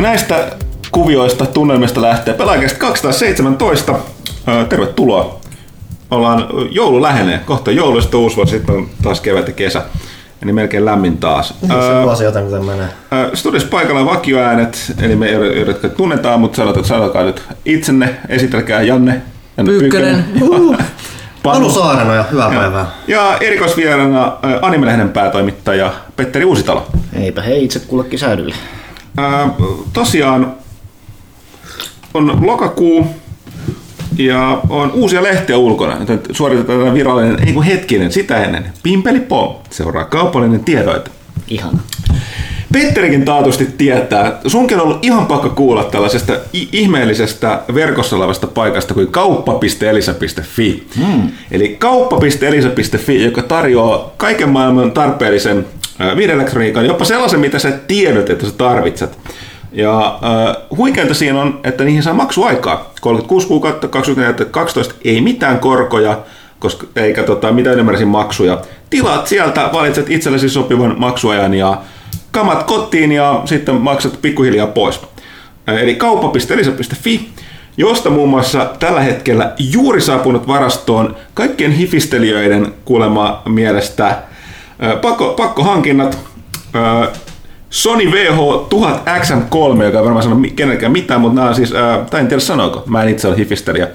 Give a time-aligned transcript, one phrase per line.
[0.00, 0.56] Ja näistä
[0.90, 3.94] kuvioista, tunnelmista lähtee pelaajakästä 217.
[4.68, 5.40] Tervetuloa.
[6.10, 7.38] Ollaan joulu lähenee.
[7.38, 9.82] Kohta joulu, sitten uusi vuosi, sitten on taas kevät ja kesä.
[10.42, 11.48] Eli melkein lämmin taas.
[11.60, 12.88] Se vuosi jotain, kuten menee.
[13.34, 15.30] Studios paikalla vakioäänet, eli me
[15.66, 19.22] jotka tunnetaan, mutta sanotaan, sanokaa nyt itsenne, esitelkää Janne.
[19.56, 20.24] Janne Pyykkönen.
[21.42, 22.60] Panu Saarenoja, hyvää ja.
[22.60, 22.86] päivää.
[23.08, 26.86] Ja erikoisvieraana Animelehden päätoimittaja Petteri Uusitalo.
[27.12, 28.54] Eipä hei itse kullekin säädylle.
[29.16, 29.50] Ää,
[29.92, 30.54] tosiaan
[32.14, 33.06] on lokakuu
[34.18, 35.96] ja on uusia lehtiä ulkona.
[36.08, 38.72] Nyt suoritetaan virallinen, ei kun hetkinen, sitä ennen.
[38.82, 39.54] Pimpeli pom.
[39.70, 41.10] Seuraa kaupallinen tiedoite.
[41.48, 41.78] Ihana.
[42.72, 44.38] Petterikin taatusti tietää.
[44.46, 50.86] Sunkin on ollut ihan pakko kuulla tällaisesta ihmeellisestä verkossa olevasta paikasta kuin kauppa.elisa.fi.
[50.96, 51.28] Mm.
[51.50, 55.66] Eli kauppa.elisa.fi, joka tarjoaa kaiken maailman tarpeellisen
[56.16, 59.18] videoelektroniikan, jopa sellaisen, mitä sä tiedät, että sä tarvitset.
[59.72, 62.92] Ja äh, huikeinta siinä on, että niihin saa maksuaikaa.
[63.00, 66.18] 36 kuukautta, 2012 ei mitään korkoja,
[66.58, 68.60] koska, eikä tota, mitään ylimääräisiä maksuja.
[68.90, 71.82] Tilaat sieltä, valitset itsellesi sopivan maksuajan ja
[72.30, 75.00] kamat kotiin ja sitten maksat pikkuhiljaa pois.
[75.66, 77.28] Eli kauppa.elisa.fi,
[77.76, 84.16] josta muun muassa tällä hetkellä juuri saapunut varastoon kaikkien hifistelijöiden kuulema mielestä
[85.02, 86.18] pakko, pakkohankinnat,
[87.70, 91.72] Sony VH1000XM3, joka ei varmaan sano kenellekään mitään, mutta nämä on siis,
[92.10, 93.88] tai en tiedä sanoiko, mä en itse ole hifistelijä,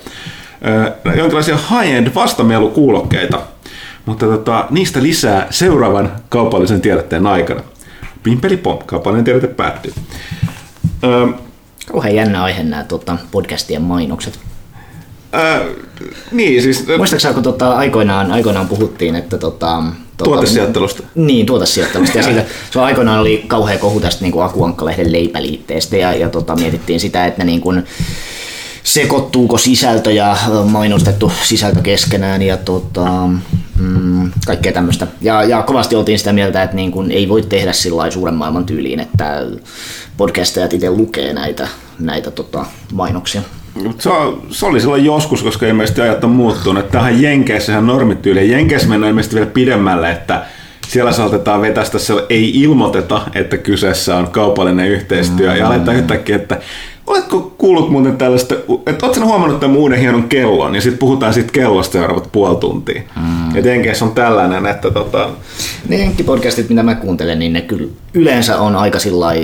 [1.18, 3.40] jonkinlaisia high-end vastamelukuulokkeita,
[4.06, 7.62] mutta tota, niistä lisää seuraavan kaupallisen tiedotteen aikana.
[8.24, 9.94] Pimpeli pom, kaupallinen tiedote päättyy.
[11.92, 14.40] Kauhean jännä aihe nämä tota, podcastien mainokset.
[15.38, 15.76] Öö,
[16.32, 16.88] niin, siis...
[16.98, 19.84] Muistaakseni, kun tota, aikoinaan, aikoinaan puhuttiin, että tota,
[20.18, 21.04] Tuota, tuotesijoittelusta.
[21.16, 22.18] Niin, tuotesijoittelusta.
[22.18, 27.00] ja siitä, se aikoinaan oli kauhea kohu tästä niin Akuankka-lehden leipäliitteestä ja, ja tota, mietittiin
[27.00, 27.84] sitä, että niin kuin,
[28.84, 33.10] sekoittuuko sisältö ja mainostettu sisältö keskenään ja tota,
[33.80, 35.08] mm, kaikkea tämmöistä.
[35.22, 38.66] Ja, ja kovasti oltiin sitä mieltä, että niin kun ei voi tehdä sillä suuren maailman
[38.66, 39.46] tyyliin, että
[40.18, 41.68] podcastajat itse lukee näitä,
[42.00, 43.42] näitä tota, mainoksia.
[44.00, 44.10] Se,
[44.50, 46.90] se oli silloin joskus, koska ilmeisesti ajat on muuttunut.
[46.92, 48.52] Tähän Jenkeissä ihan normityyli.
[48.52, 50.46] Jenkeissä mennään ilmeisesti vielä pidemmälle, että
[50.88, 55.58] siellä saatetaan vetästä se ei ilmoiteta, että kyseessä on kaupallinen yhteistyö mm.
[55.58, 56.60] ja aletaan yhtäkkiä, että
[57.08, 58.56] Oletko kuullut muuten tällaista,
[58.88, 63.02] että oletko huomannut tämän uuden hienon kellon, niin sitten puhutaan siitä kellosta seuraavat puoli tuntia.
[63.16, 63.56] Mm.
[63.56, 65.30] Et Jenkeissä on tällainen, että tota...
[65.88, 69.00] Ne jenkkipodcastit, mitä mä kuuntelen, niin ne kyllä yleensä on aika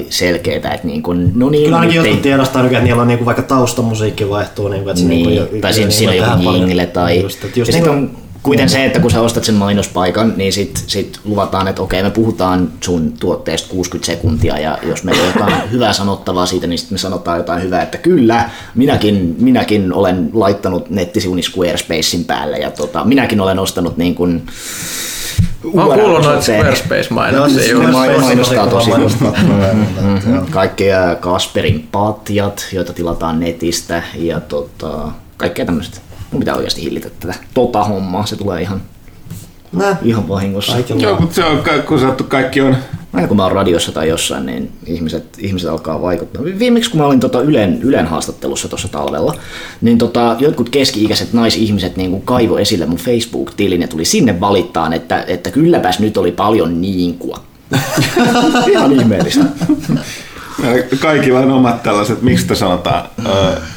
[0.09, 1.63] selkeitä, että niin kuin, no niin...
[1.63, 2.21] Kyllä ainakin jotkut ei...
[2.21, 5.61] tiedostaa että niillä on niin kuin vaikka taustamusiikki vaihtuu, niin kuin, että niin, niin, kuin,
[5.61, 7.21] tai siinä, siinä on joku jingille tai...
[7.21, 8.11] Just, että just ja niin, on
[8.44, 12.09] Kuiten se, että kun sä ostat sen mainospaikan, niin sit, sit luvataan, että okei, me
[12.09, 16.94] puhutaan sun tuotteesta 60 sekuntia ja jos meillä on jotain hyvää sanottavaa siitä, niin sitten
[16.94, 23.03] me sanotaan jotain hyvää, että kyllä, minäkin, minäkin olen laittanut nettisivuni Squarespacein päälle ja tota,
[23.03, 24.44] minäkin olen ostanut niin kuin
[25.74, 27.74] Mä oon kuullut noita Squarespace-mainoksia.
[27.74, 28.91] No, mainostaa tosi
[30.50, 30.84] Kaikki
[31.19, 36.10] Kasperin patjat, joita tilataan netistä ja tota, kaikkea tämmöistä.
[36.31, 38.81] Mun pitää oikeasti hillitä tätä tota hommaa, se tulee ihan,
[39.72, 39.97] Nä.
[40.03, 40.78] ihan vahingossa.
[41.00, 42.75] Joo, mutta se on, kun sattu kaikki on
[43.14, 46.44] Aina kun mä oon radiossa tai jossain, niin ihmiset, ihmiset alkaa vaikuttaa.
[46.44, 49.36] Viimeksi kun mä olin tota Ylen, Ylen haastattelussa tuossa talvella,
[49.81, 54.94] niin tota, jotkut keski-ikäiset naisihmiset niin kuin kaivo esille mun Facebook-tilin ja tuli sinne valittaan,
[54.94, 57.44] että, että kylläpäs nyt oli paljon niinkua.
[58.72, 59.46] Ihan ihmeellistä.
[60.99, 63.09] Kaikilla on omat tällaiset, miksi te sanotaan?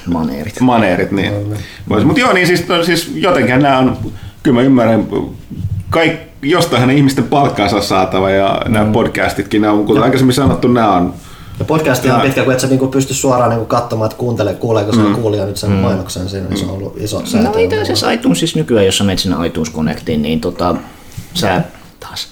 [0.06, 0.60] maneerit.
[0.60, 1.32] Maneerit, niin.
[2.04, 3.96] Mutta joo, niin siis, no, siis jotenkin nämä on,
[4.42, 5.06] kyllä mä ymmärrän,
[5.90, 6.12] kaik,
[6.42, 8.72] jostainhan ihmisten palkkaansa saatava ja mm.
[8.72, 11.14] nämä podcastitkin, nämä on, kuten aikaisemmin sanottu, nämä on
[11.58, 14.92] ja podcast on pitkä, kun et sä niinku pysty suoraan niinku katsomaan, että kuuntele, kuuleeko
[14.92, 15.14] se mm.
[15.14, 15.76] kuulija nyt sen mm.
[15.76, 17.48] mainoksen siinä, niin se on ollut iso säätö.
[17.48, 20.76] No itse asiassa iTunes nykyään, jos sä menet sinne iTunes Connectiin, niin tota,
[21.34, 21.62] sä
[22.08, 22.28] taas.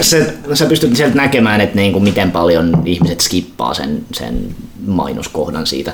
[0.10, 4.54] se, sä pystyt sieltä näkemään, että niin kuin miten paljon ihmiset skippaa sen, sen
[4.86, 5.92] mainoskohdan siitä.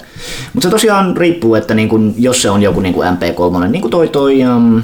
[0.54, 3.82] Mutta se tosiaan riippuu, että niin kuin, jos se on joku niin kuin MP3, niin
[3.82, 4.82] kuin toi, toi um,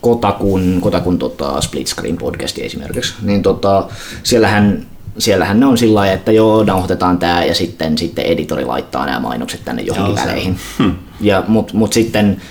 [0.00, 3.88] Kotakun, Kotakun tota, split screen podcasti esimerkiksi, niin tota,
[4.22, 4.86] siellähän
[5.18, 9.20] siellähän ne on sillä lailla, että joo, nauhoitetaan tämä ja sitten, sitten editori laittaa nämä
[9.20, 10.56] mainokset tänne johonkin joo, väleihin.
[10.78, 10.94] Hmm.
[11.20, 12.42] Ja, Mutta mut sitten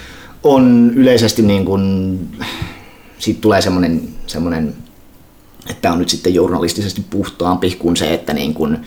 [0.43, 2.19] on yleisesti niin kuin,
[3.19, 4.75] siitä tulee semmoinen, semmoinen
[5.69, 8.77] että on nyt sitten journalistisesti puhtaampi kuin se, että niin kuin,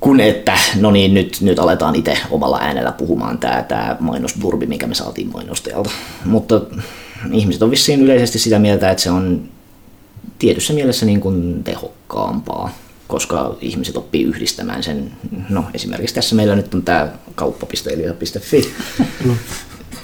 [0.00, 4.86] kun että no niin, nyt, nyt aletaan itse omalla äänellä puhumaan tämä, tämä mainosburbi, mikä
[4.86, 5.90] me saatiin mainostajalta.
[6.24, 6.60] Mutta
[7.32, 9.48] ihmiset on vissiin yleisesti sitä mieltä, että se on
[10.38, 12.70] tietyssä mielessä niin kuin tehokkaampaa.
[13.06, 15.12] koska ihmiset oppii yhdistämään sen.
[15.48, 18.74] No esimerkiksi tässä meillä nyt on tämä kauppa.elia.fi.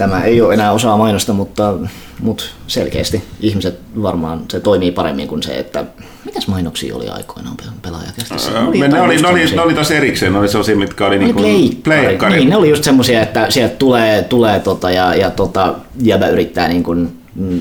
[0.00, 1.74] Tämä ei ole enää osaa mainosta, mutta,
[2.20, 5.84] mutta selkeästi ihmiset varmaan se toimii paremmin kuin se, että
[6.24, 8.50] mitäs mainoksia oli aikoinaan pelaajakästissä?
[8.50, 11.18] Ne oli, ne, oli, ne, oli, ne oli taas erikseen, ne oli sellaisia, mitkä oli,
[11.18, 12.36] niin kuin pleikkari.
[12.36, 16.68] Niin, ne oli just semmoisia, että sieltä tulee, tulee tota, ja, ja tota, jäbä yrittää
[16.68, 17.60] niin kuin, mm,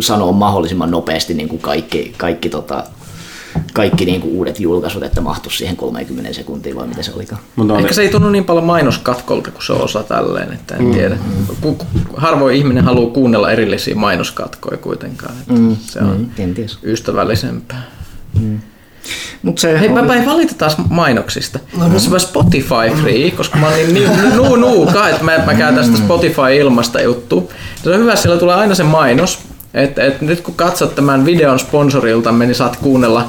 [0.00, 2.84] sanoa mahdollisimman nopeasti niin kuin kaikki, kaikki tota,
[3.72, 7.42] kaikki niin kuin uudet julkaisut, että mahtuisi siihen 30 sekuntiin vai mitä se olikaan.
[7.56, 10.92] Mutta Ehkä se ei tunnu niin paljon mainoskatkolta kuin se osa tälleen, että en mm.
[10.92, 11.18] tiedä.
[12.16, 15.32] Harvoin ihminen haluaa kuunnella erillisiä mainoskatkoja kuitenkaan.
[15.40, 15.76] Että mm.
[15.80, 16.78] Se on mm, kenties.
[16.82, 17.82] ystävällisempää.
[18.40, 18.60] Mm.
[19.42, 21.58] Mut se Hei, mä en valita taas mainoksista.
[21.78, 21.98] No, no.
[21.98, 25.98] Se Spotify free, koska mä oon niin, niin nuu nuu että mä, mä käytän sitä
[25.98, 27.52] Spotify ilmasta juttu.
[27.82, 29.38] Se on hyvä, siellä tulee aina se mainos,
[29.74, 33.26] et, et nyt kun katsot tämän videon sponsorilta, niin saat kuunnella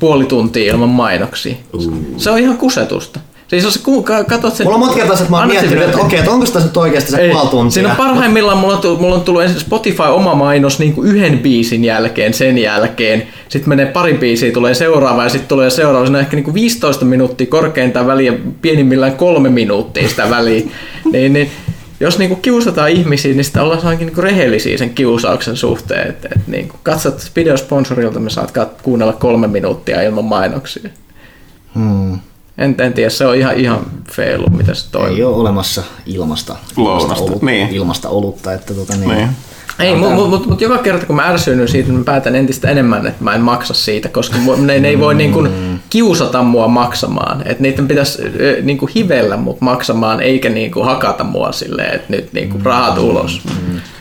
[0.00, 1.54] puoli tuntia ilman mainoksia.
[1.72, 1.92] Uh.
[2.16, 3.20] Se on ihan kusetusta.
[3.48, 4.66] Siis jos ku, katsot sen...
[4.66, 7.10] Mulla on monta kertaa että mä oon miettinyt, että okei, että onko tässä nyt oikeasti
[7.10, 7.70] se puoli tuntia.
[7.70, 11.08] Siinä on parhaimmillaan mulla on tullut, mulla on tullut ensin Spotify oma mainos niin kuin
[11.08, 13.22] yhden biisin jälkeen, sen jälkeen.
[13.48, 16.06] Sitten menee pari biisiä, tulee seuraava ja sitten tulee seuraava.
[16.06, 18.32] Siinä on ehkä niin kuin 15 minuuttia korkeintaan väliä,
[18.62, 20.62] pienimmillään kolme minuuttia sitä väliä.
[21.12, 21.50] niin, niin
[22.04, 26.08] jos niinku kiusataan ihmisiä, niin sitä ollaan niinku rehellisiä sen kiusauksen suhteen.
[26.08, 30.90] Et, et niinku, katsot videosponsorilta, me saat kuunnella kolme minuuttia ilman mainoksia.
[31.74, 32.18] Hmm.
[32.58, 35.16] En, en tiedä, se on ihan, ihan feilu, mitä se toimii.
[35.16, 37.68] Ei ole olemassa ilmasta, ilmasta, olutta, niin.
[37.68, 38.52] ilmasta olutta.
[38.52, 39.28] Että tota, niin, niin.
[39.78, 43.06] Ei, mutta mut, mut, mut joka kerta kun mä ärsyynnyn siitä, mä päätän entistä enemmän,
[43.06, 45.50] että mä en maksa siitä, koska ne, ne ei voi niin kuin
[45.90, 47.42] kiusata mua maksamaan.
[47.46, 48.22] Että niiden pitäisi
[48.62, 52.64] niin kuin hivellä mut maksamaan, eikä niin kuin hakata mua silleen, että nyt niin kuin
[52.64, 53.42] rahat ulos.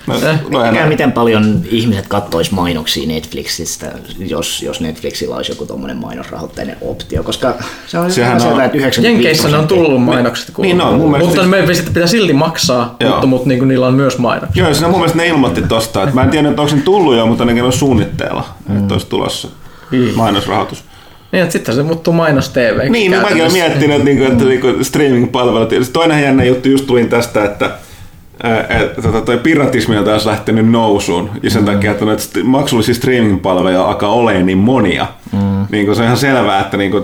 [0.07, 0.57] Mm.
[0.57, 0.87] Mä, eh?
[0.87, 7.53] miten paljon ihmiset kattois mainoksia Netflixistä, jos, jos Netflixillä olisi joku tuommoinen mainosrahoitteinen optio, koska
[7.87, 11.35] se on Sehän selvä, että 95 Jenkeissä ne on tullut mainokset, niin, no, mun mielestä...
[11.35, 13.11] mutta me pitää silti maksaa, Joo.
[13.11, 14.63] mutta, mutta niin kuin niillä on myös mainoksia.
[14.63, 17.15] Joo, siinä mun mielestä ne ilmoitti tosta, että mä en tiedä, että onko ne tullut
[17.15, 18.77] jo, mutta ne on suunnitteilla, mm.
[18.77, 19.47] että olisi tulossa
[19.91, 20.09] mm.
[20.15, 20.83] mainosrahoitus.
[21.31, 22.79] Niin, että sitten se muuttuu mainos TV.
[22.79, 25.69] Niin, niin mäkin olen miettinyt, että, niinku, että, että streaming-palvelut.
[25.93, 27.69] Toinen jännä juttu just tulin tästä, että
[28.69, 31.65] että tota, toi piratismi on taas lähtenyt nousuun ja sen mm.
[31.65, 35.07] takia, että näitä maksullisia streaming-palveluja alkaa olemaan niin monia.
[35.31, 35.65] Mm.
[35.71, 37.03] Niin kun se on ihan selvää, että niin kun,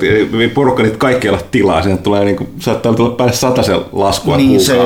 [0.53, 4.77] porukka niitä kaikkialla tilaa, sinne tulee, niin kun, saattaa tulla päälle sen laskua niin, se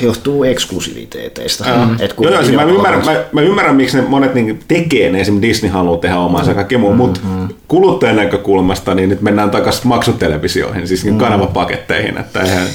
[0.00, 1.64] johtuu eksklusiviteeteista.
[1.64, 1.96] Mm.
[2.00, 5.20] Et joo, joo, siis mä, ymmärrän, mä, mä, ymmärrän, miksi ne monet niin tekee ne,
[5.20, 6.96] esimerkiksi Disney haluaa tehdä omansa ja kaikki muu, mm.
[6.96, 7.48] mutta mm.
[7.68, 11.18] kuluttajan näkökulmasta niin nyt mennään takaisin maksutelevisioihin, siis mm.
[11.18, 12.66] kanavapaketteihin, että eihän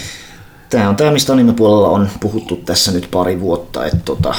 [0.70, 4.36] Tämä on tämä, mistä anime-puolella on puhuttu tässä nyt pari vuotta, että tota,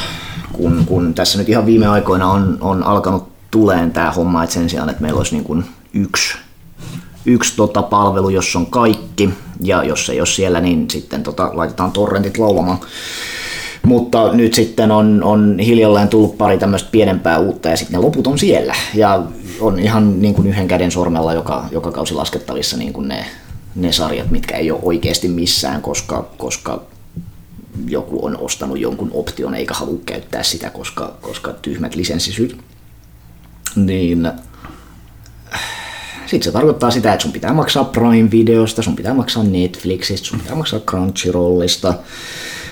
[0.52, 4.70] kun, kun tässä nyt ihan viime aikoina on, on alkanut tuleen tämä homma, että sen
[4.70, 6.38] sijaan, että meillä olisi niin kuin yksi,
[7.24, 9.30] yksi tota palvelu, jossa on kaikki,
[9.60, 12.78] ja jos ei ole siellä, niin sitten tota, laitetaan torrentit laulamaan.
[13.86, 18.26] Mutta nyt sitten on, on hiljalleen tullut pari tämmöistä pienempää uutta ja sitten ne loput
[18.26, 18.74] on siellä.
[18.94, 19.22] Ja
[19.60, 23.26] on ihan niin kuin yhden käden sormella joka, joka kausi laskettavissa niin kuin ne,
[23.80, 26.82] ne sarjat, mitkä ei ole oikeasti missään, koska, koska
[27.86, 32.58] joku on ostanut jonkun option eikä halua käyttää sitä, koska, koska tyhmät lisenssisyt.
[33.76, 34.32] Niin
[36.26, 40.56] sitten se tarkoittaa sitä, että sun pitää maksaa Prime-videosta, sun pitää maksaa Netflixistä, sun pitää
[40.56, 41.94] maksaa Crunchyrollista.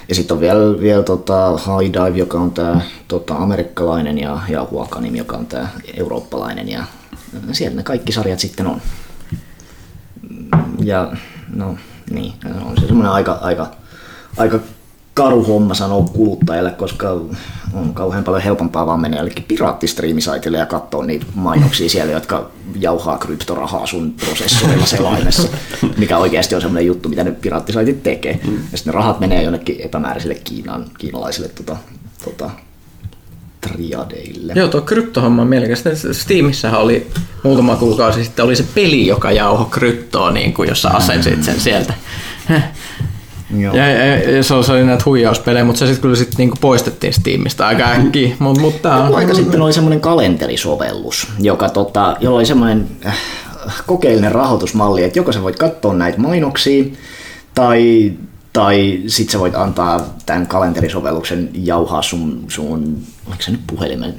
[0.08, 4.66] Ja sitten on vielä, vielä tota High Dive, joka on tämä tota, amerikkalainen, ja, ja
[4.70, 6.68] Huakanim, joka on tämä eurooppalainen.
[6.68, 6.84] Ja
[7.52, 8.80] siellä ne kaikki sarjat sitten on
[10.78, 11.12] ja
[11.54, 11.76] no
[12.10, 12.32] niin,
[12.64, 13.70] on se semmoinen aika, aika,
[14.36, 14.58] aika
[15.14, 17.10] karu homma sanoa kuluttajalle, koska
[17.72, 23.18] on kauhean paljon helpompaa vaan mennä jollekin piraattistriimisaitille ja katsoa niitä mainoksia siellä, jotka jauhaa
[23.18, 25.48] kryptorahaa sun prosessorilla selaimessa,
[25.96, 28.40] mikä oikeasti on semmoinen juttu, mitä ne piraattisaitit tekee.
[28.46, 28.54] Mm.
[28.72, 31.76] Ja sitten ne rahat menee jonnekin epämääräisille Kiinan, kiinalaisille tota,
[32.24, 32.50] tota,
[33.60, 34.52] triadeille.
[34.56, 35.90] Joo, tuo kryptohomma on mielekästä.
[36.12, 37.06] Steamissähän oli
[37.42, 41.94] muutama kuukausi sitten oli se peli, joka jauho kryptoa, niin kuin, jossa asensit sen sieltä.
[43.58, 43.74] Joo.
[43.74, 47.66] Ja, ja, ja se, oli näitä huijauspelejä, mutta se sitten kyllä sit niinku poistettiin Steamista
[47.66, 48.36] aika äkkiä.
[48.38, 49.14] Mut, mutta on...
[49.14, 53.18] aika sitten oli semmoinen kalenterisovellus, joka, tota, jolla oli semmoinen äh,
[53.86, 56.84] kokeellinen rahoitusmalli, että joko sä voit katsoa näitä mainoksia,
[57.54, 58.12] tai
[58.58, 64.14] tai sit sä voit antaa tämän kalenterisovelluksen jauhaa sun, sun oliko se nyt puhelimen,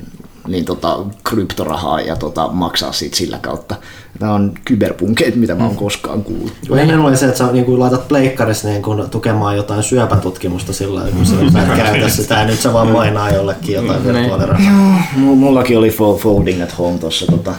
[0.47, 3.75] niin tota, kryptorahaa ja tota, maksaa siitä sillä kautta.
[4.19, 5.77] Tämä on kyberpunkeet, mitä mä oon mm.
[5.77, 6.53] koskaan kuullut.
[6.77, 11.01] Ennen oli se, että sä niin kuin laitat pleikkarissa niin kuin, tukemaan jotain syöpätutkimusta sillä
[11.15, 11.77] kun sä mm.
[11.77, 14.13] käytä sitä ja nyt sä vaan painaa jollekin jotain mm.
[14.13, 15.03] virtuaalirahaa.
[15.21, 17.55] Joo, mullakin oli folding at home tuossa tota,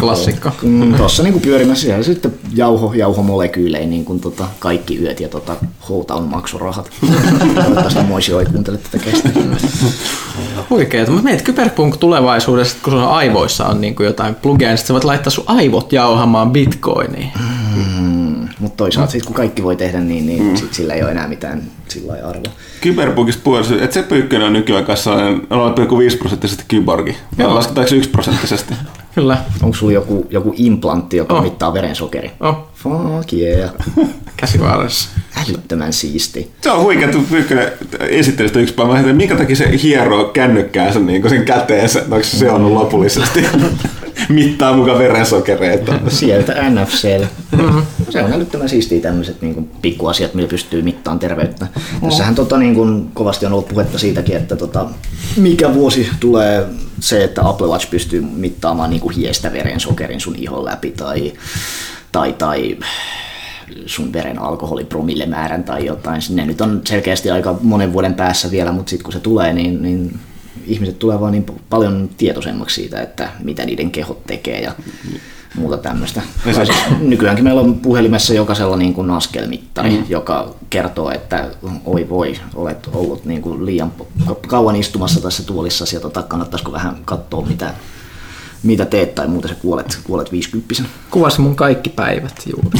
[0.00, 0.50] Klassikko.
[0.62, 5.56] Mm, Tuossa niinku pyörimässä siellä sitten jauho, jauhomolekyylejä niin kuin tota, kaikki yöt ja tota,
[5.88, 6.90] Houtown maksurahat.
[7.54, 9.28] Toivottavasti Moisi ei kuuntele tätä kestä.
[10.70, 14.92] Huikeeta, mutta mietit kyberpunk tulevaisuudessa, kun sun aivoissa on niin kuin jotain plugia, niin sä
[14.92, 17.30] voit laittaa sun aivot jauhamaan bitcoiniin.
[17.38, 20.56] Mm, mutta toisaalta sit, kun kaikki voi tehdä niin, niin mm.
[20.56, 22.52] sit sillä ei ole enää mitään sillä lailla arvoa.
[22.80, 25.40] Kyberpunkista puolesta, että se pyykkönen on nykyään kanssa sellainen
[26.12, 27.16] 0,5 prosenttisesti kyborgi.
[27.38, 28.74] Vai lasketaanko 1 prosenttisesti?
[29.14, 29.38] Kyllä.
[29.62, 31.42] Onko sulla joku, joku implantti, joka Oh.
[31.42, 32.30] mittaa verensokeri?
[32.40, 33.70] Oh, Fuck yeah.
[34.36, 35.08] käsivaarassa.
[35.36, 36.50] Älyttömän siisti.
[36.60, 41.00] Se on huikea, että Pyykkönen esitteli sitä yksi päivä, että minkä takia se hieroo kännykkäänsä
[41.00, 43.46] niin sen käteensä, onko se seonnut lopullisesti.
[44.28, 45.94] Mittaa mukaan verensokereita.
[46.08, 47.28] Sieltä NFClle.
[47.52, 47.82] Mm-hmm.
[48.10, 51.66] Se on älyttömän siistiä tämmöiset niin pikkuasiat, millä pystyy mittaamaan terveyttä.
[52.00, 54.86] Tässähän tota, niin kuin, kovasti on ollut puhetta siitäkin, että tota,
[55.36, 56.66] mikä vuosi tulee
[57.00, 61.32] se, että Apple Watch pystyy mittaamaan niin kuin hiestä verensokerin sun ihon läpi tai,
[62.12, 62.78] tai, tai
[63.86, 66.22] sun veren alkoholipromillemäärän tai jotain.
[66.30, 69.82] Ne nyt on selkeästi aika monen vuoden päässä vielä, mutta sitten kun se tulee, niin,
[69.82, 70.18] niin
[70.66, 74.72] ihmiset tulee vaan niin paljon tietoisemmaksi siitä, että mitä niiden kehot tekee ja
[75.54, 76.22] muuta tämmöistä.
[76.44, 80.04] Tai siis Nykyäänkin meillä on puhelimessa jokaisella niin kuin askelmittari, mm.
[80.08, 81.48] joka kertoo, että
[81.84, 83.92] oi voi, olet ollut niin kuin liian
[84.48, 87.74] kauan istumassa tässä tuolissa tota, kannattaisiko vähän katsoa, mitä,
[88.62, 90.74] mitä teet tai muuten sä kuolet, kuolet 50
[91.10, 92.78] Kuvasi mun kaikki päivät juuri.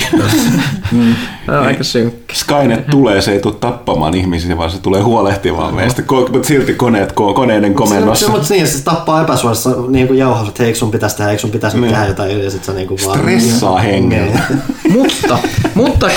[1.47, 2.35] Tämä on aika synkkä.
[2.35, 7.11] Skynet tulee, se ei tule tappamaan ihmisiä, vaan se tulee huolehtimaan meistä, mutta silti koneet,
[7.13, 8.29] ko- koneiden Se, komennossa.
[8.29, 11.51] mutta niin, se tappaa epäsuorassa niin kuin jauhassa, että hei, sun pitäisi tehdä, eikö sun
[11.51, 11.91] pitäisi Niin.
[11.91, 13.19] tehdä jotain, ja sit sä niin kuin vaan...
[13.19, 14.41] Stressaa hengellä.
[14.49, 14.63] Niin.
[14.93, 15.39] mutta,
[15.75, 16.09] mutta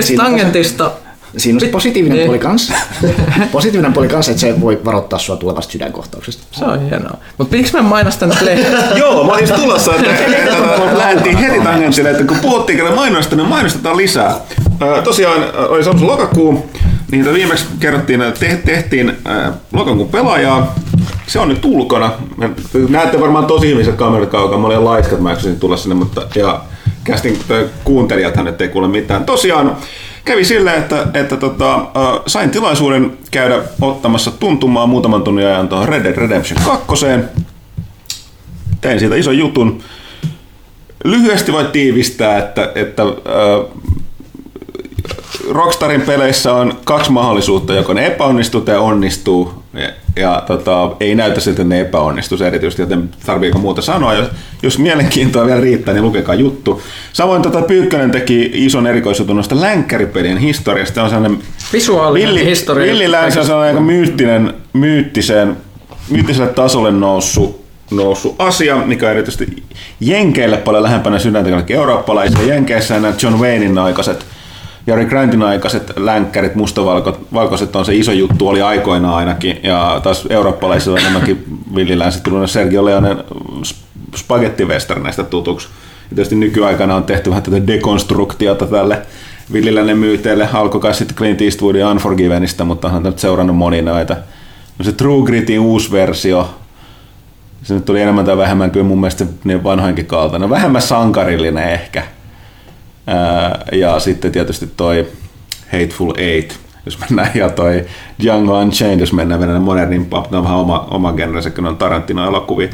[0.00, 0.90] se- tangentista
[1.38, 2.26] Siinä on se positiivinen Niin.
[2.26, 2.72] puoli kanssa.
[3.52, 6.42] positiivinen puoli kanssa, että se voi varoittaa sua tulevasta sydänkohtauksesta.
[6.52, 7.16] Se on hienoa.
[7.38, 8.78] Mutta pitikö mä mainostaa nyt lehtiä?
[9.02, 13.36] Joo, mä olin just tulossa, että, että lähdettiin heti tangentille, että kun puhuttiin kerran mainosta,
[13.36, 14.34] niin mainostetaan lisää.
[14.80, 16.70] Ää, Tosiaan oli Samsung lokakuu,
[17.10, 19.12] niin viimeksi kerrottiin, että te- tehtiin
[19.72, 20.74] lokakuun pelaajaa.
[21.26, 22.12] Se on nyt ulkona.
[22.88, 24.58] Näette varmaan tosi ihmiset kamerat kaukaa.
[24.58, 26.60] Mä olin laiskat, mä eksysin tulla sinne, mutta ja
[27.04, 27.38] kästin
[27.84, 29.24] kuuntelijathan nyt ei kuule mitään.
[29.24, 29.76] Tosiaan
[30.24, 31.82] kävi silleen, että, että tota, äh,
[32.26, 37.06] sain tilaisuuden käydä ottamassa tuntumaa muutaman tunnin ajan tuohon Red Dead Redemption 2
[38.80, 39.82] tein siitä ison jutun.
[41.04, 43.87] Lyhyesti voi tiivistää, että, että äh,
[45.50, 49.62] Rockstarin peleissä on kaksi mahdollisuutta, joko ne epäonnistuu tai onnistuu.
[49.74, 54.14] Ja, ja tota, ei näytä siltä, että ne epäonnistuu erityisesti, joten tarviiko muuta sanoa.
[54.14, 54.28] Jos,
[54.62, 56.82] jos mielenkiintoa vielä riittää, niin lukekaa juttu.
[57.12, 61.02] Samoin tota, Pyykkönen teki ison erikoisjutun noista länkkäripelien historiasta.
[61.02, 61.38] On sellainen
[61.72, 62.92] Visuaalinen Villi, historia.
[62.92, 65.56] Villi Länsi on sellainen aika myyttinen, myyttiseen,
[66.10, 69.62] myyttiselle tasolle noussut, noussut asia, mikä on erityisesti
[70.00, 72.42] Jenkeille paljon lähempänä sydäntä kuin eurooppalaisia.
[72.42, 74.26] Jenkeissä nämä John Waynein aikaiset,
[74.88, 80.94] Jari Grantin aikaiset länkkärit, mustavalkoiset on se iso juttu, oli aikoinaan ainakin, ja taas eurooppalaisilla
[80.94, 83.24] on enemmänkin Villi Länsi tullut Sergio Leonen
[84.16, 85.68] spagettiwesterneistä tutuksi.
[86.10, 89.02] Ja tietysti nykyaikana on tehty vähän tätä dekonstruktiota tälle
[89.52, 90.48] villiläinen myyteille.
[90.52, 94.16] Alkoi kai sitten Clint Eastwoodin Unforgivenista, mutta onhan nyt seurannut moni näitä.
[94.78, 96.54] No se True Gritin uusi versio,
[97.62, 100.50] se nyt tuli enemmän tai vähemmän kyllä mun mielestä niin vanhoinkin kaltainen.
[100.50, 102.02] Vähemmän sankarillinen ehkä.
[103.72, 105.06] Ja sitten tietysti toi
[105.72, 106.52] Hateful Eight,
[106.86, 107.84] jos mennään, ja toi
[108.22, 112.68] Django Unchained, jos mennään vielä modernimpaa, ne on vähän oma, oma genrensä, kun on Tarantino-elokuvia.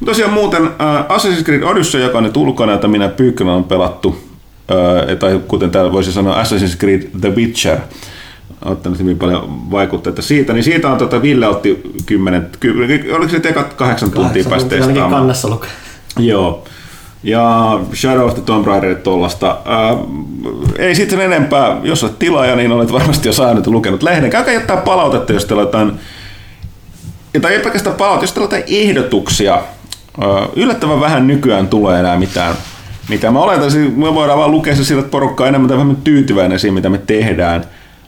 [0.00, 3.64] Mutta tosiaan muuten äh, Assassin's Creed Odyssey, joka on nyt ulkona, jota minä Pyykkönä on
[3.64, 4.18] pelattu,
[4.70, 7.78] äh, tai kuten täällä voisi sanoa Assassin's Creed The Witcher,
[8.64, 13.40] ottanut hyvin paljon vaikutteita siitä, niin siitä on tota, Ville otti 10, 10 oliko se
[13.40, 15.10] tekat kahdeksan tuntia päästä testaamaan.
[15.10, 15.70] kannessa lukee.
[16.18, 16.64] Joo.
[17.22, 19.58] Ja Shadow of the Tomb Raider tollasta.
[19.64, 19.96] Ää,
[20.78, 21.76] ei sitten enempää.
[21.82, 24.30] Jos olet tilaaja, niin olet varmasti jo saanut lukenut lehden.
[24.30, 25.92] Käykää jättää palautetta, jos teillä jotain,
[27.42, 29.54] tai ei pelkästään palautetta, jos teillä ehdotuksia.
[29.54, 32.54] Ää, yllättävän vähän nykyään tulee enää mitään.
[33.08, 35.76] Mitä mä oletan, siis me voidaan vaan lukea se sillä, että porukka on enemmän tai
[35.76, 37.64] vähemmän tyytyväinen siihen, mitä me tehdään.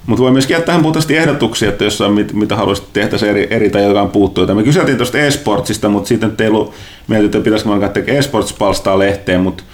[0.06, 3.30] Mutta voi myöskin jättää tähän puhtaasti ehdotuksia, että jos on mit, mitä haluaisit tehdä se
[3.30, 4.54] eri, eri tai jotain puuttuu.
[4.54, 6.72] Me kyseltiin tuosta e-sportsista, mutta sitten ei ollut
[7.08, 9.64] mietitty, että pitäisikö me alkaa e-sports-palstaa lehteen, mutta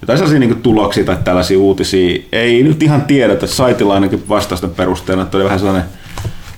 [0.00, 3.46] jotain sellaisia niin tuloksia tai tällaisia uutisia ei nyt ihan tiedetä.
[3.46, 5.84] Saitilla ainakin vastausten perusteella, että oli vähän sellainen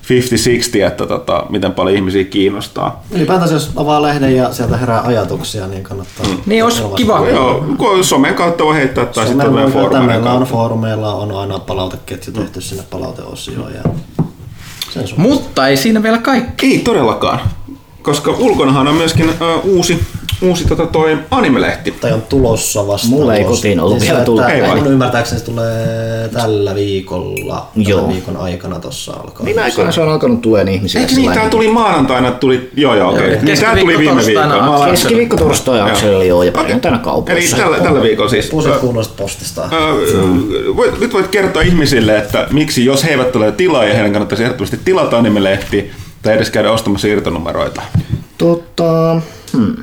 [0.03, 3.05] 50-60, että tota, miten paljon ihmisiä kiinnostaa.
[3.11, 6.27] Ylipäätänsä jos avaa lehden ja sieltä herää ajatuksia, niin kannattaa...
[6.47, 7.29] Niin olisi kiva.
[7.29, 12.33] Joo, kun somen kautta voi heittää tai sitten meidän meillä on foorumeilla on aina palauteketju
[12.33, 13.83] tehty sinne palauteosioon ja
[14.91, 15.05] sen.
[15.17, 16.67] Mutta ei siinä vielä kaikki.
[16.67, 17.41] Ei todellakaan,
[18.03, 19.99] koska ulkonahan on myöskin uh, uusi
[20.43, 21.91] uusi tota, toi animelehti.
[21.91, 23.09] Tai on tulossa vasta.
[23.09, 23.57] Mulla ei ulos.
[23.59, 24.43] kotiin ollut Niin vielä tullut.
[24.49, 24.75] että Ei?
[24.75, 28.01] Mun ymmärtääkseni se tulee tällä viikolla, Joo.
[28.01, 29.47] tämän viikon aikana tossa alkaa.
[29.47, 31.07] Viime aikoina se on alkanut tuleen ihmisille.
[31.07, 33.33] Eikö niin, tää tuli maanantaina, tuli, joo joo okei.
[33.33, 34.87] Joo, Niin tää tuli viime viikolla.
[34.91, 37.57] Keskiviikko, torstai, Akselilla joo, ja perjantaina Eli kaupoissa.
[37.57, 38.47] tällä, tällä viikolla siis.
[38.51, 39.63] Pusit kuulosta postista.
[40.77, 44.43] Voit, nyt voit kertoa ihmisille, että miksi jos he eivät ole tilaa ja heidän kannattaisi
[44.45, 45.91] ehdottomasti tilata animelehti
[46.23, 47.83] tai edes käydä ostamassa irtonumeroita.
[48.39, 49.21] Tota,
[49.53, 49.77] hmm.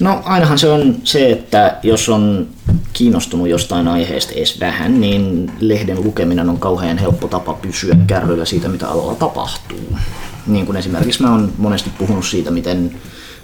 [0.00, 2.46] No ainahan se on se, että jos on
[2.92, 8.68] kiinnostunut jostain aiheesta edes vähän, niin lehden lukeminen on kauhean helppo tapa pysyä kärryillä siitä,
[8.68, 9.98] mitä alalla tapahtuu.
[10.46, 12.96] Niin kuin esimerkiksi mä oon monesti puhunut siitä, miten,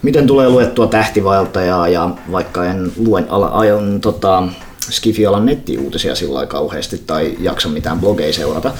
[0.02, 4.42] miten tulee luettua tähtivaeltajaa ja vaikka en luen ala, ajan, tota,
[4.90, 8.72] Skifialan nettiuutisia sillä kauheasti tai jaksa mitään blogeja seurata,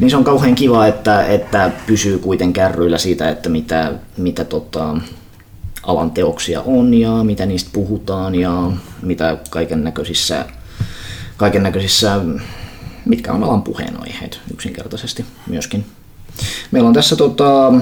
[0.00, 4.96] niin se on kauhean kiva, että, että pysyy kuiten kärryillä siitä, että mitä, mitä tota,
[5.82, 8.70] alan teoksia on ja mitä niistä puhutaan ja
[9.02, 10.44] mitä kaiken näköisissä,
[11.36, 12.20] kaiken näköisissä
[13.04, 15.86] mitkä on alan puheenaiheet yksinkertaisesti myöskin.
[16.70, 17.72] Meillä on tässä tota,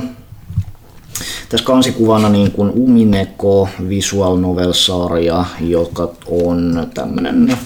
[1.49, 7.59] tässä kansikuvana niin kuin Umineko visual novel-sarja, joka on tämmöinen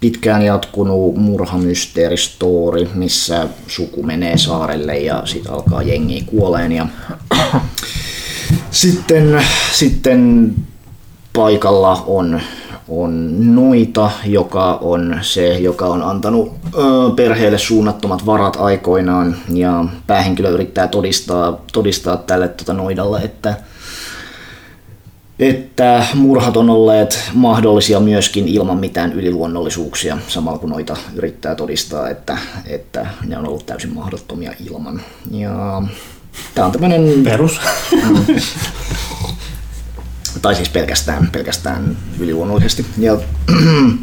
[0.00, 6.86] pitkään jatkunut murhamysteeristory, missä suku menee saarelle ja sitten alkaa jengi kuoleen ja
[8.70, 10.54] sitten, sitten
[11.32, 12.40] paikalla on,
[12.88, 16.80] on Noita, joka on se, joka on antanut ö,
[17.16, 23.54] perheelle suunnattomat varat aikoinaan ja päähenkilö yrittää todistaa, todistaa tälle tota Noidalle, että
[25.38, 32.38] että murhat on olleet mahdollisia myöskin ilman mitään yliluonnollisuuksia, samalla kun noita yrittää todistaa, että,
[32.66, 35.00] että ne on ollut täysin mahdottomia ilman.
[35.30, 35.82] Ja
[36.54, 37.60] tämä on tämmöinen Perus.
[40.42, 42.86] Tai siis pelkästään, pelkästään yliluonnollisesti.
[42.98, 43.18] Ja,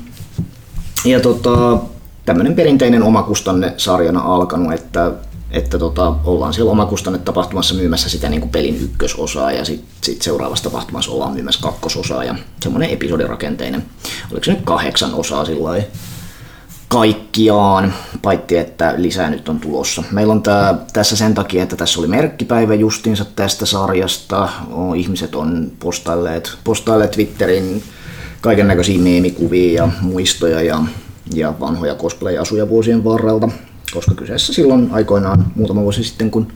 [1.06, 1.78] ja tota,
[2.26, 5.12] tämmöinen perinteinen omakustanne sarjana alkanut, että,
[5.52, 10.21] että tota, ollaan siellä omakustanne tapahtumassa myymässä sitä niin kuin pelin ykkösosaa ja sitten sit
[10.21, 13.86] seuraavassa tapahtumassa ollaan myymässä kakkososaa ja semmoinen episodirakenteinen.
[14.32, 15.86] Oliko se nyt kahdeksan osaa lailla?
[16.88, 20.04] Kaikkiaan, paitsi että lisää nyt on tulossa.
[20.12, 24.50] Meillä on tää, tässä sen takia, että tässä oli merkkipäivä justiinsa tästä sarjasta.
[24.95, 27.84] Ihmiset on postailleet, postailleet Twitterin
[28.41, 30.84] kaiken näköisiä meemikuvia ja muistoja ja,
[31.34, 33.50] ja vanhoja cosplay-asuja vuosien varrelta,
[33.93, 36.48] koska kyseessä silloin aikoinaan muutama vuosi sitten, kun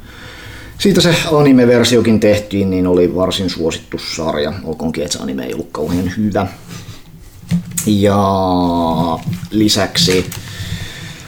[0.79, 5.69] siitä se anime-versiokin tehtiin, niin oli varsin suosittu sarja, olkoonkin, että se anime ei ollut
[5.71, 6.47] kauhean hyvä.
[7.85, 8.17] Ja
[9.51, 10.29] lisäksi,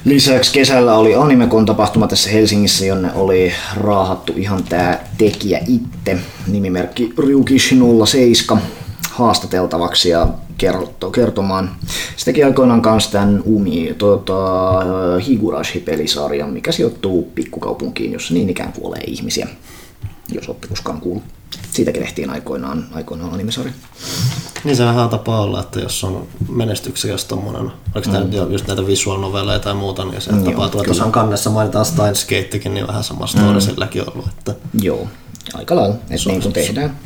[0.05, 7.13] lisäksi kesällä oli Animecon tapahtuma tässä Helsingissä, jonne oli raahattu ihan tää tekijä itse, nimimerkki
[7.17, 8.63] Ryukishi 07,
[9.11, 11.75] haastateltavaksi ja kerto, kertomaan.
[12.17, 14.79] Se teki aikoinaan kanssa tämän Umi, tota,
[15.27, 19.47] Higurashi-pelisarjan, mikä sijoittuu pikkukaupunkiin, jossa niin ikään kuolee ihmisiä,
[20.31, 21.23] jos koskaan kuullut.
[21.71, 23.73] Siitäkin tehtiin aikoinaan, aikoinaan animesarja.
[24.63, 27.61] Niin se vähän tapaa olla, että jos on menestyksekäs tommonen,
[27.95, 28.11] oliko mm.
[28.11, 30.69] tämä just näitä visual novelleja tai muuta, niin se Mm, tulla.
[30.69, 33.61] Tuossa on kannessa mainitaan Steins Gatekin, niin vähän sama story mm.
[33.61, 34.27] silläkin ollut.
[34.27, 35.07] Että Joo,
[35.53, 35.95] aika lailla.
[35.95, 36.97] Että niin kun tehdään,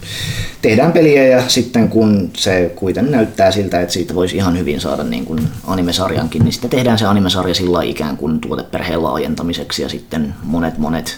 [0.61, 5.03] tehdään peliä ja sitten kun se kuitenkin näyttää siltä, että siitä voisi ihan hyvin saada
[5.03, 10.35] niin kuin animesarjankin, niin sitten tehdään se animesarja sillä ikään kuin tuoteperheen laajentamiseksi ja sitten
[10.43, 11.17] monet monet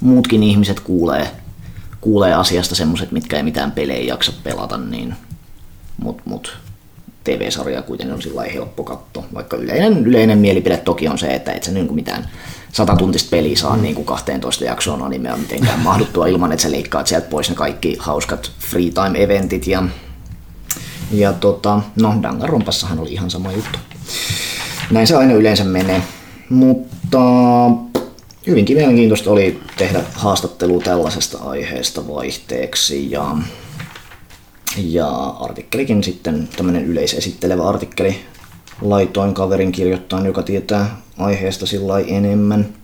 [0.00, 1.30] muutkin ihmiset kuulee,
[2.00, 5.14] kuulee asiasta semmoiset, mitkä ei mitään pelejä jaksa pelata, niin
[5.96, 6.56] mut, mut
[7.24, 11.62] TV-sarjaa kuitenkin on sillä helppo katsoa, vaikka yleinen, yleinen mielipide toki on se, että et
[11.62, 12.28] sä niin mitään
[12.72, 17.28] satatuntista peliä saa niin kuin 12 jaksoon animea mitenkään mahduttua ilman, että sä leikkaat sieltä
[17.28, 19.82] pois ne kaikki hauskat free time eventit ja,
[21.10, 23.78] ja tota, no Danganronpassahan oli ihan sama juttu.
[24.90, 26.02] Näin se aina yleensä menee,
[26.50, 27.18] mutta
[28.48, 33.36] hyvinkin mielenkiintoista oli tehdä haastattelu tällaisesta aiheesta vaihteeksi ja
[34.76, 38.20] ja artikkelikin sitten, tämmöinen yleisesittelevä artikkeli,
[38.80, 42.74] laitoin kaverin kirjoittaa, joka tietää aiheesta sillä enemmän.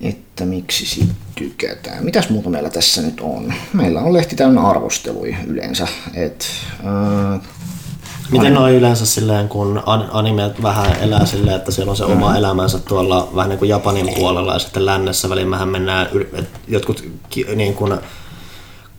[0.00, 2.04] Että miksi sit tykätään.
[2.04, 3.54] Mitäs muuta meillä tässä nyt on?
[3.72, 5.88] Meillä on lehti täynnä arvosteluja yleensä.
[6.14, 6.46] Et,
[6.84, 7.40] ää,
[8.30, 12.36] Miten noin yleensä silleen, kun an- anime vähän elää silleen, että siellä on se oma
[12.36, 16.08] elämänsä tuolla vähän niin kuin Japanin puolella ja sitten lännessä väliin mehän mennään,
[16.68, 17.04] jotkut
[17.54, 17.98] niin kuin,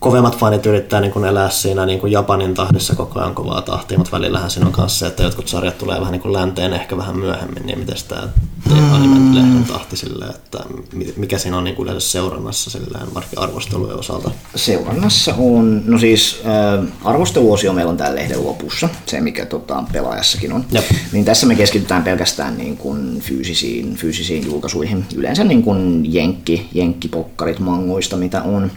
[0.00, 3.98] kovemmat fanit yrittää niin kuin elää siinä niin kuin Japanin tahdissa koko ajan kovaa tahtia,
[3.98, 6.96] mutta välillähän siinä on myös se, että jotkut sarjat tulee vähän niin kuin länteen ehkä
[6.96, 8.28] vähän myöhemmin, niin miten tämä
[8.70, 8.92] mm.
[8.92, 10.58] anime-lehden tahti silleen, että
[10.92, 14.30] mi- mikä siinä on niin kuin yleensä seurannassa silleen, vaikka arvostelujen osalta?
[14.54, 20.52] Seurannassa on, no siis äh, arvosteluosio meillä on täällä lehden lopussa, se mikä tota, pelaajassakin
[20.52, 20.64] on.
[20.72, 20.84] Jep.
[21.12, 27.58] Niin tässä me keskitytään pelkästään niin kuin fyysisiin, fyysisiin julkaisuihin, yleensä niin kuin jenkki, jenkkipokkarit
[27.58, 28.70] mangoista mitä on.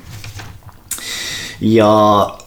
[1.61, 2.37] Ja,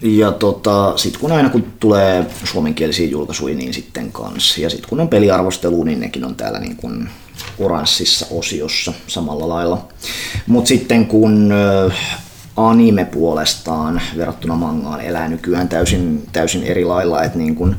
[0.00, 4.58] ja tota, sitten kun aina kun tulee suomenkielisiä julkaisuja, niin sitten kans.
[4.58, 7.08] Ja sitten kun on peliarvostelu, niin nekin on täällä niin kuin
[7.58, 9.88] oranssissa osiossa samalla lailla.
[10.46, 11.52] Mutta sitten kun
[12.68, 17.76] anime puolestaan verrattuna mangaan elää nykyään täysin, täysin eri lailla, että niin kun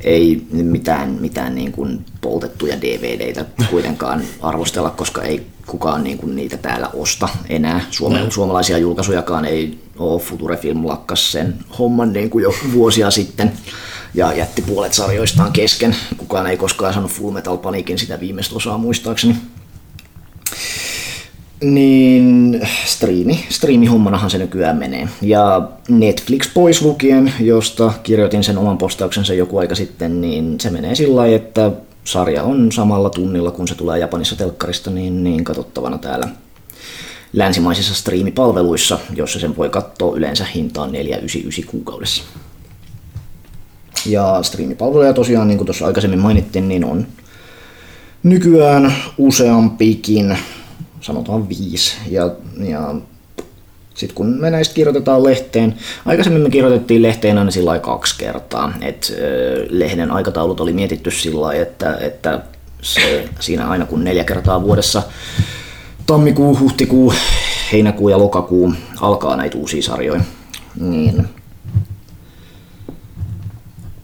[0.00, 6.56] ei mitään, mitään niin kun poltettuja DVDitä kuitenkaan arvostella, koska ei kukaan niin kun niitä
[6.56, 7.80] täällä osta enää.
[7.90, 10.20] Suome, suomalaisia julkaisujakaan ei ole.
[10.20, 13.52] Future Film lakkas sen homman niin kuin jo vuosia sitten
[14.14, 15.96] ja jätti puolet sarjoistaan kesken.
[16.16, 19.36] Kukaan ei koskaan saanut Full Metal Panicin sitä viimeistä osaa muistaakseni.
[21.64, 25.08] Niin striimi, striimihommanahan se nykyään menee.
[25.22, 30.94] Ja Netflix pois lukien, josta kirjoitin sen oman postauksensa joku aika sitten, niin se menee
[30.94, 31.70] sillä lailla, että
[32.04, 36.28] sarja on samalla tunnilla, kun se tulee Japanissa telkkarista, niin, niin katsottavana täällä
[37.32, 42.22] länsimaisissa striimipalveluissa, jossa sen voi katsoa yleensä hintaan 499 kuukaudessa.
[44.06, 47.06] Ja striimipalveluja tosiaan, niin kuin tuossa aikaisemmin mainittiin, niin on
[48.22, 50.38] nykyään useampikin,
[51.04, 51.96] sanotaan viisi.
[52.10, 52.94] Ja, ja
[53.94, 55.74] sitten kun me näistä kirjoitetaan lehteen,
[56.06, 59.12] aikaisemmin me kirjoitettiin lehteen aina sillä kaksi kertaa, että
[59.68, 62.42] lehden aikataulut oli mietitty sillä että, että
[62.82, 65.02] se, siinä aina kun neljä kertaa vuodessa
[66.06, 67.12] tammikuu, huhtikuu,
[67.72, 70.24] heinäkuu ja lokakuu alkaa näitä uusia sarjoja,
[70.80, 71.28] niin,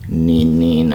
[0.08, 0.94] niin, niin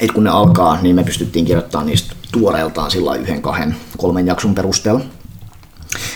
[0.00, 4.54] et kun ne alkaa, niin me pystyttiin kirjoittamaan niistä tuoreeltaan sillä yhden, kahden, kolmen jakson
[4.54, 5.00] perusteella.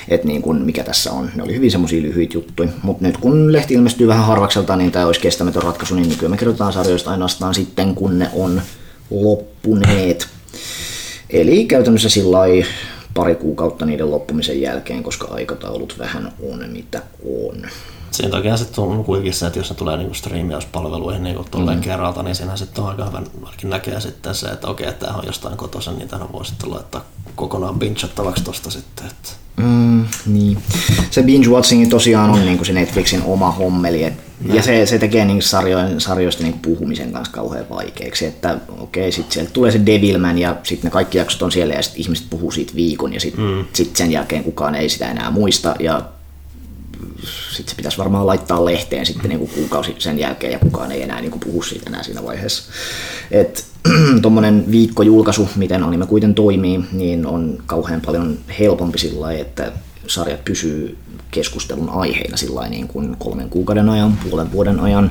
[0.09, 1.31] Että niin kun, mikä tässä on.
[1.35, 2.69] Ne oli hyvin semmoisia lyhyitä juttuja.
[2.83, 6.37] Mutta nyt kun lehti ilmestyy vähän harvakselta, niin tämä olisi kestämätön ratkaisu, niin nykyään me
[6.37, 8.63] kirjoitetaan sarjoista ainoastaan sitten, kun ne on
[9.11, 10.29] loppuneet.
[11.31, 12.39] Eli käytännössä sillä
[13.15, 17.63] pari kuukautta niiden loppumisen jälkeen, koska aikataulut vähän on mitä on.
[18.13, 21.83] Siinä toki sitten on kuitenkin se, että jos ne tulee niinku striimiauspalveluihin niinku tolleen mm.
[21.83, 23.23] kerralta, niin siinä sitten on aika hyvä,
[23.63, 27.05] näkee sitten se, että okei, tämä on jostain kotoisen, niin tähän voi sitten laittaa
[27.37, 29.07] kokonaan bingeattavaksi tosta sitten.
[29.07, 29.29] Että.
[29.57, 30.59] Mm, niin.
[31.11, 34.05] Se binge-watchingi tosiaan on niin kuin se Netflixin oma hommeli.
[34.05, 34.15] Et,
[34.53, 38.27] ja se, se tekee niin sarjojen, sarjoista niin puhumisen kanssa kauhean vaikeaksi.
[38.27, 41.75] Että okei, okay, sitten sieltä tulee se Devilman ja sitten ne kaikki jaksot on siellä
[41.75, 43.65] ja sitten ihmiset puhuu siitä viikon ja sitten mm.
[43.73, 45.75] sit sen jälkeen kukaan ei sitä enää muista.
[45.81, 46.03] Ja
[47.51, 51.03] sitten se pitäisi varmaan laittaa lehteen sitten niin kuin kuukausi sen jälkeen ja kukaan ei
[51.03, 52.73] enää niin kuin puhu siitä enää siinä vaiheessa.
[53.31, 53.67] Et
[54.23, 59.73] tuommoinen viikkojulkaisu, miten anime kuitenkin toimii, niin on kauhean paljon helpompi sillä että
[60.07, 60.99] sarjat pysyy
[61.31, 65.11] keskustelun aiheina sillä niin kuin kolmen kuukauden ajan, puolen vuoden ajan,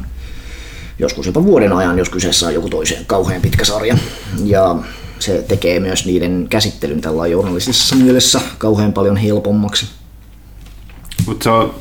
[1.00, 3.98] joskus jopa vuoden ajan, jos kyseessä on joku toiseen kauhean pitkä sarja.
[4.44, 4.76] Ja
[5.20, 10.01] se tekee myös niiden käsittelyn tällä journalistisessa mielessä kauhean paljon helpommaksi.
[11.28, 11.74] Mutta se on,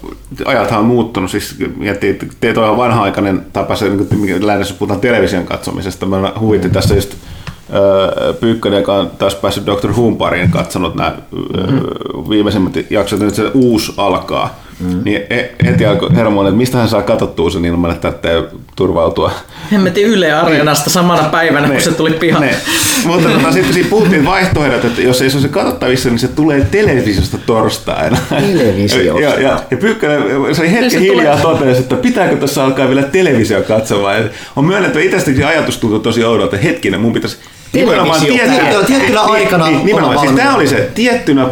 [0.45, 6.07] ajathan on muuttunut, siis miettii, teet on vanha-aikainen tapa, se, niin lähdössä puhutaan television katsomisesta.
[6.07, 7.15] Mä huvitti tässä just
[8.41, 9.91] Pyykkönen, joka on taas päässyt Dr.
[9.91, 12.31] Who'n pariin, katsonut nämä mm-hmm.
[12.31, 14.61] viimeisimmät jaksot, nyt se uusi alkaa.
[14.81, 15.01] Mm.
[15.05, 19.33] Niin e, heti alkoi hermoon, että mistä hän saa katsottua sen ilman, että täytyy turvautua.
[19.73, 22.47] Hemmetin Yle Areenasta samana päivänä, ne, kun se tuli pihalle.
[22.47, 22.57] Ne.
[23.05, 26.29] Mutta tota, sitten siinä puhuttiin vaihtoehdot, että jos ei se ole se katsottavissa, niin se
[26.29, 28.19] tulee televisiosta torstaina.
[28.29, 29.23] Televisiosta.
[29.23, 30.23] ja, ja, ja Pyykkönen,
[30.55, 31.59] se oli hetken hiljaa tulee...
[31.59, 34.17] totesi, että pitääkö tässä alkaa vielä televisio katsomaan.
[34.17, 34.25] Ja
[34.57, 37.37] on myönnetty, itsestäkin ajatus tuntui tosi oudolta, että hetkinen, mun pitäisi
[37.73, 41.47] Nimenomaan tiettynä, tiettynä aikana niin, nimenomaan, siis tämä oli se tiettynä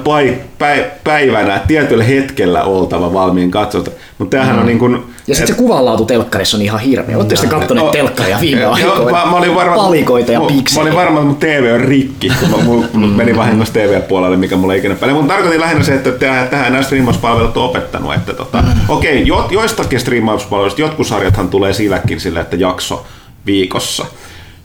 [1.05, 3.91] päivänä, tietyllä hetkellä oltava valmiin katsota.
[4.19, 4.61] Mutta tämähän mm.
[4.61, 7.17] on niin kuin, ja sitten se kuvanlaatu telkkarissa on ihan hirveä.
[7.17, 9.05] Oletteko sitten katsoneet no, telkkaria viime aikoina?
[9.05, 10.85] Mä, mä olin varma, Palikoita ja piksejä.
[10.85, 13.01] Mä olin varma, että mun TV on rikki, kun mä, mun, mm.
[13.01, 15.15] meni vahingossa TV-puolelle, mikä mulla ei ikinä päälle.
[15.15, 18.15] Mutta tarkoitin lähinnä se, että tähän, tähän nämä striimauspalvelut on opettanut.
[18.15, 18.69] Että tota, mm.
[18.89, 23.07] Okei, jo, joistakin striimauspalveluista jotkut sarjathan tulee silläkin sillä, että jakso
[23.47, 24.07] viikossa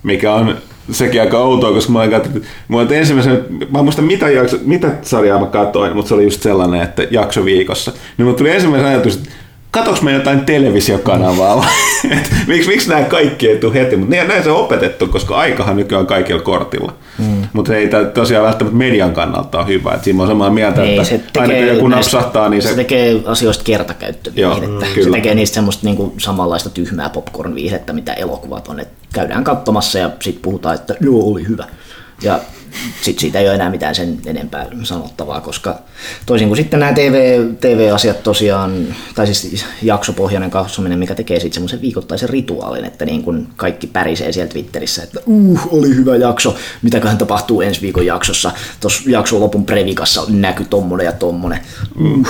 [0.04, 0.58] mikä on
[0.92, 5.40] sekin aika outoa, koska mä katsonut, mä ensimmäisen, mä en muista mitä, jakso, mitä sarjaa
[5.40, 7.92] mä katsoin, mutta se oli just sellainen, että jakso viikossa.
[8.18, 9.30] Niin mulla tuli ensimmäisen ajatus, että
[9.74, 11.68] katoks me jotain televisiokanavaa vai?
[12.48, 13.96] Miksi, miksi nämä kaikki ei tule heti?
[13.96, 16.94] Mutta näin se on opetettu, koska aikahan nykyään on kaikilla kortilla.
[17.18, 17.48] Mm.
[17.54, 19.92] Mutta ei tää tosiaan välttämättä median kannalta ole hyvä.
[19.92, 22.70] Et siinä on samaa mieltä, Ei, että se aina kun joku näistä- napsahtaa, niin se...
[22.70, 22.76] se...
[22.76, 24.86] tekee asioista kertakäyttöviihdettä.
[25.04, 28.80] Se tekee niistä semmoista niinku samanlaista tyhmää popcorn-viihdettä, mitä elokuvat on.
[28.80, 31.66] Et käydään katsomassa ja sitten puhutaan, että joo, oli hyvä.
[32.24, 32.40] Ja
[33.02, 35.80] sitten siitä ei ole enää mitään sen enempää sanottavaa, koska
[36.26, 41.82] toisin kuin sitten nämä TV, TV-asiat tosiaan, tai siis jaksopohjainen katsominen, mikä tekee sitten semmoisen
[41.82, 47.18] viikoittaisen rituaalin, että niin kuin kaikki pärisee siellä Twitterissä, että uh, oli hyvä jakso, mitäköhän
[47.18, 48.52] tapahtuu ensi viikon jaksossa.
[48.80, 51.60] Tuossa jakson lopun previkassa näky tommonen ja tommonen.
[52.00, 52.28] Uh.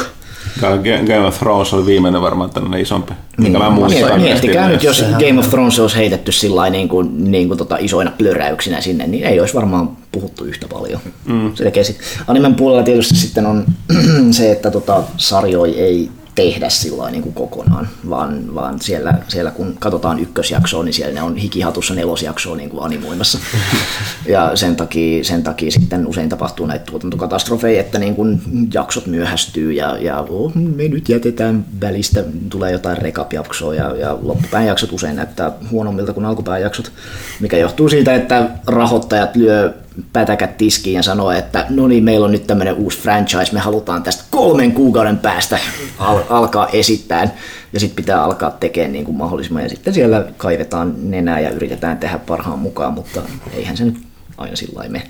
[1.07, 3.13] Game of Thrones oli viimeinen varmaan tämmöinen isompi.
[3.37, 4.09] Mikä mä muistan.
[4.11, 7.77] Miet- Miettikää nyt, jos Game of Thrones olisi heitetty sillä niin kuin, niin kuin tota
[7.79, 10.99] isoina plöräyksinä sinne, niin ei olisi varmaan puhuttu yhtä paljon.
[11.25, 11.55] Mm.
[11.55, 11.97] Se tekee sit.
[12.27, 13.65] Animen puolella tietysti sitten on
[14.31, 19.75] se, että tota, sarjoja ei tehdä sillä niin kuin kokonaan, vaan, vaan siellä, siellä, kun
[19.79, 23.39] katsotaan ykkösjaksoa, niin siellä ne on hikihatussa nelosjaksoa niin kuin animoimassa.
[24.25, 28.41] ja sen takia, sen takia sitten usein tapahtuu näitä tuotantokatastrofeja, että niin kuin
[28.73, 34.67] jaksot myöhästyy ja, ja oh, me nyt jätetään välistä, tulee jotain recap-jaksoa ja, ja loppupään
[34.67, 36.91] jaksot usein näyttää huonommilta kuin alkupään jaksot,
[37.39, 39.73] mikä johtuu siitä, että rahoittajat lyö
[40.13, 44.03] pätäkät tiskiin ja sanoo, että no niin, meillä on nyt tämmöinen uusi franchise, me halutaan
[44.03, 45.59] tästä kolmen kuukauden päästä
[45.99, 47.35] al- alkaa esittää
[47.73, 51.97] ja sitten pitää alkaa tekemään niin kuin mahdollisimman ja sitten siellä kaivetaan nenää ja yritetään
[51.97, 53.21] tehdä parhaan mukaan, mutta
[53.53, 53.97] eihän se nyt
[54.37, 55.07] aina sillä mene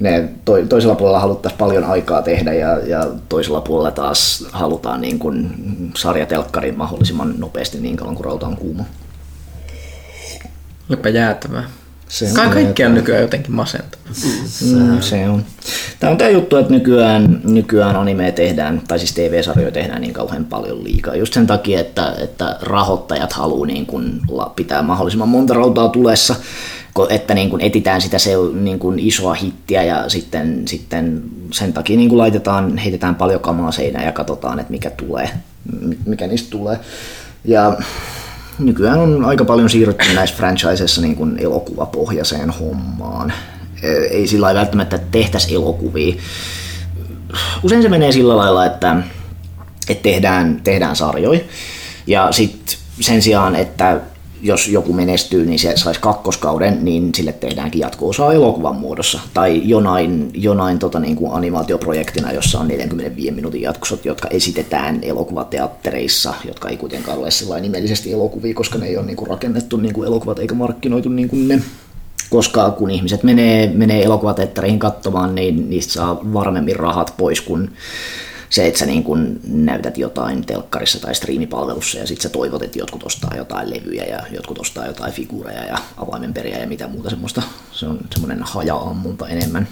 [0.00, 5.18] ne to, toisella puolella haluttaisiin paljon aikaa tehdä ja, ja toisella puolella taas halutaan niin
[5.18, 5.50] kuin
[5.96, 8.84] sarjatelkkari mahdollisimman nopeasti niin kauan kuin rauta on kuuma.
[10.90, 11.64] Olipa jäätävää.
[12.12, 14.12] Se on Kai kaikki on nykyään jotenkin masentavaa.
[14.60, 15.44] Mm, se on.
[16.00, 20.44] Tämä on tämä juttu, että nykyään, nykyään anime tehdään, tai siis TV-sarjoja tehdään niin kauhean
[20.44, 21.16] paljon liikaa.
[21.16, 24.20] Just sen takia, että, että rahoittajat haluaa niin kuin
[24.56, 26.34] pitää mahdollisimman monta rautaa tulessa,
[27.10, 31.22] että niin kuin etitään sitä se, niin kuin isoa hittiä ja sitten, sitten
[31.52, 35.30] sen takia niin kuin laitetaan, heitetään paljon kamaa seinään ja katsotaan, että mikä tulee,
[35.80, 36.78] mi- mikä niistä tulee.
[37.44, 37.76] Ja
[38.58, 43.32] nykyään on aika paljon siirrytty näissä franchiseissa niin kuin elokuvapohjaiseen hommaan.
[44.10, 46.14] Ei sillä lailla välttämättä tehtäisi elokuvia.
[47.62, 48.96] Usein se menee sillä lailla, että,
[49.88, 51.40] että tehdään, tehdään sarjoja
[52.06, 54.00] ja sitten sen sijaan, että
[54.42, 59.20] jos joku menestyy, niin se saisi kakkoskauden, niin sille tehdäänkin jatko-osaa elokuvan muodossa.
[59.34, 66.34] Tai jonain, jonain tota, niin kuin animaatioprojektina, jossa on 45 minuutin jatkosot, jotka esitetään elokuvateattereissa,
[66.44, 69.94] jotka ei kuitenkaan ole lailla nimellisesti elokuvia, koska ne ei ole niin kuin rakennettu niin
[69.94, 71.62] kuin elokuvat eikä markkinoitu niin kuin ne.
[72.30, 77.70] Koska kun ihmiset menee, menee elokuvateattereihin katsomaan, niin niistä saa varmemmin rahat pois kuin
[78.52, 82.78] se, että sä niin kun näytät jotain telkkarissa tai striimipalvelussa ja sitten sä toivot, että
[82.78, 87.42] jotkut ostaa jotain levyjä ja jotkut ostaa jotain figuureja ja avaimenperiä ja mitä muuta semmoista.
[87.72, 89.68] Se on semmoinen haja-ammunta enemmän.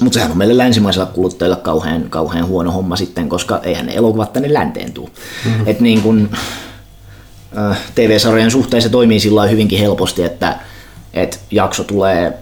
[0.00, 4.32] Mutta sehän on meille länsimaisilla kuluttajilla kauhean, kauhean huono homma sitten, koska eihän ne elokuvat
[4.32, 5.10] tänne länteen tuu.
[5.44, 5.64] Mm-hmm.
[5.66, 6.30] Et niin kun,
[7.58, 10.58] äh, TV-sarjojen suhteen se toimii sillä hyvinkin helposti, että
[11.14, 12.38] et jakso tulee,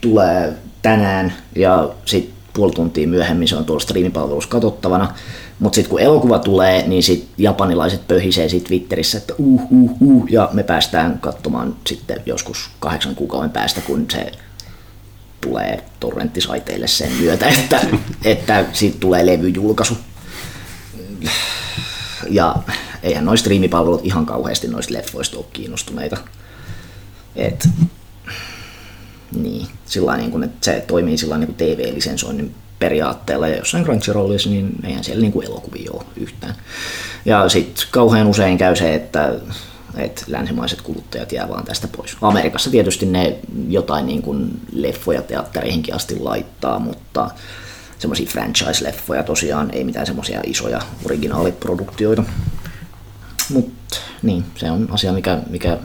[0.00, 5.14] tulee tänään ja sitten puoli tuntia myöhemmin se on tuolla striimipalvelussa katsottavana.
[5.58, 10.26] Mutta sitten kun elokuva tulee, niin sit japanilaiset pöhisee sit Twitterissä, että uh, uh, uh,
[10.30, 14.32] ja me päästään katsomaan sitten joskus kahdeksan kuukauden päästä, kun se
[15.40, 17.80] tulee torrenttisaiteille sen myötä, että,
[18.24, 19.98] että siitä tulee levyjulkaisu.
[22.30, 22.56] Ja
[23.02, 26.16] eihän noista striimipalvelut ihan kauheasti noista leffoista ole kiinnostuneita.
[27.36, 27.68] Et,
[29.32, 34.50] niin, sillä niin kuin, että se toimii sillä niin kuin TV-lisensoinnin periaatteella ja jossain Crunchyrollissa,
[34.50, 36.54] niin eihän siellä niin kuin elokuvia ole yhtään.
[37.24, 39.34] Ja sitten kauhean usein käy se, että,
[39.96, 42.16] että länsimaiset kuluttajat jää vaan tästä pois.
[42.22, 43.38] Amerikassa tietysti ne
[43.68, 47.30] jotain niin kuin leffoja teattereihinkin asti laittaa, mutta
[47.98, 52.24] semmoisia franchise-leffoja tosiaan, ei mitään semmoisia isoja originaaliproduktioita.
[53.48, 55.78] Mutta niin, se on asia, mikä, mikä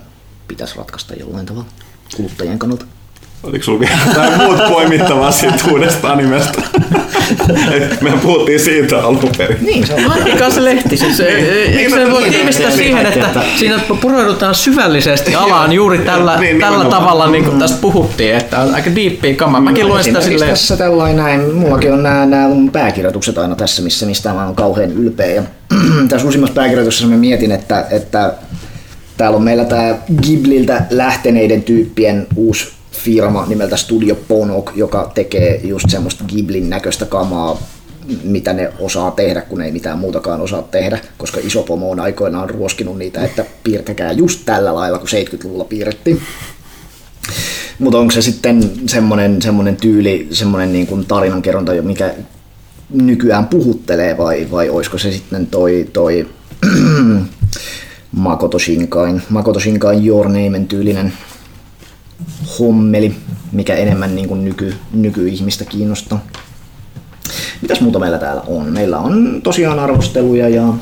[0.48, 1.70] pitäisi ratkaista jollain tavalla
[2.16, 2.86] kuluttajien kannalta.
[3.44, 6.62] Oliko sulla vielä jotain muut poimittavaa siitä uudesta animesta?
[8.02, 9.58] Me puhuttiin siitä alun perin.
[9.62, 10.12] Niin, se on.
[10.12, 10.98] Antikaa se lehti.
[10.98, 16.86] Siis, eikö se voi tiivistää siihen, että siinä pureudutaan syvällisesti alaan juuri tällä, Niin, tällä
[16.86, 19.62] tavalla, niin kuin tästä puhuttiin, että on aika diippiä kamaa.
[19.62, 23.82] Mäkin luen sitä silleen, tässä tällainen näin, mullakin on nämä, nämä mun pääkirjoitukset aina tässä,
[23.82, 25.32] missä mistä mä oon kauhean ylpeä.
[25.32, 25.44] Ja
[26.10, 28.34] tässä uusimmassa pääkirjoituksessa mä mietin, että, että
[29.18, 35.90] täällä on meillä tämä Ghibliltä lähteneiden tyyppien uusi firma nimeltä Studio Ponok, joka tekee just
[35.90, 37.58] semmoista Ghiblin näköistä kamaa
[38.24, 42.50] mitä ne osaa tehdä, kun ei mitään muutakaan osaa tehdä, koska iso pomo on aikoinaan
[42.50, 46.22] ruoskinut niitä, että piirtäkää just tällä lailla, kun 70-luvulla piirrettiin.
[47.80, 52.14] Mutta onko se sitten semmoinen, semmoinen tyyli, semmoinen niin kuin tarinankerronta, mikä
[52.90, 56.28] nykyään puhuttelee vai, vai olisiko se sitten toi, toi
[58.12, 61.14] Makoto Shinkain, Makoto Shinkain Your Namen tyylinen
[62.60, 63.16] hommeli,
[63.52, 66.20] mikä enemmän niin kuin nyky, nykyihmistä kiinnostaa.
[67.62, 68.66] Mitäs muuta meillä täällä on?
[68.66, 70.74] Meillä on tosiaan arvosteluja ja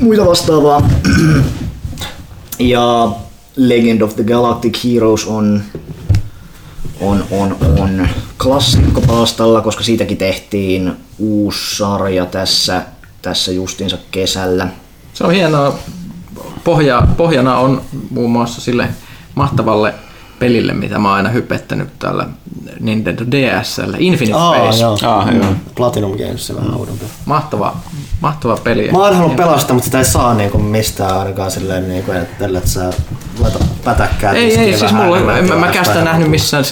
[0.00, 0.90] muita vastaavaa.
[2.58, 3.12] Ja
[3.56, 5.62] Legend of the Galactic Heroes on,
[7.00, 8.08] on, on, on
[8.42, 12.82] klassikko palstalla, koska siitäkin tehtiin uusi sarja tässä,
[13.22, 14.68] tässä justinsa kesällä.
[15.14, 15.78] Se on hienoa.
[16.64, 18.88] Pohja, pohjana on muun muassa sille
[19.34, 19.94] mahtavalle
[20.44, 22.26] pelille, mitä mä oon aina hypettänyt täällä
[22.80, 24.82] Nintendo DSL, Infinite Aa, Space.
[24.82, 24.98] joo.
[25.02, 25.46] Ah, joo.
[25.74, 27.04] Platinum Games se vähän oudompi.
[27.24, 27.76] Mahtava,
[28.20, 28.90] mahtava peli.
[28.92, 32.66] Mä oon halunnut pelastaa, mutta sitä ei saa niinku mistään ainakaan silleen, niinku, että ellei
[32.66, 32.92] sä
[33.38, 34.32] laita pätäkkää.
[34.32, 36.64] Ei, ei, siis mulla, niin en, mä, mä kästä vähän nähnyt missään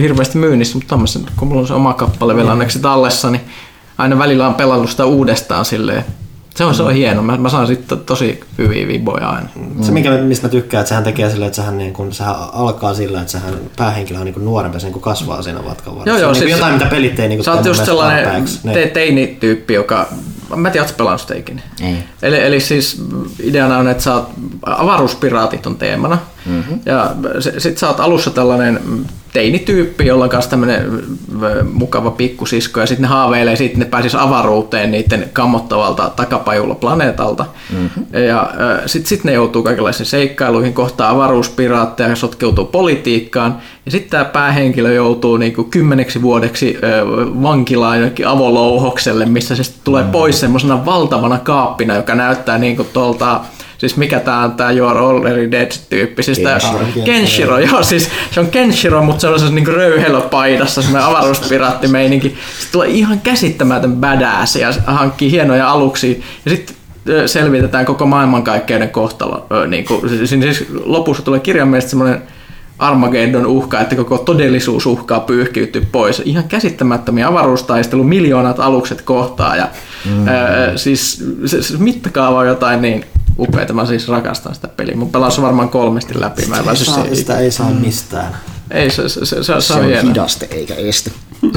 [0.00, 3.42] hirveästi myynnissä, mutta tommosen, kun mulla on se oma kappale vielä onneksi tallessa, niin
[3.98, 6.04] aina välillä on pelannut sitä uudestaan silleen.
[6.60, 7.22] Se on, se on hieno.
[7.22, 9.48] Mä, mä saan sitten tosi hyviä viboja aina.
[9.80, 12.94] Se, mikä, mistä mä tykkään, että sehän tekee silleen, että sehän, niin kun, sehän alkaa
[12.94, 16.10] sillä, että sehän päähenkilö on niin kuin nuorempi, se niin kuin kasvaa siinä matkan varrella.
[16.10, 18.44] Joo, se joo, on niin siis- jotain, mitä pelit ei niin Sä oot just sellainen
[18.72, 20.08] te, teinityyppi, joka...
[20.56, 21.62] Mä en tiedä, ootko pelannut sitä ikinä?
[21.82, 21.96] Ei.
[22.22, 23.02] Eli, eli siis
[23.42, 24.28] ideana on, että sä oot,
[24.66, 26.18] avaruuspiraatit on teemana.
[26.46, 26.80] Mm-hmm.
[26.86, 28.80] Ja s- sit sä oot alussa tällainen
[29.32, 30.90] teinityyppi, jolla on kanssa tämmönen
[31.42, 37.44] ö, mukava pikkusisko, ja sitten ne haaveilee siitä, ne pääsis avaruuteen niiden kammottavalta takapajulla planeetalta.
[37.72, 38.24] Mm-hmm.
[38.28, 38.50] Ja
[38.86, 45.36] sitten sit ne joutuu kaikenlaisiin seikkailuihin, kohtaa avaruuspiraatteja, sotkeutuu politiikkaan, ja sitten tämä päähenkilö joutuu
[45.36, 46.78] niinku kymmeneksi vuodeksi
[47.42, 53.40] vankilaan jonnekin avolouhokselle, missä se sitten tulee pois semmoisena valtavana kaappina, joka näyttää niinku tuolta
[53.80, 56.22] Siis mikä tää on tää You're Already Dead-tyyppi?
[56.22, 57.04] Siis tää Kenshiro.
[57.04, 62.28] Kenshiro, joo, siis se on Kenshiro, mutta se on sellaisessa niinku röyhelöpaidassa, semmoinen avaruuspiraattimeininki.
[62.28, 66.14] Sitten tulee ihan käsittämätön badass ja hankkii hienoja aluksia.
[66.44, 66.76] Ja sitten
[67.26, 69.46] selvitetään koko maailmankaikkeuden kohtalo.
[69.52, 72.22] Ö, Niinku, siis, siis lopussa tulee kirjaimellisesti semmoinen
[72.78, 76.22] Armageddon uhka, että koko todellisuus uhkaa pyyhkiytyä pois.
[76.24, 79.68] Ihan käsittämättömiä avaruustaistelu, miljoonat alukset kohtaa ja
[80.04, 80.28] mm.
[80.28, 83.04] ää, siis se, se mittakaava on jotain niin
[83.40, 83.72] upeita.
[83.72, 84.96] Mä siis rakastan sitä peliä.
[84.96, 86.46] Mun pelas varmaan kolmesti läpi.
[86.46, 87.16] Mä en väsy Saa, siihen.
[87.16, 88.36] sitä ei saa mistään.
[88.70, 90.08] Ei, se, se, se, se, se Se on hieno.
[90.08, 91.10] hidaste eikä este.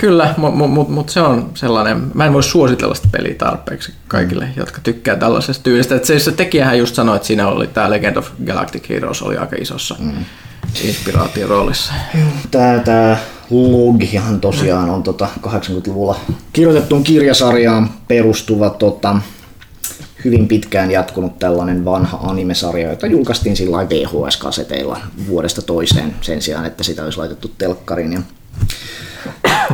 [0.00, 4.44] Kyllä, mutta mut, mut se on sellainen, mä en voi suositella sitä peliä tarpeeksi kaikille,
[4.44, 4.52] mm.
[4.56, 5.94] jotka tykkää tällaisesta tyylistä.
[5.96, 9.36] Et se, se tekijähän just sanoi, että siinä oli tämä Legend of Galactic Heroes oli
[9.36, 10.24] aika isossa mm.
[10.84, 11.92] inspiraation roolissa.
[12.50, 13.18] Tää, tää
[13.50, 16.20] Logihan tosiaan on tota 80-luvulla
[16.52, 19.16] kirjoitettuun kirjasarjaan perustuva tota,
[20.24, 26.84] hyvin pitkään jatkunut tällainen vanha animesarja, jota julkaistiin sillä VHS-kaseteilla vuodesta toiseen sen sijaan, että
[26.84, 28.12] sitä olisi laitettu telkkariin.
[28.12, 28.20] Ja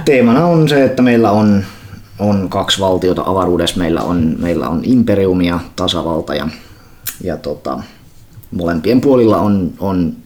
[0.04, 1.64] teemana on se, että meillä on,
[2.18, 3.78] on kaksi valtiota avaruudessa.
[3.78, 6.48] Meillä on, meillä on imperium ja tasavalta ja,
[7.24, 7.78] ja tota,
[8.50, 10.16] molempien puolilla on, on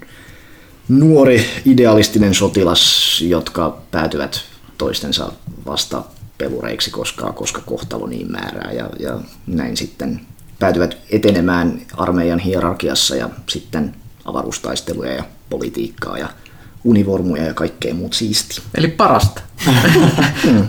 [0.89, 4.41] nuori idealistinen sotilas, jotka päätyvät
[4.79, 5.33] toistensa
[5.67, 6.03] vasta
[6.41, 10.21] pelureiksi, koska, koska kohtalo niin määrää ja, ja näin sitten
[10.59, 16.29] päätyvät etenemään armeijan hierarkiassa ja sitten avaruustaisteluja ja politiikkaa ja
[16.85, 18.65] univormuja ja kaikkea muut siistiä.
[18.75, 19.43] Eli parasta.
[20.45, 20.65] Mm,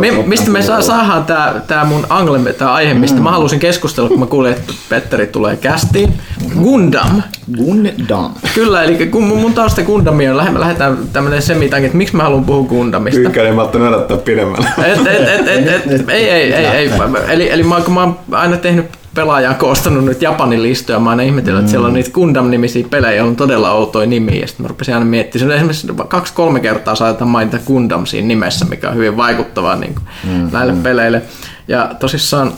[0.00, 3.22] Me, mistä me saa, saadaan tää, tää mun angle, tää aihe, mistä Mm.
[3.22, 6.14] mä halusin keskustella, kun mä kuulin, että Petteri tulee kästiin.
[6.62, 7.22] Gundam.
[7.56, 8.30] Gundam.
[8.54, 12.22] Kyllä, eli kun mun, mun tausta Gundamia on, lähe- lähdetään tämmönen semitanki, että miksi mä
[12.22, 13.20] haluan puhua Gundamista.
[13.20, 14.68] Pyykkäinen mä oon odottaa pidemmälle.
[14.86, 16.90] Et, et, et, et, et, ei, ei, ei, ei.
[17.28, 21.10] Eli, eli mä, kun mä oon aina tehnyt pelaajaa koostanut nyt Japanin listoja, mä oon
[21.10, 24.40] aina ihmetellyt, että siellä on niitä Gundam-nimisiä pelejä, joilla on todella outoja nimiä.
[24.40, 28.88] Ja sitten mä rupesin aina miettimään, esimerkiksi kaksi-kolme kertaa saatetaan mainita Gundam siinä nimessä, mikä
[28.88, 30.48] on hyvin vaikuttavaa niin kuin mm-hmm.
[30.52, 31.22] näille peleille.
[31.68, 32.52] Ja tosissaan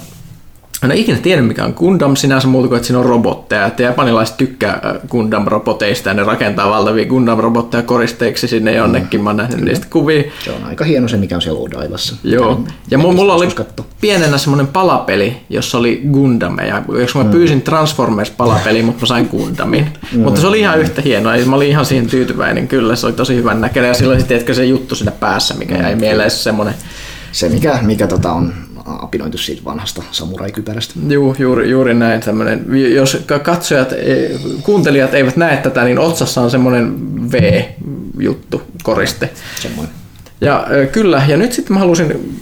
[0.82, 3.66] en ole ikinä tiennyt, mikä on Gundam sinänsä muuta kuin, että siinä on robotteja.
[3.66, 9.22] Että japanilaiset tykkää Gundam-roboteista ja ne rakentaa valtavia Gundam-robotteja koristeiksi sinne jonnekin.
[9.22, 10.22] Mä oon nähnyt niistä kuvia.
[10.44, 12.16] Se on aika hieno se, mikä on siellä Odailassa.
[12.24, 12.54] Joo.
[12.58, 13.86] Mitä- Ja mulla, mulla oli kattoo.
[14.00, 16.82] pienenä semmoinen palapeli, jossa oli Gundameja.
[17.00, 19.86] Jos mä pyysin Transformers-palapeli, mutta mä sain Gundamin.
[20.16, 21.36] Mutta se oli ihan yhtä hienoa.
[21.36, 22.96] ja Mä olin ihan siihen tyytyväinen kyllä.
[22.96, 23.88] Se oli tosi hyvän näköinen.
[23.88, 26.74] Ja silloin sitten se juttu siinä päässä, mikä jäi mieleen se semmoinen.
[27.32, 28.52] Se, mikä, mikä tota on
[28.86, 30.94] apinoitu siitä vanhasta samurai-kypärästä.
[31.08, 32.20] Juu, juuri, juuri näin.
[32.20, 34.30] Tämmönen, jos ka- katsojat, e,
[34.62, 36.94] kuuntelijat eivät näe tätä, niin otsassa on semmoinen
[37.32, 39.30] V-juttu, koriste.
[39.62, 39.94] Semmoinen.
[40.40, 42.36] Ja ö, kyllä, ja nyt sitten mä halusin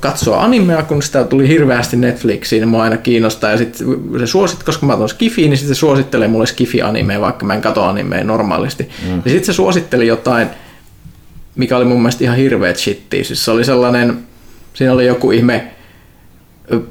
[0.00, 3.86] katsoa animea, kun sitä tuli hirveästi Netflixiin, mua aina kiinnostaa, ja sitten
[4.18, 7.60] se suosit, koska mä oon Skifiin, niin sitten se suosittelee mulle Skifi-animea, vaikka mä en
[7.60, 8.88] katso animea normaalisti.
[9.08, 9.14] Mm.
[9.16, 10.48] Ja sitten se suositteli jotain,
[11.54, 13.24] mikä oli mun mielestä ihan hirveet shittiä.
[13.24, 14.18] Siis se oli sellainen,
[14.74, 15.70] siinä oli joku ihme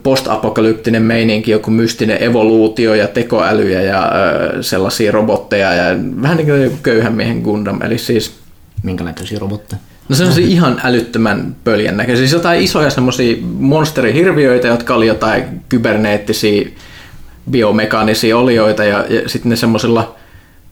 [0.03, 4.11] postapokalyptinen meininki, joku mystinen evoluutio ja tekoälyjä ja
[4.57, 7.81] ö, sellaisia robotteja ja vähän niin kuin joku köyhän miehen Gundam.
[7.81, 8.41] Eli siis
[8.83, 9.79] Minkä näköisiä robotteja?
[10.09, 12.21] No se on se ihan älyttömän pöljän näköisiä.
[12.21, 16.69] Siis jotain isoja semmoisia monsterihirviöitä, jotka oli jotain kyberneettisiä
[17.51, 20.15] biomekaanisia olioita ja, ja sitten ne semmoisilla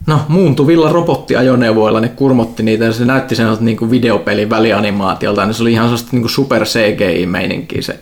[0.08, 5.54] no, muuntuvilla robottiajoneuvoilla ne kurmotti niitä ja se näytti sen niin kuin videopelin välianimaatiolta, niin
[5.54, 8.00] se oli ihan sellaista niin kuin super CGI-meininkiä se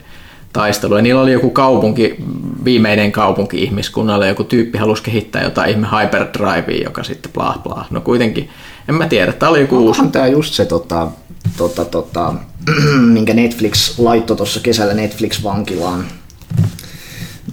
[0.53, 0.95] taistelu.
[0.95, 2.15] Ja niillä oli joku kaupunki,
[2.65, 7.87] viimeinen kaupunki ihmiskunnalle, joku tyyppi halusi kehittää jotain ihme hyperdrivea, joka sitten blah blah.
[7.91, 8.49] No kuitenkin,
[8.89, 9.99] en mä tiedä, tämä oli joku uusi.
[9.99, 11.07] Onhan tää just se, tota,
[11.57, 12.33] tota, tota,
[13.13, 16.03] minkä Netflix laittoi tuossa kesällä Netflix-vankilaan.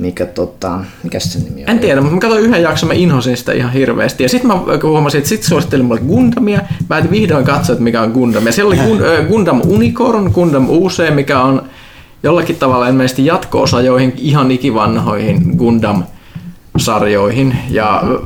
[0.04, 1.68] Mikä, tota, mikä se sen nimi on?
[1.68, 4.22] En tiedä, mutta mä katsoin yhden jakson, mä inhosin sitä ihan hirveästi.
[4.22, 6.58] Ja sitten mä huomasin, että sitten suosittelin mulle Gundamia.
[6.58, 8.46] Mä päätin vihdoin katsoa, että mikä on Gundam.
[8.46, 11.62] Ja siellä oli Gun- ö, Gundam Unicorn, Gundam UC, mikä on
[12.22, 17.56] jollakin tavalla ilmeisesti jatko-osa joihin ihan ikivanhoihin Gundam-sarjoihin.
[17.70, 18.18] Ja ö,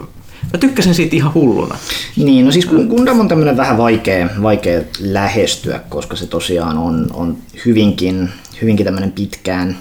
[0.52, 1.76] mä tykkäsin siitä ihan hulluna.
[2.16, 7.36] Niin, no siis Gundam on tämmöinen vähän vaikea, vaikea lähestyä, koska se tosiaan on, on
[7.66, 8.28] hyvinkin,
[8.62, 9.76] hyvinkin tämmöinen pitkään,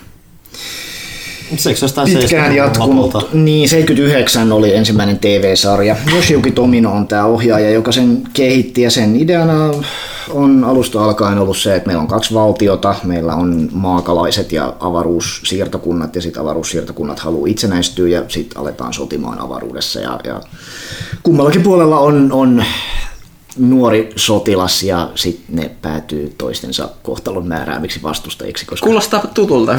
[1.50, 2.96] pitkään 70-luvun jatkunut.
[2.96, 3.22] lopulta?
[3.34, 5.96] Niin, 79 oli ensimmäinen TV-sarja.
[6.14, 9.72] Yoshiyuki Tomino on tämä ohjaaja, joka sen kehitti ja sen ideana
[10.30, 16.16] on alusta alkaen ollut se, että meillä on kaksi valtiota, meillä on maakalaiset ja avaruussiirtokunnat
[16.16, 20.42] ja sitten avaruussiirtokunnat haluaa itsenäistyä ja sitten aletaan sotimaan avaruudessa ja, ja
[21.24, 22.64] kummallakin puolella on, on
[23.58, 28.66] nuori sotilas ja sitten ne päätyy toistensa kohtalon määräämiksi vastustajiksi.
[28.66, 29.76] Koska Kuulostaa tutulta,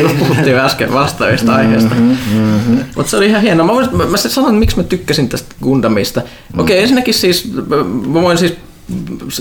[0.00, 1.94] kun puhuttiin äsken vastaavista aiheista.
[2.96, 3.66] Mutta se oli ihan hienoa.
[3.66, 6.20] Mä, voisin, mä, mä sanon, miksi mä tykkäsin tästä Gundamista.
[6.20, 7.52] Okei, okay, ensinnäkin siis,
[8.06, 8.52] mä voin siis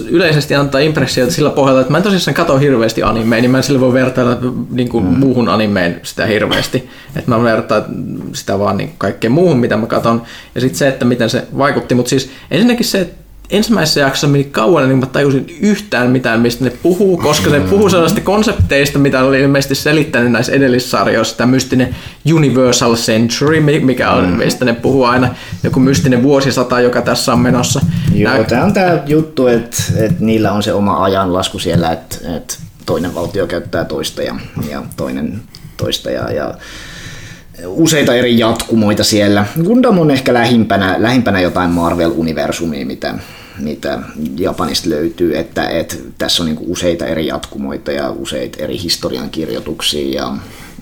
[0.10, 3.64] yleisesti antaa impressioita sillä pohjalta, että mä en tosissaan katso hirveästi animea, niin mä en
[3.64, 4.38] sille voi vertailla
[4.70, 5.20] niin kuin mm.
[5.20, 6.90] muuhun animeen sitä hirveästi.
[7.16, 7.86] Että mä vertaan
[8.34, 10.22] sitä vaan niin kaikkeen muuhun, mitä mä katson.
[10.56, 11.96] Ja sitten se, että miten se vaikutti.
[11.96, 16.64] Mutta siis ensinnäkin se, että ensimmäisessä jaksossa meni kauan, niin mä tajusin yhtään mitään, mistä
[16.64, 21.96] ne puhuu, koska ne puhuu sellaisista konsepteista, mitä oli ilmeisesti selittänyt näissä edellissarjoissa, tämä mystinen
[22.34, 27.40] Universal Century, mi- mikä on, mistä ne puhuu aina, joku mystinen vuosisata, joka tässä on
[27.40, 27.82] menossa.
[28.14, 32.16] Joo, Nää- tämä on tämä juttu, että, että niillä on se oma ajanlasku siellä, että,
[32.38, 34.36] että toinen valtio käyttää toista ja,
[34.70, 35.42] ja toinen
[35.78, 36.54] toista ja, ja
[37.66, 39.46] useita eri jatkumoita siellä.
[39.64, 43.14] Gundam on ehkä lähimpänä, lähimpänä jotain Marvel-universumia, mitä,
[43.60, 44.00] mitä
[44.38, 50.32] Japanista löytyy, että, että tässä on niin useita eri jatkumoita ja useita eri historiankirjoituksia ja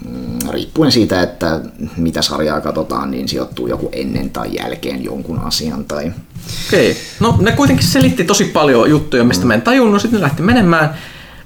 [0.10, 1.62] mm, riippuen siitä, että
[1.98, 6.12] mitä sarjaa katsotaan, niin sijoittuu joku ennen tai jälkeen jonkun asian tai
[6.68, 6.98] Okei.
[7.20, 10.94] No ne kuitenkin selitti tosi paljon juttuja, mistä mä en tajunnut, sitten ne lähti menemään.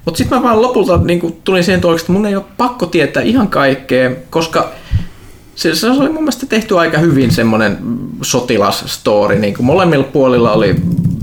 [0.05, 3.23] Mutta sitten mä vaan lopulta niin tulin siihen tulokseen, että mun ei ole pakko tietää
[3.23, 4.71] ihan kaikkea, koska
[5.55, 7.77] se, se oli mun mielestä tehty aika hyvin semmoinen
[8.21, 9.39] sotilasstory.
[9.39, 10.75] Niin kuin molemmilla puolilla oli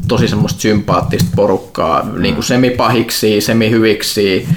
[0.09, 4.49] tosi semmoista sympaattista porukkaa, niin kuin semipahiksi, semihyviksi.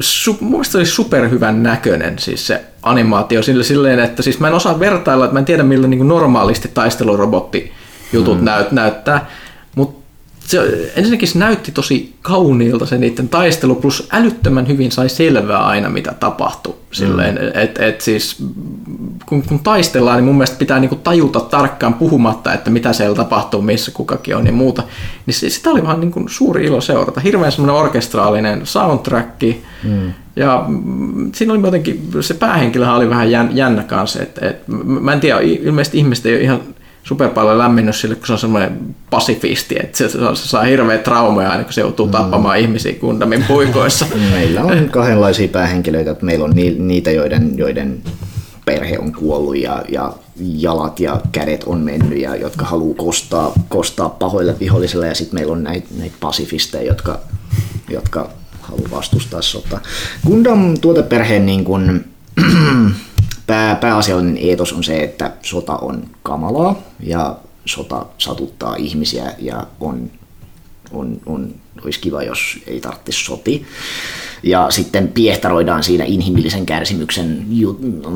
[0.00, 4.48] Su, mun mielestä se oli superhyvän näköinen siis se animaatio sille, silleen, että siis mä
[4.48, 7.72] en osaa vertailla, että mä en tiedä miltä niin normaalisti taistelurobotti
[8.12, 8.44] jutut mm.
[8.44, 9.26] näyt, näyttää,
[10.46, 15.88] se, ensinnäkin se näytti tosi kauniilta se niiden taistelu, plus älyttömän hyvin sai selvää aina,
[15.88, 16.74] mitä tapahtui.
[16.92, 17.60] Silleen, mm.
[17.62, 18.36] et, et siis,
[19.26, 23.62] kun, kun taistellaan, niin mun mielestä pitää niinku tajuta tarkkaan puhumatta, että mitä siellä tapahtuu,
[23.62, 24.82] missä kukakin on ja muuta.
[25.26, 27.20] Niin se, sitä oli vaan niinku suuri ilo seurata.
[27.20, 29.42] Hirveän semmoinen orkestraalinen soundtrack.
[29.82, 30.12] Mm.
[30.36, 34.22] Ja mm, siinä oli jotenkin, se päähenkilöhän oli vähän jän, jännä kanssa.
[34.22, 36.60] Et, et, mä en tiedä, ilmeisesti ihmiset ei ole ihan
[37.02, 40.98] super paljon lämmennyt sille, kun se on semmoinen pasifisti, että se, se, se saa hirveä
[40.98, 42.62] traumaa aina, kun se joutuu tappamaan mm.
[42.62, 44.06] ihmisiä kundamin puikoissa.
[44.32, 48.02] Meillä on kahdenlaisia päähenkilöitä, että meillä on ni, niitä, joiden, joiden
[48.64, 54.08] perhe on kuollut ja, ja jalat ja kädet on mennyt ja jotka haluaa kostaa, kostaa
[54.08, 57.20] pahoille vihollisille ja sitten meillä on näitä, näitä pasifisteja, jotka,
[57.90, 58.30] jotka
[58.60, 59.80] haluaa vastustaa sotaa.
[60.26, 62.04] Gundam tuoteperheen niin kun,
[63.46, 70.10] pää, pääasiallinen eetos on se, että sota on kamalaa ja sota satuttaa ihmisiä ja on
[70.92, 73.66] on, on, olisi kiva, jos ei tarvitsisi soti.
[74.42, 77.46] Ja sitten piehtaroidaan siinä inhimillisen kärsimyksen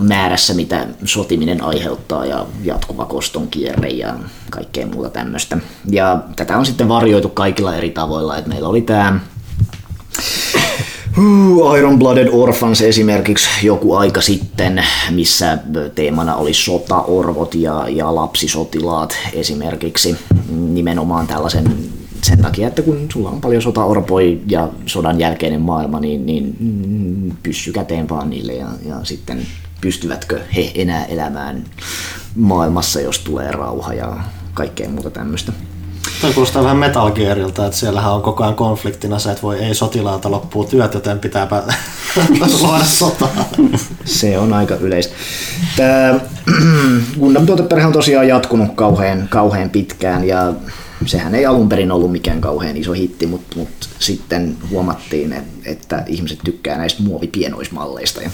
[0.02, 4.14] määrässä, mitä sotiminen aiheuttaa ja jatkuva koston kierre ja
[4.50, 5.58] kaikkea muuta tämmöistä.
[5.90, 9.20] Ja tätä on sitten varjoitu kaikilla eri tavoilla, että meillä oli tämä
[11.78, 15.58] Iron Blooded Orphans esimerkiksi joku aika sitten, missä
[15.94, 20.16] teemana oli sotaorvot ja, ja lapsisotilaat esimerkiksi
[20.50, 21.76] nimenomaan tällaisen
[22.22, 26.56] sen takia, että kun sulla on paljon sotaorpoja ja sodan jälkeinen maailma, niin, niin
[27.42, 29.46] pyssy käteen vaan niille ja, ja sitten
[29.80, 31.64] pystyvätkö he enää elämään
[32.34, 34.16] maailmassa, jos tulee rauha ja
[34.54, 35.52] kaikkea muuta tämmöistä.
[36.20, 39.74] Tämä kuulostaa vähän Metal Gearilta, että siellähän on koko ajan konfliktina se, että voi ei
[39.74, 41.62] sotilaalta loppuu työt, joten pitääpä
[42.60, 43.44] luoda sotaa.
[44.04, 45.14] Se on aika yleistä.
[45.76, 46.20] Tämä
[47.20, 50.52] Gundam tuoteperhe on tosiaan jatkunut kauhean, kauhean pitkään ja
[51.06, 55.34] sehän ei alun perin ollut mikään kauhean iso hitti, mutta, mutta sitten huomattiin,
[55.64, 58.22] että ihmiset tykkää näistä muovipienoismalleista.
[58.22, 58.30] Ja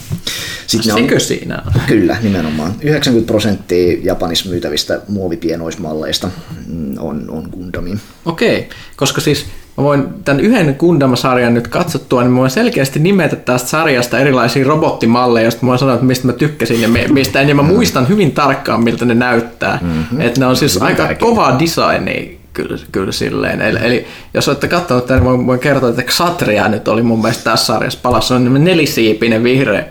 [0.67, 1.81] sitten Sekö on, siinä on?
[1.87, 2.75] Kyllä, nimenomaan.
[2.81, 6.29] 90 prosenttia Japanissa myytävistä muovipienoismalleista
[6.67, 7.99] mm, on, on Gundamiin.
[8.25, 9.45] Okei, koska siis
[9.77, 14.65] mä voin tämän yhden Gundam-sarjan nyt katsottua, niin mä voin selkeästi nimetä tästä sarjasta erilaisia
[14.65, 18.09] robottimalleja, joista mä voin sanoa, että mistä mä tykkäsin ja mistä en, ja mä muistan
[18.09, 19.79] hyvin tarkkaan, miltä ne näyttää.
[19.81, 20.21] Mm-hmm.
[20.21, 23.61] Että ne on siis aika kovaa designia kyllä, kyllä silleen.
[23.61, 27.21] Eli, eli jos olette katsonut tämän, niin voin, voin kertoa, että Xatria nyt oli mun
[27.21, 28.35] mielestä tässä sarjassa palassa.
[28.35, 29.85] on nelisiipinen vihreä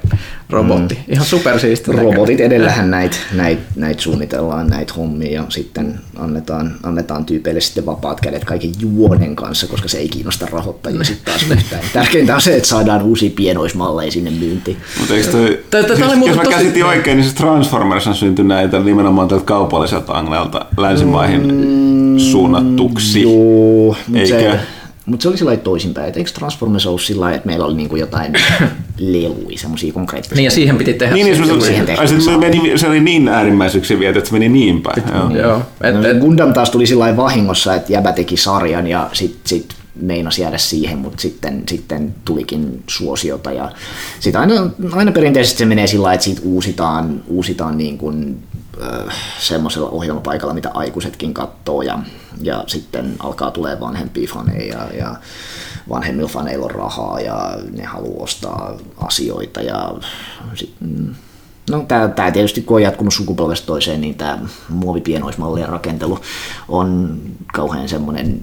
[0.53, 0.95] robotti.
[0.95, 1.13] Mm.
[1.13, 1.93] Ihan supersiisti.
[1.93, 8.21] Robotit edellähän näitä näit, näit suunnitellaan, näitä hommia ja sitten annetaan, annetaan tyypeille sitten vapaat
[8.21, 11.83] kädet kaiken juonen kanssa, koska se ei kiinnosta rahoittajia sitten taas yhtään.
[11.93, 14.77] Tärkeintä on se, että saadaan uusia pienoismalleja sinne myyntiin.
[14.99, 15.47] Mutta eikö toi,
[15.87, 20.67] siis, jos mä käsitin oikein, niin se Transformers on syntynyt näitä nimenomaan tältä kaupalliselta angleelta
[20.77, 23.23] länsimaihin mm, suunnattuksi.
[23.23, 24.29] Joo, Eikö?
[24.29, 24.61] Se,
[25.07, 28.33] mutta se oli sillä toisinpäin, että eikö Transformers ollut sillä että meillä oli niinku jotain
[28.99, 30.37] leluja, semmoisia konkreettisia.
[30.37, 31.15] Niin ja siihen piti tehdä.
[31.15, 34.49] Niin, niin se, siihen se, se, meni, se oli niin äärimmäiseksi viety, että se meni
[34.49, 35.03] niin päin.
[35.15, 35.37] Joo.
[35.37, 35.63] Joo.
[35.81, 39.75] Et, no, et, Gundam taas tuli sillä vahingossa, että jäbä teki sarjan ja sitten sit
[40.01, 43.53] meinasi jäädä siihen, mutta sitten, sitten tulikin suosiota.
[43.53, 43.73] Ja
[44.21, 44.55] sit aina,
[44.93, 48.43] aina perinteisesti se menee sillä että siitä uusitaan, uusitaan niin kuin
[49.39, 51.99] semmoisella ohjelmapaikalla, mitä aikuisetkin katsoo ja,
[52.43, 55.17] ja sitten alkaa tulee vanhempia faneja ja,
[55.89, 59.95] vanhemmilla faneilla on rahaa ja ne haluaa ostaa asioita ja
[60.55, 60.75] sit,
[61.71, 66.19] No, tämä, tämä tietysti kun on jatkunut sukupolvesta toiseen, niin tämä muovipienoismallien rakentelu
[66.69, 67.19] on
[67.53, 68.43] kauhean semmoinen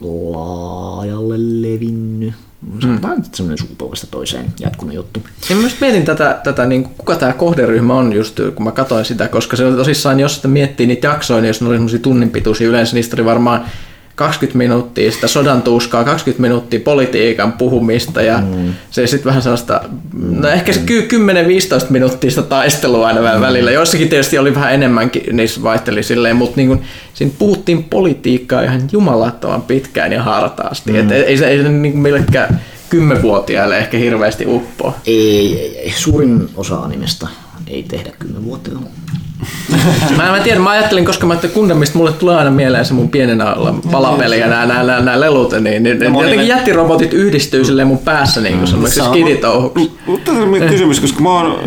[0.00, 3.00] laajalle levinnyt Mm.
[3.00, 5.22] Tämä on semmoinen sukupolvesta toiseen jatkunut juttu.
[5.50, 9.28] Ja mä mietin tätä, tätä niin kuka tämä kohderyhmä on just, kun mä katsoin sitä,
[9.28, 12.30] koska se on tosissaan, jos sitä miettii niitä jaksoja, niin jos ne oli semmoisia tunnin
[12.30, 13.64] pituisia, yleensä niistä oli varmaan
[14.14, 18.74] 20 minuuttia sitä sodan tuskaa, 20 minuuttia politiikan puhumista ja mm.
[18.90, 19.80] se sitten vähän sellaista,
[20.12, 20.84] no ehkä se 10-15
[21.90, 23.40] minuuttia sitä taistelua aina mm.
[23.40, 23.70] välillä.
[23.70, 26.82] Joissakin tietysti oli vähän enemmänkin, niissä vaihteli silleen, mutta niin kun,
[27.14, 30.92] siinä puhuttiin politiikkaa ihan jumalattoman pitkään ja hartaasti.
[30.92, 30.98] Mm.
[30.98, 32.60] Et ei, ei se, ei se niin millekään
[32.90, 34.94] kymmenvuotiaille ehkä hirveästi uppoa.
[35.06, 35.92] Ei, ei, ei.
[35.96, 37.28] Suurin osa animesta
[37.66, 38.88] ei tehdä kymmenvuotiaille.
[40.16, 43.08] mä, mä tiedän, mä ajattelin, koska mä ajattelin Gundamista, mulle tulee aina mieleen se mun
[43.08, 47.64] pienenä olla palapeli ja nämä, nämä, nämä, nämä lelut, niin, niin no, jotenkin jättirobotit yhdistyy
[47.64, 49.92] silleen mun päässä niin kuin semmoiksi skiditouhuksi.
[50.06, 51.58] Mutta tässä kysymys, koska mä oon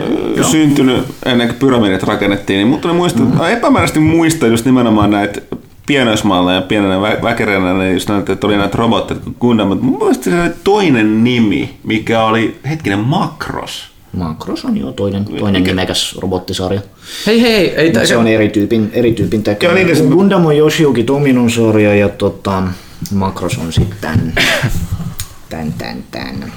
[0.52, 3.46] syntynyt ennen kuin pyramidit rakennettiin, niin mutta muista, mm.
[3.46, 5.42] epämääräisesti muistan just nimenomaan näitä
[5.88, 10.24] pienoismalleja pienenä vä- väkeränä, niin just näitä, että oli näitä robotteja, Gundam, mutta mun mielestä
[10.24, 13.95] se oli toinen nimi, mikä oli hetkinen Makros.
[14.16, 15.72] Macros on jo toinen, toinen Mikä?
[15.72, 16.82] nimekäs robottisarja.
[17.26, 18.06] Hei hei, ei tämä...
[18.06, 19.74] Se on eri tyypin, eri tyypin tekemä.
[19.74, 22.64] Niin, Gundam on Yoshiyuki Tominon sarja ja tota,
[23.12, 24.34] Macros on sitten
[25.50, 26.54] tän, tän, tän.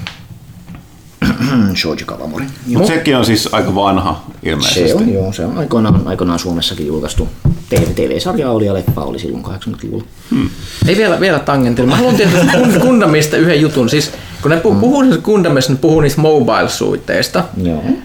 [1.74, 2.44] Shoji Kawamori.
[2.66, 4.88] Mutta sekin on siis aika vanha ilmeisesti.
[4.88, 5.32] Se on, joo.
[5.32, 7.28] Se on aikoinaan, aikoinaan Suomessakin julkaistu.
[7.94, 10.04] TV-sarja oli ja leffa oli silloin 80-luvulla.
[10.30, 10.50] Hmm.
[10.86, 11.88] Ei vielä, vielä tangentilla.
[11.88, 12.44] Mä haluan tietää
[12.80, 13.88] Gundamista yhden jutun.
[13.88, 14.12] Siis
[14.42, 14.80] kun ne puhuu, mm.
[14.80, 17.44] puhuu niistä Gundamista, ne puhuu niistä mobile-suiteista,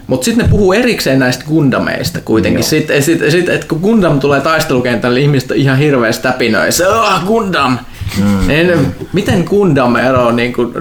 [0.06, 2.64] mutta sitten ne puhuu erikseen näistä Gundameista kuitenkin.
[2.64, 6.88] Sitten sit, sit, et kun Gundam tulee taistelukentälle, niin ihmiset on ihan hirveästi täpinöissä.
[6.88, 7.78] Oh, Gundam!
[8.18, 8.50] Mm.
[8.50, 10.72] En, miten Gundam eroaa niin kuin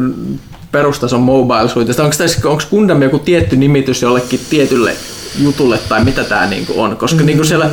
[0.73, 2.03] perustason mobile-suiteista?
[2.03, 4.95] Onko, tässä, onko Gundam joku tietty nimitys jollekin tietylle
[5.37, 7.69] jutulle tai mitä tämä niinku on, koska mm, niinku siellä...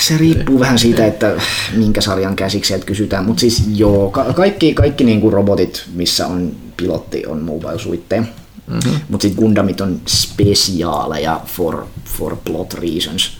[0.00, 1.34] Se riippuu vähän siitä, että
[1.76, 6.52] minkä sarjan käsiksi sieltä kysytään, mutta siis joo, ka- kaikki, kaikki niinku robotit, missä on
[6.76, 8.22] pilotti, on mobile-suitteja.
[8.66, 9.00] Mm-hmm.
[9.08, 13.38] Mutta sitten Gundamit on spesiaaleja for, for plot reasons.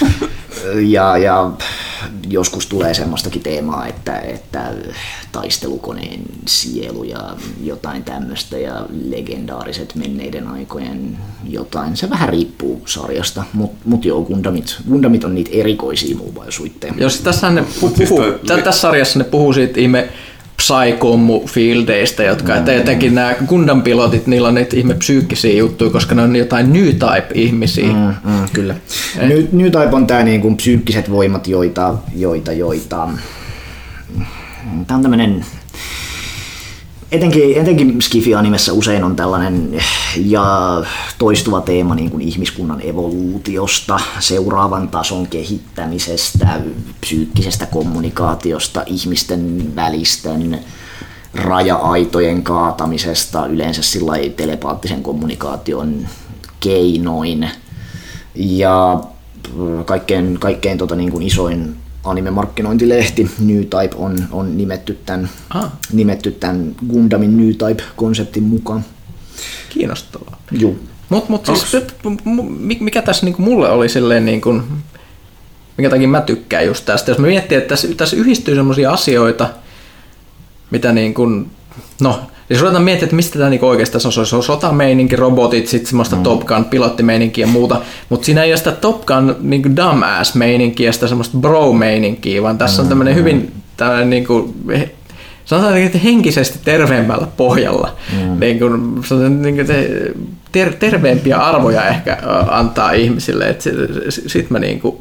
[0.94, 1.50] ja, ja
[2.28, 4.72] joskus tulee semmoistakin teemaa, että, että
[5.32, 11.96] taistelukoneen sielu ja jotain tämmöistä ja legendaariset menneiden aikojen jotain.
[11.96, 16.46] Se vähän riippuu sarjasta, mutta mut joo, Gundamit, Gundamit on niitä erikoisia mobile
[16.96, 17.64] Jos tässä ne
[17.96, 20.08] Siis puhuu, toi- tässä sarjassa ne puhuu siitä ihme
[20.66, 22.68] psykommu fieldeistä, jotka mm.
[22.68, 27.28] etenkin nämä Gundam-pilotit, niillä on niitä ihme psyykkisiä juttuja, koska ne on jotain new type
[27.34, 27.92] ihmisiä.
[27.92, 28.14] Mm.
[28.30, 28.74] Mm, kyllä.
[29.20, 33.08] New, New Type on tämä niinku psyykkiset voimat, joita, joita, joita
[34.86, 35.44] Tämä on tämmöinen,
[37.12, 39.82] etenkin, etenkin Skifi-animessa usein on tällainen
[40.16, 40.82] ja
[41.18, 46.60] toistuva teema niin kuin ihmiskunnan evoluutiosta, seuraavan tason kehittämisestä,
[47.00, 50.58] psyykkisestä kommunikaatiosta, ihmisten välisten
[51.34, 56.08] raja-aitojen kaatamisesta, yleensä sillä telepaattisen kommunikaation
[56.60, 57.50] keinoin.
[58.34, 59.00] Ja
[59.54, 61.76] mm, kaikkein, kaikkein tota, niin kuin isoin
[62.06, 65.72] anime-markkinointilehti New Type on, on nimetty, tämän, Ah.
[65.92, 68.84] nimetty tämän Gundamin New Type-konseptin mukaan.
[69.68, 70.40] Kiinnostavaa.
[70.52, 70.74] Joo.
[71.08, 71.76] Mutta mut siis,
[72.80, 74.62] mikä tässä niinku mulle oli silleen, niinku,
[75.76, 79.48] minkä takia mä tykkään just tästä, jos mä miettii, että tässä, tässä yhdistyy sellaisia asioita,
[80.70, 81.50] mitä niin kuin,
[82.00, 85.88] no, jos ruvetaan miettimään, että mistä tämä niinku oikeastaan on, se on sotameininki, robotit, sitten
[85.88, 86.22] semmoista mm.
[86.22, 90.92] Top Gun pilottimeininkiä ja muuta, mutta siinä ei ole sitä Top Gun niinku dumbass meininkiä,
[90.92, 94.54] sitä semmoista bro meininkiä, vaan tässä on tämmöinen hyvin tämmöinen niinku,
[95.44, 97.96] sanotaan että henkisesti terveemmällä pohjalla.
[98.12, 98.40] Mm.
[98.40, 100.12] Niin kuin, sanotaan, niin kuin te,
[100.52, 102.18] ter, terveempiä arvoja ehkä
[102.48, 103.56] antaa ihmisille.
[103.58, 104.96] Sitten sit mä niin kuin,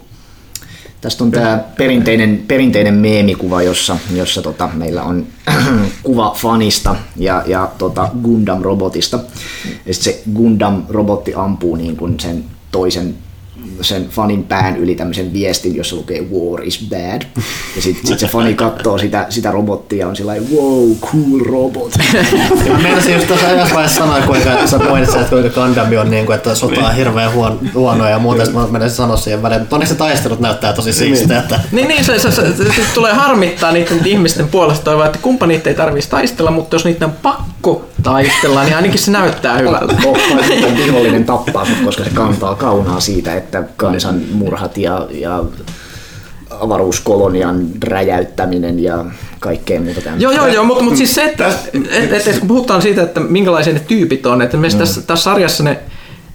[1.05, 5.27] Tästä on tämä perinteinen, perinteinen meemikuva, jossa, jossa tota, meillä on
[6.03, 9.19] kuva fanista ja, ja tota Gundam-robotista.
[9.85, 13.15] Ja sitten se Gundam-robotti ampuu niin kuin sen toisen
[13.81, 17.21] sen fanin pään yli tämmöisen viestin, jossa lukee War is bad.
[17.75, 21.39] Ja sitten sit se fani katsoo sitä, sitä robottia ja on sillä lailla, wow, cool
[21.45, 21.93] robot.
[22.71, 26.25] Mä meinasin just tuossa yhdessä vaiheessa sanoa, kuinka sä mainitsit, että kuinka Gundam on niin
[26.25, 29.61] kuin, että sota on hirveän huon, huonoa ja muuta, sitten mä meinasin sanoa siihen väliin,
[29.61, 32.81] mutta onneksi se taistelut näyttää tosi siistiä, että niin, niin se, se, se, se, se,
[32.93, 37.05] tulee harmittaa niiden ihmisten puolesta toivoa, että kumpa niitä ei tarvitsisi taistella, mutta jos niitä
[37.05, 39.93] on pakko taistella, niin ainakin se näyttää hyvältä.
[40.77, 45.43] Vihollinen tappaa sut, koska se kantaa kaunaa siitä, että kansan murhat ja, ja
[46.49, 49.05] avaruuskolonian räjäyttäminen ja
[49.39, 50.23] kaikkea muuta tämmöistä.
[50.23, 51.47] Joo, joo, joo, mutta, mutta siis se, että,
[51.91, 54.77] että, että kun puhutaan siitä, että minkälaisia ne tyypit on, että mm.
[54.77, 55.79] tässä, tässä sarjassa ne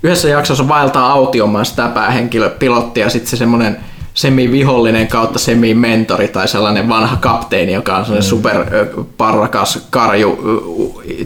[0.03, 3.77] yhdessä jaksossa vaeltaa autiomaan sitä päähenkilöpilottia ja sitten se semmoinen
[4.14, 8.30] semi-vihollinen kautta semi-mentori tai sellainen vanha kapteeni, joka on sellainen mm.
[8.30, 10.38] superparrakas karju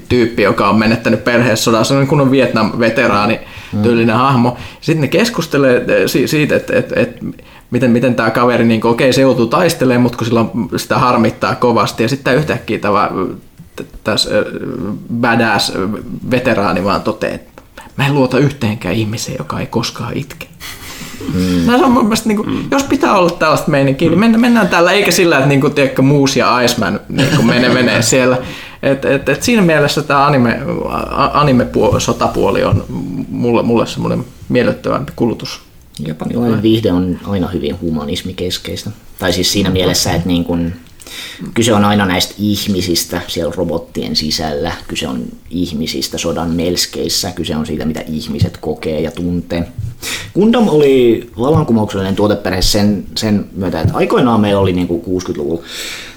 [0.09, 3.41] tyyppi, joka on menettänyt perheessodassa, sellainen kunnon Vietnam-veteraani
[3.83, 4.57] tyylinen hahmo.
[4.81, 5.85] Sitten ne keskustelee
[6.27, 7.25] siitä, että, että, että
[7.71, 10.45] miten, miten tämä kaveri, niin okei, se joutuu taistelemaan, mutta kun sillä
[10.77, 12.03] sitä harmittaa kovasti.
[12.03, 13.11] Ja sitten yhtäkkiä tämä
[14.05, 14.31] tässä
[15.21, 15.73] badass
[16.31, 17.63] veteraani vaan toteaa, että
[17.97, 20.47] mä en luota yhteenkään ihmiseen, joka ei koskaan itke.
[21.35, 21.67] Mm.
[21.67, 22.65] No, on mun mielestä, niin kuin, mm.
[22.71, 26.03] jos pitää olla tällaista meininkiä, niin mennään, mennään tällä, eikä sillä, että niin kuin, tiedätkö,
[26.03, 28.39] Moose ja Iceman niin kuin menee, menee siellä.
[28.83, 30.61] Et, et, et siinä mielessä tämä anime,
[31.33, 31.67] anime
[31.99, 32.85] sotapuoli on
[33.29, 35.61] mulle, mulle semmoinen miellyttävämpi kulutus.
[36.07, 38.91] Japanilainen viihde on aina hyvin humanismikeskeistä.
[39.19, 40.73] Tai siis siinä mielessä, että niin kun,
[41.55, 47.67] kyse on aina näistä ihmisistä siellä robottien sisällä, kyse on ihmisistä sodan melskeissä, kyse on
[47.67, 49.69] siitä, mitä ihmiset kokee ja tuntee.
[50.35, 55.63] Gundam oli vallankumouksellinen tuoteperhe sen, sen myötä, että aikoinaan meillä oli niin 60-luvulla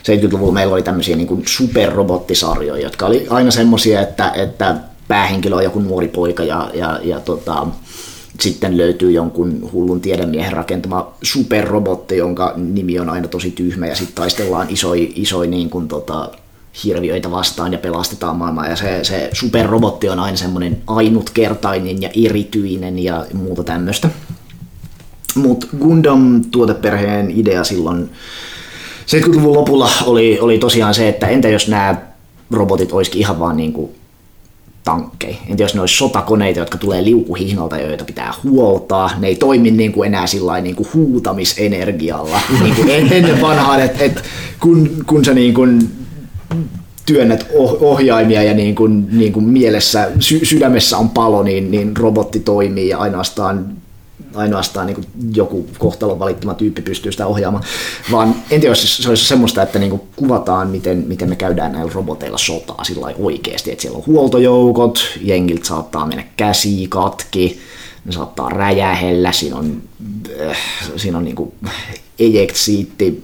[0.08, 4.76] 70-luvulla meillä oli tämmöisiä niin kuin superrobottisarjoja, jotka oli aina semmoisia, että, että
[5.08, 7.68] päähenkilö on joku nuori poika ja, ja, ja tota,
[8.40, 14.16] sitten löytyy jonkun hullun tiedemiehen rakentama superrobotti, jonka nimi on aina tosi tyhmä ja sitten
[14.16, 16.32] taistellaan isoi, isoi niin kuin tota,
[16.84, 18.68] hirviöitä vastaan ja pelastetaan maailmaa.
[18.68, 24.10] Ja se, se superrobotti on aina semmoinen ainutkertainen ja erityinen ja muuta tämmöistä.
[25.36, 28.10] Mutta Gundam-tuoteperheen idea silloin
[29.08, 31.96] 70-luvun lopulla oli, oli tosiaan se, että entä jos nämä
[32.52, 33.92] robotit olisikin ihan vaan niin kuin
[34.84, 35.36] tankkeja.
[35.50, 39.12] Entä jos ne olisi sotakoneita, jotka tulee liukuhihnalta, joita pitää huoltaa.
[39.20, 42.40] Ne ei toimi niin kuin enää sillä niin kuin huutamisenergialla.
[42.64, 44.24] niin kuin en- ennen vanhaan, että et
[44.60, 45.92] kun, kun sä niin kuin
[47.06, 51.98] työnnät oh- ohjaimia ja niin kuin, niin kuin mielessä, sy- sydämessä on palo, niin, niin
[51.98, 53.78] robotti toimii ja ainoastaan
[54.36, 57.64] ainoastaan niin kuin joku kohtalon valittama tyyppi pystyy sitä ohjaamaan,
[58.12, 61.72] vaan en tiedä, jos se olisi semmoista, että niin kuin kuvataan, miten, miten me käydään
[61.72, 67.60] näillä roboteilla sotaa sillä oikeasti, että siellä on huoltojoukot, jengiltä saattaa mennä käsi katki,
[68.06, 69.82] ne saattaa räjähellä, siinä on,
[70.50, 70.58] äh,
[70.96, 71.54] siinä on niin kuin
[72.20, 73.24] eject siitti,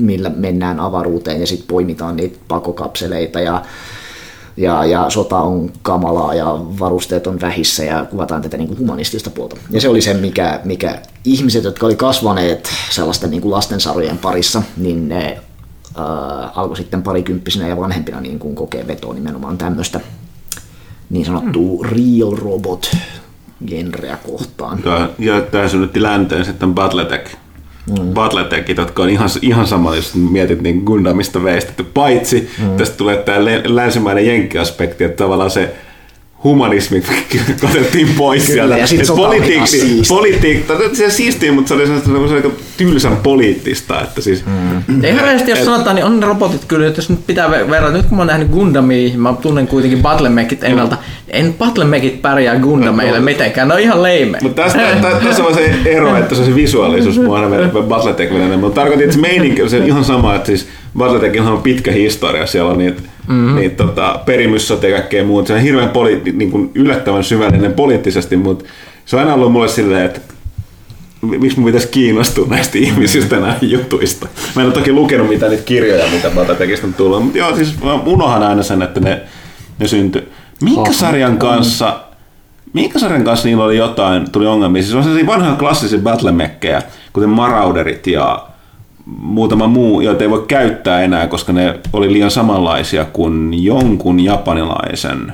[0.00, 3.62] millä mennään avaruuteen ja sitten poimitaan niitä pakokapseleita ja
[4.56, 6.46] ja, ja sota on kamalaa ja
[6.78, 9.56] varusteet on vähissä ja kuvataan tätä niin kuin humanistista puolta.
[9.70, 14.62] Ja se oli se, mikä, mikä ihmiset, jotka oli kasvaneet sellaisten niin kuin lastensarjojen parissa,
[14.76, 15.40] niin ne
[15.98, 20.00] äh, alkoi sitten parikymppisenä ja vanhempina niin kuin kokea vetoa nimenomaan tämmöistä
[21.10, 21.88] niin sanottua mm.
[21.88, 22.96] real robot
[23.66, 24.80] genreä kohtaan.
[24.84, 27.36] Ja, ja tämä synnytti länteen sitten Battletech.
[27.90, 28.14] Mm.
[28.14, 32.76] Battletechit, jotka on ihan, ihan sama, jos mietit niin Gundamista veistetty, paitsi mm.
[32.76, 35.74] tästä tulee tämä länsimainen jenkkiaspekti, että tavallaan se
[36.44, 37.02] humanismi
[37.70, 38.78] otettiin pois Kyllä, sieltä.
[38.78, 44.00] Ja sit politiikki, politiikka, se siistiä, mutta se oli sellaista tylsän poliittista.
[44.00, 45.04] Että siis, mm.
[45.04, 47.92] Ei rehellisesti, jos et, sanotaan, niin on ne robotit kyllä, että jos nyt pitää verrata,
[47.92, 50.96] nyt kun mä oon nähnyt Gundamia, mä tunnen kuitenkin Battlemechit ennalta,
[51.28, 54.38] en Battlemechit pärjää Gundameille no, mitenkään, ne on ihan leime.
[54.42, 54.78] Mutta tässä,
[55.24, 59.14] tässä on se ero, että se on se visuaalisuus, mua aina Battletech mutta tarkoitin, että
[59.14, 60.68] se meininki on se ihan sama, että siis
[60.98, 63.56] Battletechilla on pitkä historia, siellä on niitä mm-hmm.
[63.56, 65.48] niin, tota, perimyssotia ja kaikkea muuta.
[65.48, 68.64] Se on hirveän poli- niin kuin yllättävän syvällinen poliittisesti, mutta
[69.04, 70.20] se on aina ollut mulle silleen, että
[71.22, 74.28] miksi mun pitäisi kiinnostua näistä ihmisistä näistä jutuista.
[74.56, 77.82] Mä en ole toki lukenut mitään niitä kirjoja, mitä Battletekistä on tullut, mutta joo, siis
[77.82, 79.20] mä unohan aina sen, että ne,
[79.78, 80.28] ne syntyi.
[80.62, 82.00] Minkä sarjan kanssa,
[82.72, 84.82] minkä sarjan kanssa niillä oli jotain, tuli ongelmia?
[84.82, 88.46] Siis on sellaisia vanhoja klassisia battlemekkejä, kuten Marauderit ja
[89.06, 95.32] muutama muu, joita ei voi käyttää enää, koska ne oli liian samanlaisia kuin jonkun japanilaisen.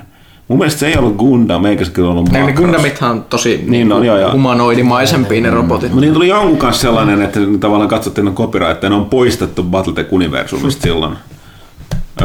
[0.49, 2.47] Mun mielestä se ei ollut Gundam, eikä se kyllä ollut Macross.
[2.47, 4.33] Ne Gundamithan on tosi niin on, joo, ja...
[4.33, 5.89] humanoidimaisempia ne robotit.
[5.89, 9.63] Mutta niin tuli jonkun kanssa sellainen, että tavallaan katsottiin ne copyright, että ne on poistettu
[9.63, 11.17] Battletech-universumista silloin.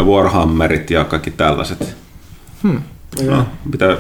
[0.04, 1.96] Warhammerit ja kaikki tällaiset.
[2.64, 2.82] Hmm.
[3.22, 3.98] No, pitää,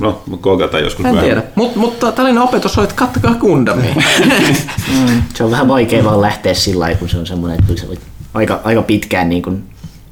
[0.00, 3.94] no, kokeilta joskus En tiedä, Mut, mutta tällainen opetus on, että kattokaa Gundamia.
[4.98, 7.88] mm, se on vähän vaikea vaan lähteä sillä lailla, kun se on semmoinen, että se
[7.88, 7.98] voi
[8.34, 9.64] aika, aika pitkään niin kuin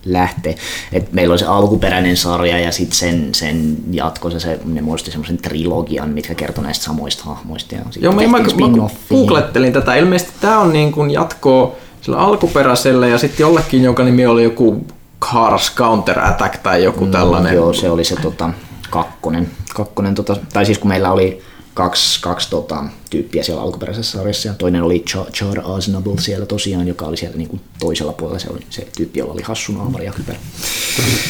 [0.05, 0.55] lähteä.
[0.93, 5.39] Et meillä on se alkuperäinen sarja ja sitten sen, sen jatko, se, ne muodosti semmoisen
[5.39, 7.75] trilogian, mitkä kertoo näistä samoista hahmoista.
[7.75, 9.95] Ja Joo, mä, mä, mä googlettelin tätä.
[9.95, 14.87] Ilmeisesti tämä on niin kuin jatkoa sillä alkuperäiselle ja sitten jollekin, jonka nimi oli joku
[15.21, 17.55] Cars Counter Attack tai joku mm, tällainen.
[17.55, 18.51] Joo, se oli se tota,
[18.91, 19.51] kakkonen.
[19.75, 21.43] kakkonen tota, tai siis kun meillä oli
[21.75, 24.49] kaksi, kaksi tota, tyyppiä siellä alkuperäisessä sarjassa.
[24.49, 28.39] Ja toinen oli Char, Char Aznable siellä tosiaan, joka oli siellä niin kuin toisella puolella.
[28.39, 30.39] Se, oli, se tyyppi, jolla oli hassu naamari ja kypärä.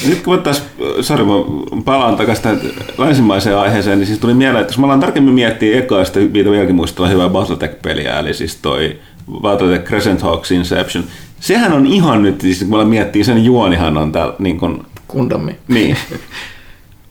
[0.09, 0.63] Nyt kun taas,
[1.01, 1.33] sori, mä
[1.85, 2.61] palaan takaisin tähän
[2.99, 6.51] länsimaiseen aiheeseen, niin siis tuli mieleen, että jos mä alan tarkemmin miettiä ekaa sitä mitä
[6.51, 8.99] vieläkin muistella hyvää Battletech-peliä, eli siis toi
[9.41, 11.05] Battletech Crescent Hawks Inception,
[11.41, 14.83] sehän on ihan nyt, siis kun miettii, sen juonihan on täällä niin kuin...
[15.09, 15.57] Kundami.
[15.69, 15.97] Niin.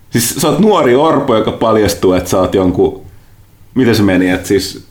[0.10, 3.02] siis sä oot nuori orpo, joka paljastuu, että sä oot jonkun...
[3.76, 4.88] Miten se meni, että siis...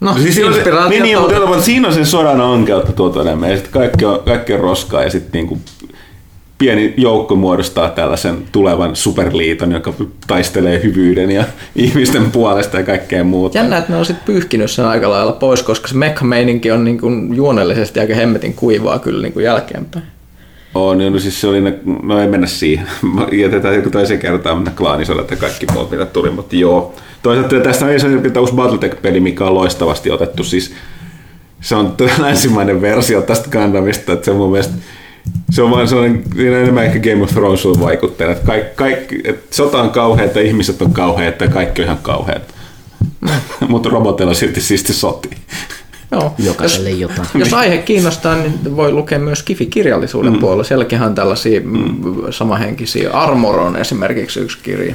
[0.00, 3.20] No, siis siinä on se, niin, niin, mutta, mutta siinä on sen sodan ankeutta tuota
[3.20, 5.58] enemmän, ja sitten kaikki on, kaikki on roskaa, ja sitten niinku
[6.58, 9.94] pieni joukko muodostaa tällaisen tulevan superliiton, joka
[10.26, 11.44] taistelee hyvyyden ja
[11.76, 13.58] ihmisten puolesta ja kaikkea muuta.
[13.58, 17.00] Jännä, että ne on sitten pyyhkinyt sen aika lailla pois, koska se mekha-meininki on niin
[17.00, 20.04] kuin juonellisesti aika hemmetin kuivaa kyllä niin kuin jälkeenpäin.
[20.74, 22.86] On, no siis se oli, ne, no ei mennä siihen.
[23.42, 26.94] Jätetään joku toisen kertaa mennä klaanisodat ja kaikki muut, mitä tuli, mutta joo.
[27.22, 30.44] Toisaalta tästä on se uusi Battletech-peli, mikä on loistavasti otettu.
[30.44, 30.74] Siis
[31.60, 34.74] se on länsimainen versio tästä Gundamista, että se on mun mielestä
[35.50, 39.56] se on vaan sellainen, siinä enemmän ehkä Game of Thrones vaikutteena, että kaikki, kaikki, että
[39.56, 42.54] sota on kauheita, ihmiset on kauheita ja kaikki on ihan kauheita.
[43.68, 45.30] Mutta roboteilla on silti siisti soti.
[46.12, 46.34] Joo.
[46.38, 47.28] Jokaiselle jos, jotain.
[47.34, 50.38] Jos aihe kiinnostaa, niin voi lukea myös Kifi-kirjallisuuden mm.
[50.38, 50.64] puolella.
[50.64, 51.96] Sielläkin on tällaisia mm.
[52.30, 53.10] samanhenkisiä.
[53.10, 54.94] Armor on esimerkiksi yksi kirja,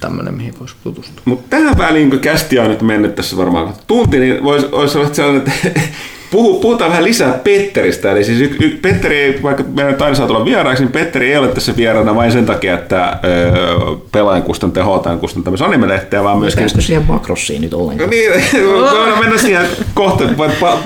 [0.00, 1.22] tämmöinen, mihin voisi tutustua.
[1.24, 5.14] Mutta tähän väliin, kun kästi on nyt mennyt tässä varmaan tunti, niin voisi, voisi olla
[5.14, 5.80] sellainen, että
[6.34, 8.12] Puhu, puhutaan vähän lisää Petteristä.
[8.12, 11.48] Eli siis y- y- Petteri, vaikka meidän aina saa tulla vieraaksi, niin Petteri ei ole
[11.48, 13.76] tässä vieraana vain sen takia, että öö,
[14.12, 16.62] pelaajan kustantaa HTn kustantamisen animelehteä, vaan myöskin...
[16.62, 18.10] Pääskö siihen makrossiin nyt ollenkaan?
[18.10, 18.32] Niin,
[18.92, 20.24] voidaan mennä siihen kohta.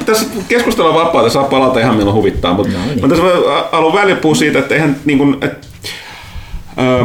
[0.06, 3.00] Tässä keskustella vapaata, saa palata ihan milloin huvittaa, mutta, no, niin.
[3.00, 3.26] mutta tässä
[3.72, 5.66] haluan välillä puhua siitä, että eihän niin kuin, että,
[6.78, 7.04] öö,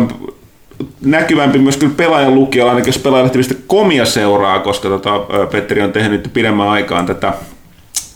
[1.05, 5.19] näkyvämpi myös kyllä pelaajan lukijalla, ainakin jos pelaajalehtivistä komia seuraa, koska tota,
[5.51, 7.33] Petteri on tehnyt pidemmän aikaan tätä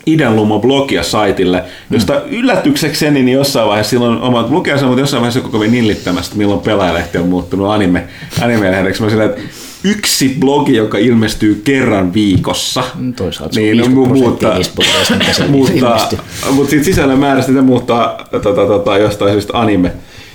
[0.08, 2.32] Idenlumo-blogia saitille, josta mm.
[2.32, 7.18] yllätyksekseni niin jossain vaiheessa silloin omat lukijansa, mutta jossain vaiheessa koko kovin nillittämästä, milloin pelaajalehti
[7.18, 8.08] on muuttunut anime,
[8.42, 9.04] anime-lehdeksi.
[9.04, 9.42] Mä sillä, että
[9.84, 12.84] yksi blogi, joka ilmestyy kerran viikossa.
[12.96, 14.58] Mm, toisaalta niin, 50 muuttaa,
[15.50, 16.10] muuttaa,
[16.52, 19.92] mutta siitä sisällön määrästä sitä muuttaa tota, tota, jostain syystä anime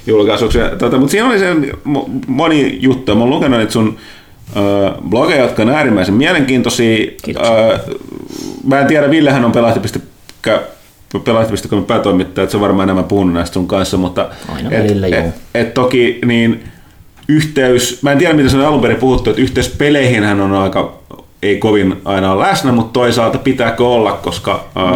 [0.06, 0.58] julkaisuksi.
[0.78, 1.46] Tota, mutta siinä oli se
[2.26, 3.14] moni juttu.
[3.14, 3.96] Mä oon lukenut että sun
[5.08, 7.06] blogeja, jotka on äärimmäisen mielenkiintoisia.
[7.22, 7.48] Kiitos.
[8.64, 13.68] Mä en tiedä, Villehän on pelahti.com päätoimittaja, että se on varmaan enemmän puhunut näistä sun
[13.68, 15.24] kanssa, mutta Aina et, välillä, joo.
[15.24, 16.64] et, et toki niin
[17.28, 20.52] yhteys, mä en tiedä miten se on alun perin puhuttu, että yhteys peleihin hän on
[20.52, 21.02] aika
[21.42, 24.82] ei kovin aina ole läsnä, mutta toisaalta pitääkö olla, koska mm.
[24.82, 24.92] ää,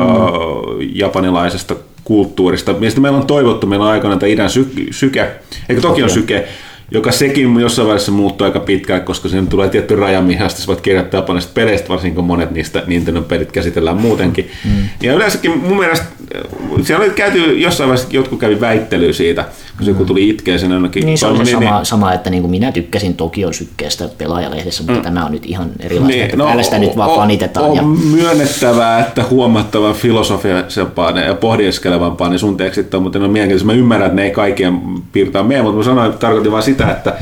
[0.93, 5.31] japanilaisesta kulttuurista, mistä meillä on toivottu, meillä on aikana tämä idän sy- syke,
[5.69, 6.49] eikä toki on syke,
[6.91, 10.81] joka sekin jossain vaiheessa muuttuu aika pitkään, koska siinä tulee tietty raja, mihin sä voit
[10.81, 14.51] kirjoittaa japanisista peleistä, varsinkin kun monet niistä Nintendo-pelit käsitellään muutenkin.
[14.65, 14.71] Mm.
[15.03, 16.07] Ja yleensäkin mun mielestä,
[16.37, 16.43] äh,
[16.83, 19.45] siellä oli käyty jossain vaiheessa, jotkut kävi väittelyä siitä,
[19.79, 21.07] kun joku tuli itkeä sen jonnekin.
[21.07, 21.87] Niin se on se Niin, sama, niin.
[21.87, 25.03] sama että niin kuin minä tykkäsin Tokion sykkeestä pelaajalehdessä, mutta mm.
[25.15, 26.13] tämä on nyt ihan erilaista.
[26.13, 27.67] Niin, että täällä sitä nyt vaan on- fanitetaan.
[27.67, 33.31] On ja, myönnettävää, että huomattavan filosofiasempaa ja pohdiskelevampaa niin sun tekstit on, mutta ne on
[33.31, 33.67] mielenkiintoisia.
[33.67, 34.81] Mä ymmärrän, että ne ei kaikkien
[35.13, 37.15] piirtää meidän, mutta mä sanoin, että tarkoitin vaan sitä, että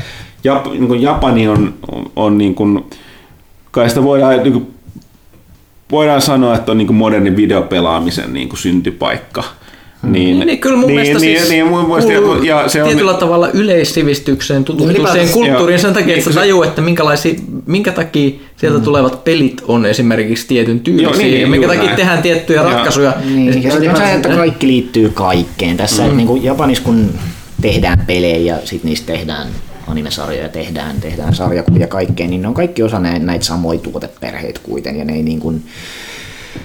[0.44, 2.84] Jap, niin kuin Japani on, on, on niin kuin,
[3.70, 4.66] kai sitä voidaan, niin kuin,
[5.90, 9.44] voidaan sanoa, että on niin kuin modernin videopelaamisen niin kuin syntypaikka.
[10.02, 13.14] Niin, Niin, kyllä mun mielestä niin, siis niin, mun mielestä, kuuluu ja se on, tietyllä
[13.14, 17.34] tavalla yleissivistykseen, tutustumiseen Ylipäätänsä- kulttuuriin sen takia, Niin, että kun sä se- tajuu, että minkälaisia,
[17.66, 21.96] minkä takia sieltä tulevat pelit on esimerkiksi tietyn tyylisiä, Joo, niin, ja minkä takia näin.
[21.96, 22.70] tehdään tiettyjä Joo.
[22.70, 23.12] ratkaisuja.
[23.24, 25.76] niin, ja Ja sanon, että kaikki liittyy kaikkeen.
[25.76, 26.16] Tässä mm.
[26.16, 27.10] niin kuin Japanissa kun
[27.64, 29.48] tehdään pelejä ja sitten niistä tehdään
[29.86, 34.60] animesarjoja, tehdään, tehdään sarjakuvia ja kaikkea, niin ne on kaikki osa näitä, näitä samoja tuoteperheitä
[34.62, 35.62] kuitenkin, ja ne ei niin kuin,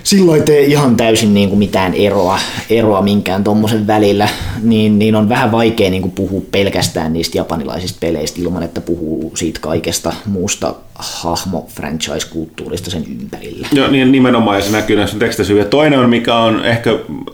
[0.03, 2.39] silloin tee ihan täysin niin kuin mitään eroa,
[2.69, 4.29] eroa minkään tuommoisen välillä,
[4.63, 9.31] niin, niin on vähän vaikea niin kuin puhua pelkästään niistä japanilaisista peleistä ilman, että puhuu
[9.35, 13.67] siitä kaikesta muusta hahmo-franchise-kulttuurista sen ympärillä.
[13.71, 15.63] Joo, niin nimenomaan, ja se näkyy näissä teksteissä hyvin.
[15.63, 16.89] Ja toinen on, mikä on ehkä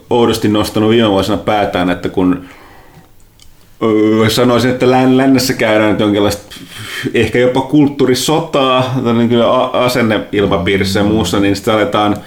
[0.09, 2.45] oudosti nostanut viime vuosina päätään, että kun
[4.29, 6.55] sanoisin, että län, lännessä käydään nyt jonkinlaista
[7.13, 12.17] ehkä jopa kulttuurisotaa, niin kyllä a- asenneilmapiirissä ja muussa, niin sitten aletaan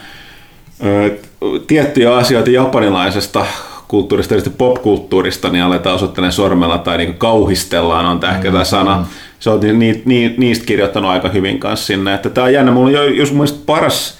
[1.66, 3.46] tiettyjä asioita japanilaisesta
[3.88, 9.06] kulttuurista, erityisesti popkulttuurista, niin aletaan osoittamaan sormella tai niin kauhistellaan, on tämä ehkä tämä sana.
[9.40, 12.14] Se on ni, ni, niistä kirjoittanut aika hyvin kanssa sinne.
[12.14, 12.72] Että tämä on jännä.
[12.72, 14.18] Mulla on jo, jos mun paras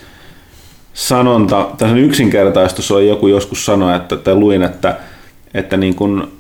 [0.95, 4.97] sanonta, sen yksinkertaistus oli joku joskus sanoa, että, tai luin, että,
[5.55, 6.38] että niin kun,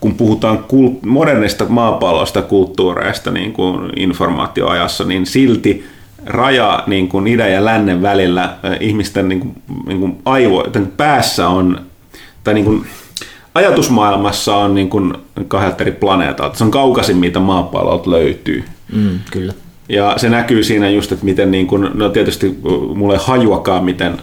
[0.00, 5.84] kun puhutaan kult, modernista maapallosta kulttuureista niin kuin informaatioajassa, niin silti
[6.26, 9.54] raja niin kuin idän ja lännen välillä äh, ihmisten niin kuin,
[9.86, 10.64] niin kuin aivo,
[10.96, 11.80] päässä on,
[12.44, 12.86] tai niin kuin,
[13.54, 15.14] ajatusmaailmassa on niin kuin
[15.48, 16.58] kahdelta eri planeetalta.
[16.58, 18.64] Se on kaukaisin, mitä maapallolta löytyy.
[18.92, 19.52] Mm, kyllä.
[19.88, 22.58] Ja se näkyy siinä just, että miten niin kun, no tietysti
[22.94, 24.16] mulle ei hajuakaan, miten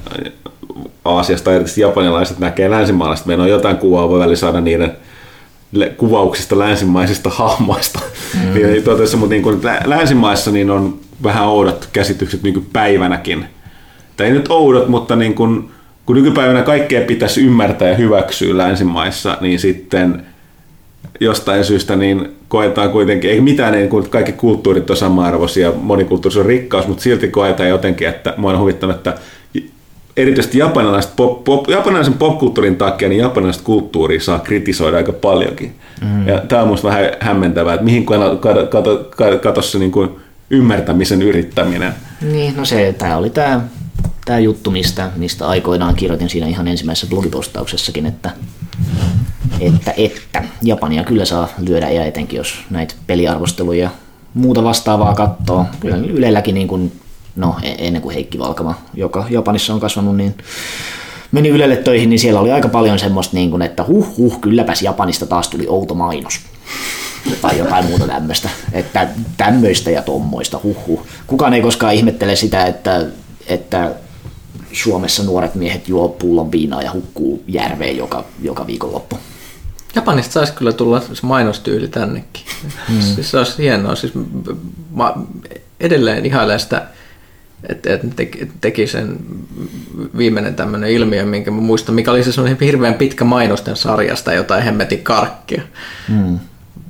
[1.06, 3.26] Aasiasta erityisesti japanilaiset näkee länsimaalaiset.
[3.26, 4.92] Meillä on jotain kuvaa, voi väli saada niiden
[5.98, 8.00] kuvauksista länsimaisista hahmoista.
[8.44, 8.54] Mm.
[8.54, 13.46] niin, totesi, mutta niin lä- länsimaissa niin on vähän oudot käsitykset niin kuin päivänäkin.
[14.18, 15.72] Tai ei nyt oudot, mutta niin kun,
[16.06, 20.26] kun nykypäivänä kaikkea pitäisi ymmärtää ja hyväksyä länsimaissa, niin sitten
[21.20, 26.50] jostain syystä niin koetaan kuitenkin, ei mitään, niin kuin kaikki kulttuurit on sama-arvoisia, monikulttuurisuus on
[26.50, 29.14] rikkaus, mutta silti koetaan jotenkin, että mua on huvittanut, että
[30.18, 35.76] erityisesti japanilaiset pop, pop, japanilaisen popkulttuurin takia, niin japanilaista kulttuuria saa kritisoida aika paljonkin.
[36.02, 36.28] Mm.
[36.28, 38.68] Ja tämä on minusta vähän hämmentävää, että mihin kato, kato,
[39.18, 40.10] kato, kato, se niin kuin
[40.50, 41.94] ymmärtämisen yrittäminen.
[42.22, 43.62] Niin, no se, tämä oli tämä
[44.26, 48.32] tää juttu, mistä, mistä aikoinaan kirjoitin siinä ihan ensimmäisessä blogipostauksessakin, että,
[49.60, 53.90] että, että Japania kyllä saa lyödä ja etenkin jos näitä peliarvosteluja ja
[54.34, 55.66] muuta vastaavaa katsoo.
[55.80, 56.92] Kyllä Ylelläkin niin kuin,
[57.36, 60.36] no e- ennen kuin Heikki Valkama, joka Japanissa on kasvanut, niin
[61.32, 64.82] meni Ylelle töihin, niin siellä oli aika paljon semmoista, niin kuin, että huh huh, kylläpäs
[64.82, 66.40] Japanista taas tuli outo mainos.
[67.42, 68.50] Tai jotain muuta tämmöistä.
[68.72, 69.08] Että
[69.38, 71.06] tämmöistä ja tommoista, huh huh.
[71.28, 73.06] Kukaan ei koskaan ihmettele sitä, että,
[73.48, 73.92] että
[74.72, 79.18] Suomessa nuoret miehet juo pullon viinaa ja hukkuu järveen joka, joka viikonloppu.
[79.96, 82.44] Japanista saisi kyllä tulla se mainostyyli tännekin.
[82.90, 83.02] Mm.
[83.02, 83.96] Siis se olisi hienoa.
[83.96, 84.14] Siis
[84.92, 85.14] mä
[85.80, 86.88] edelleen ihailen sitä,
[87.70, 89.18] että et teki, teki sen
[90.18, 94.64] viimeinen tämmöinen ilmiö, minkä mä muistan, mikä oli se semmoinen hirveän pitkä mainosten sarjasta jotain
[94.64, 95.62] hemmetin karkkia.
[96.10, 96.40] Mm.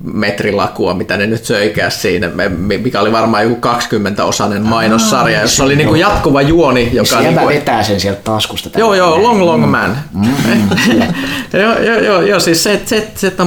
[0.03, 5.95] metrilakua, mitä ne nyt söikää siinä, mikä oli varmaan joku 20-osainen mainossarja, jossa oli niinku
[5.95, 7.09] jatkuva juoni, joka...
[7.09, 8.79] Se niinku, vetää sen sieltä taskusta.
[8.79, 9.97] Joo, joo, long, long man.
[11.53, 13.43] joo, joo, joo, joo, siis se, se, se, että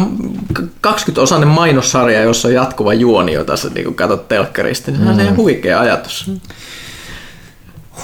[0.86, 5.36] 20-osainen mainossarja, jossa on jatkuva juoni, jota sä niin katsot telkkarista, niin se on ihan
[5.36, 6.30] huikea ajatus.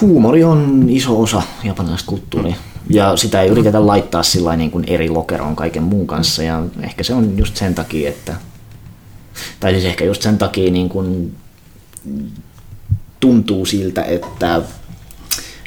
[0.00, 2.54] Huumori on iso osa japanilaista kulttuuria.
[2.90, 6.42] Ja sitä ei yritetä laittaa sillä niin kuin eri lokeroon kaiken muun kanssa.
[6.42, 8.34] Ja ehkä se on just sen takia, että...
[9.60, 11.36] Tai siis ehkä just sen takia niin kuin
[13.20, 14.62] tuntuu siltä, että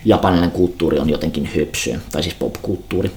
[0.06, 3.12] japanilainen kulttuuri on jotenkin höpsö, tai siis popkulttuuri,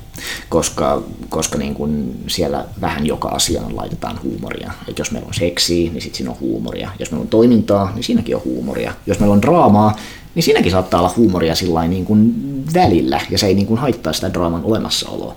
[0.49, 4.73] koska, koska niin kun siellä vähän joka asiaan laitetaan huumoria.
[4.89, 6.91] Et jos meillä on seksiä, niin sitten siinä on huumoria.
[6.99, 8.95] Jos meillä on toimintaa, niin siinäkin on huumoria.
[9.07, 9.97] Jos meillä on draamaa,
[10.35, 12.35] niin siinäkin saattaa olla huumoria sillä niin kuin
[12.74, 15.37] välillä, ja se ei niin kuin haittaa sitä draaman olemassaoloa.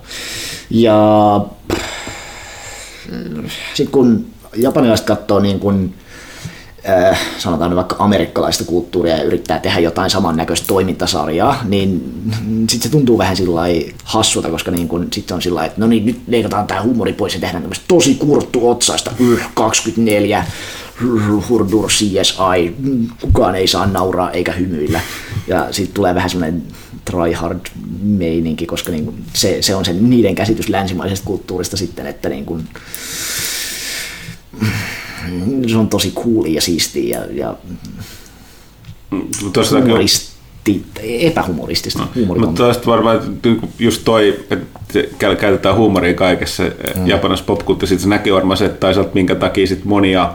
[0.70, 1.40] Ja
[3.74, 4.26] sitten kun
[4.56, 5.94] japanilaiset katsoo niin kuin
[6.88, 12.14] äh, sanotaan vaikka amerikkalaista kulttuuria ja yrittää tehdä jotain samannäköistä toimintasarjaa, niin
[12.70, 13.60] sitten se tuntuu vähän sillä
[14.04, 17.34] hassulta, koska niin kun, sitten on sillä että no niin, nyt leikataan tämä huumori pois
[17.34, 19.10] ja tehdään tämmöistä tosi kurttu otsaista,
[19.54, 20.44] 24,
[21.48, 22.74] Hurdur CSI,
[23.20, 25.00] kukaan ei saa nauraa eikä hymyillä.
[25.46, 26.62] Ja sitten tulee vähän semmoinen
[27.04, 27.60] tryhard
[28.02, 32.44] meininki, koska niin kun se, se, on se niiden käsitys länsimaisesta kulttuurista sitten, että niin
[32.46, 32.64] kun,
[35.66, 37.56] se on tosi cool ja siistiä ja, ja
[39.80, 42.06] humoristi, epähumoristista.
[42.14, 44.56] No, mutta tuosta varmaan niinku just toi, että
[45.18, 47.06] käytetään huumoria kaikessa mm.
[47.06, 50.34] japanissa popkulttuurissa, se näkyy varmaan se, että toisaalta minkä takia sit monia,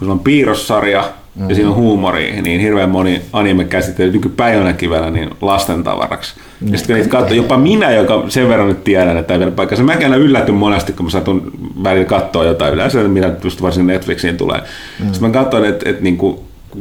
[0.00, 1.48] kun sulla on piirrossarja, mm.
[1.48, 6.34] ja siinä on huumori, niin hirveän moni anime käsittelee nykypäivänäkin vielä niin lastentavaraksi.
[6.60, 6.72] Mm.
[6.72, 9.84] Ja sitten niitä katsoo, jopa minä, joka sen verran nyt tiedän, että ei vielä paikassa,
[9.84, 11.52] mä aina yllätyn monesti, kun mä satun
[11.84, 14.60] välillä katsoa jotain yleensä, minä just varsin Netflixiin tulee.
[14.60, 15.12] Mm.
[15.12, 16.38] Sitten mä katson, että, että, että niin kuin,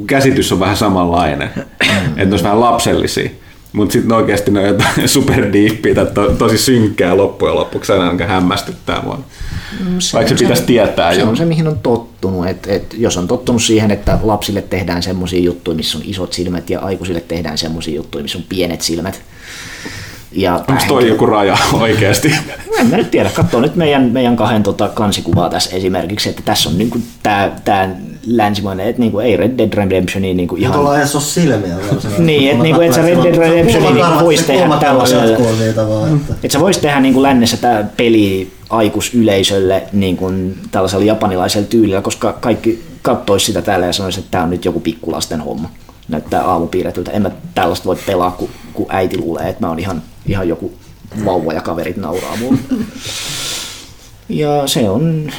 [0.07, 2.09] käsitys on vähän samanlainen, mm.
[2.09, 3.29] että ne olisi vähän lapsellisia.
[3.73, 9.01] Mutta sitten oikeasti ne on jotain superdiippiä tai to, tosi synkkää loppujen lopuksi, aina hämmästyttää
[9.01, 9.19] mua.
[9.79, 11.27] Mm, se Vaikka se pitäisi tietää se jo.
[11.27, 12.47] on se, mihin on tottunut.
[12.47, 16.69] Et, et jos on tottunut siihen, että lapsille tehdään semmoisia juttuja, missä on isot silmät,
[16.69, 19.21] ja aikuisille tehdään semmoisia juttuja, missä on pienet silmät.
[20.31, 22.35] Ja Onko toi joku raja oikeasti?
[22.79, 23.29] En mä nyt tiedä.
[23.29, 27.95] Katso nyt meidän, meidän kahden tota, kansikuvaa tässä esimerkiksi, että tässä on niinku tämä
[28.25, 30.73] länsimainen, että niinku, ei Red Dead Redemptionia niinku ihan...
[30.73, 31.75] Tuolla ei ole silmiä.
[32.17, 35.37] niin, että niinku, et sä Red Dead Redemptionia niinku voisi tehdä tällaiselle...
[36.31, 42.33] Että sä voisi tehdä niinku lännessä tämä peli aikuisyleisölle niin kuin tällaisella japanilaisella tyylillä, koska
[42.33, 45.69] kaikki kattoisi sitä täällä ja sanoisi, että tämä on nyt joku pikkulasten homma.
[46.07, 47.11] Näyttää aamupiirretyltä.
[47.11, 50.71] En mä tällaista voi pelaa, kun, kun äiti luulee, että mä oon ihan, ihan joku
[51.25, 52.59] vauva ja kaverit nauraa mulle.
[54.29, 55.31] Ja se on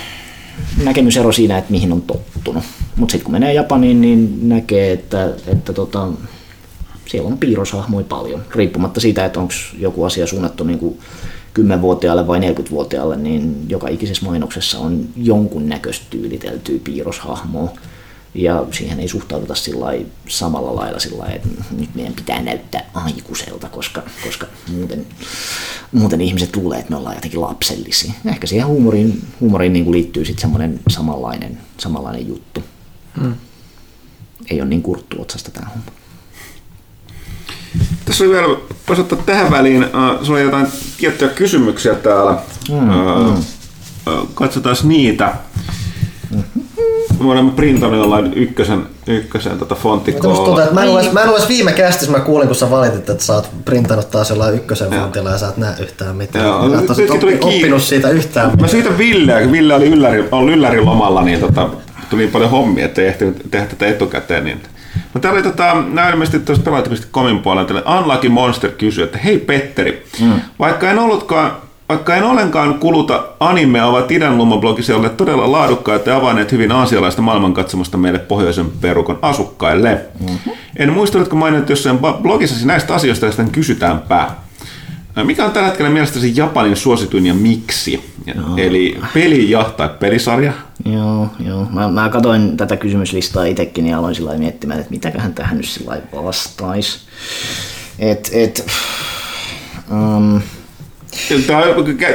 [0.84, 2.64] näkemysero siinä, että mihin on tottunut.
[2.96, 6.08] Mutta sitten kun menee Japaniin, niin näkee, että, että tota,
[7.06, 10.98] siellä on piirroshahmoja paljon, riippumatta siitä, että onko joku asia suunnattu niin kuin
[11.60, 17.70] 10-vuotiaalle vai 40-vuotiaalle, niin joka ikisessä mainoksessa on jonkun näköistä tyyliteltyä piirroshahmoa.
[18.34, 19.54] Ja siihen ei suhtauduta
[20.28, 25.06] samalla lailla sillä että nyt meidän pitää näyttää aikuiselta, koska, koska muuten,
[25.92, 28.12] muuten ihmiset luulee, että me ollaan jotenkin lapsellisia.
[28.26, 32.62] Ehkä siihen huumoriin, huumoriin niin kuin liittyy sitten semmoinen samanlainen, samanlainen juttu.
[33.20, 33.34] Hmm.
[34.50, 35.92] Ei ole niin kurttuotsasta tämä homma.
[38.04, 38.46] Tässä oli vielä,
[38.88, 39.90] voisi ottaa tähän väliin, äh,
[40.22, 40.66] sulla on jotain
[40.98, 42.38] tiettyjä kysymyksiä täällä.
[42.70, 43.44] Mm, äh, mm.
[44.34, 45.34] Katsotaan niitä.
[47.20, 50.66] Me olemme printannut jollain ykkösen, ykkösen tota fonttikoolla.
[50.72, 53.34] Mä, en olisi, mä en olisi viime kästissä, mä kuulin kun sä valitit, että sä
[53.34, 56.44] oot printannut taas jollain ykkösen fontilla ja sä et näe yhtään mitään.
[56.44, 60.80] Joo, mä nyt, oppi, oppinut siitä yhtään Mä siitä Ville, Ville oli ylläri, oli ylläri
[60.80, 61.68] lomalla, niin tota,
[62.10, 64.44] tuli niin paljon hommia, että ei ehtinyt tehdä tätä etukäteen.
[64.44, 64.62] Niin
[65.14, 65.76] No täällä oli tota,
[66.10, 70.32] ilmeisesti tuosta pelaajat.comin puolella, Unlucky Monster kysyy, että hei Petteri, mm.
[70.58, 71.52] vaikka en ollutkaan
[71.90, 77.22] vaikka en ollenkaan kuluta animea, ovat idän blogissa olleet todella laadukkaita ja avanneet hyvin aasialaista
[77.22, 80.00] maailmankatsomusta meille pohjoisen perukon asukkaille.
[80.20, 80.52] Mm-hmm.
[80.76, 84.30] En muista, että mainit jossain blogissasi näistä asioista, joista kysytäänpä.
[85.24, 88.14] Mikä on tällä hetkellä mielestäsi Japanin suosituin ja miksi?
[88.34, 88.56] Joo.
[88.56, 90.52] Eli peli ja tai pelisarja?
[90.84, 91.66] Joo, joo.
[91.70, 95.96] Mä, mä katsoin tätä kysymyslistaa itsekin ja aloin sillä miettimään, että mitäköhän tähän nyt sillä
[96.24, 96.98] vastaisi.
[97.98, 98.66] Et, et,
[99.90, 100.40] um,
[101.46, 101.62] Tämä,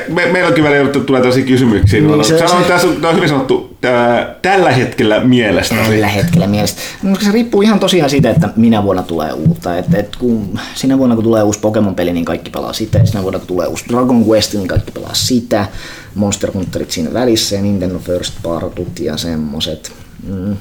[0.07, 2.01] me, meilläkin välillä tulee tällaisia kysymyksiä.
[2.01, 5.75] Niin, se, Sano, se, tässä on, tämä on hyvin sanottu tää, tällä hetkellä mielestä.
[5.75, 6.81] Tällä hetkellä mielestä.
[7.03, 9.77] No, se riippuu ihan tosiaan siitä, että minä vuonna tulee uutta.
[9.77, 12.97] Et, et kun, sinä vuonna kun tulee uusi Pokemon-peli, niin kaikki pelaa sitä.
[12.97, 15.65] Ja sinä vuonna kun tulee uusi Dragon Quest, niin kaikki pelaa sitä.
[16.15, 19.91] Monster Hunterit siinä välissä ja Nintendo First Partut ja semmoset.
[20.27, 20.57] Mm.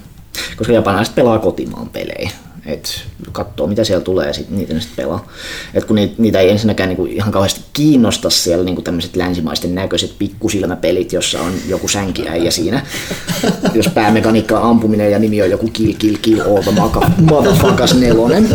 [0.57, 2.31] Koska japanilaiset pelaa kotimaan pelejä
[2.67, 2.91] että
[3.33, 5.27] katsoo mitä siellä tulee ja sit niitä sitten pelaa.
[5.75, 10.15] Et kun niitä, niitä ei ensinnäkään niinku ihan kauheasti kiinnosta siellä niinku tämmöiset länsimaisten näköiset
[10.19, 12.87] pikkusilmäpelit, jossa on joku sänkiäijä siinä.
[13.75, 16.73] Jos päämekaniikka on ampuminen ja nimi on joku kill kill kill all the
[17.21, 18.49] motherfuckers nelonen.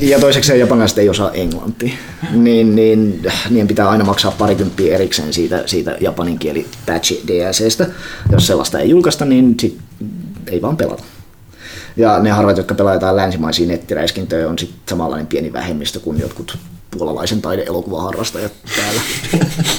[0.00, 1.94] Ja toiseksi japanilaiset ei osaa englantia,
[2.30, 7.86] niin, niin niin pitää aina maksaa parikymppiä erikseen siitä, siitä japanin kieli patch DLCstä.
[8.32, 9.78] Jos sellaista ei julkaista, niin sit
[10.50, 11.02] ei vaan pelata.
[11.96, 16.58] Ja ne harvat, jotka pelaa jotain länsimaisia nettiräiskintöjä, on sitten samanlainen pieni vähemmistö kuin jotkut
[16.96, 19.00] puolalaisen taideelokuvaharrastajat täällä.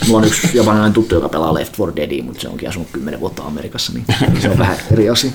[0.07, 3.20] Mulla on yksi japanilainen tuttu, joka pelaa Left 4 Deadia, mutta se onkin asunut 10
[3.20, 4.05] vuotta Amerikassa, niin
[4.41, 5.32] se on vähän eri asia.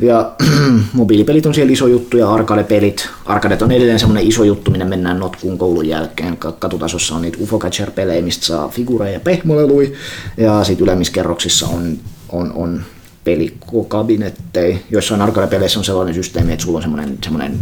[0.00, 0.32] Ja
[0.92, 3.08] mobiilipelit on siellä iso juttu ja arcade-pelit.
[3.24, 6.36] Arcadet on edelleen semmoinen iso juttu, minne mennään notkuun koulun jälkeen.
[6.36, 9.92] Katutasossa on niitä UFO Catcher-pelejä, mistä saa figureja ja pehmolelui.
[10.36, 12.82] Ja sitten ylemmissä kerroksissa on, on, on
[13.24, 14.78] pelikabinetteja.
[14.90, 17.58] Joissain arcade-peleissä on sellainen systeemi, että sulla on semmoinen, semmoinen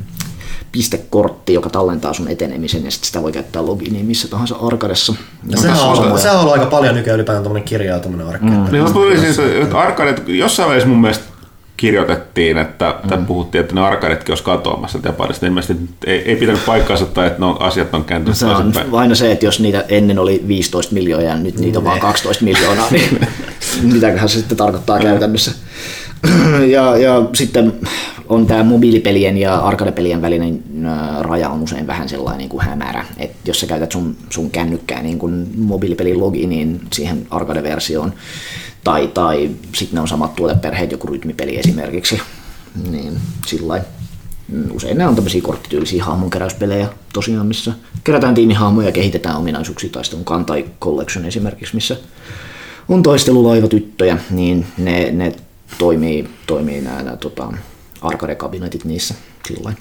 [0.73, 5.15] pistekortti, joka tallentaa sun etenemisen ja sit sitä voi käyttää loginiin missä tahansa arkadessa.
[5.49, 8.65] Ja sehän on, ollut, sehän on ollut aika paljon nykyään ylipäätään tämmöinen kirjautuminen arkeen.
[8.65, 11.25] Niin mä puhuisin, että arkadet, jossain vaiheessa mun mielestä
[11.81, 13.09] kirjoitettiin, että, mm.
[13.09, 15.47] tai puhuttiin, että ne arkadetkin olisi katoamassa Japanista.
[15.47, 19.33] Ilmeisesti ei, ei pitänyt paikkaansa tai että no, asiat on kääntynyt Se on aina se,
[19.33, 23.21] että jos niitä ennen oli 15 miljoonaa ja nyt niitä on vain 12 miljoonaa, niin
[23.83, 25.53] mitäköhän se sitten tarkoittaa käytännössä.
[26.67, 27.73] ja, ja sitten
[28.31, 30.63] on tämä mobiilipelien ja arcade-pelien välinen
[31.21, 33.05] raja on usein vähän sellainen niin kuin hämärä.
[33.19, 38.13] Et jos sä käytät sun, sun kännykkää niin kuin mobiilipelin loginiin siihen arcade-versioon,
[38.85, 42.21] tai, tai sitten ne on samat tuoteperheet, joku rytmipeli esimerkiksi,
[42.91, 43.83] niin sillä
[44.49, 47.73] mm, Usein nämä on tämmöisiä korttityylisiä hahmonkeräyspelejä tosiaan, missä
[48.05, 51.97] kerätään tiimihahmoja ja kehitetään ominaisuuksia, tai sitten on Kantai Collection esimerkiksi, missä
[52.89, 55.33] on taistelulaivatyttöjä, niin ne, ne
[55.79, 57.53] toimii, toimii nämä, nämä tota,
[58.01, 59.15] arcade-kabinetit niissä
[59.49, 59.73] sillä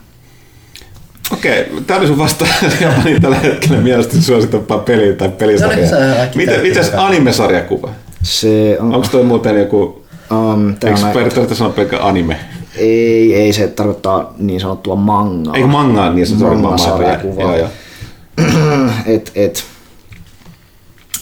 [1.34, 2.46] Okei, tämä oli sun vasta
[2.82, 5.88] Japanin tällä hetkellä mielestäni suositumpaa peli tai pelisarja.
[6.36, 7.90] Miten, miten anime-sarjakuva?
[8.24, 8.96] Se on...
[8.96, 10.06] Onko toi muuten joku...
[10.32, 12.40] Um, Eikö on periaatteessa sanoa pelkkä anime?
[12.76, 15.56] Ei, ei, se tarkoittaa niin sanottua mangaa.
[15.56, 17.42] Eikö mangaa, niin se on manga-sarjakuva.
[17.42, 17.70] Joo, joo.
[19.16, 19.64] et, et,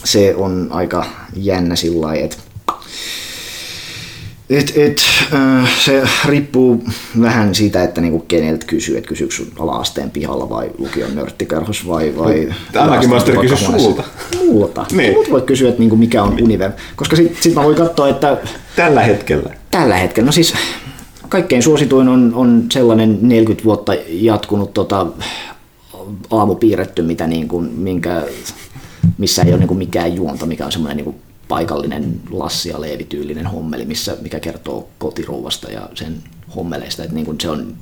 [0.04, 1.04] se on aika
[1.36, 2.36] jännä sillä lailla, että
[4.50, 5.02] et, et,
[5.84, 6.84] se riippuu
[7.20, 12.14] vähän siitä, että niinku keneltä kysyy, että kysyykö sun ala-asteen pihalla vai lukion nörttikerhos vai...
[12.18, 14.04] vai Tämäkin maisteri kysy sulta.
[14.36, 14.86] Multa.
[14.92, 15.12] Niin.
[15.12, 16.70] Mut voi kysyä, että niinku mikä on Univer.
[16.96, 18.36] Koska sit, sit mä voin katsoa, että...
[18.76, 19.54] Tällä hetkellä?
[19.70, 20.26] Tällä hetkellä.
[20.26, 20.54] No siis
[21.28, 25.06] kaikkein suosituin on, on sellainen 40 vuotta jatkunut tota,
[26.30, 28.22] aamupiirretty, mitä niin kuin, minkä,
[29.18, 31.16] missä ei ole niin kuin mikään juonta, mikä on semmoinen niin kuin
[31.48, 36.22] paikallinen Lassi ja Leevi-tyylinen hommeli, missä, mikä kertoo kotirouvasta ja sen
[36.56, 37.02] hommeleista.
[37.02, 37.74] Että niin kuin se on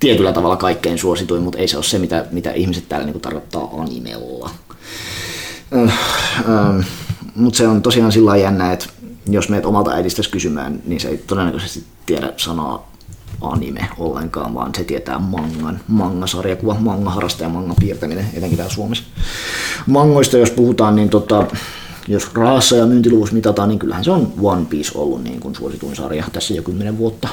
[0.00, 3.22] tietyllä tavalla kaikkein suosituin, mutta ei se ole se, mitä, mitä ihmiset täällä niin kuin
[3.22, 4.50] tarkoittaa animella.
[5.76, 5.98] Äh,
[6.48, 6.86] äh,
[7.34, 8.86] mutta se on tosiaan sillä jännä, että
[9.30, 12.92] jos meet omalta äidistäsi kysymään, niin se ei todennäköisesti tiedä sanaa
[13.40, 19.04] anime ollenkaan, vaan se tietää mangan, manga-sarjakuva, manga-harrastaja ja manga piirtäminen, etenkin täällä Suomessa.
[19.86, 21.46] Mangoista jos puhutaan, niin tota,
[22.08, 25.96] jos raassa ja myyntiluvussa mitataan, niin kyllähän se on One Piece ollut niin kuin suosituin
[25.96, 27.28] sarja tässä jo kymmenen vuotta.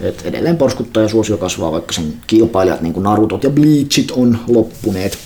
[0.00, 4.38] Et edelleen porskuttaa ja suosio kasvaa, vaikka sen kilpailijat, niin kuin Narutot ja Bleachit, on
[4.48, 5.18] loppuneet.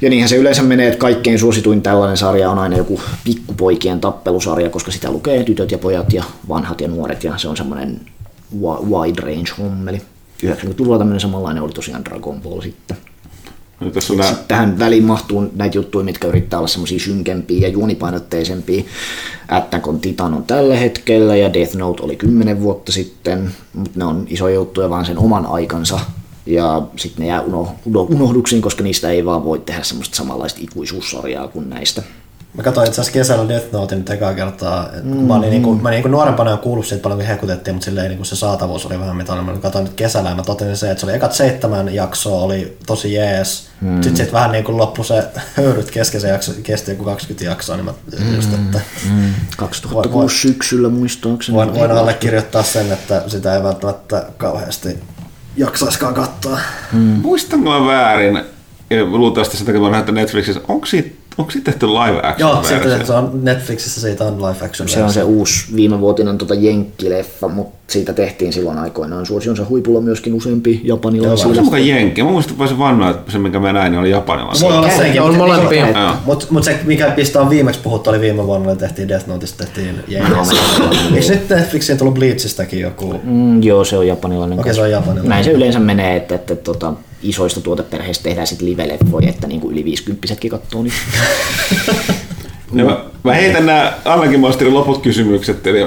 [0.00, 4.70] Ja niinhän se yleensä menee, että kaikkein suosituin tällainen sarja on aina joku pikkupoikien tappelusarja,
[4.70, 8.00] koska sitä lukee tytöt ja pojat ja vanhat ja nuoret, ja se on semmoinen
[8.90, 10.02] wide range hommeli.
[10.46, 12.96] 90-luvulla tämmöinen samanlainen oli tosiaan Dragon Ball sitten.
[13.84, 14.34] No, tässä on nää...
[14.48, 18.84] Tähän väliin mahtuu näitä juttuja, mitkä yrittää olla semmoisia synkempiä ja juonipainotteisempia.
[19.48, 24.04] Attack on Titan on tällä hetkellä ja Death Note oli kymmenen vuotta sitten, mutta ne
[24.04, 26.00] on isoja juttuja vaan sen oman aikansa.
[26.46, 27.42] Ja sitten ne jää
[27.86, 32.02] unohduksiin, koska niistä ei vaan voi tehdä semmoista samanlaista ikuisuussarjaa kuin näistä.
[32.54, 34.90] Mä katsoin itse asiassa kesällä Death Notein nyt ekaa kertaa.
[34.92, 35.16] Et mm.
[35.16, 38.24] Mä olin, niinku, mä niinku nuorempana jo kuullut siitä paljon, kun hekutettiin, mutta silleen niinku
[38.24, 41.06] se saatavuus oli vähän mitä Mä katsoin nyt kesällä ja mä totesin se, että se
[41.06, 43.68] oli ekat seitsemän jaksoa, oli tosi jees.
[43.80, 44.02] Mm.
[44.02, 45.24] Sitten sit vähän niinku loppu se
[45.56, 48.34] höyryt kesken se jakso, kesti joku 20 jaksoa, niin mä mm.
[48.34, 48.80] just, että...
[49.10, 49.32] Mm.
[49.56, 51.56] 2006 voin, syksyllä muistaakseni.
[51.56, 54.98] Voin, voin allekirjoittaa sen, että sitä ei välttämättä kauheasti
[55.56, 56.60] jaksaiskaan katsoa.
[56.92, 56.98] Mm.
[57.00, 58.44] Muistanko mä väärin,
[58.90, 62.62] ja luultavasti sitä, kun mä nähnyt Netflixissä, onko siitä Onko siitä tehty live action Joo,
[62.62, 67.48] siitä, se on Netflixissä siitä on live action Se on se uusi viimevuotinen tota Jenkkileffa,
[67.48, 71.46] mutta siitä tehtiin silloin aikoinaan suosionsa huipulla myöskin useampi japanilaisia.
[71.46, 72.22] Onko se mukaan Jenkki?
[72.22, 74.68] Mä muistan voisin vannoa, että se mikä mä näin niin oli japanilaisia.
[74.68, 76.16] Voi olla sekin, on molempia.
[76.24, 79.64] Mutta mut se mikä pistä on viimeksi puhuttu oli viime vuonna, että tehtiin Death Noteista,
[79.64, 80.56] tehtiin Jenkissä.
[81.14, 83.20] Eikö nyt Netflixiin tullut Bleachistäkin joku?
[83.22, 84.58] Mm, joo, se on japanilainen.
[84.58, 85.28] Okei, okay, se on japanilainen.
[85.28, 86.92] Näin se yleensä menee, että, että, että tota,
[87.24, 90.96] isoista tuoteperheistä tehdään sitten live-leffoja, että niin kuin yli 50 katsoo niitä.
[92.72, 95.66] No, mä, mä heitän nämä Annakin Masterin loput kysymykset.
[95.66, 95.78] Eli,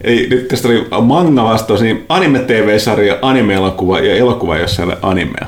[0.00, 5.46] Eli nyt tästä oli manga vastaus, niin anime-tv-sarja, anime-elokuva ja elokuva, jossa ei ole animea.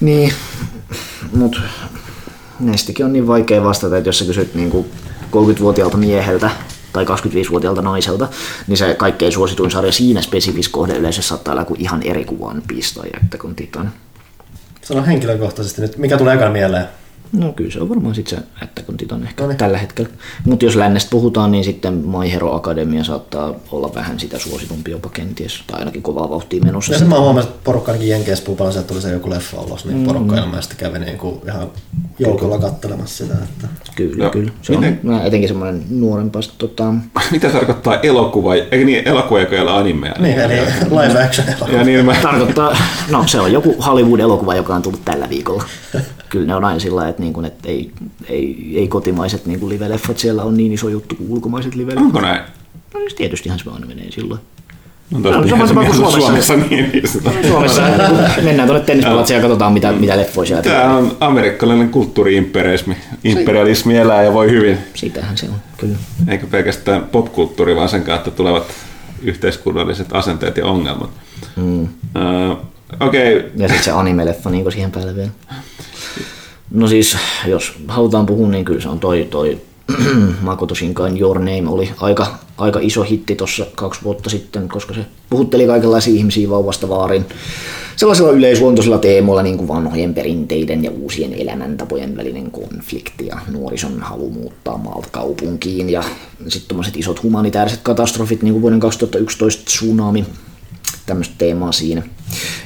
[0.00, 0.32] Niin,
[1.36, 1.60] mutta
[2.60, 4.86] näistäkin on niin vaikea vastata, että jos sä kysyt niin
[5.32, 6.50] 30-vuotiaalta mieheltä
[6.92, 8.28] tai 25-vuotiaalta naiselta,
[8.66, 12.62] niin se kaikkein suosituin sarja siinä spesifis kohde yleensä saattaa olla kuin ihan eri kuvan
[12.68, 13.92] pistoja, että kun Titan.
[14.82, 16.88] Sano henkilökohtaisesti nyt, mikä tulee ekan mieleen?
[17.32, 19.58] No kyllä se on varmaan sitten se Attack on Titan ehkä No niin.
[19.58, 20.10] tällä hetkellä.
[20.44, 25.08] Mutta jos lännestä puhutaan, niin sitten My Hero Academia saattaa olla vähän sitä suositumpi jopa
[25.08, 26.92] kenties, tai ainakin kovaa vauhtia menossa.
[26.92, 29.60] Ja sitten mä huomasin, että porukka ainakin Jenkeissä puhuu paljon, että tuli se joku leffa
[29.60, 31.68] ulos, niin porukka ilmeisesti kävi niin kuin ihan
[32.18, 33.38] joukolla kattelemassa sitä.
[33.42, 33.68] Että...
[33.96, 34.52] Kyllä, No, kyllä.
[34.62, 36.94] Se miten- on mä etenkin semmoinen nuorempi tota,
[37.32, 38.54] Mitä tarkoittaa elokuva?
[38.54, 40.14] Eikö niin, elokuva, joka ei ole animea?
[40.18, 40.54] Niin, eli
[40.90, 41.78] live action elokuva.
[41.78, 42.76] Ja niin mä, Tarkoittaa,
[43.10, 45.64] no se on joku Hollywood-elokuva, joka on tullut tällä viikolla.
[46.28, 47.92] Kyllä ne on aina sillä että, niin kuin, että ei,
[48.28, 51.98] ei, ei kotimaiset niin kuin live-leffat siellä on niin iso juttu kuin ulkomaiset live-leffat.
[51.98, 52.40] onko näin?
[52.94, 54.40] No siis tietystihän se aina menee silloin.
[55.10, 56.20] No, No, tosta sama tapa kuin Suomessa.
[56.20, 56.56] Suomessa.
[56.56, 57.08] Niin, niin.
[57.48, 57.82] Suomessa
[58.42, 62.96] mennään tuonne tennispalatsiin ja katsotaan mitä, mitä leffoja siellä Tämä on amerikkalainen kulttuuri-imperialismi.
[63.24, 64.78] Imperialismi elää ja voi hyvin.
[64.94, 65.96] Sitähän se on, kyllä.
[66.28, 68.64] Eikä pelkästään popkulttuuri, vaan sen kautta tulevat
[69.22, 71.10] yhteiskunnalliset asenteet ja ongelmat.
[71.56, 71.82] Mm.
[71.82, 71.88] Uh,
[73.00, 73.50] Okei, okay.
[73.56, 75.30] Ja sitten se anime-leffa niin siihen päälle vielä.
[76.70, 77.16] No siis,
[77.46, 79.60] jos halutaan puhua, niin kyllä se on toi, toi
[80.42, 82.26] Makoto Shinkain Your Name oli aika,
[82.58, 85.00] aika iso hitti tuossa kaksi vuotta sitten, koska se
[85.30, 87.26] puhutteli kaikenlaisia ihmisiä vauvasta vaarin
[87.96, 94.30] sellaisilla yleisluontoisilla teemoilla, niin kuin vanhojen perinteiden ja uusien elämäntapojen välinen konflikti ja nuorison halu
[94.30, 96.02] muuttaa maalta kaupunkiin ja
[96.48, 100.24] sitten tuommoiset isot humanitaariset katastrofit, niin kuin vuoden 2011 tsunami,
[101.06, 102.02] tämmöistä teemaa siinä.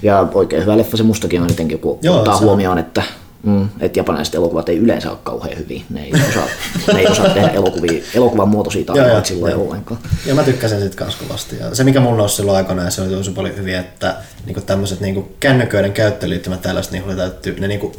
[0.02, 2.48] Ja oikein hyvä leffa se mustakin on etenkin, kun Joo, ottaa se on.
[2.48, 3.02] huomioon, että
[3.42, 5.82] Mm, että japanilaiset elokuvat ei yleensä ole kauhean hyviä.
[5.90, 6.46] Ne ei osaa,
[6.92, 9.62] ne ei osaa tehdä elokuvia, elokuvan muotoisia tarinoita silloin joo.
[9.62, 10.00] ollenkaan.
[10.26, 11.56] Ja mä tykkäsin siitä kans kovasti.
[11.58, 14.16] Ja se mikä mulla nousi silloin aikana, ja se oli tosi paljon hyviä, että
[14.46, 17.92] niinku tämmöiset niinku kännyköiden käyttöön liittymät tällaiset, niin oli täytty, ne niinku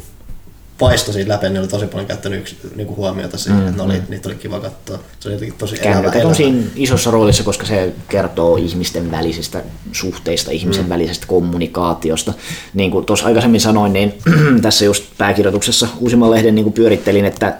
[0.78, 4.02] paisto siitä läpi, ne oli tosi paljon käyttänyt yksi, niinku huomiota siihen, mm, että oli,
[4.08, 4.98] niitä oli kiva katsoa.
[5.20, 6.34] Se oli jotenkin tosi elävä, Kännykät on elävä.
[6.34, 10.88] siinä isossa roolissa, koska se kertoo ihmisten välisistä suhteista, ihmisen mm.
[10.88, 12.34] välisestä kommunikaatiosta.
[12.74, 14.14] Niin kuin tuossa aikaisemmin sanoin, niin
[14.62, 17.56] tässä just pääkirjoituksessa uusimman lehden niin kuin pyörittelin, että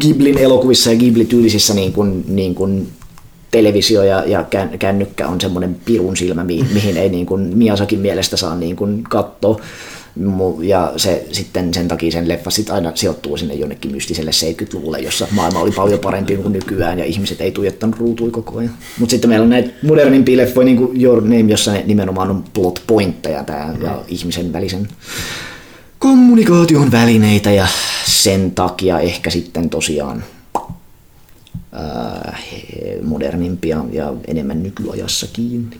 [0.00, 2.92] Ghiblin elokuvissa ja Ghibli-tyylisissä niin kuin, niin kuin
[3.50, 7.98] televisio ja, ja kän- kännykkä on semmoinen pirun silmä, mi- mihin ei niin kuin Miasakin
[7.98, 9.60] mielestä saa niin kuin katsoa.
[10.62, 15.26] Ja se sitten sen takia sen leffa sit aina sijoittuu sinne jonnekin mystiselle 70-luvulle, jossa
[15.30, 18.74] maailma oli paljon parempi kuin nykyään ja ihmiset ei tuijottanut ruutui koko ajan.
[18.98, 22.82] Mutta sitten meillä on näitä modernimpia leffoja, niin kuin Your Name, jossa nimenomaan on plot
[22.86, 24.88] pointteja tää, ja ihmisen välisen
[25.98, 27.66] kommunikaation välineitä ja
[28.06, 30.24] sen takia ehkä sitten tosiaan
[31.72, 32.38] ää,
[33.02, 35.76] modernimpia ja enemmän nykyajassa kiinni.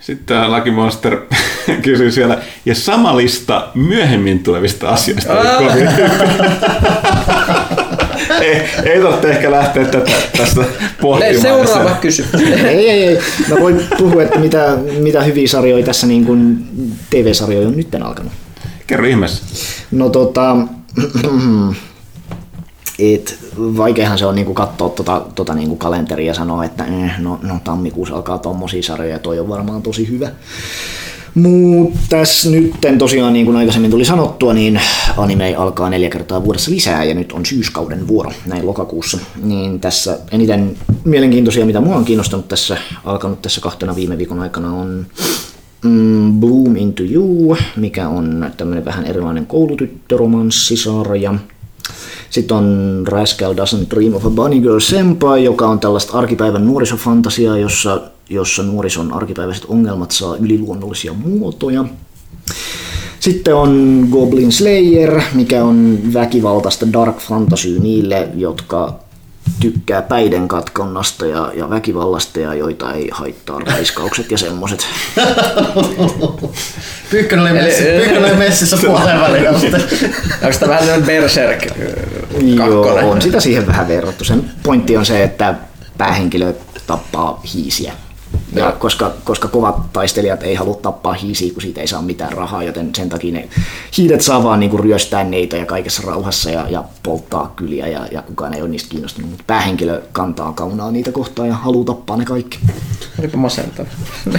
[0.00, 1.18] Sitten tämä Lucky Monster
[1.82, 5.38] kysyy siellä, ja sama lista myöhemmin tulevista asioista.
[5.38, 5.88] oli kovin
[8.40, 10.64] ei, ei tarvitse ehkä lähteä tätä tästä
[11.00, 11.40] pohtimaan.
[11.42, 12.34] Seuraava kysymys.
[12.64, 13.18] ei, ei, ei.
[13.48, 16.68] Mä voin puhua, että mitä, mitä hyviä sarjoja tässä niin kuin
[17.10, 18.32] TV-sarjoja on nytten alkanut.
[18.86, 19.42] Kerro ihmeessä.
[19.90, 20.56] No tota,
[23.00, 27.38] et, vaikeahan se on niinku katsoa tota, tota niinku kalenteria ja sanoa, että eh, no,
[27.42, 30.30] no tammikuussa alkaa tommosia sarjoja ja toi on varmaan tosi hyvä.
[31.34, 34.80] Mutta tässä nyt tosiaan, niin kuin aikaisemmin tuli sanottua, niin
[35.16, 39.18] anime alkaa neljä kertaa vuodessa lisää ja nyt on syyskauden vuoro näin lokakuussa.
[39.42, 44.72] Niin tässä eniten mielenkiintoisia, mitä mua on kiinnostanut tässä, alkanut tässä kahtena viime viikon aikana
[44.74, 45.06] on
[45.84, 51.34] mm, Bloom into You, mikä on tämmöinen vähän erilainen koulutyttöromanssisarja.
[52.30, 57.58] Sitten on Rascal Doesn't Dream of a Bunny Girl Senpai, joka on tällaista arkipäivän nuorisofantasiaa,
[57.58, 58.00] jossa,
[58.30, 61.84] jossa nuorison arkipäiväiset ongelmat saa yliluonnollisia muotoja.
[63.20, 69.00] Sitten on Goblin Slayer, mikä on väkivaltaista dark fantasy niille, jotka
[69.60, 74.86] tykkää päiden katkonnasta ja, ja väkivallasta ja joita ei haittaa raiskaukset ja semmoset.
[77.10, 79.52] Pyykkönen oli, messi, Eli- Pyykkönen oli messissä puoleen väliin.
[79.52, 79.76] mutta-
[80.42, 81.66] Onko tämä vähän sellainen Berserk
[82.56, 84.24] Joo, on sitä siihen vähän verrattu.
[84.24, 85.54] Sen pointti on se, että
[85.98, 86.52] päähenkilö
[86.86, 87.92] tappaa hiisiä.
[88.54, 92.62] Ja koska, koska kovat taistelijat ei halua tappaa hiisiä, kun siitä ei saa mitään rahaa,
[92.62, 93.48] joten sen takia ne
[93.96, 98.22] hiilet saa vaan niinku ryöstää neitä ja kaikessa rauhassa ja, ja polttaa kyliä ja, ja
[98.22, 99.30] kukaan ei ole niistä kiinnostunut.
[99.30, 102.58] Mutta päähenkilö kantaa kaunaa niitä kohtaan ja haluaa tappaa ne kaikki,
[103.18, 103.88] Olipa masentava.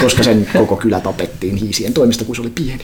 [0.01, 2.83] koska sen koko kylä tapettiin hiisien toimesta, kun se oli pieni.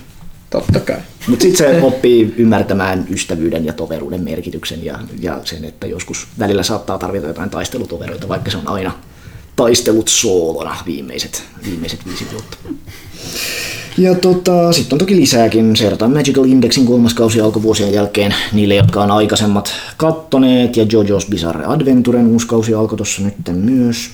[0.49, 0.97] Totta kai.
[1.27, 6.63] Mutta sitten se oppii ymmärtämään ystävyyden ja toveruuden merkityksen ja, ja sen, että joskus välillä
[6.63, 8.91] saattaa tarvita jotain taistelutoveroita, vaikka se on aina
[9.57, 12.57] taistelut soolona viimeiset, viimeiset viisi vuotta.
[13.97, 15.75] Ja tota, sitten on toki lisääkin.
[15.75, 20.77] Seurataan Magical Indexin kolmas kausi alkuvuosien jälkeen niille, jotka on aikaisemmat kattoneet.
[20.77, 24.09] Ja JoJo's Bizarre Adventuren uusi kausi alkoi tuossa nyt myös.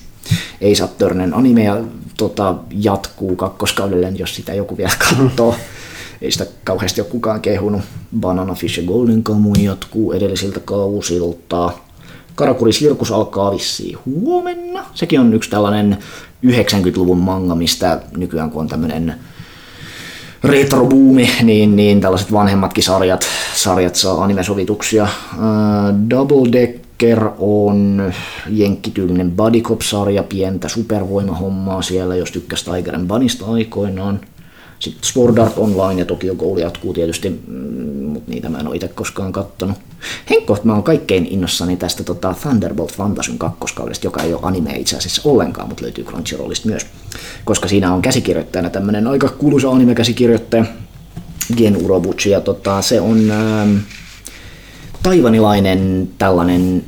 [0.61, 1.81] Ei saa törnen anime ja
[2.17, 5.55] tota, jatkuu kakkoskaudelle, jos sitä joku vielä katsoo.
[6.21, 7.81] Ei sitä kauheasti ole kukaan kehunut.
[8.19, 11.71] Banana Fish ja Golden Kamuy jatkuu edellisiltä kausilta.
[12.35, 14.85] Karakuri Sirkus alkaa vissiin huomenna.
[14.93, 15.97] Sekin on yksi tällainen
[16.45, 19.15] 90-luvun manga, mistä nykyään kun on tämmöinen
[20.43, 25.03] retrobuumi, niin, niin tällaiset vanhemmatkin sarjat, sarjat saa animesovituksia.
[25.03, 28.13] Uh, Double Decker on
[28.49, 34.19] jenkkityylinen Buddy Cop-sarja, pientä supervoimahommaa siellä, jos tykkäsi Tiger Bunnysta aikoinaan.
[34.83, 38.75] Sitten Sword Art Online ja Tokyo Ghoul jatkuu tietysti, mm, mutta niitä mä en ole
[38.75, 39.77] itse koskaan kattonut.
[40.29, 44.97] Henkko, mä oon kaikkein innossani tästä tota Thunderbolt Fantasyn kakkoskaudesta, joka ei ole anime itse
[44.97, 46.85] asiassa ollenkaan, mutta löytyy Crunchyrollista myös.
[47.45, 50.65] Koska siinä on käsikirjoittajana tämmönen aika kuuluisa anime-käsikirjoittaja,
[51.57, 53.75] Gen Urobuchi, ja tota, se on ähm,
[55.03, 56.83] taivanilainen tällainen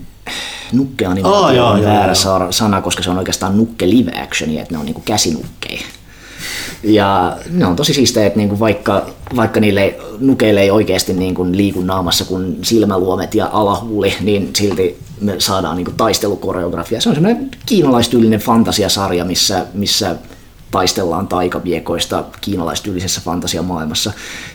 [0.74, 2.14] nukkeanimaatio on joo, väärä
[2.50, 5.82] sana, koska se on oikeastaan nukke live actionia, että ne on niinku käsinukkeja.
[6.86, 9.06] Ja ne on tosi siistejä, että niinku vaikka,
[9.36, 15.36] vaikka niille nukeille ei oikeasti niinku liiku naamassa kuin silmäluomet ja alahuuli, niin silti me
[15.38, 17.02] saadaan niinku taistelukoreografia.
[17.02, 20.16] Se on semmoinen kiinalaistyylinen fantasiasarja, missä, missä
[20.72, 24.12] taistellaan taikaviekoista kiinalaistyylisessä fantasiamaailmassa.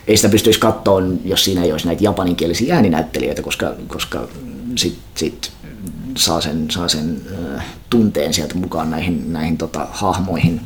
[0.07, 4.27] Ei sitä pystyisi katsoa, jos siinä ei olisi näitä japaninkielisiä ääninäyttelijöitä, koska, koska
[4.75, 5.51] sit, sit
[6.17, 7.21] saa sen, saa sen
[7.55, 10.61] äh, tunteen sieltä mukaan näihin, näihin tota, hahmoihin.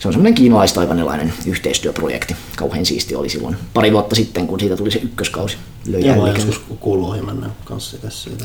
[0.00, 2.36] Se on semmoinen kiinalaistaivanilainen yhteistyöprojekti.
[2.56, 5.56] Kauhean siisti oli silloin pari vuotta sitten, kun siitä tuli se ykköskausi.
[5.86, 8.10] Löi Joo, mä joskus kuullut ohi mennä kanssa siitä.
[8.10, 8.44] siitä.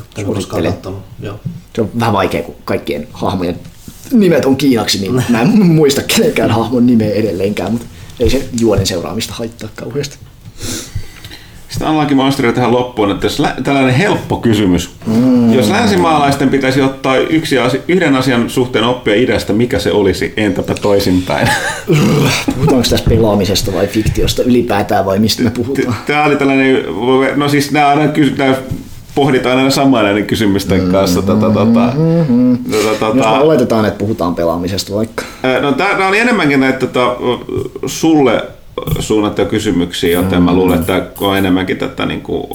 [1.20, 1.40] Joo.
[1.74, 3.60] Se on vähän vaikea, kun kaikkien hahmojen
[4.10, 7.86] nimet on kiinaksi, niin mä en muista kenenkään hahmon nimeä edelleenkään, mutta
[8.20, 10.18] ei se juonen seuraamista haittaa kauheasti.
[11.72, 14.90] Sitten Unlucky Monsterille tähän loppuun, että jos lä- tällainen helppo kysymys.
[15.06, 15.52] Mm.
[15.54, 20.32] Jos länsimaalaisten pitäisi ottaa yksi asi- yhden asian suhteen oppia idästä, mikä se olisi?
[20.36, 21.48] Entäpä toisinpäin?
[22.54, 25.94] Puhutaanko tässä pelaamisesta vai fiktiosta ylipäätään vai mistä me puhutaan?
[26.06, 26.84] Tämä oli tällainen,
[27.36, 28.54] no siis nämä, aina kysy- nämä
[29.14, 31.22] pohditaan aina samaa näiden kysymysten kanssa.
[31.22, 31.92] Tota, tota, tota,
[33.00, 35.24] tota, Jos oletetaan, että puhutaan pelaamisesta vaikka.
[35.62, 37.16] No tämä oli enemmänkin näitä tota,
[37.86, 38.42] sulle
[38.98, 42.46] suunnattuja kysymyksiä, joten mä luulen, että tämä on enemmänkin tätä niin kuin,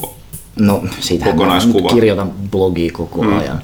[0.59, 1.89] No, siitähän mä Kokonaiskuva.
[1.89, 3.61] kirjoitan blogia koko ajan.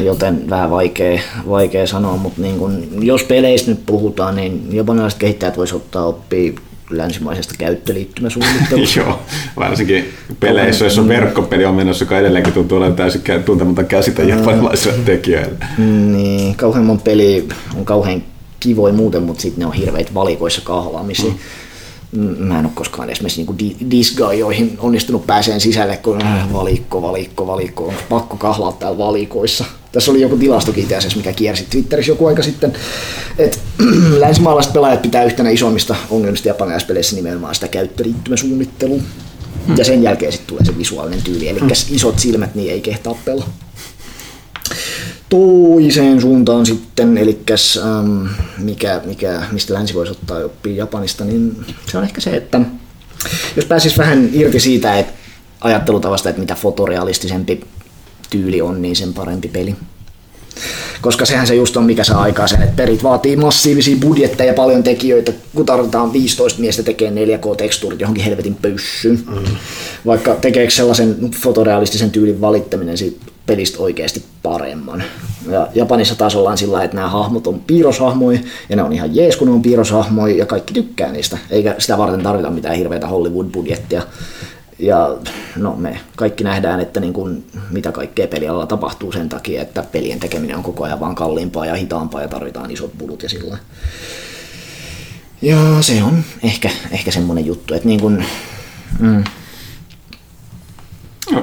[0.00, 5.56] Joten vähän vaikea, vaikea sanoa, mutta niin kun, jos peleistä nyt puhutaan, niin japanilaiset kehittäjät
[5.56, 6.52] voisi ottaa oppia
[6.90, 9.00] länsimaisesta käyttöliittymäsuunnittelusta.
[9.00, 9.20] Joo,
[9.56, 10.08] varsinkin
[10.40, 14.98] peleissä, jos on verkkopeli on menossa, joka edelleenkin tuntuu olevan täysin kä- tuntematta käsitä japanilaisille
[15.04, 15.66] tekijöille.
[15.78, 17.48] Niin, kauhean mon peli
[17.78, 18.22] on kauhean
[18.60, 21.32] kivoja muuten, mutta sitten ne on hirveitä valikoissa kahlaamisia.
[22.12, 22.36] Mm.
[22.38, 27.46] Mä en ole koskaan esimerkiksi niinku di- disgaioihin onnistunut pääseen sisälle, kun äh, valikko, valikko,
[27.46, 29.64] valikko, on pakko kahlaa täällä valikoissa.
[29.92, 32.72] Tässä oli joku tilastokin itse asiassa, mikä kiersi Twitterissä joku aika sitten,
[33.38, 33.58] että
[34.20, 39.00] länsimaalaiset pelaajat pitää yhtenä isommista ongelmista japanilaispeleissä nimenomaan sitä käyttöliittymäsuunnittelua.
[39.76, 41.60] Ja sen jälkeen sitten tulee se visuaalinen tyyli, eli
[41.90, 43.48] isot silmät niin ei kehtaa pelaa
[45.28, 48.26] toiseen suuntaan sitten, eli ähm,
[48.58, 52.60] mikä, mikä, mistä länsi voisi ottaa oppia Japanista, niin se on ehkä se, että
[53.56, 55.12] jos pääsis vähän irti siitä että
[55.60, 57.60] ajattelutavasta, että mitä fotorealistisempi
[58.30, 59.76] tyyli on, niin sen parempi peli.
[61.00, 64.54] Koska sehän se just on, mikä saa aikaa sen, että perit vaatii massiivisia budjetteja ja
[64.54, 69.22] paljon tekijöitä, kun tarvitaan 15 miestä tekee 4K-tekstuurit johonkin helvetin pyssyyn.
[69.28, 69.56] Mm.
[70.06, 75.04] Vaikka tekeekö sellaisen fotorealistisen tyylin valittaminen siitä pelistä oikeasti paremman.
[75.50, 79.36] Ja Japanissa taas ollaan sillä että nämä hahmot on piirroshahmoja, ja ne on ihan jees,
[79.36, 81.38] kun ne on piirroshahmoja, ja kaikki tykkää niistä.
[81.50, 84.02] Eikä sitä varten tarvita mitään hirveätä Hollywood-budjettia.
[84.78, 85.16] Ja
[85.56, 90.20] no me kaikki nähdään, että niin kuin, mitä kaikkea pelialalla tapahtuu sen takia, että pelien
[90.20, 93.58] tekeminen on koko ajan vaan kalliimpaa ja hitaampaa ja tarvitaan isot bulut ja sillä.
[95.42, 98.24] Ja se on ehkä, ehkä semmoinen juttu, että niin kuin,
[99.00, 99.24] mm,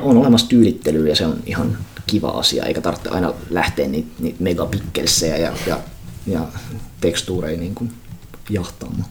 [0.02, 1.78] on olemassa tyylittelyä ja se on ihan
[2.08, 5.78] kiva asia, eikä tarvitse aina lähteä niitä, niitä megapikkelsejä ja, ja,
[6.28, 6.40] ja
[7.02, 7.92] tekstuureja niin kuin
[8.50, 9.06] jahtaamaan.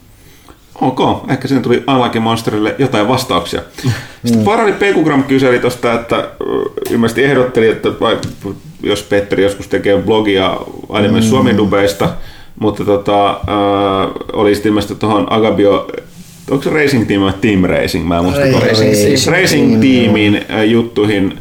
[0.81, 0.99] Ok,
[1.29, 3.61] ehkä siinä tuli Unlucky Monsterille jotain vastauksia.
[4.25, 6.29] Sitten Farari Pekugram kyseli tuosta, että
[6.89, 8.17] ilmeisesti ehdotteli, että vai,
[8.83, 10.57] jos Petteri joskus tekee blogia
[10.89, 11.25] anime mm.
[11.25, 12.09] suomidubeista,
[12.59, 13.37] mutta tota, äh,
[14.33, 15.87] oli sitten ilmeisesti tuohon Agabio,
[16.51, 18.07] onko se Racing Team vai Team Racing?
[18.07, 18.41] Mä en muista.
[18.41, 19.27] Racing Racing.
[19.27, 21.39] Racing Teamin juttuihin.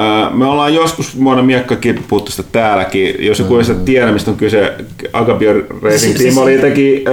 [0.00, 3.26] Äh, me ollaan joskus vuonna Miekkakin puhuttu sitä täälläkin.
[3.26, 4.72] Jos joku ei sitä tiedä, mistä on kyse,
[5.12, 5.52] Agabio
[5.82, 7.04] Racing Team oli jotenkin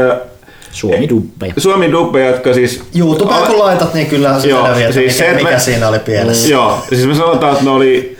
[0.71, 1.53] Suomi dubbeja.
[1.57, 2.83] Suomi dubbeja, jotka siis...
[2.95, 6.47] YouTubeen kun laitat, niin kyllä se Joo, siis se, mikä, mikä me- siinä oli pielessä.
[6.51, 8.17] Joo, siis me sanotaan, että ne oli...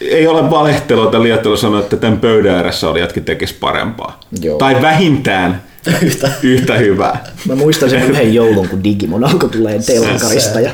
[0.00, 4.20] Ei ole valehtelua, että Liettelu sanoi, että tämän pöydän ääressä oli jatkin tekisi parempaa.
[4.42, 4.58] Joo.
[4.58, 5.62] Tai vähintään
[6.02, 6.30] Yhtä.
[6.42, 7.24] yhtä hyvää.
[7.48, 10.54] Mä muistan sen yhden joulun, kun Digimon alkoi tulee telkkarista.
[10.54, 10.70] Se- Ja,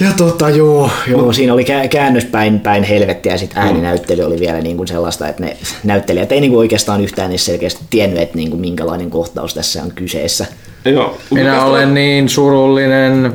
[0.00, 4.40] ja tota, joo, joo siinä oli kää- käännös päin, päin helvettiä ja sitten ääninäyttely oli
[4.40, 8.22] vielä niin kuin sellaista, että ne näyttelijät ei niin kuin oikeastaan yhtään edes selkeästi tiennyt,
[8.22, 10.46] että niin kuin minkälainen kohtaus tässä on kyseessä.
[10.84, 11.18] Joo.
[11.30, 13.32] Minä olen niin surullinen.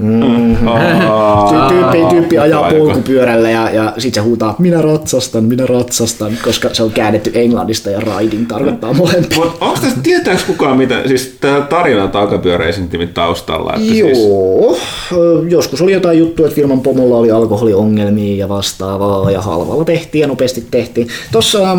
[1.49, 2.79] Ty- tyyppi, tyyppi ajaa Aika.
[2.79, 7.89] polkupyörällä ja, ja sitten se huutaa, minä ratsastan, minä ratsastan, koska se on käännetty englannista
[7.89, 9.37] ja riding tarkoittaa molempia.
[9.37, 13.73] Mutta onko tässä, tietääks kukaan mitä, siis tämä tarina on takapyöreisen timin taustalla?
[13.73, 14.77] Että Siis, Joo,
[15.11, 20.21] ö, joskus oli jotain juttua, että firman pomolla oli alkoholiongelmia ja vastaavaa ja halvalla tehtiin
[20.21, 21.07] ja nopeasti tehtiin.
[21.31, 21.77] Tuossa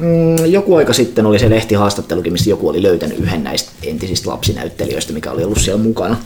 [0.00, 5.12] mm, joku aika sitten oli se lehtihaastattelukin, missä joku oli löytänyt yhden näistä entisistä lapsinäyttelijöistä,
[5.12, 6.16] mikä oli ollut siellä mukana.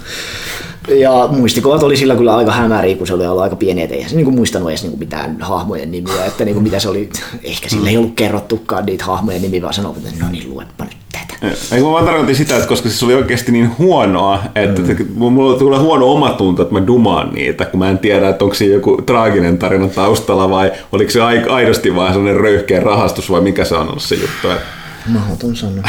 [0.89, 4.11] Ja muistikuvat oli sillä kyllä aika hämäriä, kun se oli ollut aika pieni, että eihän
[4.11, 7.11] se niinku muistanut edes niinku mitään hahmojen nimiä, että niinku mitä se oli,
[7.43, 10.97] ehkä sille ei ollut kerrottukaan niitä hahmojen nimiä, vaan sanoi, että no niin, luepa nyt
[11.29, 11.55] tätä.
[11.77, 15.33] Ei, mä vaan tarkoitin sitä, että koska se oli oikeasti niin huonoa, että mm.
[15.33, 18.75] mulla tulee huono omatunto, että mä dumaan niitä, kun mä en tiedä, että onko siinä
[18.75, 23.65] joku traaginen tarina taustalla vai oliko se ai- aidosti vaan sellainen röyhkeä rahastus vai mikä
[23.65, 24.51] se on ollut se juttu.
[24.51, 25.85] Että Mahdoton sanoa.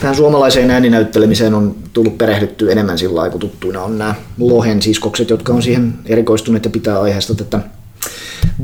[0.00, 5.30] Tähän suomalaiseen ääninäyttelemiseen on tullut perehdyttyä enemmän sillä lailla, kun tuttuina on nämä Lohen siskokset,
[5.30, 7.60] jotka on siihen erikoistuneet ja pitää aiheesta tätä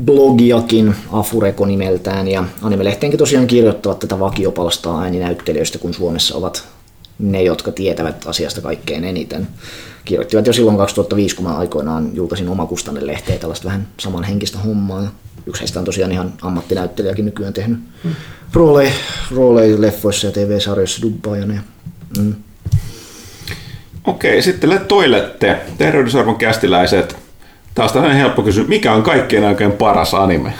[0.05, 2.27] blogiakin Afureko nimeltään.
[2.27, 6.67] Ja Animelehteenkin tosiaan kirjoittavat tätä vakiopalstaa ääninäyttelijöistä, kun Suomessa ovat
[7.19, 9.47] ne, jotka tietävät asiasta kaikkein eniten.
[10.05, 15.11] Kirjoittivat jo silloin 2005, kun mä aikoinaan julkaisin omakustanne-lehteä tällaista vähän samanhenkistä hommaa.
[15.45, 17.79] Yksi heistä on tosiaan ihan ammattinäyttelijäkin nykyään tehnyt
[18.53, 18.91] rooleja,
[19.31, 21.53] rooleja leffoissa ja TV-sarjoissa dubbaajana.
[21.53, 21.61] Ja,
[22.17, 22.35] mm.
[24.07, 27.17] Okei, sitten le toilette, terveydysarvon kästiläiset.
[27.75, 30.53] Taas on helppo kysyä, mikä on kaikkien aikojen paras anime?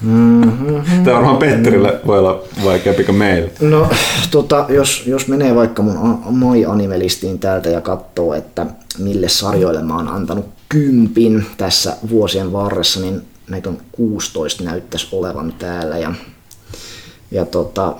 [0.00, 1.04] Mm-hmm.
[1.04, 3.50] Tämä varmaan Petterille voi olla vaikeampi kuin meille.
[3.60, 3.88] No,
[4.30, 8.66] tota, jos, jos menee vaikka mun My Anime-listiin täältä ja katsoo, että
[8.98, 15.54] mille sarjoille mä oon antanut kympin tässä vuosien varressa, niin näitä on 16 näyttäisi olevan
[15.58, 15.98] täällä.
[15.98, 16.14] Ja,
[17.30, 17.94] ja tota,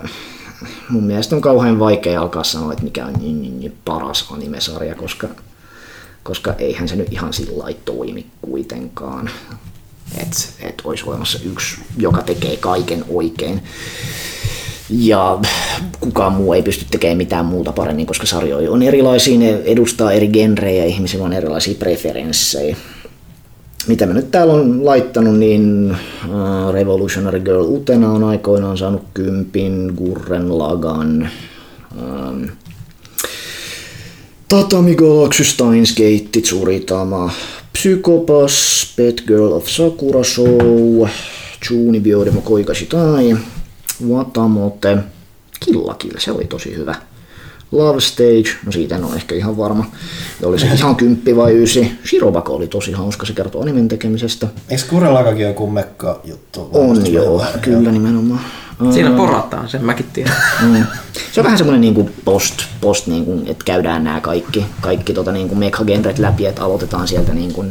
[0.89, 4.95] mun mielestä on kauhean vaikea alkaa sanoa, että mikä on niin, niin, niin paras animesarja,
[4.95, 5.29] koska,
[6.23, 9.31] koska eihän se nyt ihan sillä toimi kuitenkaan.
[10.19, 13.63] Että et olisi olemassa yksi, joka tekee kaiken oikein.
[14.91, 15.39] Ja
[16.01, 20.29] kukaan muu ei pysty tekemään mitään muuta paremmin, koska sarjoja on erilaisia, ne edustaa eri
[20.29, 22.77] genrejä, ihmisillä on erilaisia preferenssejä.
[23.87, 29.93] Mitä mä nyt täällä on laittanut, niin äh, Revolutionary Girl Utena on aikoinaan saanut kympin,
[29.97, 31.29] Gurren Lagan,
[31.99, 32.45] ähm,
[34.53, 37.31] Tatami Galaxy Steins Gate, Tsuritama,
[37.73, 41.09] Psychopass, Pet Girl of Sakura Show,
[41.65, 43.37] Chuni Biodemo Koikashi Tai,
[44.09, 44.99] Watamote,
[45.61, 46.95] Killa Kill, se oli tosi hyvä.
[47.73, 49.85] Love Stage, no siitä en ole ehkä ihan varma.
[50.41, 51.93] Ja oli se ihan kymppi vai ysi.
[52.09, 54.49] Shirobako oli tosi hauska, se kertoo animen tekemisestä.
[54.69, 56.69] Eikö Kurelakakin joku mekka juttu?
[56.73, 58.41] On joo, kyllä nimenomaan.
[58.91, 60.37] Siinä porataan, sen mäkin tiedän.
[60.63, 60.87] Mm.
[61.33, 65.55] Se on vähän semmoinen niinku post, post niinku, että käydään nämä kaikki, kaikki tota niinku
[65.55, 67.65] mekhagenret läpi, että aloitetaan sieltä niinku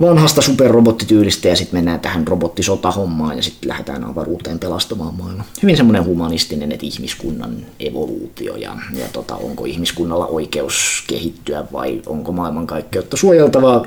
[0.00, 5.46] vanhasta superrobottityylistä ja sitten mennään tähän robottisotahommaan ja sitten lähdetään avaruuteen pelastamaan maailmaa.
[5.62, 12.32] Hyvin semmoinen humanistinen, että ihmiskunnan evoluutio ja, ja tota, onko ihmiskunnalla oikeus kehittyä vai onko
[12.32, 13.86] maailmankaikkeutta suojeltavaa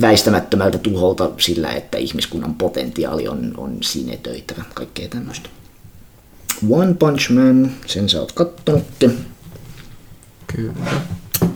[0.00, 5.48] väistämättömältä tuholta sillä, että ihmiskunnan potentiaali on, on sinetöitävä, kaikkea tämmöistä.
[6.70, 9.18] One Punch Man, sen sä oot kattonutkin.
[10.56, 10.72] Kyllä.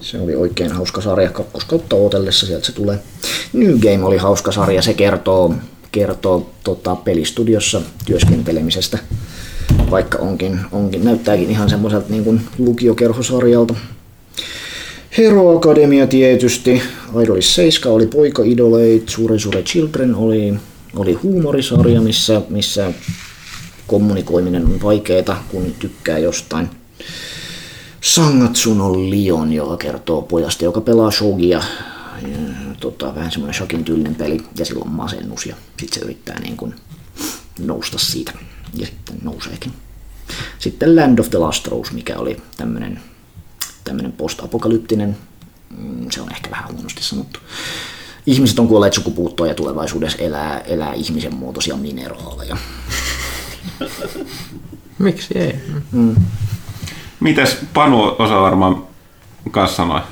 [0.01, 2.99] Se oli oikein hauska sarja, kakkoskautta ootellessa sieltä se tulee.
[3.53, 5.55] New Game oli hauska sarja, se kertoo,
[5.93, 8.99] kertoo tota, pelistudiossa työskentelemisestä,
[9.91, 13.75] vaikka onkin, onkin näyttääkin ihan semmoiselta niin kuin lukiokerhosarjalta.
[15.19, 16.83] Hero Academia tietysti,
[17.23, 20.55] Idolis 7 oli Poika Idoleit, Sure Sure Children oli,
[20.97, 22.93] oli huumorisarja, missä, missä
[23.87, 26.71] kommunikoiminen on vaikeaa, kun tykkää jostain.
[28.01, 31.63] Sangatsun on Lion, joka kertoo pojasta, joka pelaa shogia.
[32.23, 32.39] Ja,
[32.81, 36.75] tota, vähän semmoinen shokin tyylinen peli ja silloin masennus ja sitten se yrittää niin kuin
[37.59, 38.33] nousta siitä
[38.75, 39.73] ja sitten nouseekin.
[40.59, 43.01] Sitten Land of the Lost Rose, mikä oli tämmöinen
[43.85, 45.17] tämmöinen post-apokalyptinen,
[45.79, 47.41] mm, se on ehkä vähän huonosti sanottu.
[48.27, 52.57] Ihmiset on kuolleet sukupuuttoon ja tulevaisuudessa elää, elää ihmisen muotoisia mineraaleja.
[54.99, 55.55] Miksi ei?
[57.21, 58.83] Mites Panu osaa varmaan
[59.51, 60.03] kanssa sanoa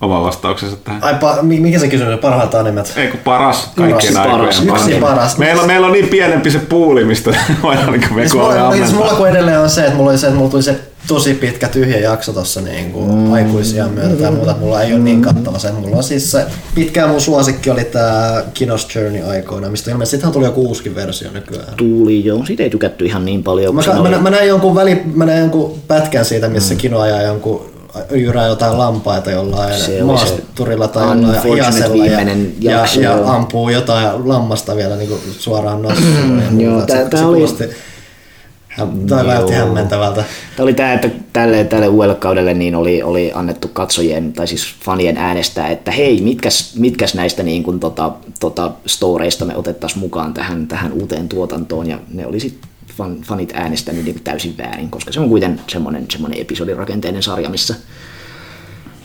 [0.00, 1.04] oman vastauksensa tähän?
[1.04, 2.18] Ai, pa, mi- mikä se kysymys on?
[2.18, 2.92] Parhaat animet?
[2.96, 4.88] Ei kun paras kaikkien Paras, aikojen paras.
[4.88, 5.38] Yksi paras.
[5.38, 7.30] Meillä, meillä on niin pienempi se puuli, mistä
[7.62, 10.18] voidaan niin me Siis kolme mulla, siis mulla kun edelleen on se, että mulla oli
[10.18, 13.32] se, että mulla tuli se tosi pitkä tyhjä jakso tossa niin kuin mm.
[13.32, 15.72] aikuisia myötä että mulla ei ole niin kattava se.
[15.72, 20.32] Mulla on siis se, pitkään mun suosikki oli tää Kinos Journey aikoina, mistä ilmeisesti sittenhän
[20.32, 21.74] tuli joku uusikin versio nykyään.
[21.76, 23.74] Tuuli, joo, siitä ei tykätty ihan niin paljon.
[23.74, 26.78] Mä, mä, oli- mä, mä, näin jonkun väli, mä näin jonkun pätkän siitä, missä mm.
[26.78, 27.70] Kino ajaa jonkun
[28.10, 32.20] jyrää jotain lampaita jollain Se oli maasturilla tai jollain hiasella ja,
[32.60, 36.42] ja, ja, ampuu jotain lammasta vielä niin kuin suoraan nostuun.
[36.58, 37.70] ja Joo, tää- Se- tää se oli- kuulosti hä-
[39.08, 39.60] Tai vältti Joo.
[39.60, 40.24] hämmentävältä.
[40.56, 44.74] Tämä oli tämä, että tälle, tälle uudelle kaudelle niin oli, oli annettu katsojien tai siis
[44.84, 50.34] fanien äänestää, että hei, mitkäs, mitkäs näistä niin kuin, tota, tota, storeista me otettaisiin mukaan
[50.34, 51.88] tähän, tähän uuteen tuotantoon.
[51.88, 56.06] Ja ne oli sitten fan, fanit äänestänyt niin täysin väärin, koska se on kuitenkin semmoinen,
[56.10, 57.74] semmoinen episodirakenteinen sarja, missä,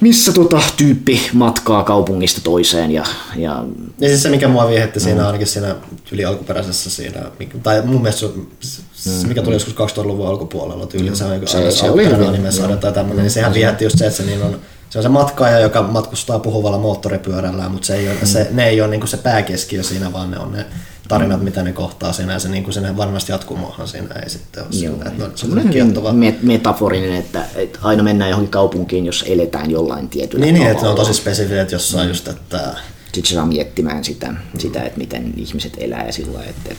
[0.02, 3.06] missä tota, tyyppi matkaa kaupungista toiseen ja,
[3.36, 3.66] ja
[4.00, 5.76] Ja siis se, mikä mua viehätti siinä ainakin siinä
[6.12, 7.22] yli alkuperäisessä siinä,
[7.64, 8.28] tai mun mielestä
[8.60, 12.28] se, se mikä tuli joskus 2000-luvun alkupuolella tyyli, se on Se- aina se oli hyvä.
[12.28, 14.60] animesarja tai tämmöinen, niin sehän viehätti just se, että se, niin on,
[14.90, 18.82] se on se matkaaja, joka matkustaa puhuvalla moottoripyörällään, mutta se ei ole, se, ne ei
[18.82, 20.66] ole niin se pääkeskiö siinä, vaan ne on ne
[21.08, 24.70] tarinat, mitä ne kohtaa siinä, ja se, niin sinne varmasti jatkumoahan siinä ei sitten ole
[24.72, 24.94] Joo.
[24.94, 26.10] sillä, että no, se on semmoinen kiehtova.
[26.12, 30.84] met- metaforinen, että, että aina mennään johonkin kaupunkiin, jos eletään jollain tietyllä Niin, niin, että
[30.84, 35.34] ne on tosi spesifiset jossain just, että sitten se saa miettimään sitä, sitä, että miten
[35.38, 36.76] ihmiset elää ja sillä lailla, että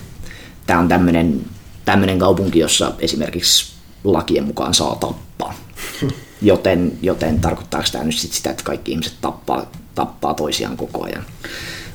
[0.67, 1.41] tämä on tämmöinen,
[1.85, 3.75] tämmöinen kaupunki, jossa esimerkiksi
[4.05, 5.55] lakien mukaan saa tappaa.
[6.43, 11.25] Joten, joten tarkoittaako tämä nyt sit sitä, että kaikki ihmiset tappaa, tappaa toisiaan koko ajan?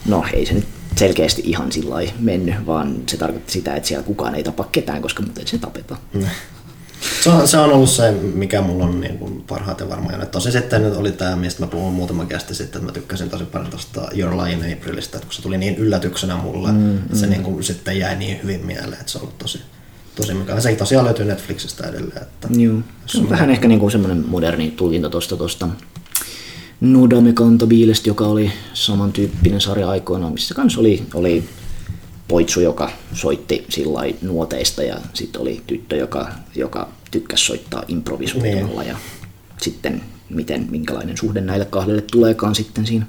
[0.05, 4.35] No ei se nyt selkeästi ihan sillä mennyt, vaan se tarkoitti sitä, että siellä kukaan
[4.35, 5.99] ei tapa ketään, koska muuten se tapetaan.
[7.23, 10.31] Se on, se on ollut se, mikä mulla on niin kuin parhaiten varmaan jäänyt.
[10.31, 13.45] Tosi sitten nyt oli tämä, mistä mä puhun muutama kästi sitten, että mä tykkäsin tosi
[13.45, 17.17] paljon tuosta Your Lie in Aprilista, että kun se tuli niin yllätyksenä mulle, mm, että
[17.17, 19.61] se niin kuin sitten jäi niin hyvin mieleen, että se on ollut tosi,
[20.21, 20.61] tosi mukava.
[20.61, 22.21] Se tosiaan löytyy Netflixistä edelleen.
[22.21, 22.79] Että Joo.
[23.05, 25.67] Se on vähän ehkä niin kuin semmoinen moderni tulkinta tuosta tosta
[26.81, 31.43] Nodame Cantabilesta, joka oli samantyyppinen sarja aikoinaan, missä kanssa oli, oli
[32.27, 38.97] poitsu, joka soitti sillä nuoteista ja sitten oli tyttö, joka, joka tykkäsi soittaa improvisoitumalla ja
[39.61, 43.05] sitten miten, minkälainen suhde näille kahdelle tuleekaan sitten siinä.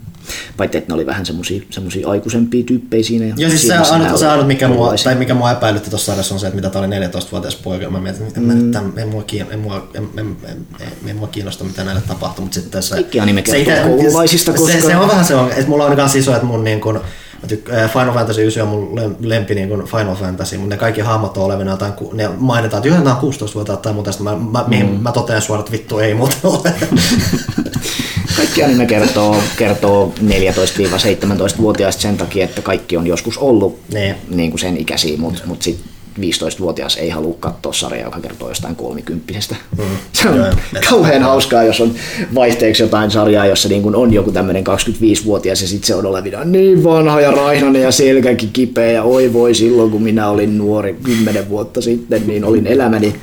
[0.57, 3.35] Paitsi, että ne oli vähän semmosia aikuisempia tyyppejä siinä.
[3.37, 6.41] Ja siis se ainut, se ainut mikä, mua, tai mikä mua epäilytti tuossa sarjassa on
[6.41, 7.91] se, että mitä tää oli 14-vuotias poika.
[7.91, 8.71] Mä mietin, että mm.
[8.71, 12.03] tämän, en, mua kiin, en, mua, en, en, en, en, en, mua kiinnosta, mitä näille
[12.09, 12.95] tapahtuu, mutta sitten se...
[12.95, 16.15] Kaikki anime se koululaisista, se, koska- se, on vähän se on, että mulla on myös
[16.15, 17.01] iso, että mun niin kun,
[17.43, 20.79] mä tyk- Final Fantasy 9 on mun lem- lempi niin kun Final Fantasy, mutta ne
[20.79, 24.37] kaikki hahmot on olevina jotain, ne mainitaan, että joo, on 16-vuotiaat tai muuta, sitten mä,
[24.51, 24.69] mä, mm.
[24.71, 26.73] mihin mä totean suoraan, että vittu ei muuta ole.
[28.37, 34.15] Kaikki anime kertoo, kertoo 14-17-vuotiaista sen takia, että kaikki on joskus ollut Niin.
[34.29, 35.81] niin kuin sen ikäisiä, mutta mut sit
[36.21, 39.57] 15-vuotias ei halua katsoa sarjaa, joka kertoo jostain kolmikymppisestä.
[39.79, 39.85] Mm.
[40.13, 40.47] Se on Joo,
[40.91, 41.95] kauhean hauskaa, jos on
[42.35, 46.45] vaihteeksi jotain sarjaa, jossa niin kuin on joku tämmöinen 25-vuotias ja sitten se on olevina
[46.45, 50.97] niin vanha ja raihnainen ja selkäkin kipeä ja oi voi silloin kun minä olin nuori
[51.03, 53.15] kymmenen vuotta sitten, niin olin elämäni,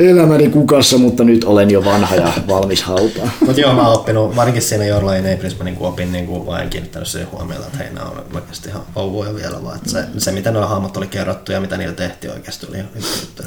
[0.00, 3.30] elämäni kukassa, mutta nyt olen jo vanha ja valmis hautaan.
[3.46, 6.70] Mutta joo, mä oon oppinut, varsinkin siinä Jorla in Aprils, mä niinku opin niinku vain
[6.70, 10.32] kiinnittänyt siihen huomiota, että hei, nämä on oikeasti ihan vauvoja vielä, vaan että se, se
[10.32, 12.90] mitä nuo hahmot oli kerrottu ja mitä niillä tehtiin oikeasti oli ihan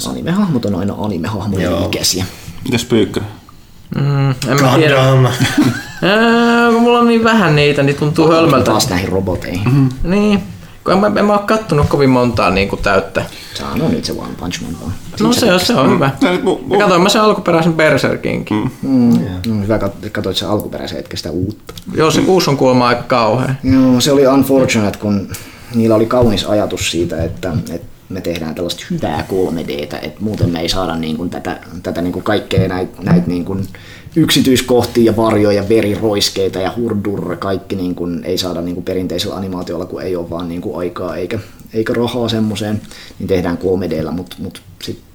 [0.09, 2.25] Animehahmot on aina animehahmojen ikäisiä.
[2.65, 3.29] Mitäs Pyykkönen?
[3.95, 5.01] Mm, en mä tiedä.
[5.01, 8.71] Ää, kun mulla on niin vähän niitä, niin tuntuu hölmöltä.
[8.71, 9.67] Taas näihin roboteihin.
[9.67, 9.77] Mhm.
[9.77, 10.09] Mm-hmm.
[10.09, 10.43] Niin.
[10.83, 13.25] Kun en, mä, en mä oo kattonut kovin montaa niin kuin täyttä.
[13.53, 14.93] Sano nyt se One Punch Man vaan.
[15.21, 16.11] No se on, se on hyvä.
[16.69, 18.71] Ja katoin mä sen alkuperäisen Berserkinkin.
[18.81, 19.19] Mm.
[19.47, 21.73] Mm, hyvä, kat- katsoit sen alkuperäisen etkä sitä uutta.
[21.95, 23.55] Joo, se kuusi on kuulemma aika kauhea.
[23.63, 25.29] Joo, se oli unfortunate, kun
[25.75, 30.59] niillä oli kaunis ajatus siitä, että, että me tehdään tällaista hyvää 3Dtä, että muuten me
[30.59, 33.67] ei saada niin kuin tätä, tätä niin kuin kaikkea näitä näit niin kuin
[34.15, 39.85] yksityiskohtia ja varjoja, veriroiskeita ja hurdurre, kaikki niin kuin ei saada niin kuin perinteisellä animaatiolla,
[39.85, 41.39] kun ei ole vaan niin kuin aikaa eikä,
[41.73, 42.81] eikä rahaa semmoiseen,
[43.19, 45.05] niin tehdään 3Dllä, mutta mut sitten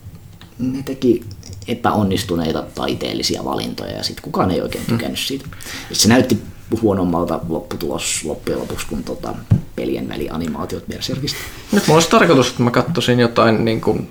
[0.58, 1.24] ne teki
[1.68, 5.44] epäonnistuneita taiteellisia valintoja ja sitten kukaan ei oikein tykännyt siitä.
[5.90, 6.38] Ja se näytti
[6.82, 9.34] huonommalta lopputulos loppujen lopuksi kuin tota,
[9.76, 11.38] pelien välianimaatiot Berserkistä.
[11.72, 14.08] Nyt mulla olisi tarkoitus, että mä katsoisin jotain niin kuin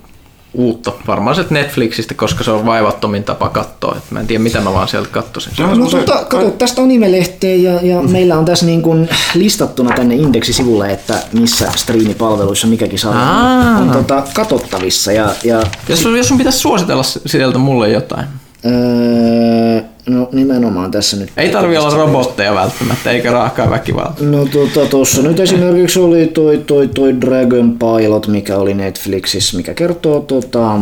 [0.54, 0.92] uutta.
[1.06, 3.94] Varmaan se Netflixistä, koska se on vaivattomin tapa katsoa.
[3.96, 5.52] Et mä en tiedä, mitä mä vaan sieltä katsoisin.
[5.58, 10.14] No tota, kato, tästä on nimelehteen ja, ja meillä on tässä niin kuin listattuna tänne
[10.14, 15.12] indeksisivulle, että missä striimipalveluissa mikäkin sarja on, on tota, katsottavissa.
[15.12, 18.26] Ja, ja Jos, sun- jos sun pitäisi suositella sieltä mulle jotain.
[18.66, 21.32] öö, no nimenomaan tässä nyt.
[21.36, 24.26] Ei tarvi olla robotteja välttämättä, eikä raakaa väkivaltaa.
[24.26, 29.74] No tota, tuossa nyt esimerkiksi oli toi, toi, toi Dragon Pilot, mikä oli Netflixissä, mikä
[29.74, 30.80] kertoo tota...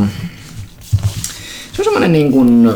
[1.73, 2.71] Se on semmoinen niin kuin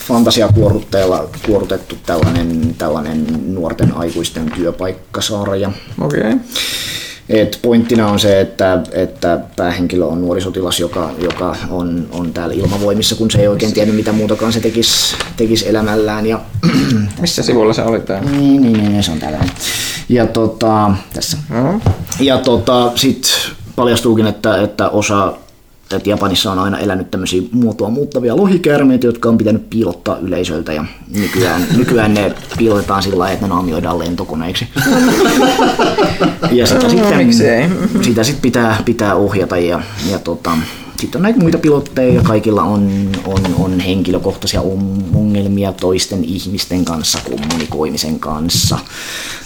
[0.00, 5.72] fantasiakuorutteella kuorutettu tällainen, tällainen nuorten aikuisten työpaikkasarja.
[6.00, 6.20] Okei.
[6.20, 6.38] Okay.
[7.28, 13.16] Et pointtina on se, että, että päähenkilö on nuorisotilas, joka, joka on, on täällä ilmavoimissa,
[13.16, 16.26] kun se ei oikein tiennyt mitä muutakaan se tekisi tekis elämällään.
[16.26, 16.40] Ja,
[17.20, 18.20] Missä sivulla se oli tää?
[18.20, 19.38] niin, niin, niin, se on täällä.
[20.08, 21.38] Ja tota, tässä.
[21.48, 21.80] No.
[22.20, 23.32] Ja tota, sitten
[23.76, 25.32] paljastuukin, että, että osa
[25.92, 30.84] että Japanissa on aina elänyt tämmöisiä muotoa muuttavia lohikäärmeitä, jotka on pitänyt piilottaa yleisöltä ja
[31.14, 34.68] nykyään, nykyään ne piilotetaan sillä lailla, että ne naamioidaan lentokoneiksi.
[36.52, 37.68] Ja sitä sitten, miksei?
[38.02, 39.80] sitä sitten pitää, pitää ohjata ja,
[40.10, 40.50] ja tota,
[41.00, 46.84] sitten on näitä muita pilotteja ja kaikilla on, on, on henkilökohtaisia on- ongelmia toisten ihmisten
[46.84, 48.78] kanssa, kommunikoimisen kanssa.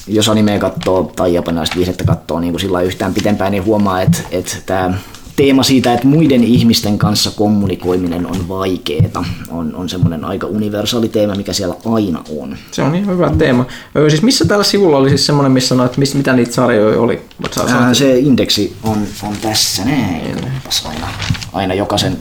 [0.06, 4.18] Jos animea katsoo tai japanilaista viihdettä katsoo niin kuin sillä yhtään pitempään, niin huomaa, että,
[4.30, 4.94] että tämä
[5.38, 11.34] teema siitä, että muiden ihmisten kanssa kommunikoiminen on vaikeeta, on, on semmoinen aika universaali teema,
[11.34, 12.56] mikä siellä aina on.
[12.70, 13.66] Se on ihan hyvä teema.
[13.96, 17.20] Öö, siis missä tällä sivulla oli siis semmoinen, missä sanoit, mis, mitä niitä sarjoja oli?
[17.68, 21.08] Ää, se indeksi on, on tässä näin, katsopas aina,
[21.52, 22.16] aina jokaisen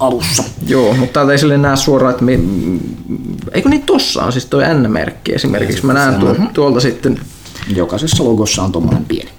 [0.00, 0.44] alussa.
[0.66, 2.36] Joo, mutta täältä ei sille näe suoraan, että mi...
[2.36, 2.78] m-
[3.52, 5.86] eikö niin tossa on siis toi N-merkki esimerkiksi.
[5.86, 7.20] Mä näen tuo, tuolta sitten.
[7.76, 9.30] Jokaisessa logossa on tuommoinen pieni.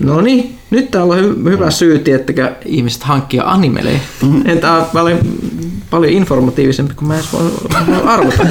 [0.00, 4.06] No niin, nyt täällä on hy- hyvä syy, tiettäkö ihmiset hankkia animelehti.
[4.22, 4.58] Mm-hmm.
[4.60, 5.18] Tämä on paljon,
[5.90, 7.50] paljon informatiivisempi kuin mä edes voi
[8.04, 8.36] arvata.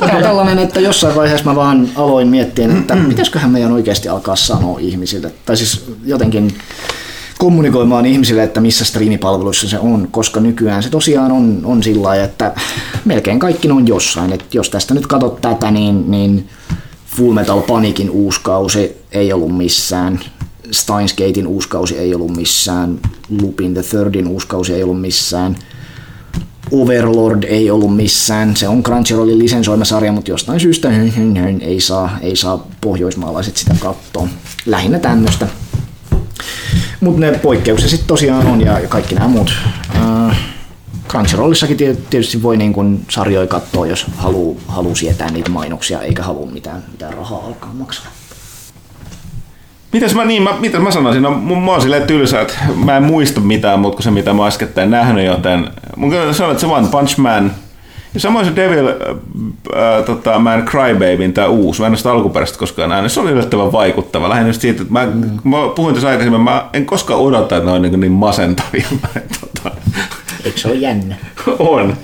[0.00, 4.36] Tämä on tällainen, että jossain vaiheessa mä vaan aloin miettiä, että pitäisiköhän meidän oikeasti alkaa
[4.36, 6.54] sanoa ihmisille, tai siis jotenkin
[7.38, 12.24] kommunikoimaan ihmisille, että missä striimipalveluissa se on, koska nykyään se tosiaan on, on sillä lailla,
[12.24, 12.54] että
[13.04, 14.32] melkein kaikki on jossain.
[14.32, 16.48] Että jos tästä nyt katsot tätä, niin, niin
[17.06, 20.20] Full Metal Panicin uusi kausi ei ollut missään,
[20.70, 22.98] Steins Gatein uusi kausi ei ollut missään,
[23.42, 25.56] Lupin the Thirdin uusi kausi ei ollut missään,
[26.72, 28.56] Overlord ei ollut missään.
[28.56, 30.88] Se on Crunchyrollin lisensoima sarja, mutta jostain syystä
[31.60, 34.28] ei saa, ei saa pohjoismaalaiset sitä katsoa.
[34.66, 35.48] Lähinnä tämmöistä.
[37.00, 39.52] Mutta ne poikkeukset sitten tosiaan on ja kaikki nämä muut.
[41.08, 46.22] Crunchyrollissakin tie- tietysti voi niin kun sarjoja katsoa, jos haluaa haluu sietää niitä mainoksia eikä
[46.22, 48.06] halua mitään, mitään rahaa alkaa maksaa.
[49.92, 51.22] Mitäs mä, niin, mä, mitäs mä sanoisin?
[51.22, 52.54] No, mun, mä oon silleen tylsä, että
[52.84, 56.52] mä en muista mitään muuta kuin se, mitä mä äskettäin nähnyt, joten mun kyllä sanoa,
[56.52, 57.52] että se One Punch Man
[58.14, 62.58] ja samoin se Devil äh, äh, tota, Man Crybabyn tämä uusi, mä en sitä alkuperäistä
[62.58, 64.28] koskaan nähnyt, se oli yllättävän vaikuttava.
[64.28, 65.30] Lähinnä just siitä, että mä, mm.
[65.44, 68.86] mä puhuin tässä aikaisemmin, mä en koskaan odota, että ne on niin, niin masentavia.
[69.40, 69.76] tota,
[70.44, 71.16] Eikö se ole jännä?
[71.58, 71.96] on.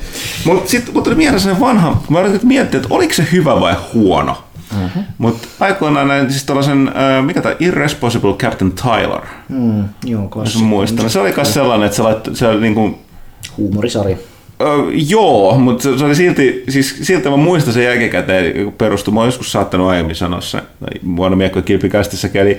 [0.45, 3.75] Mutta sitten mut tuli mieleen sellainen vanha, mä yritin miettiä, että oliko se hyvä vai
[3.95, 4.37] huono.
[4.75, 5.03] Mm-hmm.
[5.19, 10.67] Mutta aikoinaan näin siis tällaisen, äh, mikä tämä Irresponsible Captain Tyler, Mm, joo, klassikko.
[10.67, 11.11] muistan.
[11.11, 12.99] Se oli myös sellainen, että se, laittoi, se oli niinku,
[13.57, 14.17] Huumorisarja.
[14.63, 19.21] Öö, joo, mutta se, se oli silti, siis silti mä muistan sen jälkikäteen, perustui, mä
[19.21, 20.59] oon joskus saattanut aiemmin sanoa se,
[21.17, 22.59] vuonna miekko kilpikästissäkin, eli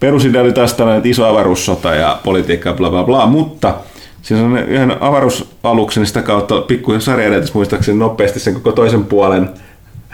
[0.00, 3.74] perusidea oli taas tällainen että iso avaruussota ja politiikka ja bla bla bla, mutta
[4.22, 9.04] siinä on yhden avaruusaluksen, niin sitä kautta pikku sarja edetä, muistaakseni nopeasti sen koko toisen
[9.04, 9.50] puolen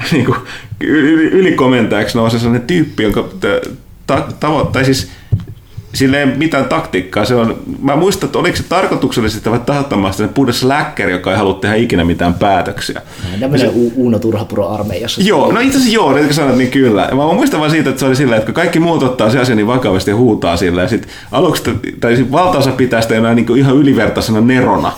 [0.13, 0.37] niin kuin,
[0.81, 3.29] yli, ylikomentajaksi nousi sellainen tyyppi, jonka
[4.07, 5.11] ta, tavo, tai siis
[5.95, 7.25] sillä ei mitään taktiikkaa.
[7.25, 11.37] Se on, mä muistan, että oliko se tarkoituksellisesti vai tahattomasti se puhdas läkkäri, joka ei
[11.37, 13.03] halua tehdä ikinä mitään päätöksiä.
[13.41, 15.23] Tämmöinen U- Uuno Turhapuro armeijassa.
[15.23, 17.09] Joo, no itse asiassa joo, nyt kun sanoit, niin kyllä.
[17.13, 19.55] Mä muistan vaan siitä, että se oli silleen, että kun kaikki muut ottaa se asia
[19.55, 21.63] niin vakavasti ja huutaa sillä, ja sitten aluksi,
[22.01, 24.93] tai sit valtaosa pitää sitä enää niin ihan ylivertaisena nerona.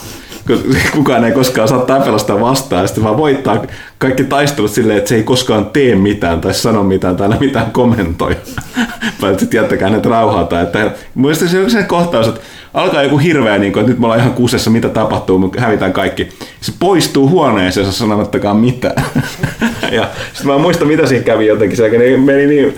[0.93, 3.65] Kukaan ei koskaan saa taipella sitä vastaan, ja sitten vaan voittaa
[3.99, 8.37] kaikki taistelut silleen, että se ei koskaan tee mitään tai sano mitään tai mitään kommentoi.
[9.21, 10.61] Tai sitten jättäkää ne rauhata.
[10.61, 12.41] Että, muistan se se kohtaus, että
[12.75, 15.93] alkaa joku hirveä, niin kuin, että nyt me ollaan ihan kusessa, mitä tapahtuu, me hävitään
[15.93, 16.29] kaikki.
[16.61, 19.05] Se poistuu huoneeseensa sanomattakaan mitään.
[19.93, 21.77] ja sitten mä muistan, mitä siinä kävi jotenkin.
[21.77, 22.75] Se meni niin,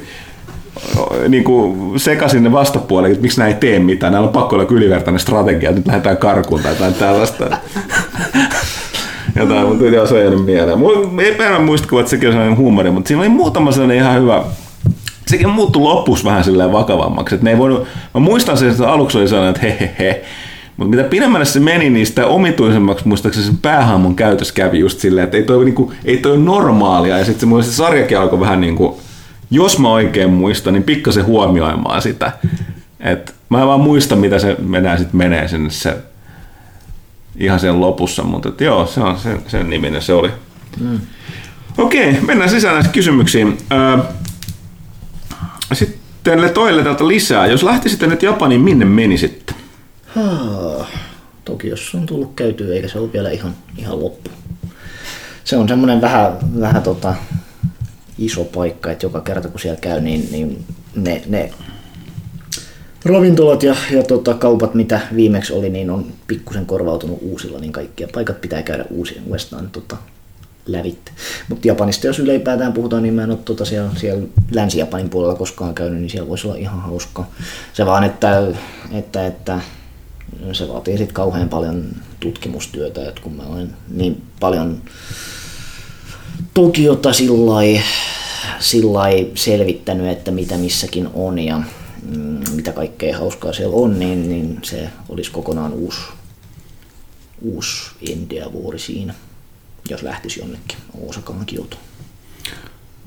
[1.29, 4.13] niin kuin sekaisin ne vastapuolet, että miksi näin ei tee mitään.
[4.13, 7.57] Näillä on pakko olla ylivertainen strategia, että nyt lähdetään karkuun tai jotain tällaista.
[9.37, 10.79] Jotain, mutta joo, se on jäänyt mieleen.
[10.79, 14.23] Mulla ei perään muistikuva, että sekin on sellainen huumori, mutta siinä oli muutama sellainen ihan
[14.23, 14.45] hyvä
[15.29, 17.35] sekin muuttui lopussa vähän silleen vakavammaksi.
[17.35, 20.23] Että ne ei voinut, mä muistan sen, että aluksi oli sellainen, että he, he, he.
[20.77, 25.25] Mutta mitä pidemmälle se meni, niin sitä omituisemmaksi muistaakseni sen päähaamon käytös kävi just silleen,
[25.25, 27.19] että ei toi, niinku, ei toi normaalia.
[27.19, 28.95] Ja sitten se, se sarjakin alkoi vähän niin kuin,
[29.51, 32.33] jos mä oikein muistan, niin pikkasen huomioimaan sitä.
[33.01, 35.97] Et mä en vaan muista, mitä se menee, sit menee sinne se
[37.37, 40.31] ihan sen lopussa, mutta et joo, se on sen, sen niminen se oli.
[40.81, 41.01] Mm.
[41.79, 43.59] Okei, mennään sisään näihin kysymyksiin.
[43.73, 43.99] Öö,
[45.73, 47.47] sitten toille täältä lisää.
[47.47, 49.55] Jos lähtisitte nyt Japaniin, minne menisitte?
[51.45, 54.31] Toki jos on tullut käytyä, eikä se ole vielä ihan, ihan loppu.
[55.45, 57.15] Se on semmoinen vähän, vähän tota,
[58.19, 60.65] iso paikka, että joka kerta kun siellä käy, niin, niin
[60.95, 61.51] ne, ne
[63.05, 68.09] ravintolat ja, ja tota, kaupat, mitä viimeksi oli, niin on pikkusen korvautunut uusilla, niin kaikkia
[68.15, 69.97] paikat pitää käydä uusien uudestaan tota,
[70.67, 71.13] lävitte.
[71.49, 75.75] Mutta Japanista, jos ylipäätään puhutaan, niin mä en ole tota siellä, siellä Länsi-Japanin puolella koskaan
[75.75, 77.31] käynyt, niin siellä voisi olla ihan hauskaa.
[77.73, 78.43] Se vaan, että,
[78.93, 79.61] että, että
[80.53, 81.85] se vaatii sitten kauhean paljon
[82.21, 84.83] tutkimustyötä, että kun mä olen niin paljon
[86.55, 89.05] Tokiota sillä
[89.35, 91.61] selvittänyt, että mitä missäkin on ja
[92.17, 96.01] mm, mitä kaikkea hauskaa siellä on, niin, niin se olisi kokonaan uusi,
[97.43, 99.15] uusi India-vuori siinä,
[99.91, 100.79] jos lähtisi jonnekin
[101.09, 101.77] Osakaan Kioto.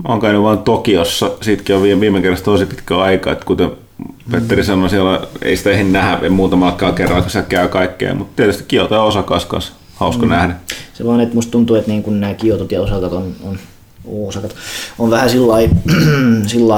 [0.03, 3.71] Mä oon käynyt vaan Tokiossa, siitäkin on viime, viime kerrassa tosi pitkä aika, että kuten
[4.31, 8.63] Petteri sanoi, siellä ei sitä ehdi nähdä muutamallakaan kerralla, kun se käy kaikkea, mutta tietysti
[8.67, 10.31] Kioto ja Osakas kanssa hauska mm.
[10.31, 10.55] nähdä.
[10.93, 13.59] Se vaan, että musta tuntuu, että niin kun nämä Kiotot ja Osakat on, on,
[14.27, 14.55] Osakat
[14.99, 15.53] on vähän sillä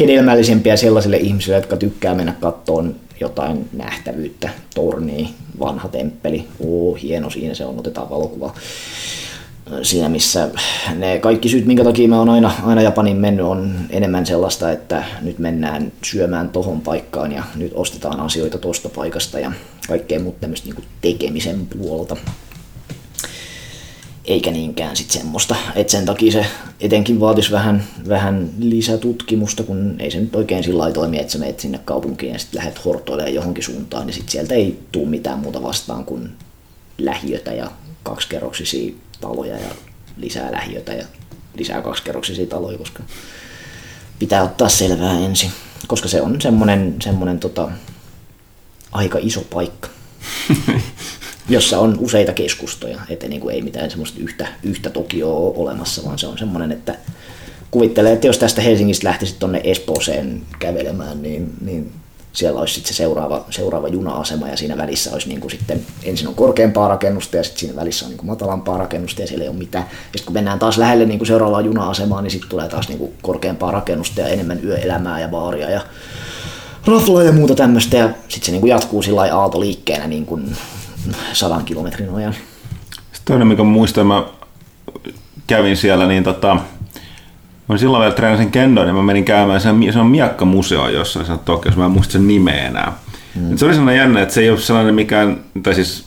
[0.00, 7.54] hedelmällisempiä sellaisille ihmisille, jotka tykkää mennä kattoon jotain nähtävyyttä, torni, vanha temppeli, oo, hieno siinä
[7.54, 8.54] se on, otetaan valokuva
[9.82, 10.48] siinä missä
[10.94, 15.04] ne kaikki syyt, minkä takia mä oon aina, aina Japanin mennyt, on enemmän sellaista, että
[15.22, 19.52] nyt mennään syömään tohon paikkaan ja nyt ostetaan asioita tosta paikasta ja
[19.88, 22.16] kaikkea muuta tämmöistä niin tekemisen puolta.
[24.24, 26.46] Eikä niinkään sitten semmoista, että sen takia se
[26.80, 31.60] etenkin vaatisi vähän, vähän lisätutkimusta, kun ei se nyt oikein sillä toimi, että sä menet
[31.60, 35.62] sinne kaupunkiin ja sitten lähdet hortoilemaan johonkin suuntaan, niin sitten sieltä ei tule mitään muuta
[35.62, 36.30] vastaan kuin
[36.98, 37.70] lähiötä ja
[38.02, 39.68] kaksikerroksisia taloja ja
[40.16, 41.06] lisää lähiötä ja
[41.54, 43.02] lisää kaksikerroksisia taloja, koska
[44.18, 45.50] pitää ottaa selvää ensin,
[45.86, 47.68] koska se on semmoinen, semmoinen tota,
[48.92, 49.88] aika iso paikka,
[51.48, 56.04] jossa on useita keskustoja, että niin kuin ei mitään semmoista yhtä, yhtä Tokioa ole olemassa,
[56.04, 56.98] vaan se on semmoinen, että
[57.70, 61.92] kuvittelee, että jos tästä Helsingistä lähtisit tuonne Espooseen kävelemään, niin, niin
[62.36, 66.28] siellä olisi sitten se seuraava, seuraava juna-asema ja siinä välissä olisi niin kuin sitten, ensin
[66.28, 69.48] on korkeampaa rakennusta ja sitten siinä välissä on niin kuin matalampaa rakennusta ja siellä ei
[69.48, 69.84] ole mitään.
[69.84, 72.98] Ja sitten kun mennään taas lähelle niin kuin seuraavaa juna-asemaa, niin sitten tulee taas niin
[72.98, 75.80] kuin korkeampaa rakennusta ja enemmän yöelämää ja baaria ja
[76.86, 80.56] raflaa ja muuta tämmöistä ja sitten se niin kuin jatkuu sillä aaltoliikkeenä niin kuin
[81.32, 82.34] sadan kilometrin ajan.
[82.92, 84.24] Sitten toinen, mikä muistan, mä
[85.46, 86.56] kävin siellä, niin tota,
[87.68, 91.38] Mä silloin vielä treenasin kendoa, niin mä menin käymään sen, se on miakkamuseo jossain sen
[91.38, 92.92] Tokiossa, mä en muista sen nimeä enää.
[93.34, 93.56] Mm.
[93.56, 96.06] Se oli sellainen jännä, että se ei ole sellainen mikään, tai siis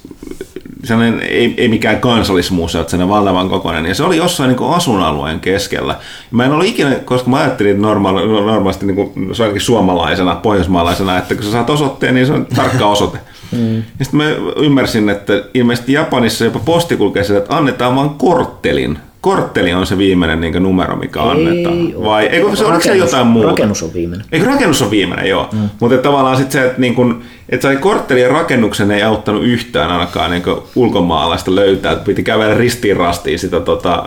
[0.84, 3.86] sellainen, ei, ei mikään kansallismuseo, että se on valtavan kokoinen.
[3.86, 5.96] Ja se oli jossain niin asuinalueen keskellä.
[6.32, 11.18] Mä en ollut ikinä, koska mä ajattelin normaali, normaalisti niin kuin, se ainakin suomalaisena, pohjoismaalaisena,
[11.18, 13.18] että kun sä saat osoitteen, niin se on tarkka osoite.
[13.52, 13.76] Mm.
[13.76, 14.26] Ja sitten mä
[14.56, 19.98] ymmärsin, että ilmeisesti Japanissa jopa posti kulkee sitä, että annetaan vain korttelin kortteli on se
[19.98, 22.04] viimeinen niin numero, mikä ei annetaan?
[22.04, 23.50] Vai eikö se, rakennus, se jotain muuta?
[23.50, 24.28] Rakennus on viimeinen.
[24.32, 25.50] Eikö rakennus on viimeinen, joo.
[25.52, 25.70] Mm.
[25.80, 30.32] Mutta tavallaan sitten se, että, niin kun, että sai korttelin rakennuksen ei auttanut yhtään ainakaan
[30.32, 30.44] niin
[30.76, 31.92] ulkomaalaista löytää.
[31.92, 34.04] Että piti kävellä ristiin rastiin sitä tota,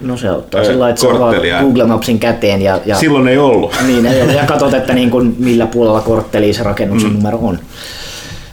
[0.00, 1.08] No se auttaa sillä että sä
[1.60, 2.62] Google Mapsin käteen.
[2.62, 3.76] Ja, ja, Silloin ei ollut.
[3.86, 4.04] Niin,
[4.36, 7.16] ja katsot, että niin kun, millä puolella kortteli se rakennuksen mm.
[7.16, 7.58] numero on.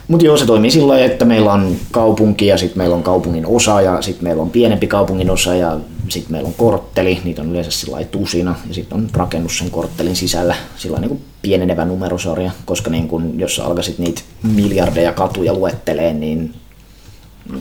[0.08, 3.46] Mutta joo, se toimii sillä lailla, että meillä on kaupunki ja sitten meillä on kaupungin
[3.46, 5.78] osa ja sitten meillä on pienempi kaupungin osa ja
[6.08, 10.16] sitten meillä on kortteli, niitä on yleensä sillä tusina ja sitten on rakennus sen korttelin
[10.16, 10.54] sisällä.
[10.76, 16.54] Sillä niin pienenevä numerosarja, koska niin kun, jos alkaisit niitä miljardeja katuja luetteleen, niin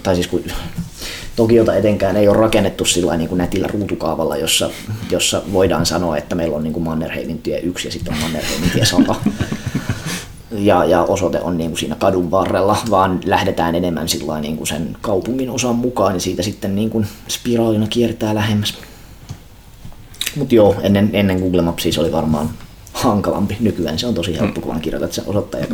[0.04, 0.44] tai siis kun
[1.36, 4.70] Tokiota etenkään ei ole rakennettu sillä niin kuin nätillä ruutukaavalla, jossa,
[5.12, 8.70] jossa voidaan sanoa, että meillä on niin kuin Mannerheimin tie 1 ja sitten on Mannerheimin
[8.70, 9.16] tie 100
[10.54, 14.08] ja, ja osoite on niin kuin siinä kadun varrella, vaan lähdetään enemmän
[14.42, 18.78] niin kuin sen kaupungin osan mukaan ja siitä sitten niin kuin spiraalina kiertää lähemmäs.
[20.36, 22.50] Mutta joo, ennen, ennen Google Mapsia se oli varmaan
[22.94, 23.58] hankalampi.
[23.60, 25.66] Nykyään se on tosi helppo, kun vaan kirjoitat sen osoittaja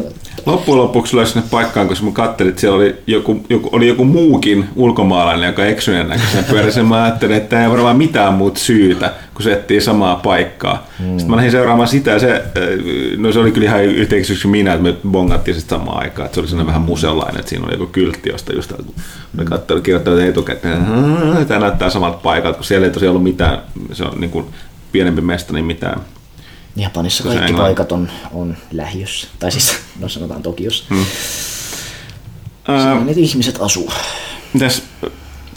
[0.45, 4.05] Loppujen lopuksi löysin sinne paikkaan, koska mä katselin, että siellä oli joku, joku, oli joku
[4.05, 6.85] muukin ulkomaalainen, joka eksyneen näköisen pyörisin.
[6.85, 10.87] Mä ajattelin, että ei varmaan mitään muuta syytä, kun se etsii samaa paikkaa.
[10.99, 11.05] Mm.
[11.05, 12.43] Sitten mä lähdin seuraamaan sitä ja se, äh,
[13.17, 16.25] no se oli kyllä ihan yhteisyksi minä, että me bongattiin sitten samaan aikaan.
[16.25, 18.93] Että se oli sellainen vähän museolainen, että siinä oli joku kyltti, josta just kun
[19.33, 20.81] mä katsoin, kirjoittanut etukäteen,
[21.33, 23.61] että tämä näyttää samalta paikalta, kun siellä ei tosiaan ollut mitään,
[23.93, 24.45] se on niin kuin
[24.91, 26.01] pienempi mesta, niin mitään
[26.81, 29.27] Japanissa kaikki paikat on, on lähiössä.
[29.39, 30.83] Tai siis, no sanotaan Tokiossa.
[30.89, 31.05] Hmm.
[32.65, 33.91] Siellä ne ihmiset asuu.
[34.53, 34.83] mitäs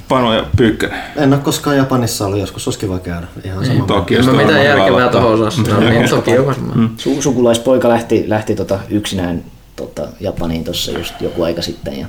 [0.09, 1.03] Pano ja Pyykkönen?
[1.17, 3.27] En ole koskaan Japanissa ollut, joskus olisi kiva käydä.
[3.45, 3.85] Ihan sama.
[3.87, 5.21] Tokiosta No mitä varmaan hyvä järkevää aloittaa.
[5.21, 6.91] tuohon osaa sanoa, niin toki on varmaan.
[6.99, 9.45] Su- sukulaispoika lähti, lähti tota yksinään
[9.77, 11.99] tota Japaniin tuossa just joku aika sitten.
[11.99, 12.07] Ja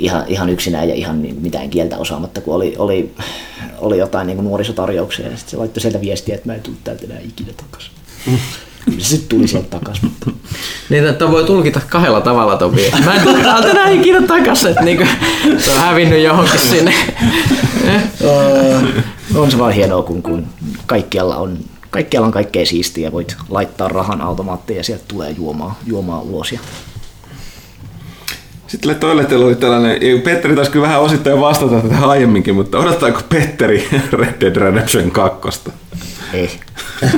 [0.00, 3.14] ihan, ihan yksinään ja ihan niin mitään kieltä osaamatta, kun oli, oli,
[3.78, 7.04] oli jotain niin nuorisotarjouksia ja sitten se laittoi sieltä viestiä, että mä en tule täältä
[7.04, 7.92] enää ikinä takaisin.
[8.84, 10.30] Kyllä se sitten tuli sieltä takaisin, mutta
[10.90, 12.90] Niin, että voi tulkita kahdella tavalla Topi.
[13.04, 15.04] Mä en tule täältä enää ikinä takas, että niinku,
[15.58, 16.94] se on hävinnyt johonkin sinne.
[19.34, 20.46] On se vaan hienoa, kun, kun
[20.86, 21.58] kaikkialla on
[21.90, 26.52] Kaikkialla on kaikkea siistiä, voit laittaa rahan automaattiin ja sieltä tulee juomaa, juomaa ulos.
[26.52, 26.58] Ja
[28.70, 33.88] Sitten toiletteella oli tällainen, Petteri taisi kyllä vähän osittain vastata tätä aiemminkin, mutta odottaako Petteri
[34.12, 35.60] Red Dead Redemption 2?
[36.32, 36.50] ei.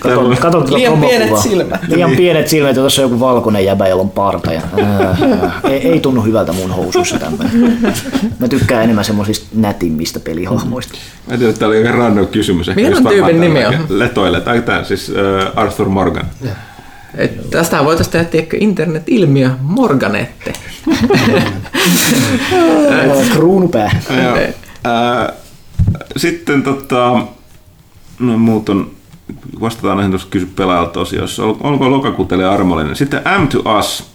[0.00, 1.80] Katon, katon tuota Liian pienet silmät.
[1.88, 4.52] Liian pienet silmät ja tuossa on joku valkoinen jäbä, jolla on parta.
[4.52, 7.78] Ja, ää, ää, ei, ei, tunnu hyvältä mun housuissa tämmöinen.
[8.38, 10.94] Mä tykkään enemmän semmoisista nätimmistä pelihahmoista.
[11.26, 12.66] Mä tiedän, että tämä oli aika random kysymys.
[12.66, 13.74] Mikä just tyypin nimi on?
[13.88, 14.40] Letoille.
[14.40, 16.26] Tai tämä siis äh, Arthur Morgan.
[17.14, 20.52] Et tästä voitaisiin tehdä tiedätkö, internet-ilmiö Morganette.
[23.32, 24.00] Kruunupää.
[26.16, 27.22] Sitten tota,
[28.18, 28.90] no muut on,
[29.60, 31.44] vastataan näihin tuossa kysy pelaajalta osiossa.
[31.44, 32.96] Ol- Olko lokakuun teille armollinen?
[32.96, 34.10] Sitten M to Us.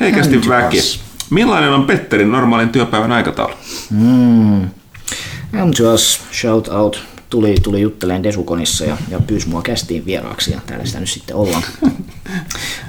[0.00, 0.78] Heikästi M to väki.
[0.78, 1.00] Us.
[1.30, 3.54] Millainen on Petterin normaalin työpäivän aikataulu?
[3.90, 4.62] Mm.
[5.54, 10.84] M2S, shout out, tuli, tuli jutteleen Desukonissa ja, ja pyysi mua kästiin vieraaksi ja täällä
[10.84, 11.62] sitä nyt sitten ollaan.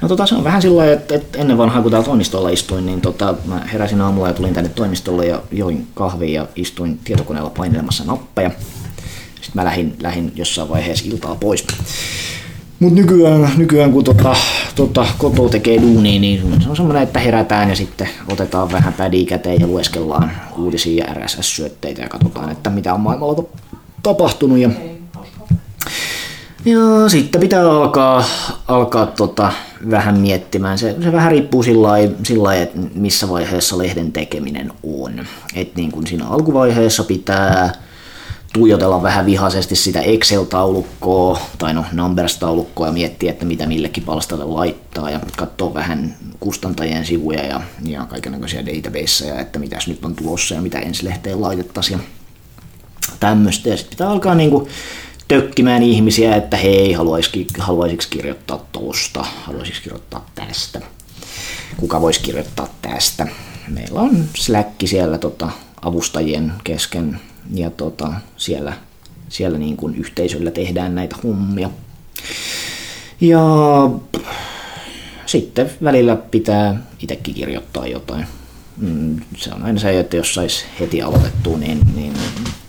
[0.02, 2.86] No tota, se on vähän sillä lailla, että, että ennen vanhaa kun täällä toimistolla istuin,
[2.86, 7.50] niin tota, mä heräsin aamulla ja tulin tänne toimistolle ja join kahvia ja istuin tietokoneella
[7.50, 8.50] painelemassa nappeja.
[9.34, 11.66] Sitten mä lähdin, lähdin jossain vaiheessa iltaa pois.
[12.80, 14.36] Mutta nykyään, nykyään kun tota,
[14.74, 19.26] tota, koto tekee duunia, niin se on semmoinen, että herätään ja sitten otetaan vähän pädiä
[19.26, 23.44] käteen ja lueskellaan uutisia ja RSS-syötteitä ja katsotaan, että mitä on maailmalla
[24.02, 24.58] tapahtunut.
[24.58, 24.70] Ja,
[26.64, 28.24] ja sitten pitää alkaa,
[28.68, 29.52] alkaa tota,
[29.90, 30.78] vähän miettimään.
[30.78, 35.26] Se, se vähän riippuu sillä lailla- että missä vaiheessa lehden tekeminen on.
[35.54, 37.72] Et niin kuin siinä alkuvaiheessa pitää
[38.52, 45.10] tuijotella vähän vihaisesti sitä Excel-taulukkoa tai no Numbers-taulukkoa ja miettiä, että mitä millekin palstalle laittaa
[45.10, 50.62] ja katsoa vähän kustantajien sivuja ja, ja kaikenlaisia databaseja, että mitäs nyt on tulossa ja
[50.62, 52.00] mitä ensi lehteen laitettaisiin
[53.20, 53.68] tämmöistä.
[53.68, 54.68] Ja sitten pitää alkaa niinku
[55.28, 57.38] tökkimään ihmisiä, että hei, haluaisiko,
[58.10, 60.80] kirjoittaa tosta, haluaisiko kirjoittaa tästä,
[61.76, 63.26] kuka voisi kirjoittaa tästä.
[63.68, 65.50] Meillä on Slack siellä tota,
[65.82, 67.20] avustajien kesken
[67.54, 68.72] ja tota, siellä,
[69.28, 71.70] siellä niin kuin yhteisöllä tehdään näitä hommia.
[73.20, 73.40] Ja
[75.26, 78.26] sitten välillä pitää itsekin kirjoittaa jotain.
[78.80, 82.12] Mm, Se on aina se, että jos saisi heti aloitettua, niin, niin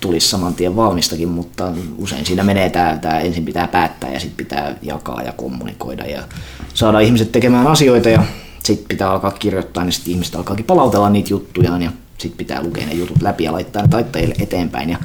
[0.00, 4.36] tulisi saman tien valmistakin, mutta usein siinä menee tämä, tämä ensin pitää päättää ja sitten
[4.44, 6.22] pitää jakaa ja kommunikoida ja
[6.74, 8.22] saada ihmiset tekemään asioita ja
[8.64, 12.86] sitten pitää alkaa kirjoittaa, niin sitten ihmiset alkaakin palautella niitä juttujaan ja sitten pitää lukea
[12.86, 14.98] ne jutut läpi ja laittaa ne taittajille eteenpäin ja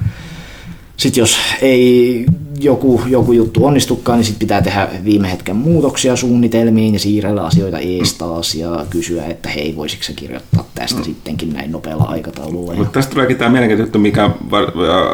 [0.98, 2.26] sitten jos ei
[2.60, 7.80] joku, joku juttu onnistukaan, niin sitten pitää tehdä viime hetken muutoksia suunnitelmiin ja siirrellä asioita
[7.80, 12.76] ees taas ja kysyä, että hei, voisiko sä kirjoittaa tästä sittenkin näin nopealla aikataululla.
[12.76, 14.64] Mutta tästä tuleekin tämä mielenkiintoinen juttu, mikä var,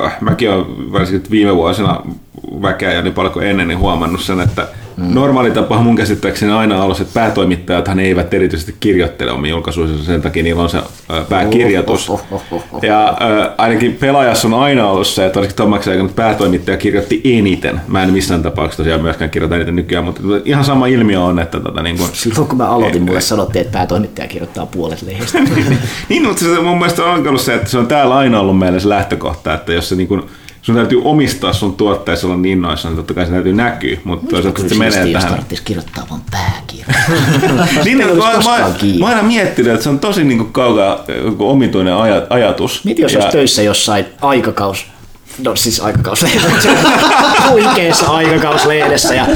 [0.05, 2.01] äh, mäkin olen varsinkin viime vuosina
[2.61, 4.67] väkeä ja niin paljon kuin ennen niin huomannut sen, että
[4.97, 5.13] mm.
[5.13, 10.43] normaali tapa mun käsittääkseni aina ollut, että päätoimittajathan eivät erityisesti kirjoittele omia julkaisuja, sen takia
[10.43, 10.77] niillä on se
[11.29, 12.09] pääkirjoitus.
[12.09, 12.83] Oh, oh, oh, oh, oh.
[12.83, 17.21] Ja äh, ainakin pelaajassa on aina ollut se, että varsinkin Tomaksen aikana että päätoimittaja kirjoitti
[17.23, 17.81] eniten.
[17.87, 21.59] Mä en missään tapauksessa tosiaan myöskään kirjoita eniten nykyään, mutta ihan sama ilmiö on, että
[21.59, 25.39] tota, niin kuin, Silloin kun mä aloitin, mulle sanottiin, että päätoimittaja kirjoittaa puolet lehdestä.
[26.09, 28.79] niin, mutta se mun mielestä on ollut se, että se on täällä aina ollut meillä
[28.79, 30.23] se lähtökohta, että jos se niin kuin,
[30.63, 34.27] sun täytyy omistaa sun tuotteessa olla niin innoissa, niin totta kai se täytyy näkyä, mutta
[34.27, 35.29] toisaalta se menee jos tähän.
[35.29, 36.85] tarvitsisi kirjoittaa vaan pääkirja.
[37.85, 38.13] Niin, mä, mä,
[38.99, 41.03] mä, aina miettinyt, että se on tosi niin kuin kaukaa
[41.39, 42.83] omituinen aja, ajatus.
[42.85, 44.85] Miten jos Ja- olisi töissä jossain aikakaus
[45.43, 46.69] No siis aikakauslehdessä.
[47.49, 49.27] Huikeessa aikakauslehdessä ja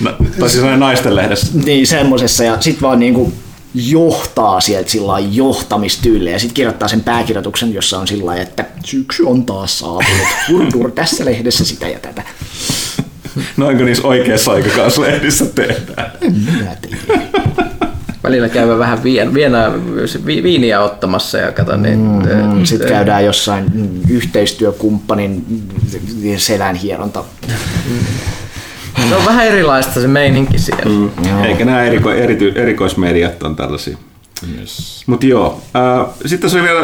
[0.00, 1.46] No, tai siis sellainen naisten lehdessä.
[1.64, 3.32] niin semmosessa ja sit vaan niinku
[3.74, 9.46] johtaa sieltä sillä johtamistyyliä ja sitten kirjoittaa sen pääkirjoituksen, jossa on sillä että syksy on
[9.46, 12.22] taas saapunut, hurdur tässä lehdessä sitä ja tätä.
[13.56, 16.12] Noinko niissä oikeassa aikakauslehdissä tehdään?
[16.20, 17.30] Minä tiedän.
[18.22, 19.72] Välillä käydään vähän vien, vienä,
[20.26, 21.98] vi, viiniä ottamassa ja kato niin.
[21.98, 27.24] Mm, Sitten käydään jossain mm, yhteistyökumppanin mm, selän hieronta.
[29.14, 30.84] Se on vähän erilaista se meininki siellä.
[30.84, 31.10] Mm.
[31.28, 31.44] Joo.
[31.44, 33.98] Eikä nämä eriko, erity, erikoismediat on tällaisia.
[34.58, 35.02] Yes.
[35.06, 35.60] Mutta joo.
[35.76, 36.80] Äh, sitten tässä oli vielä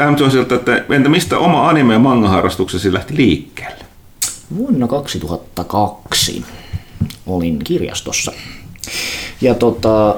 [0.00, 0.14] äh, M.
[0.54, 3.84] että entä mistä oma anime- ja manga-harrastuksesi lähti liikkeelle?
[4.56, 6.44] Vuonna 2002
[7.26, 8.32] olin kirjastossa.
[9.40, 10.16] Ja tota,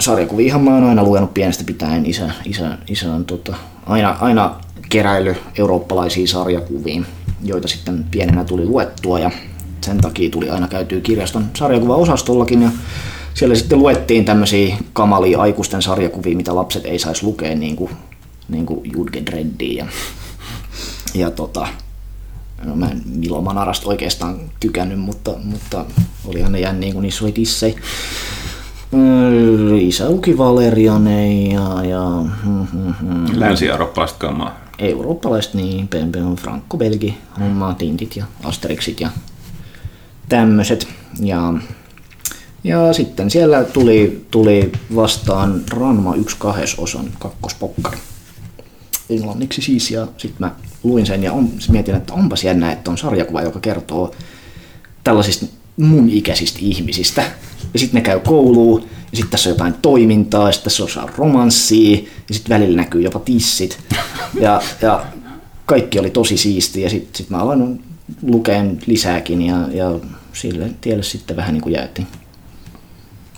[0.00, 2.06] sarjakuviahan mä oon aina lukenut pienestä pitäen.
[2.06, 3.54] Isä, isä, isä on tota,
[3.86, 4.54] aina, aina
[4.88, 7.06] keräily eurooppalaisiin sarjakuviin,
[7.44, 9.30] joita sitten pienenä tuli luettua ja
[9.84, 12.70] sen takia tuli aina käytyä kirjaston sarjakuvaosastollakin ja
[13.34, 17.90] siellä sitten luettiin tämmöisiä kamalia aikuisten sarjakuvia, mitä lapset ei saisi lukea, niin kuin,
[18.48, 19.90] niin kuin Judge Dreddia ja,
[21.14, 21.68] ja tota,
[22.64, 25.84] No, mä en Milo Manarasta oikeastaan tykännyt, mutta, mutta
[26.24, 27.76] olihan ne jänniä, kun niissä oli tissei.
[28.94, 32.02] Öö, Isä luki Valeriane ja, ja
[32.44, 33.26] hmm, hmm, hmm.
[33.34, 34.60] Länsi-eurooppalaista kamaa.
[34.78, 39.10] eurooppalaiset, niin Pempe on Franco Belgi, hommaa Tintit ja Asterixit ja
[40.36, 40.88] tämmöiset.
[41.20, 41.54] Ja,
[42.64, 46.36] ja sitten siellä tuli, tuli vastaan Ranma 1
[46.78, 47.98] osan kakkospokkari
[49.10, 52.98] englanniksi siis, ja sitten mä luin sen ja on, mietin, että onpas jännä, että on
[52.98, 54.14] sarjakuva, joka kertoo
[55.04, 55.46] tällaisista
[55.76, 57.22] mun ikäisistä ihmisistä.
[57.72, 61.08] Ja sitten ne käy kouluun, ja sitten tässä on jotain toimintaa, ja sitten tässä on
[61.16, 61.98] romanssia,
[62.28, 63.78] ja sitten välillä näkyy jopa tissit.
[64.40, 65.04] Ja, ja
[65.66, 67.84] kaikki oli tosi siistiä, ja sitten sit mä aloin
[68.22, 69.98] lukeen lisääkin, ja, ja
[70.32, 72.08] sille tielle sitten vähän niin kuin jäätiin.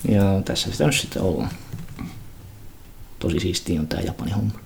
[0.09, 1.51] Ja tässä sitä nyt sitten ollaan.
[3.19, 4.65] Tosi siistiä on tää Japani homma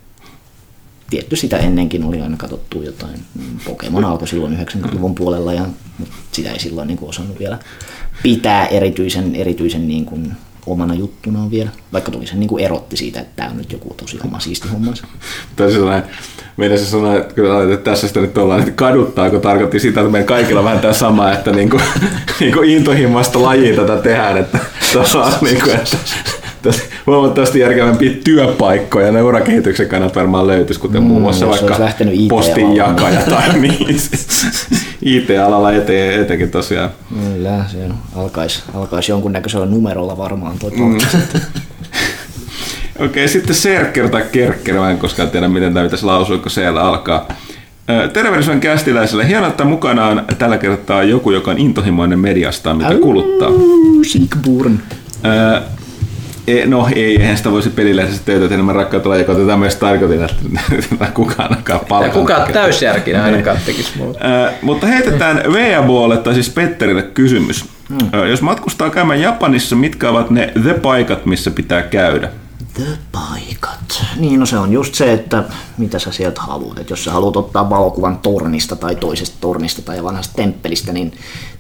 [1.11, 3.21] tietty sitä ennenkin oli aina katsottu jotain.
[3.65, 5.67] Pokemon alkoi silloin 90-luvun puolella ja
[5.99, 7.59] mutta sitä ei silloin niin kuin osannut vielä
[8.23, 10.33] pitää erityisen, erityisen niin kuin
[10.73, 13.95] omana juttunaan vielä, vaikka tuli sen niin kuin erotti siitä, että tämä on nyt joku
[13.95, 15.07] tosi oma siisti hommansa.
[15.57, 16.11] Sellainen,
[16.57, 20.01] meidän se sanoi, että, kyllä, että tässä sitä nyt ollaan, että kaduttaa, kun tarkoitti sitä,
[20.01, 21.83] että meidän kaikilla on vähän tämä sama, että niin kuin,
[22.41, 24.59] niin kuin intohimoista lajia tätä tehdään, että
[24.93, 26.38] tuossa on niin kuin, että tässä
[27.07, 31.77] huomattavasti järkevämpiä työpaikkoja ne urakehityksen kannalta varmaan löytyisi, kuten mm, muun muassa vaikka
[32.29, 33.97] postinjakaja tai niin.
[35.03, 36.91] IT-alalla ete, etenkin tosiaan.
[37.09, 37.79] Kyllä, se
[38.17, 40.99] alkaisi, alkaisi jonkunnäköisellä numerolla varmaan toi mm.
[43.05, 46.83] Okei, sitten Serker tai Kerkker, mä en koskaan tiedä miten tämä pitäisi lausua, kun siellä
[46.83, 47.29] alkaa.
[47.91, 49.29] Ö, Tervehdys kästiläiselle.
[49.29, 53.51] Hienoa, että mukana on tällä kertaa joku, joka on intohimoinen mediasta, mitä kuluttaa.
[54.07, 54.79] Sigburn.
[56.49, 59.77] Ö, e- No ei, eihän sitä voisi pelilehdessä töitä enemmän rakkautta lajia, kun tätä myös
[59.77, 62.21] tarkoitin, että kukaan ainakaan palkannut.
[62.21, 64.19] kukaan täysjärkinen ainakaan tekisi muuta.
[64.29, 67.65] Ö, mutta heitetään Veabolle, tai siis Petterille kysymys.
[68.15, 72.29] Ö, Jos matkustaa käymään Japanissa, mitkä ovat ne the-paikat, missä pitää käydä?
[72.79, 74.05] The paikat.
[74.17, 75.45] Niin, no se on just se, että
[75.79, 76.79] mitä sä sieltä haluat.
[76.79, 81.13] Et jos sä haluat ottaa valokuvan tornista tai toisesta tornista tai vanhasta temppelistä, niin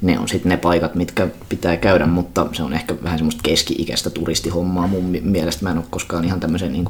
[0.03, 4.11] ne on sitten ne paikat, mitkä pitää käydä, mutta se on ehkä vähän semmoista keski-ikäistä
[4.11, 5.65] turistihommaa mun mi- mielestä.
[5.65, 6.89] Mä en ole koskaan ihan tämmöiseen, niin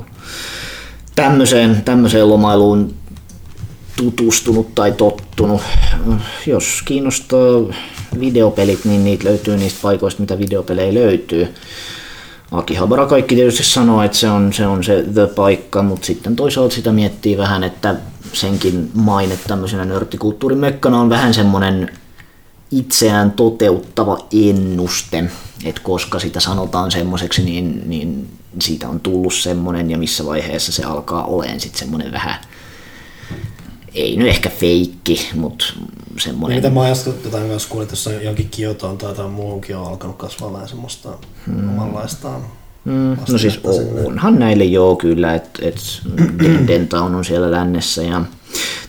[2.29, 2.95] lomailuun
[3.97, 5.63] tutustunut tai tottunut.
[6.47, 7.61] Jos kiinnostaa
[8.21, 11.55] videopelit, niin niitä löytyy niistä paikoista, mitä videopelejä löytyy.
[12.53, 16.75] Akihabara kaikki tietysti sanoo, että se on se, on se the paikka, mutta sitten toisaalta
[16.75, 17.95] sitä miettii vähän, että
[18.33, 21.91] senkin maine tämmöisenä nörttikulttuurin mekkana on vähän semmoinen
[22.71, 24.19] itseään toteuttava
[24.49, 25.25] ennuste,
[25.65, 28.29] että koska sitä sanotaan semmoiseksi, niin, niin
[28.63, 32.35] siitä on tullut semmoinen ja missä vaiheessa se alkaa olemaan sitten semmoinen vähän,
[33.95, 35.65] ei nyt ehkä feikki, mutta
[36.19, 36.59] semmoinen...
[36.59, 40.17] Mitä mä ajattelin, jotain myös kuulin, että jossain jonkin Kiotoon tai jotain muuhunkin on alkanut
[40.17, 41.09] kasvaa vähän semmoista
[41.47, 41.69] hmm.
[41.69, 42.43] omanlaistaan.
[42.85, 44.07] Mm, no siis sinne.
[44.07, 45.79] onhan näille joo kyllä, että et
[46.69, 48.23] Dentown on siellä lännessä ja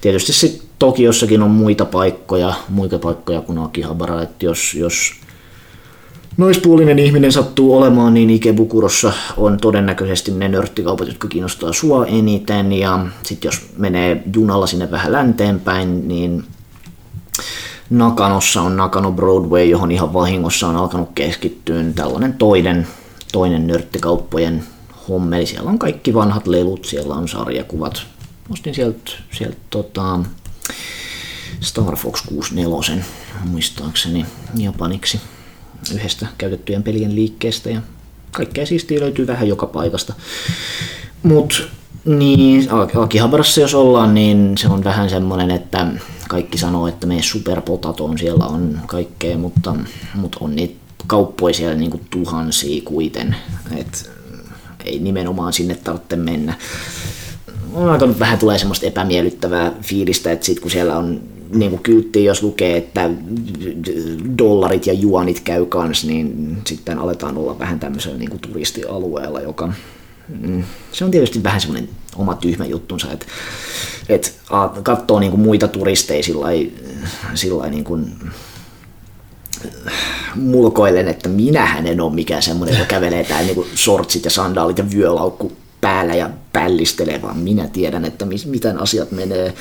[0.02, 5.12] tietysti sitten Tokiossakin on muita paikkoja, muita paikkoja kuin Akihabara, että jos, jos
[6.40, 13.06] naispuolinen ihminen sattuu olemaan, niin Ikebukurossa on todennäköisesti ne nörttikaupat, jotka kiinnostaa sua eniten ja
[13.24, 16.44] sitten jos menee junalla sinne vähän länteenpäin, niin
[17.90, 22.88] Nakanossa on Nakano Broadway, johon ihan vahingossa on alkanut keskittyä tällainen toinen,
[23.32, 24.64] toinen nörttikauppojen
[25.10, 25.46] hommeli.
[25.46, 28.02] Siellä on kaikki vanhat lelut, siellä on sarjakuvat.
[28.50, 30.20] Ostin sieltä, sieltä tota,
[31.62, 33.04] Star Fox 64
[33.46, 34.26] muistaakseni
[34.58, 35.20] japaniksi
[35.94, 37.82] yhdestä käytettyjen pelien liikkeestä ja
[38.32, 40.14] kaikkea siistiä löytyy vähän joka paikasta.
[41.24, 41.70] Mut
[42.06, 45.88] niin, Akihabarassa jos ollaan, niin se on vähän semmoinen, että
[46.30, 49.76] kaikki sanoo, että me superpotatoon siellä on kaikkea, mutta,
[50.16, 53.36] mutta on niitä kauppoja siellä niin kuin tuhansia kuiten,
[53.78, 54.12] et
[54.86, 56.54] ei nimenomaan sinne tarvitse mennä.
[57.74, 61.22] On alkanut vähän tulee semmoista epämiellyttävää fiilistä, että sit kun siellä on
[61.54, 63.10] niin kuin kylttiin, jos lukee, että
[64.38, 69.74] dollarit ja juonit käy kans, niin sitten aletaan olla vähän tämmöisellä niin kuin turistialueella, joka
[70.42, 73.26] mm, se on tietysti vähän semmoinen oma tyhmä juttunsa, että,
[74.10, 74.30] että
[74.84, 76.24] katsoo niin kuin muita turisteja
[77.36, 78.16] sillä niin kuin
[80.36, 84.92] mulkoilen, että minähän en ole mikään semmoinen, joka kävelee täällä niin sortsit ja sandaalit ja
[84.92, 85.52] vyölaukku
[85.82, 89.54] päällä ja pällistelee, vaan minä tiedän, että miten asiat menee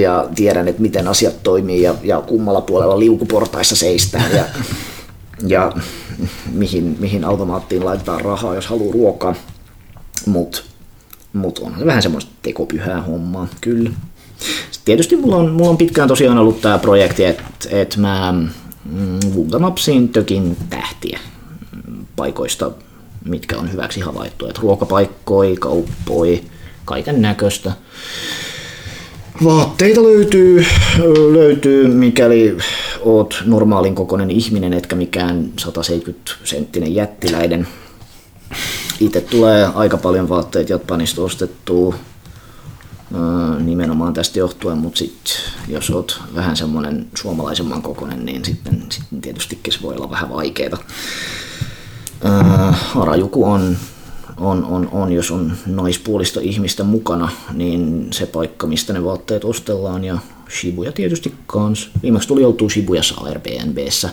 [0.00, 4.44] ja tiedän, että miten asiat toimii ja, ja kummalla puolella liukuportaissa seistään ja,
[5.46, 5.72] ja
[6.52, 9.34] mihin, mihin automaattiin laitetaan rahaa, jos haluaa ruokaa.
[10.26, 10.62] Mutta
[11.32, 13.90] mut on vähän semmoista tekopyhää hommaa, kyllä.
[14.70, 18.34] Sitten tietysti mulla on, mulla on pitkään tosiaan ollut tämä projekti, että et mä
[18.84, 21.20] mm, tökin tähtiä
[22.16, 22.70] paikoista,
[23.24, 24.46] mitkä on hyväksi havaittu.
[24.46, 26.44] Et ruokapaikkoja, kauppoi,
[26.84, 27.72] kaiken näköistä.
[29.44, 30.66] Vaatteita löytyy,
[31.32, 32.56] löytyy, mikäli
[33.00, 37.68] oot normaalin kokoinen ihminen, etkä mikään 170 senttinen jättiläiden.
[39.00, 41.94] Itse tulee aika paljon vaatteita Japanista ostettua
[43.60, 45.32] nimenomaan tästä johtuen, mutta sitten
[45.68, 50.78] jos oot vähän semmoinen suomalaisemman kokoinen, niin sitten, sitten tietystikin se voi olla vähän vaikeaa.
[52.72, 53.76] Harajuku on
[54.36, 60.04] on, on, on, jos on naispuolista ihmistä mukana, niin se paikka, mistä ne vaatteet ostellaan
[60.04, 60.18] ja
[60.60, 61.90] Shibuya tietysti kans.
[62.02, 64.10] Viimeksi tuli oltua Shibuyassa Airbnbssä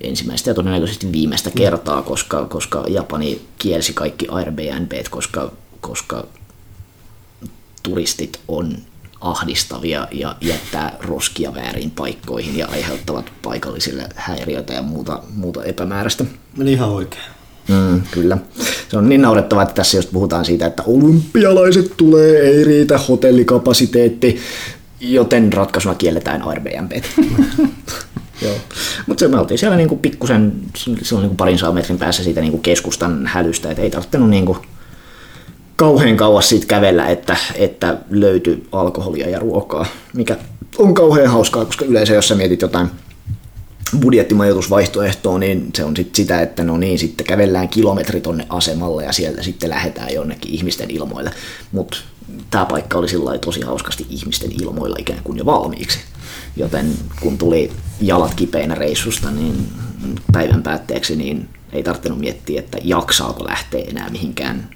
[0.00, 6.26] ensimmäistä ja todennäköisesti viimeistä kertaa, koska, koska Japani kielsi kaikki Airbnb, koska, koska
[7.82, 8.76] turistit on
[9.20, 16.24] ahdistavia ja jättää roskia väärin paikkoihin ja aiheuttavat paikallisille häiriöitä ja muuta, muuta epämääräistä.
[16.56, 17.41] Meni ihan oikein.
[17.68, 18.38] Mm, kyllä.
[18.88, 24.40] Se on niin naurettavaa, että tässä just puhutaan siitä, että olympialaiset tulee, ei riitä hotellikapasiteetti,
[25.00, 26.92] joten ratkaisuna kielletään Airbnb.
[29.06, 30.52] Mutta me oltiin siellä niinku pikkusen,
[31.02, 34.56] se on niinku parin saa metrin päässä siitä niinku keskustan hälystä, että ei tarvittanut niinku
[35.76, 40.36] kauhean kauas siitä kävellä, että, että löytyi alkoholia ja ruokaa, mikä
[40.78, 42.90] on kauhean hauskaa, koska yleensä jos sä mietit jotain
[44.00, 49.12] budjettimajoitusvaihtoehtoa, niin se on sit sitä, että no niin, sitten kävellään kilometri tonne asemalle ja
[49.12, 51.30] sieltä sitten lähdetään jonnekin ihmisten ilmoille.
[51.72, 51.96] Mutta
[52.50, 55.98] tämä paikka oli sillä tosi hauskasti ihmisten ilmoilla ikään kuin jo valmiiksi.
[56.56, 59.68] Joten kun tuli jalat kipeinä reissusta, niin
[60.32, 64.70] päivän päätteeksi niin ei tarvinnut miettiä, että jaksaako lähteä enää mihinkään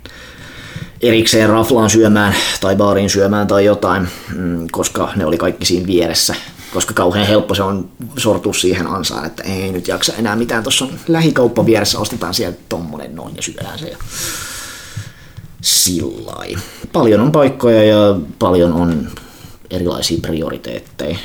[1.00, 6.34] erikseen raflaan syömään tai baariin syömään tai jotain, mm, koska ne oli kaikki siinä vieressä
[6.72, 7.88] koska kauhean helppo se on
[8.18, 12.58] sortua siihen ansaan, että ei nyt jaksa enää mitään, tuossa on lähikauppa vieressä, ostetaan sieltä
[12.68, 13.88] tommonen noin ja syödään se.
[13.88, 13.98] Ja.
[16.92, 19.08] Paljon on paikkoja ja paljon on
[19.70, 21.16] erilaisia prioriteetteja.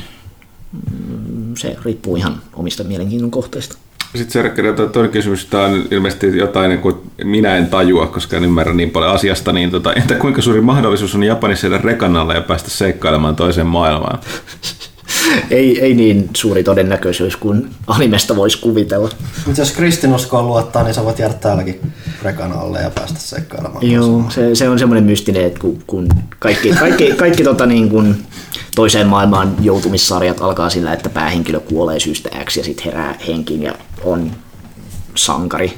[0.91, 3.77] Mm, se riippuu ihan omista mielenkiinnon kohteista.
[4.15, 4.61] Sitten Serkki,
[4.91, 8.89] toinen kysymys, tämä on ilmeisesti jotain, niin kuin minä en tajua, koska en ymmärrä niin
[8.89, 12.69] paljon asiasta, niin tota, entä kuinka suuri mahdollisuus on Japanissa jäädä rekan alle ja päästä
[12.69, 14.19] seikkailemaan toiseen maailmaan?
[15.49, 19.10] Ei, ei niin suuri todennäköisyys kuin animesta voisi kuvitella.
[19.45, 21.93] Mutta jos kristinuskoon luottaa, niin sä voit jäädä täälläkin
[22.23, 23.91] rekan alle ja päästä seikkailemaan.
[23.91, 26.07] Joo, se, se, on semmoinen mystinen, että kun, kun
[26.39, 28.15] kaikki, kaikki, kaikki tota niin kuin
[28.76, 33.73] toiseen maailmaan joutumissarjat alkaa sillä, että päähenkilö kuolee syystä X ja sitten herää henkiin ja
[34.03, 34.31] on
[35.15, 35.73] sankari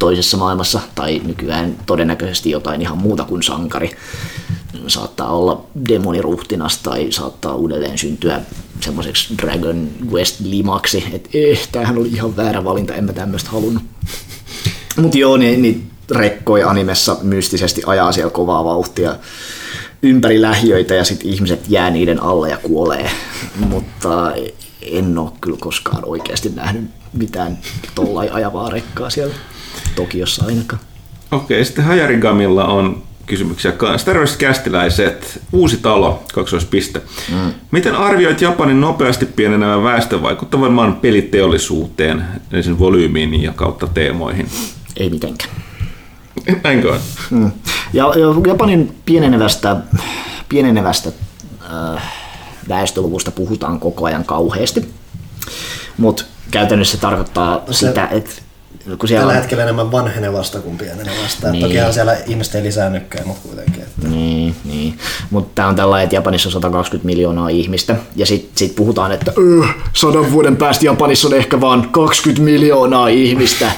[0.00, 3.90] toisessa maailmassa, tai nykyään todennäköisesti jotain ihan muuta kuin sankari
[4.86, 8.40] saattaa olla demoniruhtinas tai saattaa uudelleen syntyä
[8.80, 13.82] semmoiseksi Dragon Quest limaksi, että eh, tämähän oli ihan väärä valinta, en mä tämmöistä halunnut.
[14.96, 19.16] Mutta joo, niin, niin rekkoja animessa mystisesti ajaa siellä kovaa vauhtia
[20.02, 23.10] ympäri lähiöitä ja sitten ihmiset jää niiden alle ja kuolee.
[23.56, 24.32] Mutta
[24.82, 27.58] en ole kyllä koskaan oikeasti nähnyt mitään
[27.94, 29.34] tollai ajavaa rekkaa siellä
[29.96, 30.82] Tokiossa ainakaan.
[31.30, 34.06] Okei, sitten Hajarigamilla on kysymyksiä kanssa.
[34.06, 37.02] Terveys kästiläiset, uusi talo, kaksoispiste.
[37.32, 37.54] Mm.
[37.70, 44.48] Miten arvioit Japanin nopeasti pienenevän väestön vaikuttavan maan peliteollisuuteen, eli sen volyymiin ja kautta teemoihin?
[44.96, 45.50] Ei mitenkään.
[46.64, 47.00] Näinkö on?
[47.30, 47.50] Mm.
[47.92, 48.06] Ja,
[48.46, 49.76] Japanin pienenevästä,
[50.48, 51.10] pienenevästä
[51.96, 52.02] äh,
[52.68, 54.88] väestöluvusta puhutaan koko ajan kauheasti.
[55.96, 58.30] Mutta käytännössä se tarkoittaa Se- sitä, että
[58.96, 61.46] kun siellä Tällä on, hetkellä enemmän vanhenevasta kuin pienenevasta.
[61.46, 61.52] Niin.
[61.52, 61.62] Niin.
[61.62, 63.82] Tokihan siellä ihmiset ei lisäännykään, mutta kuitenkin.
[63.82, 64.08] Että.
[64.08, 64.98] Niin, niin.
[65.30, 69.32] mutta tämä on tällainen, että Japanissa on 120 miljoonaa ihmistä, ja sitten sit puhutaan, että
[69.38, 69.62] öö,
[69.92, 73.72] sadan vuoden päästä Japanissa on ehkä vaan 20 miljoonaa ihmistä,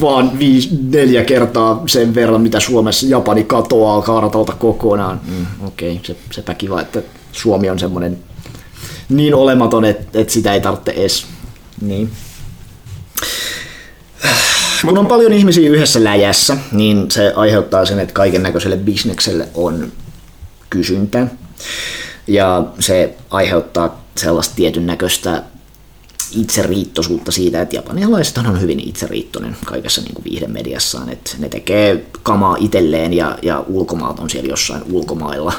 [0.00, 5.20] vaan viisi, neljä kertaa sen verran, mitä Suomessa Japani katoaa kartalta kokonaan.
[5.26, 7.02] Mm, Okei, okay, se, sepä kiva, että
[7.32, 8.18] Suomi on semmoinen
[9.08, 11.26] niin olematon, että, että sitä ei tarvitse edes.
[11.80, 12.10] Niin.
[14.84, 19.92] Kun on paljon ihmisiä yhdessä läjässä, niin se aiheuttaa sen, että kaiken näköiselle bisnekselle on
[20.70, 21.26] kysyntää.
[22.26, 25.42] Ja se aiheuttaa sellaista tietyn näköistä
[26.32, 32.56] itseriittoisuutta siitä, että japanilaisethan on hyvin itseriittoinen kaikessa niin kuin viihdemediassaan, että ne tekee kamaa
[32.58, 35.52] itselleen ja, ja ulkomaat on siellä jossain ulkomailla.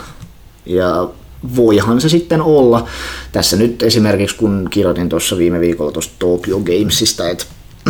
[0.66, 1.10] Ja
[1.56, 2.88] voihan se sitten olla.
[3.32, 7.46] Tässä nyt esimerkiksi kun kirjoitin tuossa viime viikolla tuosta Tokyo Gamesista, että,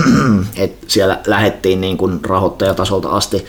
[0.57, 3.45] että siellä lähdettiin niin kuin rahoittajatasolta asti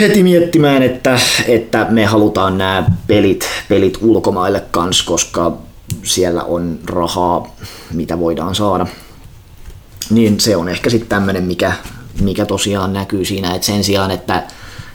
[0.00, 5.56] heti miettimään, että, että me halutaan nämä pelit, pelit ulkomaille kans, koska
[6.02, 7.56] siellä on rahaa,
[7.92, 8.86] mitä voidaan saada.
[10.10, 11.72] Niin se on ehkä sitten tämmöinen, mikä,
[12.20, 14.42] mikä tosiaan näkyy siinä, että sen sijaan, että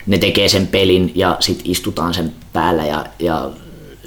[0.06, 3.50] ne tekee sen pelin ja sitten istutaan sen päällä ja, ja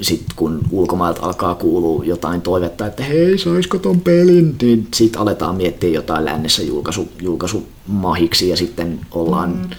[0.04, 5.56] sitten kun ulkomailta alkaa kuulua jotain toivetta, että hei, saisko ton pelin, niin sitten aletaan
[5.56, 9.70] miettiä jotain lännessä julkaisu, julkaisumahiksi ja sitten ollaan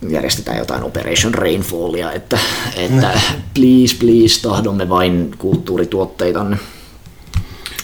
[0.00, 0.10] mm.
[0.10, 2.38] järjestetään jotain Operation Rainfallia, että,
[2.76, 3.20] että
[3.54, 6.58] please, please, tahdomme vain kulttuurituotteitanne.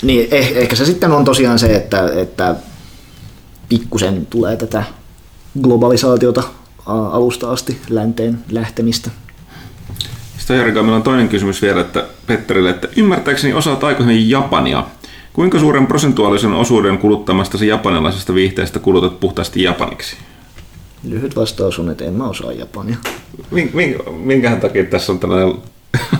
[0.02, 2.56] Niin eh, ehkä se sitten on tosiaan se, että, että
[3.68, 4.84] pikkusen tulee tätä
[5.62, 6.42] globalisaatiota
[6.86, 9.10] alusta asti länteen lähtemistä.
[10.42, 14.84] Sitten Jarika, meillä on toinen kysymys vielä että Petterille, että ymmärtääkseni osaat aika hyvin Japania.
[15.32, 20.16] Kuinka suuren prosentuaalisen osuuden kuluttamastasi japanilaisesta viihteestä kulutat puhtaasti japaniksi?
[21.04, 22.96] Lyhyt vastaus on, että en mä osaa japania.
[23.54, 25.54] Min- min- Minkähän takia tässä on tällainen...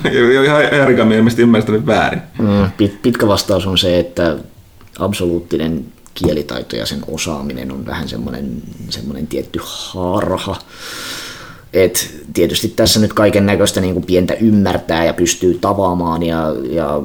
[0.45, 2.23] Ihan Jarika on ilmeisesti ymmärtänyt väärin.
[2.39, 4.37] Mm, pit- Pitkä vastaus on se, että
[4.99, 5.85] absoluuttinen
[6.15, 10.57] kielitaito ja sen osaaminen on vähän semmoinen, semmoinen tietty harha.
[11.73, 17.03] Et tietysti tässä nyt kaiken näköistä niin pientä ymmärtää ja pystyy tavaamaan ja, ja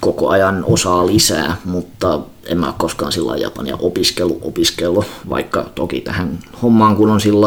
[0.00, 6.38] koko ajan osaa lisää, mutta en mä koskaan sillä japania opiskellut, opiskellut, vaikka toki tähän
[6.62, 7.46] hommaan kun on sillä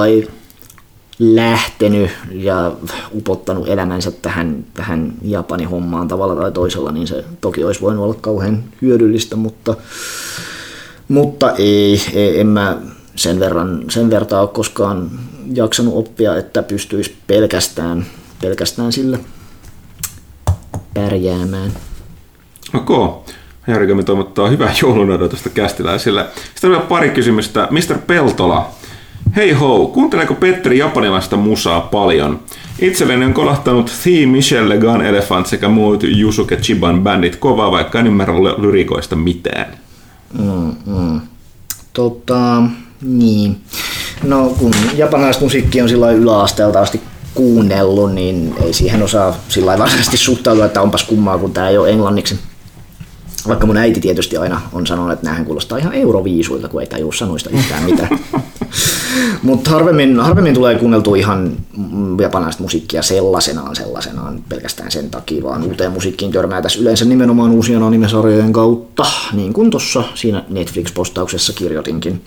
[1.20, 2.72] lähtenyt ja
[3.16, 8.16] upottanut elämänsä tähän, tähän Japanin hommaan tavalla tai toisella, niin se toki olisi voinut olla
[8.22, 9.76] kauhean hyödyllistä, mutta,
[11.08, 12.78] mutta ei, ei, en mä
[13.16, 15.12] sen verran, sen vertaa ole koskaan
[15.54, 18.06] jaksanut oppia, että pystyisi pelkästään,
[18.42, 19.18] pelkästään sillä
[20.94, 21.72] pärjäämään.
[22.74, 23.24] Ok.
[23.68, 26.26] Jarika me toivottaa hyvää joulun odotusta kästiläisille.
[26.54, 27.68] Sitten on vielä pari kysymystä.
[27.72, 27.98] Mr.
[28.08, 28.70] Peltola.
[29.36, 32.40] Hei ho, kuunteleeko Petteri japanilaista musaa paljon?
[32.80, 38.08] Itselleni on kolahtanut The Michelle Gun Elephant sekä muut Yusuke Chiban bändit kovaa, vaikka en
[38.08, 39.78] ymmärrä ly- lyrikoista mitään.
[40.40, 41.22] Mm, mm.
[41.94, 42.64] Tota,
[43.04, 43.58] niin.
[44.24, 47.02] No kun japanilaista musiikkia on lailla yläasteelta asti
[47.34, 51.90] kuunnellut, niin ei siihen osaa sillä varsinaisesti suhtautua, että onpas kummaa, kun tämä ei ole
[51.90, 52.40] englanniksi.
[53.48, 57.14] Vaikka mun äiti tietysti aina on sanonut, että näähän kuulostaa ihan euroviisuilta, kun ei tajua
[57.14, 58.20] sanoista yhtään mitään.
[59.44, 61.52] Mutta harvemmin, harvemmin tulee kuunneltua ihan
[62.22, 67.84] japanilaista musiikkia sellaisenaan sellaisenaan pelkästään sen takia, vaan uuteen musiikkiin törmää tässä yleensä nimenomaan uusien
[67.84, 72.22] animesarjojen kautta, niin kuin tuossa siinä Netflix-postauksessa kirjoitinkin.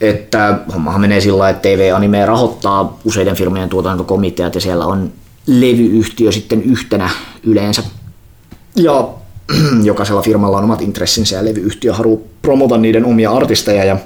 [0.00, 5.12] Että hommahan menee sillä lailla, että TV-anime rahoittaa useiden firmojen tuotantokomiteat ja siellä on
[5.46, 7.10] levyyhtiö sitten yhtenä
[7.42, 7.82] yleensä.
[8.76, 9.08] Ja
[9.82, 13.96] jokaisella firmalla on omat intressinsä ja levyyhtiö haluaa promota niiden omia artisteja ja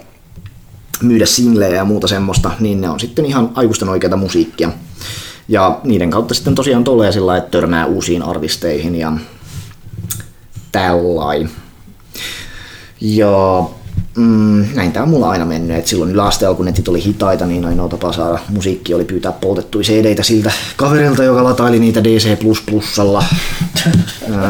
[1.03, 4.71] myydä singlejä ja muuta semmoista, niin ne on sitten ihan aikuisten oikeata musiikkia.
[5.49, 9.12] Ja niiden kautta sitten tosiaan tulee sillä että törmää uusiin artisteihin ja
[10.73, 11.51] tällain.
[13.01, 13.65] Ja
[14.16, 17.65] mm, näin tämä on mulla aina mennyt, että silloin yläasteella kun netit oli hitaita, niin
[17.65, 22.39] ainoa tapa saada musiikki oli pyytää poltettuja cd siltä kaverilta, joka lataili niitä DC++.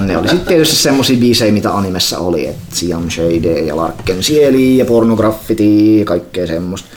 [0.06, 4.78] Ne oli sitten tietysti semmosia biisejä, mitä animessa oli, että Siam Shade ja Larken Sieli
[4.78, 6.88] ja Pornograffiti ja kaikkea semmoista.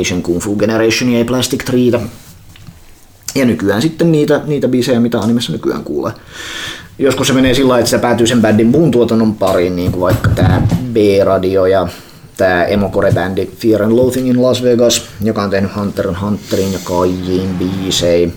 [0.00, 2.00] Asian Kung Fu Generation ja Plastic Treetä.
[3.34, 6.12] Ja nykyään sitten niitä, niitä biisejä, mitä animessa nykyään kuulee.
[6.98, 10.00] Joskus se menee sillä lailla, että se päätyy sen bändin muun tuotannon pariin, niin kuin
[10.00, 10.62] vaikka tämä
[10.92, 11.88] B-radio ja
[12.36, 17.48] tämä emocore-bändi Fear and Loathing in Las Vegas, joka on tehnyt Hunter Hunterin ja Kaijiin
[17.58, 18.28] biisejä.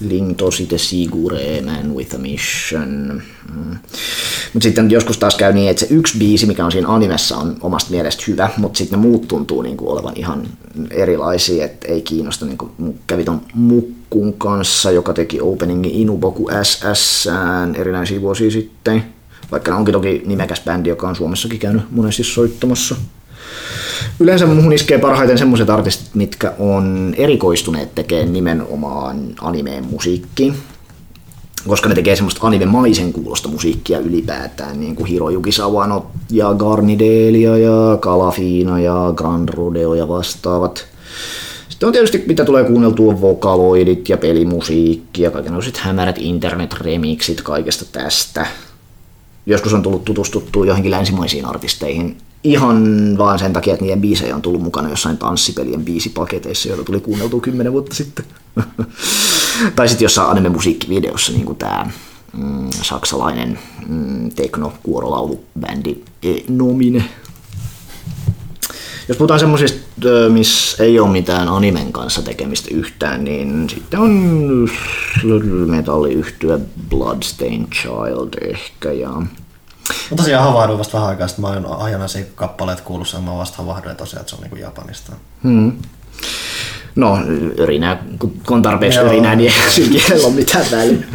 [0.00, 3.22] Ling tosite sigure, man with a mission.
[3.54, 3.78] Mm.
[4.52, 7.56] Mutta sitten joskus taas käy niin, että se yksi biisi, mikä on siinä animessa, on
[7.60, 10.48] omasta mielestä hyvä, mutta sitten ne muut tuntuu niinku olevan ihan
[10.90, 12.46] erilaisia, että ei kiinnosta.
[12.46, 12.70] Niinku,
[13.06, 17.28] kävi ton Mukkun kanssa, joka teki openingin Inuboku SS
[17.74, 19.04] erinäisiä vuosia sitten.
[19.50, 22.96] Vaikka onkin toki nimekäs bändi, joka on Suomessakin käynyt monesti soittamassa.
[24.20, 30.54] Yleensä muuhun iskee parhaiten semmoiset artistit, mitkä on erikoistuneet tekemään nimenomaan animeen musiikkiin.
[31.68, 37.96] Koska ne tekee semmoista anime-maisen kuulosta musiikkia ylipäätään, niin kuin Hirojuki Sawano ja Garnidelia ja
[38.00, 40.86] Kalafina ja Grand Rodeo ja vastaavat.
[41.68, 48.46] Sitten on tietysti, mitä tulee kuunneltua vokaloidit ja pelimusiikki ja kaikenlaiset hämärät internet-remixit kaikesta tästä.
[49.46, 54.42] Joskus on tullut tutustuttua johonkin länsimaisiin artisteihin ihan vaan sen takia, että niiden biisejä on
[54.42, 58.24] tullut mukana jossain tanssipelien biisipaketeissa, joita tuli kuunneltua kymmenen vuotta sitten.
[59.76, 61.90] tai sitten jossain anime-musiikkivideossa, niin kuin tämä
[62.32, 63.58] mm, saksalainen
[63.88, 66.04] mm, tekno-kuorolaulubändi
[66.48, 67.04] Nomine.
[69.08, 69.80] Jos puhutaan semmoisista,
[70.28, 74.68] missä ei ole mitään animen kanssa tekemistä yhtään, niin sitten on
[75.66, 76.60] metalliyhtyö
[76.90, 79.22] Bloodstained Child ehkä ja
[80.10, 82.04] Mä tosiaan havahduin vasta vähän aikaa, sitten mä oon ajana
[82.34, 85.12] kappaleet kuulussa, ja mä vasta havahduin tosiaan, että se on niinku Japanista.
[85.42, 85.72] Hmm.
[86.96, 87.18] No,
[87.58, 89.08] örinää, kun on tarpeeksi Joo.
[89.08, 89.52] örinää, niin
[90.12, 91.06] ei ole mitään väliä.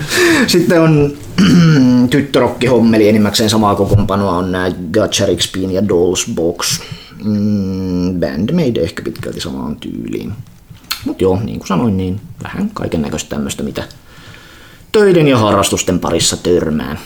[0.48, 1.12] Sitten on
[2.10, 6.80] tyttörokkihommeli, enimmäkseen samaa kokoonpanoa on nämä Gacha Spin ja Dolls Box.
[7.24, 10.34] Mm, Bandmade ehkä pitkälti samaan tyyliin.
[11.06, 13.84] Mutta joo, niin kuin sanoin, niin vähän kaiken näköistä tämmöistä, mitä
[14.92, 17.00] töiden ja harrastusten parissa törmään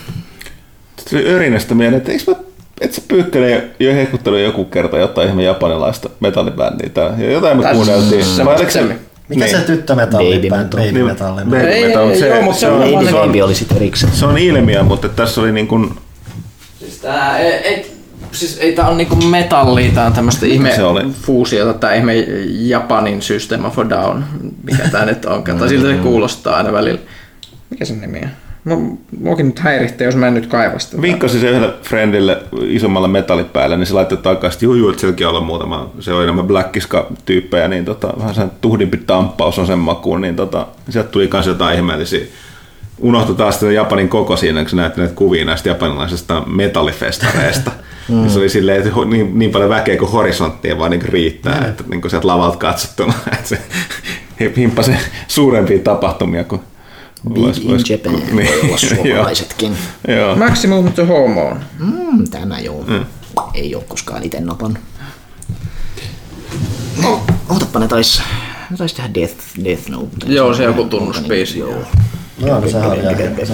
[1.10, 2.36] tuli örinästä mieleen, että eikö mä
[2.80, 7.16] et sä pyykkäne jo hehkuttanut joku kerta jotain ihan japanilaista metallibändiä täällä.
[7.18, 8.24] Ja jotain me kuunneltiin.
[8.24, 8.42] Se,
[9.28, 9.56] mikä niin.
[9.56, 10.36] se tyttömetalli?
[10.36, 10.80] Baby metal.
[10.86, 11.44] Baby metalli.
[11.44, 12.14] Baby metal.
[12.14, 14.12] Se, joo, mutta se, on, Baby, baby oli sitten erikseen.
[14.12, 15.94] Se on ilmiö, mutta tässä oli niin kuin...
[16.78, 17.92] Siis tää, et,
[18.32, 21.02] siis ei tää on niinku metallia, tää on tämmöstä ihme se oli?
[21.22, 22.14] fuusiota, tää ihme
[22.48, 24.24] Japanin System of a Down,
[24.62, 25.44] mikä tää nyt on.
[25.44, 27.00] Tai siltä se kuulostaa aina välillä.
[27.70, 28.47] Mikä sen nimi on?
[28.68, 31.02] No, muakin nyt häiritsee, jos mä en nyt kaiva sitä.
[31.02, 35.40] Vinkkasi se yhdelle friendille isommalle metallipäälle, niin se laittoi takaisin, juu, juu, että sielläkin olla
[35.40, 40.36] muutama, se on enemmän Blackiska-tyyppejä, niin tota, vähän sen tuhdimpi tamppaus on sen makuun, niin
[40.36, 42.26] tota, sieltä tuli myös jotain ihmeellisiä
[43.00, 47.70] unohtui taas sitä Japanin koko siinä, kun sä näet näitä kuvia näistä japanilaisista metallifestareista.
[48.08, 48.16] mm.
[48.16, 51.68] niin se oli silleen, että niin, niin paljon väkeä kuin horisonttia vaan niin riittää, mm.
[51.68, 53.58] että niin kuin sieltä lavalta katsottuna, että se
[54.56, 54.92] himpasi
[55.28, 56.60] suurempia tapahtumia kuin
[57.34, 59.76] Big vois, in vois, Japan niin, voi olla suomalaisetkin.
[60.08, 60.36] joo.
[60.36, 61.60] Maximum to hormone.
[61.78, 62.84] Mm, tämä joo.
[62.88, 63.04] Mm.
[63.54, 64.78] Ei ole koskaan itse napan.
[67.02, 68.22] No, ootappa ne tais,
[68.70, 69.34] ne tais tehdä Death,
[69.64, 70.08] Death Note.
[70.26, 71.58] Joo, se joku tunnusbiisi.
[71.58, 71.82] Joo.
[72.40, 73.46] No, no sehän ihan hirveä.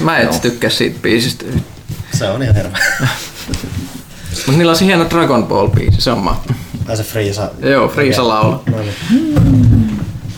[0.00, 1.44] Mä en tykkää siitä biisistä.
[2.14, 2.78] Se on ihan hirveä.
[4.46, 6.54] Mutta niillä on se hieno Dragon Ball biisi, se on mahtava.
[6.86, 7.50] Tai se Friisa.
[7.60, 8.64] Joo, Friisa laulu.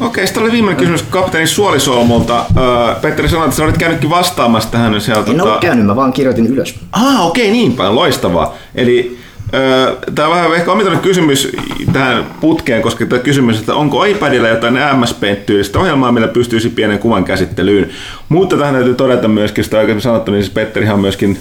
[0.00, 2.44] Okei, sitten oli viimeinen kysymys kapteeni Suolisolmulta.
[2.56, 5.30] Öö, Petteri sanoi, että sä olit käynytkin vastaamassa tähän sieltä.
[5.30, 5.52] En tota...
[5.52, 6.74] ole käynyt, mä vaan kirjoitin ylös.
[6.92, 8.54] Ah, okei, niin päin, loistavaa.
[8.74, 9.18] Eli
[9.54, 11.52] öö, tämä on vähän ehkä omituinen kysymys
[11.92, 16.98] tähän putkeen, koska tämä kysymys, että onko iPadilla jotain MS Paint-tyylistä ohjelmaa, millä pystyisi pienen
[16.98, 17.90] kuvan käsittelyyn.
[18.28, 21.38] Mutta tähän täytyy todeta myöskin, sitä aikaisemmin sanottu, niin siis Petterihan myöskin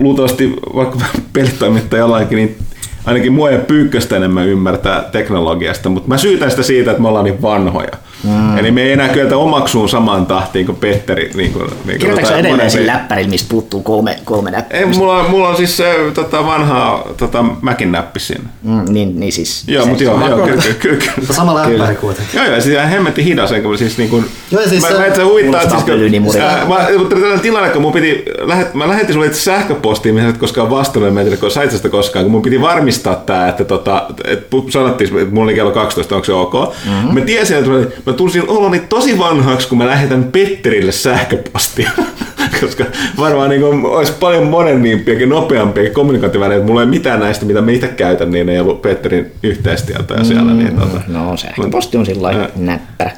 [0.00, 0.98] luultavasti vaikka
[1.32, 2.56] pelitoimittaja jollakin, niin
[3.04, 7.24] ainakin mua ja Pyykköstä enemmän ymmärtää teknologiasta, mutta mä syytän sitä siitä, että me ollaan
[7.24, 7.90] niin vanhoja.
[8.22, 8.58] Mm.
[8.58, 11.30] Eli me ei enää kyetä omaksuun samaan tahtiin kuin Petteri.
[11.34, 14.78] Niin kuin, niin kuin tota, edelleen sen läppärillä, mistä puuttuu kolme, kolme näppiä?
[14.78, 18.44] Ei, mulla, mulla on siis se tota, vanha tota, Mäkin näppi siinä.
[18.62, 19.64] Mm, niin, niin siis.
[19.68, 21.32] Joo, mutta joo, joo kyllä, kyllä, kyllä, kyllä.
[21.32, 22.38] Sama läppäri kuitenkin.
[22.38, 25.06] Joo, joo, siis ihan hemmetti hidas, kun siis niin kuin, joo, siis mä, se, mä,
[25.06, 28.88] että se huvittaa, että siis, äh, mä, mutta tällä tilanne, kun mun piti, lähet, mä
[28.88, 32.24] lähetin sulle itse sähköpostiin, mihin et koskaan vastannut, mä en tiedä, kun sait sitä koskaan,
[32.24, 36.24] kun mun piti varmistaa tää, että, tota, että sanottiin, että mulla oli kello 12, onko
[36.24, 36.54] se ok.
[36.54, 37.14] Mm-hmm.
[37.14, 37.70] Mä tiesin, että
[38.10, 41.90] mä tunsin oloni tosi vanhaksi, kun mä lähetän Petterille sähköpostia.
[42.60, 42.84] Koska
[43.18, 46.66] varmaan niin kuin, olisi paljon modernimpiakin, nopeampiakin kommunikaatiovälineitä.
[46.66, 50.52] Mulla ei mitään näistä, mitä mä itse käytän, niin ei ollut Petterin yhteistietoja siellä.
[50.52, 53.10] Niin, tuota, no sähköposti on sillä näppärä.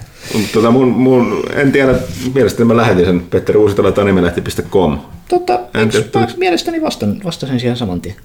[0.52, 1.94] Tota, mun, mun, en tiedä,
[2.34, 4.98] mielestäni mä lähetin sen Petteri Uusitalo tanimelehti.com.
[5.28, 8.16] Tota, en tiedä, mielestäni vastan, vastasin siihen saman tien.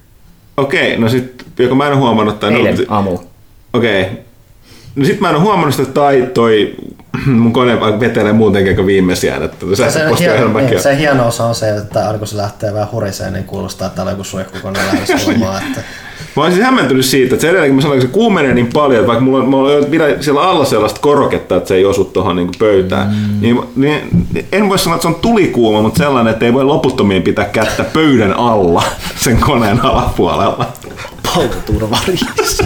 [0.56, 2.54] Okei, no sit, joko mä en huomannut tai...
[2.54, 3.22] Eilen no, aamulla.
[3.72, 4.27] Okei.
[4.98, 6.74] No sit mä en ole huomannut sitä, tai toi
[7.26, 9.36] mun kone vetelee muutenkin aika viimeisiä.
[9.36, 12.88] Että se, se, hieno, niin, se osa on se, että aina kun se lähtee vähän
[12.92, 14.78] huriseen, niin kuulostaa, että täällä on joku suihkukone
[15.26, 15.60] ilmaa.
[15.68, 15.80] Että...
[16.36, 19.06] Mä olisin hämmentynyt siitä, että se edelleenkin mä sanoin, että se kuumenee niin paljon, että
[19.06, 22.50] vaikka mulla mulla on vielä siellä alla sellaista koroketta, että se ei osu tuohon niin
[22.58, 23.40] pöytään, mm.
[23.40, 27.22] niin, niin, en voi sanoa, että se on tulikuuma, mutta sellainen, että ei voi loputtomien
[27.22, 28.82] pitää kättä pöydän alla
[29.16, 30.66] sen koneen alapuolella.
[31.34, 32.64] Pautoturvariissa.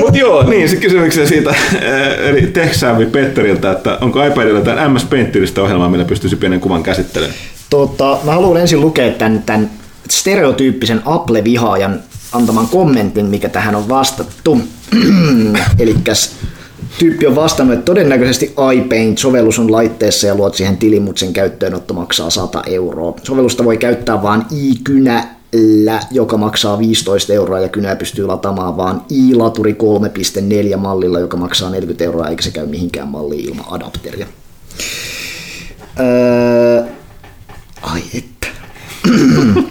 [0.00, 5.04] Mutta joo, niin se kysymykseen siitä, eh, eli Teksäävi Petteriltä, että onko iPadilla tämän MS
[5.04, 7.34] Painterista ohjelmaa, millä pystyisi pienen kuvan käsittelyyn?
[7.70, 9.70] Tota, mä haluan ensin lukea tämän, tämän
[10.10, 12.00] stereotyyppisen Apple-vihaajan
[12.32, 14.60] antaman kommentin, mikä tähän on vastattu.
[15.78, 15.94] Eli
[16.98, 21.94] tyyppi on vastannut, että todennäköisesti iPaint-sovellus on laitteessa ja luot siihen tilin, mutta sen käyttöönotto
[21.94, 23.14] maksaa 100 euroa.
[23.22, 25.37] Sovellusta voi käyttää vain i-kynä
[26.10, 29.76] joka maksaa 15 euroa ja kynää pystyy lataamaan vaan i-laturi
[30.72, 34.26] 3.4 mallilla, joka maksaa 40 euroa eikä se käy mihinkään malliin ilman adapteria.
[36.00, 36.84] Öö,
[37.82, 38.48] ai että.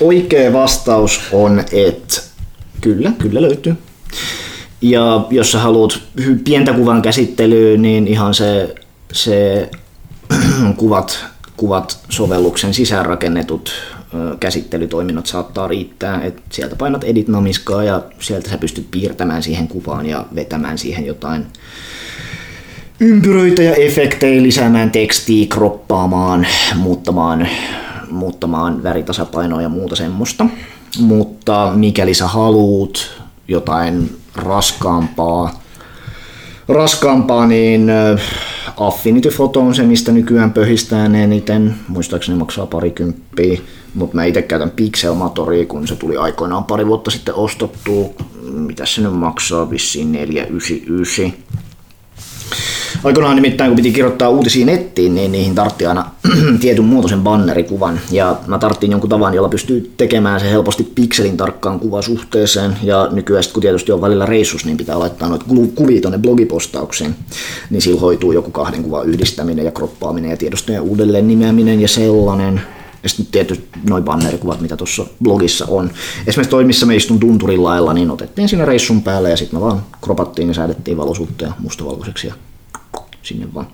[0.00, 2.20] Oikea vastaus on, että
[2.80, 3.74] kyllä, kyllä löytyy.
[4.80, 5.98] Ja jos sä haluat
[6.44, 8.74] pientä kuvan käsittelyä, niin ihan se,
[9.12, 9.70] se
[10.76, 11.24] kuvat,
[11.56, 13.72] kuvat sovelluksen sisäänrakennetut
[14.40, 20.06] käsittelytoiminnot saattaa riittää, että sieltä painat edit namiskaa ja sieltä sä pystyt piirtämään siihen kuvaan
[20.06, 21.46] ja vetämään siihen jotain
[23.00, 26.46] ympyröitä ja efektejä, lisäämään tekstiä, kroppaamaan,
[26.76, 27.48] muuttamaan,
[28.10, 30.46] muuttamaan väritasapainoa ja muuta semmoista.
[30.98, 35.63] Mutta mikäli sä haluut jotain raskaampaa,
[36.68, 37.90] raskaampaa, niin
[38.76, 41.74] Affinity Photo on se, mistä nykyään pöhistään eniten.
[41.88, 43.60] Muistaakseni maksaa parikymppiä,
[43.94, 48.10] mutta mä itse käytän Pixelmatoria, kun se tuli aikoinaan pari vuotta sitten ostottua.
[48.42, 49.70] Mitä se nyt maksaa?
[49.70, 51.32] Vissiin 499.
[53.04, 56.10] Aikoinaan nimittäin, kun piti kirjoittaa uutisia nettiin, niin niihin tartti aina
[56.60, 58.00] tietyn muotoisen bannerikuvan.
[58.10, 62.76] Ja mä tarttiin jonkun tavan, jolla pystyy tekemään se helposti pikselin tarkkaan kuvasuhteeseen.
[62.82, 65.44] Ja nykyään, kun tietysti on välillä reissus, niin pitää laittaa noita
[65.74, 67.16] kuvia tuonne blogipostaukseen.
[67.70, 72.60] Niin sillä hoituu joku kahden kuvan yhdistäminen ja kroppaaminen ja tiedostojen uudelleen nimeäminen ja sellainen.
[73.02, 75.90] Ja sitten tietysti noin bannerikuvat, mitä tuossa blogissa on.
[76.26, 79.64] Esimerkiksi toi, missä me istun tunturin lailla, niin otettiin siinä reissun päälle ja sitten me
[79.64, 82.34] vaan kropattiin ja säädettiin valosuhteen mustavalkoiseksi ja
[83.24, 83.66] sinne vaan.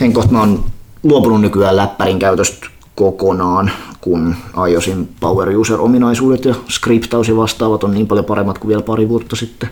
[0.00, 0.64] Henkot mä oon
[1.02, 3.70] luopunut nykyään läppärin käytöstä kokonaan,
[4.00, 4.34] kun
[4.70, 9.36] iOSin Power User-ominaisuudet ja skriptaus ja vastaavat on niin paljon paremmat kuin vielä pari vuotta
[9.36, 9.70] sitten.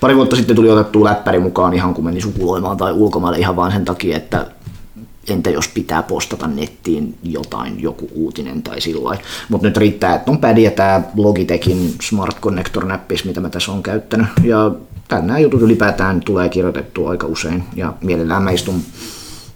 [0.00, 3.72] Pari vuotta sitten tuli otettu läppäri mukaan ihan kun meni sukuloimaan tai ulkomaille ihan vain
[3.72, 4.46] sen takia, että
[5.28, 9.18] entä jos pitää postata nettiin jotain, joku uutinen tai sillä
[9.48, 13.82] Mutta nyt riittää, että on pädi ja tämä Logitechin Smart Connector-näppis, mitä mä tässä on
[13.82, 14.26] käyttänyt.
[14.42, 14.70] Ja
[15.18, 18.82] nämä jutut ylipäätään tulee kirjoitettua aika usein ja mielellään mä istun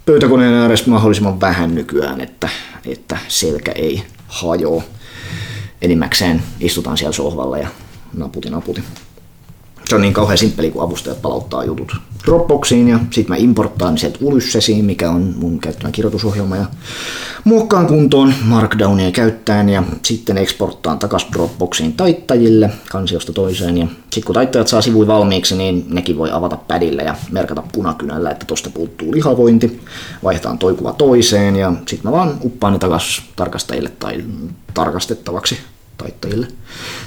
[0.05, 2.49] pöytäkoneen ääressä mahdollisimman vähän nykyään, että,
[2.85, 4.83] että selkä ei hajoa.
[5.81, 7.67] Enimmäkseen istutaan siellä sohvalla ja
[8.13, 8.83] naputi naputi
[9.89, 11.95] se on niin kauhean simppeli, kun avustajat palauttaa jutut
[12.25, 16.65] Dropboxiin ja sitten mä importtaan sieltä Ulyssesiin, mikä on mun käyttämä kirjoitusohjelma ja
[17.43, 23.77] muokkaan kuntoon Markdownia käyttäen ja sitten exporttaan takas Dropboxiin taittajille kansiosta toiseen.
[23.77, 28.31] Ja sitten kun taittajat saa sivui valmiiksi, niin nekin voi avata pädillä ja merkata punakynällä,
[28.31, 29.81] että tosta puuttuu lihavointi,
[30.23, 34.23] vaihdetaan toi kuva toiseen ja sitten mä vaan uppaan ne takas tarkastajille tai
[34.73, 35.57] tarkastettavaksi
[35.97, 36.47] taittajille.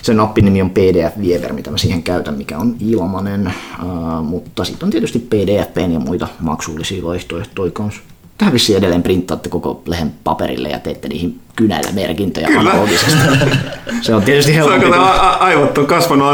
[0.02, 4.64] Sen appin nimi on PDF Viever, mitä mä siihen käytän, mikä on ilmanen, uh, mutta
[4.64, 8.02] sitten on tietysti PDF ja muita maksullisia vaihtoehtoja kanssa.
[8.38, 12.70] Tähän vissiin edelleen printtaatte koko lehen paperille ja teette niihin kynällä merkintöjä Kyllä.
[12.70, 13.12] analogisesti.
[14.02, 14.86] Se on tietysti helpompi.
[14.86, 16.28] Se on, a- aivot on kasvanut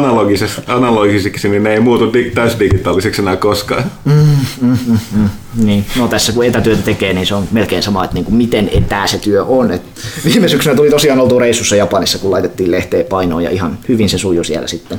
[0.67, 3.85] analogisiksi, niin ne ei muutu di- täysdigitaaliseksi enää koskaan.
[4.05, 4.13] Mm,
[4.61, 5.29] mm, mm, mm.
[5.65, 5.85] Niin.
[5.97, 9.07] No tässä kun etätyötä tekee, niin se on melkein sama, että niin kuin miten etää
[9.07, 9.71] se työ on.
[9.71, 9.83] Et
[10.25, 14.19] viime syksynä tuli tosiaan oltu reissussa Japanissa, kun laitettiin lehteen painoon ja ihan hyvin se
[14.19, 14.99] sujui siellä sitten.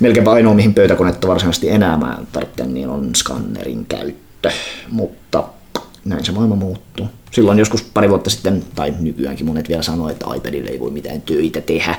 [0.00, 4.50] Melkein ainoa, mihin pöytäkonetta varsinaisesti enää mä tarvitsen, niin on skannerin käyttö.
[4.90, 5.44] Mutta
[6.04, 7.06] näin se maailma muuttuu.
[7.30, 11.22] Silloin joskus pari vuotta sitten, tai nykyäänkin monet vielä sanoo, että iPadille ei voi mitään
[11.22, 11.98] töitä tehdä.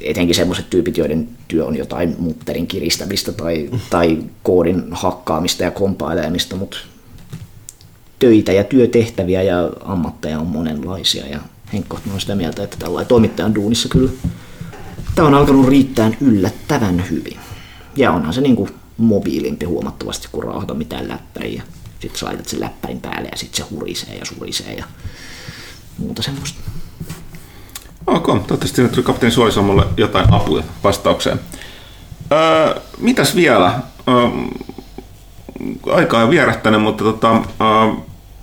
[0.00, 6.56] Etenkin sellaiset tyypit, joiden työ on jotain mutterin kiristämistä tai, tai koodin hakkaamista ja kompailemista,
[6.56, 6.76] mutta
[8.18, 11.26] töitä ja työtehtäviä ja ammatteja on monenlaisia.
[11.26, 11.40] Ja
[11.72, 14.10] Henkko on sitä mieltä, että tällainen toimittajan duunissa kyllä
[15.14, 17.38] tämä on alkanut riittää yllättävän hyvin.
[17.96, 21.62] Ja onhan se niin kuin mobiilimpi huomattavasti kuin raahata mitään läppäriä.
[22.02, 24.84] Sitten sä laitat sen läppärin päälle ja sitten se hurisee ja surisee ja
[25.98, 26.60] muuta semmoista.
[28.06, 31.40] Ok, toivottavasti nyt tuli kapteeni Suolisammolle jotain apua vastaukseen.
[32.32, 33.74] Öö, mitäs vielä?
[34.08, 34.14] Öö,
[35.92, 37.94] aika on vierähtänyt, mutta tota, öö,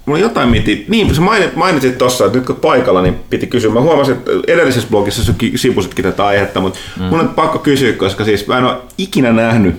[0.05, 3.71] mulla jotain miti, niin sä mainit, mainitsit tuossa, että nyt kun paikalla, niin piti kysyä.
[3.71, 7.03] Mä huomasin, että edellisessä blogissa sä sivusitkin tätä aihetta, mutta mm.
[7.03, 9.75] mun on pakko kysyä, koska siis mä en ole ikinä nähnyt,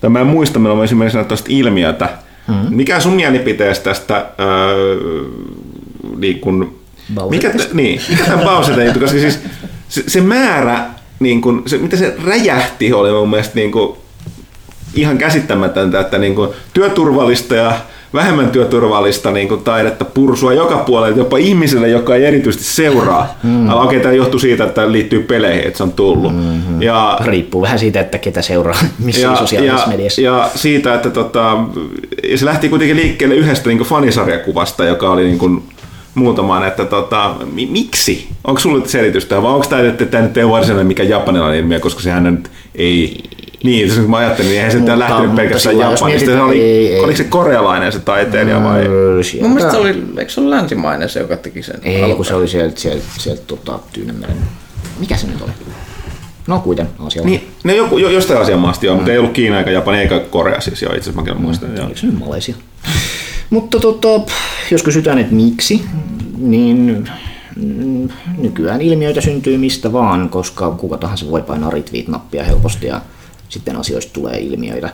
[0.00, 2.25] tai mä en muista, meillä on esimerkiksi tästä ilmiötä.
[2.48, 2.76] Mm.
[2.76, 4.96] Mikä sun mielipiteestä tästä, öö,
[6.18, 6.78] niin kun,
[7.30, 9.40] mikä, niin, mikä tämän Bowserin juttu, koska siis
[9.88, 10.84] se, se määrä,
[11.20, 13.96] niin kun, se, mitä se räjähti, oli mun mielestä niin kun,
[14.94, 17.80] ihan käsittämätöntä, että niin kun, työturvallista ja
[18.14, 23.38] vähemmän työturvallista niin kuin taidetta pursua joka puolelle, jopa ihmiselle, joka ei erityisesti seuraa.
[23.42, 23.68] Mm.
[23.68, 26.32] Okei, okay, tämä johtuu siitä, että liittyy peleihin, että se on tullut.
[26.32, 26.82] Mm-hmm.
[26.82, 30.20] Ja, Riippuu vähän siitä, että ketä seuraa missä ja, sosiaalisessa ja, mediassa.
[30.20, 31.58] Ja siitä, että tota,
[32.36, 35.62] se lähti kuitenkin liikkeelle yhdestä niin fanisarjakuvasta, joka oli niin kuin
[36.14, 38.28] muutamaan, että tota, mi- miksi?
[38.44, 41.80] Onko sulle selitystä vai onko tämä, että tämä nyt ei ole varsinainen mikä japanilainen ilmiö,
[41.80, 43.22] koska sehän nyt ei
[43.64, 46.30] niin, jos mä ajattelin, niin eihän se mutta, lähtenyt pelkästään Japanista.
[46.30, 47.00] Se oli, ei, ei.
[47.00, 48.82] Oliko se korealainen se taiteilija vai?
[49.22, 49.48] Sieltä.
[49.48, 51.80] Mun mielestä se oli, eikö se ollut länsimainen se, joka teki sen?
[51.82, 54.36] Ei, kun se oli sieltä, sieltä, sieltä tota, Tyynemeren.
[55.00, 55.52] Mikä se nyt oli?
[56.46, 57.40] No kuiten, asialainen.
[57.40, 58.98] Niin, ne joku, jo, jostain asian maasta joo, mm.
[58.98, 61.70] mutta ei ollut Kiina eikä Japani eikä Korea siis joo, itse asiassa mäkin muistan.
[61.70, 61.84] Mm.
[61.84, 62.54] Oliko se nyt Malesia?
[63.50, 64.08] mutta tota,
[64.70, 65.84] jos kysytään, että miksi,
[66.38, 67.08] niin
[68.38, 73.00] nykyään ilmiöitä syntyy mistä vaan, koska kuka tahansa voi painaa retweet-nappia helposti ja
[73.48, 74.92] sitten asioista tulee ilmiöitä.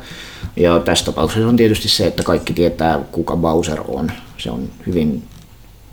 [0.57, 4.13] Ja tässä tapauksessa on tietysti se, että kaikki tietää, kuka Bowser on.
[4.39, 5.23] Se on hyvin,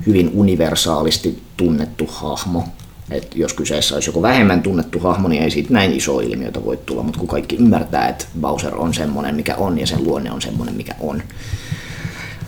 [0.07, 2.63] hyvin universaalisti tunnettu hahmo.
[3.11, 6.77] Et jos kyseessä olisi joku vähemmän tunnettu hahmo, niin ei siitä näin iso ilmiötä voi
[6.77, 10.41] tulla, mutta kun kaikki ymmärtää, että Bowser on semmoinen, mikä on, ja sen luonne on
[10.41, 11.23] semmoinen, mikä on.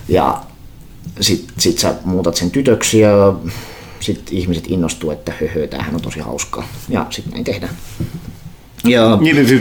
[0.08, 0.42] Ja
[1.20, 3.34] sitten sit sä muutat sen tytöksi, ja
[4.00, 6.68] sitten ihmiset innostuu, että höhö, tämähän on tosi hauskaa.
[6.88, 7.74] Ja sitten näin tehdään.
[8.84, 9.18] Joo.
[9.20, 9.60] Niin, niin, siis,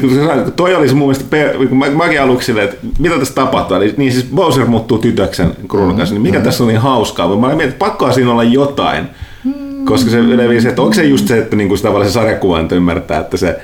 [0.56, 1.38] toi oli se mun mielestä,
[1.70, 5.52] kun mä, mäkin aluksi silleen, että mitä tässä tapahtuu, eli, niin siis Bowser muuttuu tytöksen
[5.68, 6.46] kruunun kanssa, niin mikä mm-hmm.
[6.46, 9.06] tässä on niin hauskaa, mutta mä mietin, että pakkoa siinä olla jotain,
[9.44, 9.86] mm-hmm.
[9.86, 13.20] koska se leviää se, että onko se just se, että niinku sitä se sarjakuva ymmärtää,
[13.20, 13.60] että se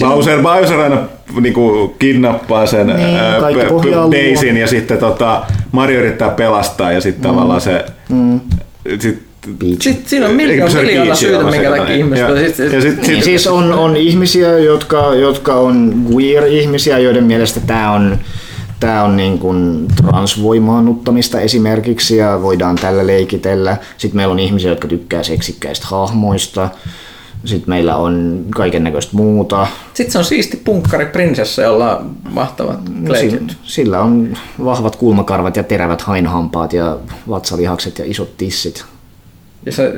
[0.00, 0.98] Bowser, Bowser aina
[1.40, 3.40] niinku kidnappaa sen niin, ää,
[4.12, 5.42] Daisyn ja sitten tota,
[5.72, 7.34] Mario yrittää pelastaa ja sitten mm.
[7.34, 8.40] tavallaan se mm.
[8.98, 9.25] sit
[9.80, 12.28] sitten siinä on miljoona, miljoona syytä, minkä takia ihmiset...
[12.28, 17.60] Ja, sit, ja sit, niin, siis on, on ihmisiä, jotka, jotka on queer-ihmisiä, joiden mielestä
[17.60, 18.18] tämä on
[18.80, 23.76] Tämä on niin kuin transvoimaannuttamista esimerkiksi ja voidaan tällä leikitellä.
[23.96, 26.68] Sitten meillä on ihmisiä, jotka tykkää seksikkäistä hahmoista.
[27.44, 29.66] Sitten meillä on kaiken näköistä muuta.
[29.94, 35.56] Sitten se on siisti punkkari prinsessa, jolla on mahtavat no, sillä, sillä on vahvat kulmakarvat
[35.56, 36.98] ja terävät hainhampaat ja
[37.28, 38.84] vatsalihakset ja isot tissit.
[39.66, 39.92] Ja se,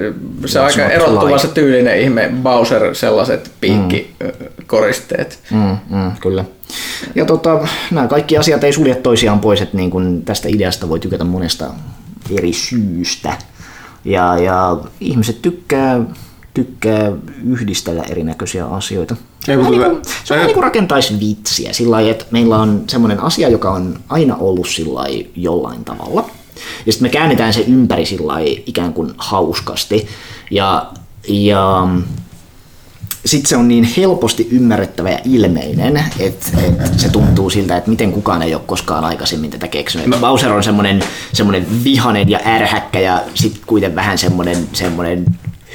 [0.47, 5.39] se aika erottuva se tyylinen ihme Bowser, sellaiset piikkikoristeet.
[5.51, 5.59] Mm.
[5.59, 6.45] Mm, mm, kyllä.
[7.15, 11.01] Ja tota, nämä kaikki asiat ei sulje toisiaan pois, että niin kun tästä ideasta voi
[11.01, 11.71] tykätä monesta
[12.39, 13.37] eri syystä.
[14.05, 16.01] Ja, ja ihmiset tykkää,
[16.55, 17.13] tykkää
[17.47, 19.17] yhdistellä erinäköisiä asioita.
[19.45, 22.85] Se on, niin kuin, se on niin kuin rakentaisi vitsiä sillä lailla, että meillä on
[22.87, 25.01] semmoinen asia, joka on aina ollut sillä
[25.37, 26.31] jollain tavalla–
[26.89, 28.33] ja sitten me käännetään se ympäri sillä
[28.67, 30.09] ikään kuin hauskasti.
[30.51, 30.87] Ja,
[31.29, 31.89] ja
[33.27, 38.13] sitten se on niin helposti ymmärrettävä ja ilmeinen, että, että se tuntuu siltä, että miten
[38.13, 40.07] kukaan ei ole koskaan aikaisemmin tätä keksinyt.
[40.07, 40.19] No.
[40.19, 41.03] Bowser on semmoinen,
[41.33, 45.25] semmoinen vihanen ja ärhäkkä ja sitten kuitenkin vähän semmoinen, semmoinen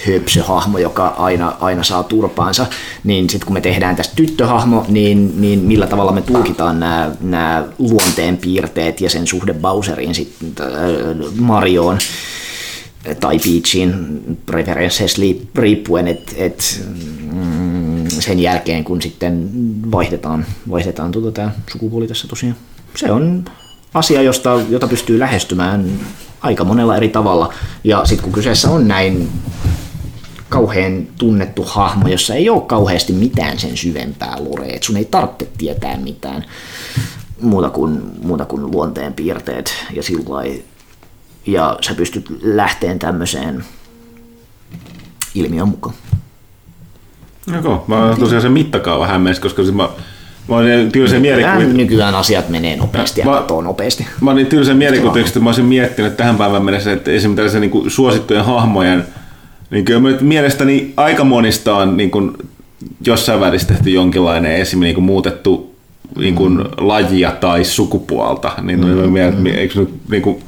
[0.07, 2.65] höpsöhahmo, joka aina, aina saa turpaansa,
[3.03, 7.65] niin sitten kun me tehdään tästä tyttöhahmo, niin, niin millä tavalla me tulkitaan nämä, nämä
[7.77, 11.97] luonteen piirteet ja sen suhde Bowseriin, sitten äh, Marioon
[13.19, 15.21] tai Peachiin preferences
[15.55, 16.85] riippuen, että et,
[17.31, 19.49] mm, sen jälkeen kun sitten
[19.91, 22.55] vaihdetaan, vaihdetaan tuota tämä sukupuoli tässä tosiaan.
[22.95, 23.45] Se on
[23.93, 25.99] asia, josta, jota pystyy lähestymään
[26.43, 27.53] aika monella eri tavalla.
[27.83, 29.29] Ja sitten kun kyseessä on näin
[30.49, 35.47] kauhean tunnettu hahmo, jossa ei ole kauheasti mitään sen syvempää lorea, että sun ei tarvitse
[35.57, 36.45] tietää mitään
[37.41, 40.59] muuta kuin, muuta kuin luonteen piirteet ja sillä
[41.45, 43.65] ja sä pystyt lähteen tämmöiseen
[45.35, 45.95] ilmiön mukaan.
[47.55, 49.89] Joko, mä tosiaan se mittakaava hämmensi, koska siis mä
[50.47, 51.73] Mä olin tylsä mielikuvitus.
[51.73, 54.07] Nykyään asiat menee nopeasti ja, ja katoo nopeasti.
[54.21, 57.91] Mä olin tylsä mielikuvitus, että mä olisin miettinyt tähän päivään mennessä, että esimerkiksi tällaisen niin
[57.91, 59.05] suosittujen hahmojen
[59.69, 62.31] niin kyllä mielestäni aika monista on niin kuin
[63.05, 65.75] jossain välissä tehty jonkinlainen esimerkiksi niin kuin muutettu
[66.17, 66.63] niin kuin mm.
[66.77, 68.51] lajia tai sukupuolta.
[68.61, 69.11] Niin mm.
[69.11, 70.43] mielestä, eikö nyt, niin kuin,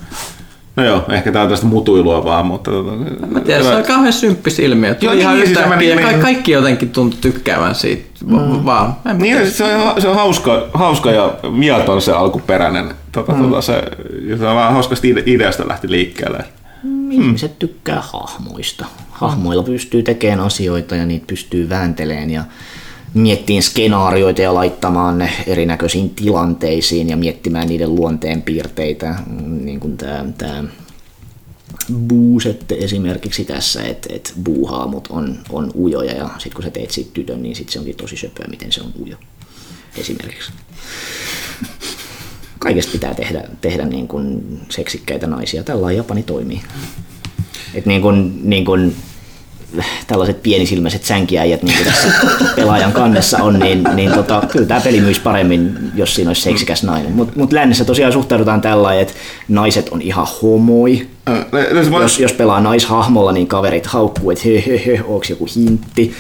[0.76, 2.72] No joo, ehkä tää on tästä mutuilua vaan, mutta...
[2.72, 2.91] Tota,
[3.27, 4.95] Mä tiedän, se on kauhean symppis ilmiö.
[4.95, 5.76] Tuli Joo, ihan niin, siis yhtäkkiä.
[5.76, 8.06] mä niin- Ka- niin- kaikki jotenkin tuntui tykkäävän siitä.
[8.26, 8.65] Mm.
[8.65, 8.95] Vaan.
[9.10, 12.93] En Niin, se on, se on hauska, hauska ja mieton se alkuperäinen.
[13.11, 13.43] Tota, mm.
[13.43, 13.84] tota, se,
[14.39, 16.39] se on vähän hauskasta ide- ideasta lähti liikkeelle.
[17.11, 18.85] Ihmiset tykkää hahmoista.
[19.11, 22.43] Hahmoilla pystyy tekemään asioita ja niitä pystyy väänteleen ja
[23.16, 29.16] miettiin skenaarioita ja laittamaan ne erinäköisiin tilanteisiin ja miettimään niiden luonteen piirteitä.
[29.62, 30.64] Niin kuin tämä, tämä
[32.08, 37.12] buusette esimerkiksi tässä, että et buuhaamut on, on ujoja ja sitten kun sä teet siitä
[37.14, 39.18] tytön, niin sit se onkin tosi söpöä, miten se on ujo
[39.98, 40.52] esimerkiksi.
[42.60, 45.64] Kaikesta pitää tehdä, tehdä niin kuin seksikkäitä naisia.
[45.64, 46.62] Tällä Japani toimii.
[47.74, 48.96] Et niin kuin, niin kuin
[50.07, 52.07] tällaiset pienisilmäiset sänkiäijät, niin kuin tässä
[52.56, 56.84] pelaajan kannessa on, niin, niin tota, kyllä tämä peli myisi paremmin, jos siinä olisi seksikäs
[56.84, 57.11] nainen.
[57.11, 59.14] Mutta mut lännessä tosiaan suhtaudutaan tällä että
[59.47, 61.07] naiset on ihan homoi.
[61.30, 65.02] Äh, ne- ne- se voi- Jos, jos pelaa naishahmolla, niin kaverit haukkuu, että he, he,
[65.07, 66.14] onko joku hintti.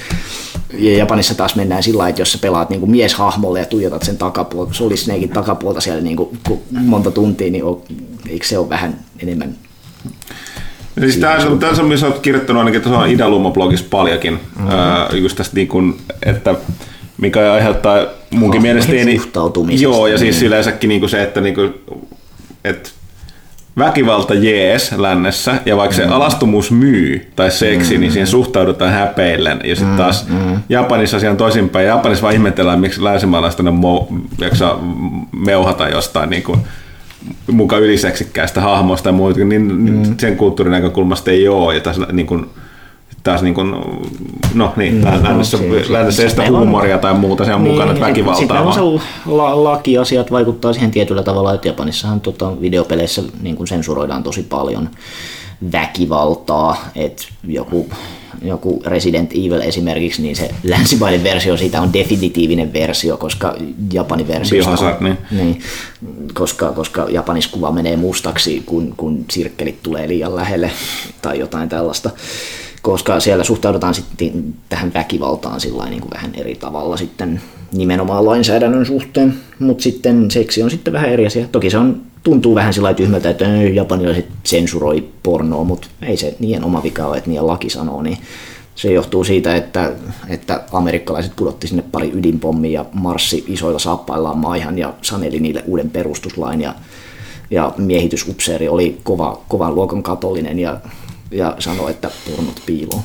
[0.73, 4.17] Ja Japanissa taas mennään sillä lailla, että jos sä pelaat niin mieshahmolla ja tuijotat sen
[4.17, 6.39] takapuolta, Solid Snakein takapuolta siellä niin kuin,
[6.71, 7.81] monta tuntia, niin on,
[8.29, 9.55] eikö se ole vähän enemmän
[10.99, 14.69] Siis tämä, tämä on, missä olet kirjoittanut ainakin tuossa Idaluma-blogissa paljonkin, mm-hmm.
[14.69, 16.55] ää, just tästä niin kuin, että
[17.17, 18.91] mikä aiheuttaa munkin Hahmoihin mielestä...
[19.67, 20.47] Niin, joo, ja siis niin.
[20.47, 21.73] yleensäkin niin kuin se, että, niin kuin,
[22.63, 22.89] että
[23.77, 29.59] väkivalta jees lännessä, ja vaikka se alastumus myy tai seksi, niin siihen suhtaudutaan häpeillen.
[29.63, 30.27] Ja sitten taas
[30.69, 31.87] Japanissa asia on toisinpäin.
[31.87, 34.13] Japanissa vaan ihmetellään, miksi länsimaalaiset on mo-
[34.43, 34.79] jaksaa
[35.31, 36.59] meuhata jostain niin kuin,
[37.51, 41.73] muka yliseksikkäästä hahmosta ja muuta, niin, niin sen kulttuurin näkökulmasta ei ole.
[41.75, 42.45] Ja taas, niin kuin,
[43.23, 43.71] taas niin kuin,
[44.53, 47.53] no niin, mm, lännessä, se- se- lännessä ei sitä meillä on- huumoria tai muuta, se
[47.53, 48.99] on mukana, että Sitten väkivaltaa on vaan.
[48.99, 54.43] se la- lakiasiat vaikuttaa siihen tietyllä tavalla, että Japanissahan tota, videopeleissä niin kuin sensuroidaan tosi
[54.43, 54.89] paljon
[55.71, 57.89] väkivaltaa, että joku,
[58.47, 63.55] joku Resident Evil esimerkiksi, niin se länsimainen versio siitä on definitiivinen versio, koska
[63.93, 65.17] Japanin versio Biohazard, niin.
[65.31, 65.61] niin,
[66.33, 70.71] koska, koska Japanissa kuva menee mustaksi, kun, kun sirkkelit tulee liian lähelle
[71.21, 72.09] tai jotain tällaista.
[72.81, 77.41] Koska siellä suhtaudutaan sitten tähän väkivaltaan sillä niin kuin vähän eri tavalla sitten
[77.73, 81.47] nimenomaan lainsäädännön suhteen, mutta sitten seksi on sitten vähän eri asia.
[81.51, 86.35] Toki se on, tuntuu vähän sillä tyhmältä, että "Ei, japanilaiset sensuroi pornoa, mutta ei se
[86.39, 88.17] niiden oma vika ole, että niiden laki sanoo, niin
[88.75, 89.91] se johtuu siitä, että,
[90.29, 95.89] että amerikkalaiset pudotti sinne pari ydinpommia ja marssi isoilla saappaillaan maihan ja saneli niille uuden
[95.89, 96.75] perustuslain ja,
[97.51, 100.77] ja miehitysupseeri oli kova, kovan luokan katolinen ja,
[101.31, 103.03] ja sanoi, että pornot piiloo.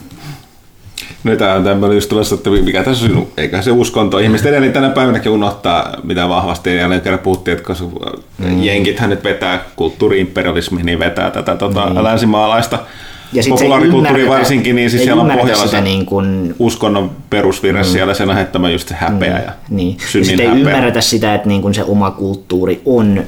[1.25, 4.19] No tämä on tämmöinen just tulossa, että mikä tässä on, eikä se uskonto.
[4.19, 7.87] Ihmiset edelleen tänä päivänäkin unohtaa, mitä vahvasti, ja ne kerran puhuttiin, että koska
[8.39, 8.63] mm.
[8.63, 12.05] jenkithän nyt vetää kulttuuriimperialismi, niin vetää tätä tota, mm.
[12.05, 12.79] länsimaalaista
[13.33, 17.11] Ja ei populaarikulttuuri varsinkin, niin siis ei siellä on pohjalla sitä se niin kuin uskonnon
[17.31, 17.89] perusvirre mm.
[17.89, 19.97] siellä, sen lähettämä just se häpeä ja Niin.
[20.01, 20.61] Ja synnin ei häpeä.
[20.61, 23.25] ymmärretä sitä, että niin kuin se oma kulttuuri on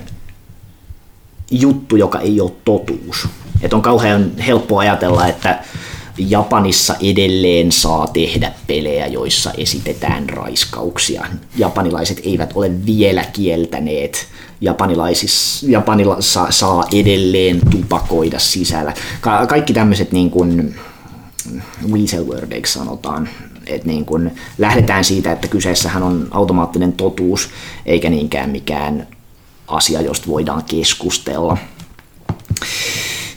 [1.50, 3.28] juttu, joka ei ole totuus.
[3.62, 5.58] Että on kauhean helppo ajatella, että
[6.18, 11.26] Japanissa edelleen saa tehdä pelejä, joissa esitetään raiskauksia.
[11.56, 14.26] Japanilaiset eivät ole vielä kieltäneet.
[14.60, 16.16] Japanilaisis, Japanilla
[16.50, 18.94] saa, edelleen tupakoida sisällä.
[19.20, 20.74] Ka- kaikki tämmöiset niin kuin,
[21.92, 22.24] weasel
[22.66, 23.28] sanotaan,
[23.66, 27.48] että niin kun lähdetään siitä, että kyseessähän on automaattinen totuus,
[27.86, 29.06] eikä niinkään mikään
[29.68, 31.56] asia, josta voidaan keskustella.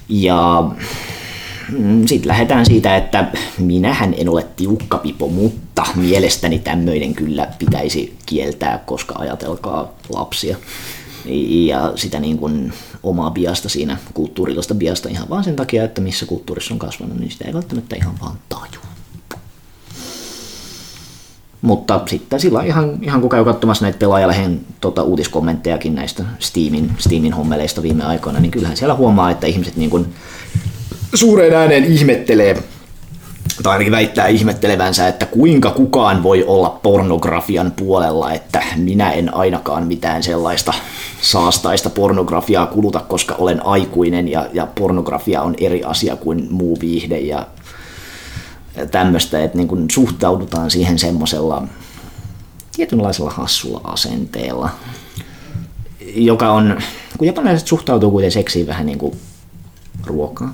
[0.10, 0.64] Ja
[2.06, 9.16] sitten lähdetään siitä, että minähän en ole tiukkapipo, mutta mielestäni tämmöinen kyllä pitäisi kieltää, koska
[9.18, 10.58] ajatelkaa lapsia.
[11.50, 16.26] Ja sitä niin kuin omaa biasta siinä, kulttuurillista biasta ihan vaan sen takia, että missä
[16.26, 18.82] kulttuurissa on kasvanut, niin sitä ei välttämättä ihan vaan taju.
[21.62, 27.34] Mutta sitten sillä ihan, ihan kun käy katsomassa näitä pelaajalehen tota, uutiskommenttejakin näistä Steamin, Steamin
[27.34, 30.14] hommeleista viime aikoina, niin kyllähän siellä huomaa, että ihmiset niin kuin
[31.18, 32.64] suureen ääneen ihmettelee,
[33.64, 39.88] tai ainakin väittää ihmettelevänsä, että kuinka kukaan voi olla pornografian puolella, että minä en ainakaan
[39.88, 40.74] mitään sellaista
[41.22, 47.20] saastaista pornografiaa kuluta, koska olen aikuinen ja, ja pornografia on eri asia kuin muu viihde
[47.20, 47.48] ja
[48.92, 51.68] tämmöistä, että niin kuin suhtaudutaan siihen semmoisella
[52.76, 54.70] tietynlaisella hassulla asenteella,
[56.16, 56.78] joka on,
[57.18, 59.20] kun japanilaiset suhtautuu kuitenkin seksiin vähän niin kuin
[60.06, 60.54] ruokaa,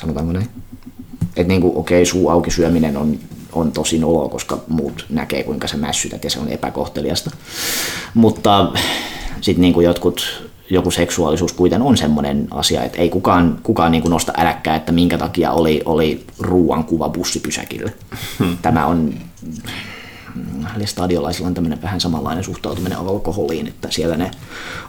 [0.00, 0.48] sanotaanko näin?
[1.36, 3.18] Että niin kuin, okei, suu auki syöminen on,
[3.52, 7.30] on tosi noloa, koska muut näkee, kuinka sä mässytät ja se on epäkohteliasta.
[8.14, 8.72] Mutta
[9.40, 14.02] sitten niin kuin jotkut, joku seksuaalisuus kuitenkin on semmoinen asia, että ei kukaan, kukaan niin
[14.02, 17.92] kuin nosta äläkkää, että minkä takia oli, oli ruuan kuva bussipysäkille.
[18.38, 18.58] Hmm.
[18.62, 19.14] Tämä on
[20.84, 24.30] stadiolaisilla on tämmöinen vähän samanlainen suhtautuminen alkoholiin, että siellä ne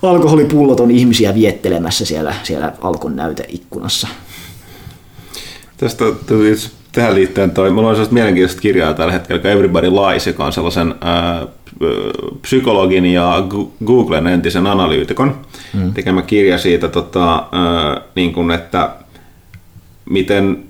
[0.02, 4.08] alkoholipullot on ihmisiä viettelemässä siellä, siellä alkon näyteikkunassa.
[5.82, 6.06] Tästä
[6.92, 10.96] tähän liittyen toi, mulla on sellaista mielenkiintoista kirjaa tällä hetkellä, Everybody Lies, joka on sellaisen
[11.02, 11.48] ää,
[12.42, 13.44] psykologin ja
[13.86, 15.36] Googlen entisen analyytikon
[15.74, 15.94] mm.
[15.94, 18.90] tekemä kirja siitä, tota, ää, niin kuin, että
[20.10, 20.64] miten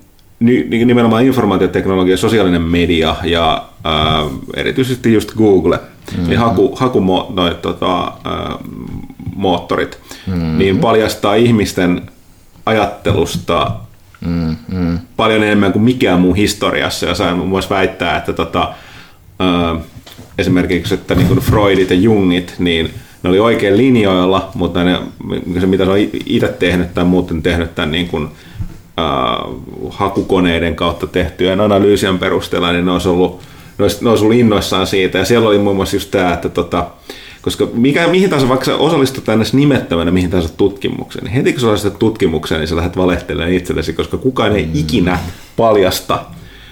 [0.69, 4.23] nimenomaan informaatioteknologia, sosiaalinen media ja ää,
[4.55, 6.27] erityisesti just Google, mm-hmm.
[6.27, 8.55] niin haku, hakumo, noi, tota, ää,
[9.35, 10.57] moottorit, mm-hmm.
[10.57, 12.01] niin paljastaa ihmisten
[12.65, 13.71] ajattelusta
[14.25, 14.99] mm-hmm.
[15.17, 17.05] paljon enemmän kuin mikään muu historiassa.
[17.05, 18.73] Ja sain muun väittää, että tota,
[19.39, 19.75] ää,
[20.37, 22.93] esimerkiksi että niin kuin Freudit ja Jungit, niin
[23.23, 24.99] ne oli oikein linjoilla, mutta ne,
[25.59, 28.27] se mitä se on itse tehnyt tai muuten tehnyt tämän niin kuin,
[28.99, 29.51] äh,
[29.89, 33.41] hakukoneiden kautta tehtyjen analyysien perusteella, niin ne olisi ollut,
[33.77, 35.17] ne olisi, ne olisi ollut innoissaan siitä.
[35.17, 36.87] Ja siellä oli muun muassa just tämä, että tota,
[37.41, 41.61] koska mikä, mihin tahansa, vaikka sä osallistut tänne nimettömänä mihin tahansa tutkimukseen, niin heti kun
[41.61, 44.71] sä osallistut tutkimukseen, niin sä lähdet valehtelemaan itsellesi, koska kukaan ei mm.
[44.73, 45.19] ikinä
[45.57, 46.25] paljasta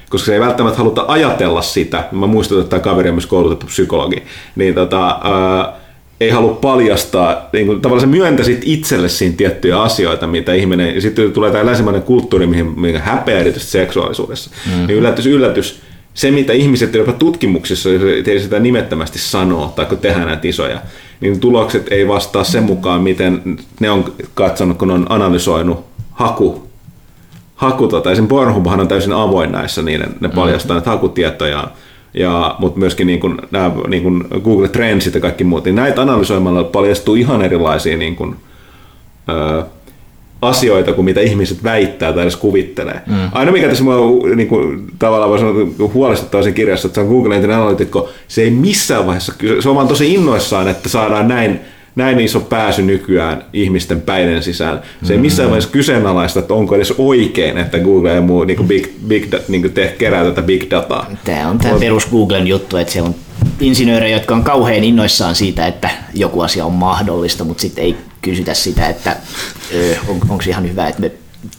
[0.10, 2.08] koska se ei välttämättä haluta ajatella sitä.
[2.12, 4.24] Mä muistan, että tämä kaveri on myös koulutettu psykologi.
[4.56, 5.74] Niin tota, ää,
[6.20, 11.02] ei halua paljastaa, niin kuin, tavallaan sä myöntäisit itselle siinä tiettyjä asioita, mitä ihminen, ja
[11.02, 14.88] sitten tulee tämä länsimainen kulttuuri, mihin, mihin häpeä erityisesti seksuaalisuudessa, mm-hmm.
[14.88, 15.82] niin yllätys, yllätys,
[16.20, 17.90] se mitä ihmiset jopa tutkimuksissa,
[18.28, 20.82] ei sitä nimettömästi sanoo, tai kun tehdään näitä isoja,
[21.22, 26.68] niin tulokset ei vastaa sen mukaan, miten ne on katsonut, kun on analysoinut haku,
[27.56, 30.74] haku tota, sen Pornhubhan on täysin avoin näissä, niin ne paljastaa mm-hmm.
[30.76, 31.72] näitä hakutietojaan,
[32.14, 36.02] ja, mutta myöskin niin kuin, nämä, niin kuin Google Trendsit ja kaikki muut, niin näitä
[36.02, 38.36] analysoimalla paljastuu ihan erilaisia niin kuin,
[39.30, 39.64] ö,
[40.42, 43.02] asioita kuin mitä ihmiset väittää tai edes kuvittelee.
[43.08, 43.16] Mm.
[43.32, 43.96] Aina mikä tässä mua
[44.36, 48.42] niin kuin, tavallaan voi sanoa huolestuttaa sen kirjassa, että se on Google entinen analytikko, se
[48.42, 51.60] ei missään vaiheessa, se on vaan tosi innoissaan, että saadaan näin
[51.96, 54.82] näin iso pääsy nykyään ihmisten päiden sisään.
[55.04, 55.22] Se ei mm.
[55.22, 59.74] missään vaiheessa kyseenalaista, että onko edes oikein, että Google ja muu niin big, big, niin
[59.74, 61.06] te, kerää tätä big dataa.
[61.24, 61.80] Tämä on tämä on...
[61.80, 63.16] perus Googlen juttu, että siellä on
[63.60, 68.54] insinöörejä, jotka on kauhean innoissaan siitä, että joku asia on mahdollista, mutta sitten ei kysytä
[68.54, 69.16] sitä, että
[70.08, 71.12] on, onko ihan hyvä, että me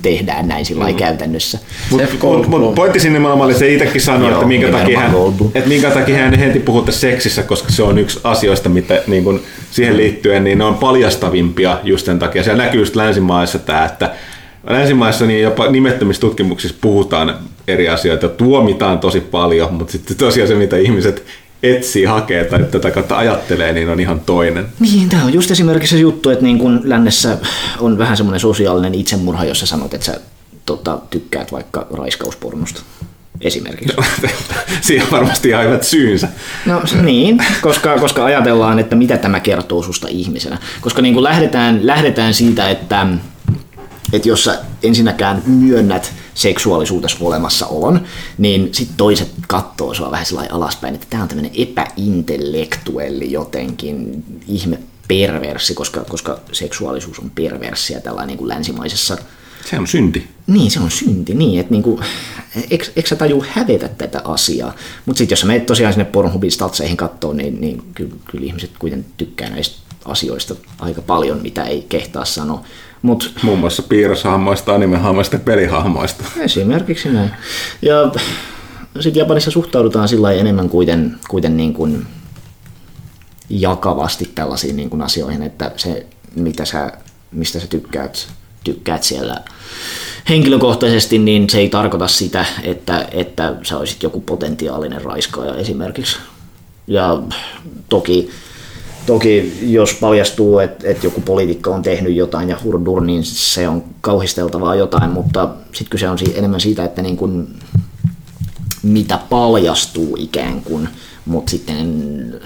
[0.03, 0.95] tehdään näin sillä mm.
[0.95, 1.59] käytännössä.
[1.91, 5.13] Mutta mut, mut pointti sinne oli se itsekin sanoi, että minkä takia hän,
[5.55, 9.41] että minkä takia hän heti puhutte seksissä, koska se on yksi asioista, mitä niin kun
[9.71, 12.43] siihen liittyen, niin ne on paljastavimpia just sen takia.
[12.43, 14.11] Siellä näkyy just länsimaissa tämä, että
[14.67, 17.35] länsimaissa niin jopa nimettömissä tutkimuksissa puhutaan
[17.69, 21.25] eri asioita, tuomitaan tosi paljon, mutta sitten tosiaan se, mitä ihmiset
[21.63, 24.67] etsii, hakee tai tätä kautta ajattelee, niin on ihan toinen.
[24.81, 27.39] Niin, tämä on just esimerkiksi se juttu, että niin kun lännessä
[27.79, 30.21] on vähän semmoinen sosiaalinen itsemurha, jossa sanot, että sä
[30.67, 32.83] tota, tykkäät vaikka raiskauspornosta
[33.41, 33.97] esimerkiksi.
[34.81, 36.29] Siihen varmasti ihan hyvät syynsä.
[36.67, 40.59] No niin, koska, koska ajatellaan, että mitä tämä kertoo susta ihmisenä.
[40.81, 43.07] Koska niin kuin lähdetään, lähdetään siitä, että,
[44.13, 48.01] että jos sä ensinnäkään myönnät seksuaalisuudessa olemassaolon,
[48.39, 54.79] niin sitten toiset katsoo sua vähän sellainen alaspäin, että tämä on tämmöinen epäintellektuelli jotenkin ihme
[55.09, 59.17] perverssi, koska, koska seksuaalisuus on perversiä tällainen niin kuin länsimaisessa
[59.65, 60.29] se on synti.
[60.47, 62.01] Niin, se on synti, niin, että niinku,
[62.71, 64.75] eikö, eikö sä taju hävetä tätä asiaa?
[65.07, 68.71] Mutta sitten jos sä menet tosiaan sinne Pornhubin statseihin katsoa, niin, niin kyllä, kyllä ihmiset
[68.79, 72.65] kuitenkin tykkää näistä asioista aika paljon, mitä ei kehtaa sanoa.
[73.03, 76.25] Mut, Muun muassa piirroshahmoista, animehahmoista ja pelihahmoista.
[76.41, 77.31] Esimerkiksi näin.
[77.83, 78.13] Ja
[79.01, 82.07] sitten Japanissa suhtaudutaan sillä enemmän kuiten, kuiten niin kuin
[83.51, 86.07] jakavasti tällaisiin niin kuin asioihin, että se,
[86.37, 86.93] mitä sä,
[87.33, 88.29] mistä sä tykkäät,
[88.65, 89.41] tykkäät siellä
[90.29, 96.19] henkilökohtaisesti, niin se ei tarkoita sitä, että, että sä olisit joku potentiaalinen raiskaaja esimerkiksi.
[96.87, 97.23] Ja
[97.89, 98.31] toki
[99.07, 103.85] Toki jos paljastuu, että, että joku poliitikko on tehnyt jotain ja hurdur, niin se on
[104.01, 107.49] kauhisteltavaa jotain, mutta sitten kyse on enemmän siitä, että niin kuin,
[108.83, 110.89] mitä paljastuu ikään kuin,
[111.27, 112.41] mutta sitten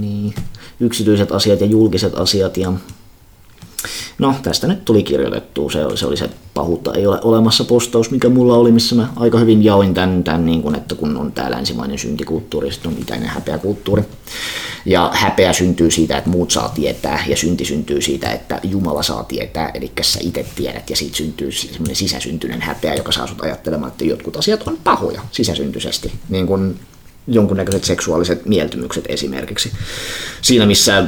[0.00, 0.34] niin,
[0.80, 2.72] yksityiset asiat ja julkiset asiat ja
[4.18, 5.70] No, tästä nyt tuli kirjoitettu.
[5.70, 9.08] Se oli se, oli se pahuutta ei ole olemassa postaus, mikä mulla oli, missä mä
[9.16, 12.98] aika hyvin jaoin tämän, tämän niin kuin, että kun on tämä länsimainen syntikulttuuri, sitten on
[13.00, 14.02] itäinen häpeäkulttuuri.
[14.86, 19.24] Ja häpeä syntyy siitä, että muut saa tietää, ja synti syntyy siitä, että Jumala saa
[19.24, 23.92] tietää, eli sä itse tiedät, ja siitä syntyy semmoinen sisäsyntyinen häpeä, joka saa sut ajattelemaan,
[23.92, 26.12] että jotkut asiat on pahoja sisäsyntyisesti.
[26.28, 26.80] Niin kuin
[27.26, 29.72] jonkunnäköiset seksuaaliset mieltymykset esimerkiksi.
[30.42, 31.04] Siinä missä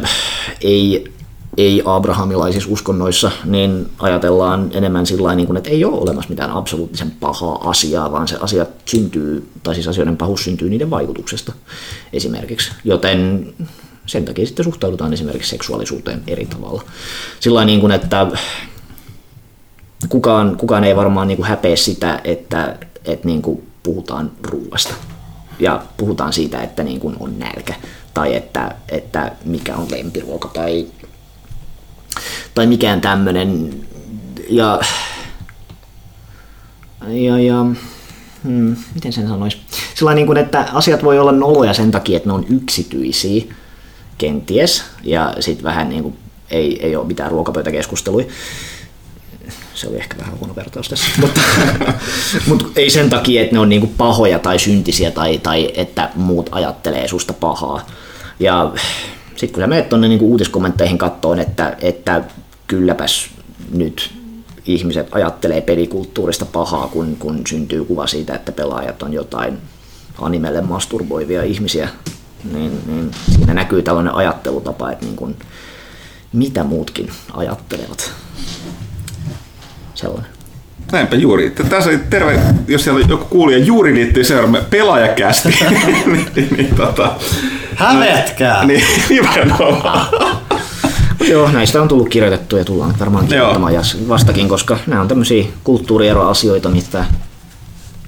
[0.61, 1.13] ei
[1.57, 7.71] ei-abrahamilaisissa uskonnoissa, niin ajatellaan enemmän sillä niin kuin, että ei ole olemassa mitään absoluuttisen pahaa
[7.71, 11.53] asiaa, vaan se asia syntyy, tai siis asioiden pahuus syntyy niiden vaikutuksesta
[12.13, 12.71] esimerkiksi.
[12.85, 13.53] Joten
[14.07, 16.83] sen takia sitten suhtaudutaan esimerkiksi seksuaalisuuteen eri tavalla.
[17.41, 18.27] Sillä niin kuin, että
[20.09, 24.95] kukaan, kukaan ei varmaan niin kuin häpeä sitä, että, että niin kuin puhutaan ruuasta
[25.59, 27.75] ja puhutaan siitä, että niin kuin on nälkä
[28.15, 30.87] tai että, että mikä on lempiruoka tai,
[32.55, 33.75] tai mikään tämmöinen.
[34.51, 34.81] Ja,
[37.09, 37.67] ja, ja
[38.45, 39.59] hmm, miten sen sanoisi?
[39.95, 43.45] Sillä niin kuin, että asiat voi olla noloja sen takia, että ne on yksityisiä
[44.19, 46.17] kenties ja sitten vähän niin kuin
[46.51, 48.27] ei, ei ole mitään ruokapöytäkeskusteluja
[49.75, 51.41] se oli ehkä vähän huono vertaus tässä, mutta,
[52.47, 56.49] mutta ei sen takia, että ne on niinku pahoja tai syntisiä tai, tai että muut
[56.53, 57.87] ajattelee susta pahaa.
[58.41, 58.73] Ja
[59.37, 62.25] sitten kun sä menet tuonne niinku uutiskommentteihin kattoon, että, että
[62.67, 63.31] kylläpäs
[63.73, 64.15] nyt
[64.67, 69.59] ihmiset ajattelee pelikulttuurista pahaa, kun, kun syntyy kuva siitä, että pelaajat on jotain
[70.19, 71.89] animelle masturboivia ihmisiä,
[72.53, 75.37] niin, niin siinä näkyy tällainen ajattelutapa, että niin kuin,
[76.33, 78.13] mitä muutkin ajattelevat
[79.95, 80.34] sellainen.
[80.93, 81.51] Näinpä juuri.
[81.51, 85.49] Tässä oli terve, jos siellä joku kuulija juuri liittyy seuraamaan pelaajakästi.
[85.71, 87.13] niin, niin, niin, tota,
[87.75, 88.65] Hävetkää!
[88.65, 90.07] niin, nimenomaan.
[91.31, 93.75] Joo, näistä on tullut kirjoitettu ja tullaan varmaan kirjoittamaan
[94.09, 97.05] vastakin, koska nämä on tämmöisiä kulttuurieroasioita, mitä,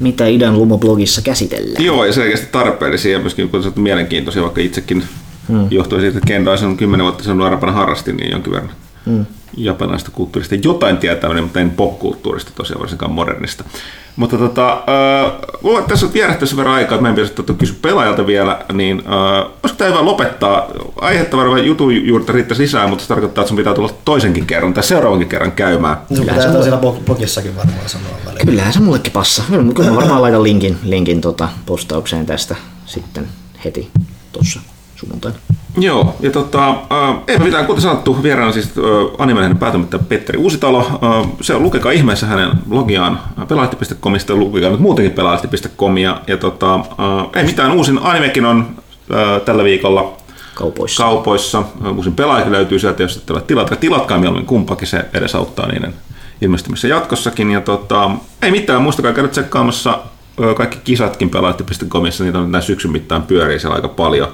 [0.01, 1.85] mitä idän lumoblogissa käsitellään.
[1.85, 5.05] Joo, ja selkeästi tarpeellisia ja myöskin kun mielenkiintoisia, vaikka itsekin
[5.49, 5.67] hmm.
[5.71, 8.73] johtuen siitä, että Kendo on kymmenen vuotta sen nuorempana harrastin, niin jonkin verran.
[9.07, 13.65] Hmm japanilaisesta kulttuurista jotain tietäminen, mutta en pop-kulttuurista tosiaan varsinkaan modernista.
[14.17, 17.77] Mutta tota, äh, mulla tässä on vierähtänyt sen verran aikaa, että mä en pitäisi kysyä
[17.83, 20.67] pelaajalta vielä, niin äh, olisiko tämä hyvä lopettaa?
[21.01, 24.75] Aihetta varmaan jutun juurta riittäisi lisää, mutta se tarkoittaa, että sun pitää tulla toisenkin kerran
[24.75, 25.97] tai seuraavankin kerran käymään.
[26.15, 26.63] Sun pitää mulle...
[26.63, 28.47] siinä blogissakin varmaan sanoa väliin.
[28.47, 29.43] Kyllähän se mullekin passa.
[29.75, 33.29] Kyllä mä varmaan laitan linkin, linkin tota postaukseen tästä sitten
[33.65, 33.91] heti
[34.33, 34.61] tuossa
[34.97, 35.39] sunnuntaina.
[35.79, 38.85] Joo, ja tota, äh, ei mitään, kuten sanottu, vieraana siis äh,
[39.19, 40.79] animelehden päätoimittaja Petteri Uusitalo.
[40.79, 46.21] Äh, se on, lukekaa ihmeessä hänen logiaan pelahti.comista ja lukekaa nyt muutenkin pelahti.comia.
[46.27, 46.83] Ja tota, äh,
[47.35, 48.67] ei mitään, uusin animekin on
[49.15, 50.17] äh, tällä viikolla
[50.55, 51.03] kaupoissa.
[51.03, 51.59] kaupoissa.
[51.59, 53.77] Äh, uusin pelaajakin löytyy sieltä, jos ette tilata.
[53.77, 55.95] Tilatkaa mieluummin kumpakin, se edesauttaa niiden
[56.41, 57.51] ilmestymisessä jatkossakin.
[57.51, 58.11] Ja tota,
[58.43, 63.61] ei mitään, muistakaa käydä tsekkaamassa äh, kaikki kisatkin pelahti.comissa, niitä on näin syksyn mittaan pyörii
[63.61, 64.29] siellä aika paljon.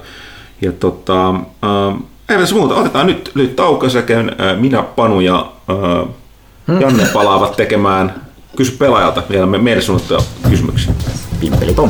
[0.63, 4.25] Ja tota, äh, ei muuta, otetaan nyt lyhyt tauko sekä äh,
[4.59, 8.13] minä, Panu ja äh, Janne palaavat tekemään
[8.55, 10.19] kysy pelaajalta vielä meille suunnattuja
[10.49, 10.93] kysymyksiä.
[11.39, 11.89] Pimpeli pom.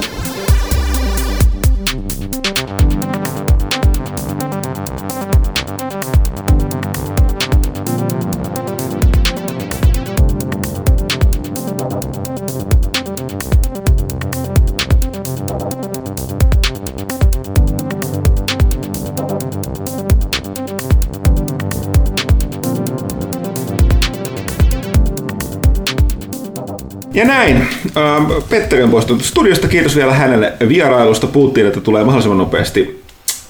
[27.14, 27.56] Ja näin.
[27.98, 29.68] Ähm, Petteri on poistunut studiosta.
[29.68, 31.28] Kiitos vielä hänelle vierailusta.
[31.28, 33.04] Puhuttiin, että tulee mahdollisimman nopeasti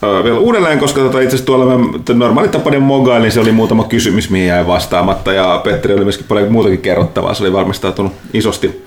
[0.03, 1.79] äh, vielä uudelleen, koska tota, itse asiassa tuolla
[2.13, 5.33] normaali tapainen mogailin, niin se oli muutama kysymys, mihin jäi vastaamatta.
[5.33, 7.33] Ja Petteri oli myöskin paljon muutakin kerrottavaa.
[7.33, 8.85] Se oli varmistautunut isosti.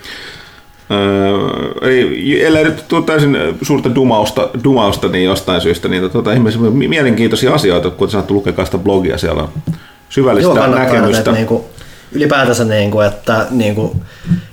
[0.91, 6.61] Äh, eli ellei nyt tule täysin suurta dumausta, dumausta niin jostain syystä, niin tota, ihmeessä
[6.61, 9.49] mielenkiintoisia asioita, kun sanottu, lukekaa sitä blogia, siellä on
[10.09, 11.33] syvällistä Joo, näkemystä.
[11.33, 11.65] Niin kuin,
[12.17, 14.03] ylipäätänsä, niin kuin, että niin kuin,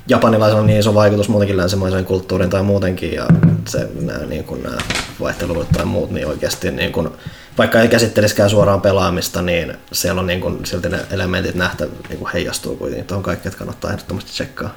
[0.08, 3.25] japanilaisilla on niin iso vaikutus muutenkin länsimaiseen kulttuuriin tai muutenkin, ja
[3.67, 4.77] se, nämä, niin kuin, nämä
[5.19, 7.09] vaihtelut tai muut, niin oikeasti niin kuin,
[7.58, 12.19] vaikka ei käsittelisikään suoraan pelaamista, niin siellä on niin kuin, silti ne elementit nähtä niin
[12.19, 14.75] kuin heijastuu kuitenkin tuohon kaikki, että kannattaa ehdottomasti tsekkaa.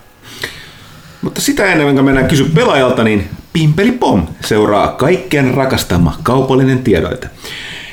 [1.22, 7.30] Mutta sitä ennen kuin mennään kysy pelaajalta, niin Pimpeli Pom seuraa kaikkien rakastama kaupallinen tiedoite.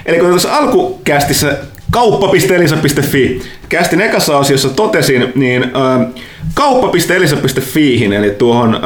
[0.06, 1.58] Eli kun tuossa alkukästissä
[1.94, 3.42] kauppa.elisa.fi.
[3.70, 6.08] Kästin ekassa osiossa totesin, niin äh,
[6.54, 8.82] kauppa.elisa.fiihin, eli tuohon äh,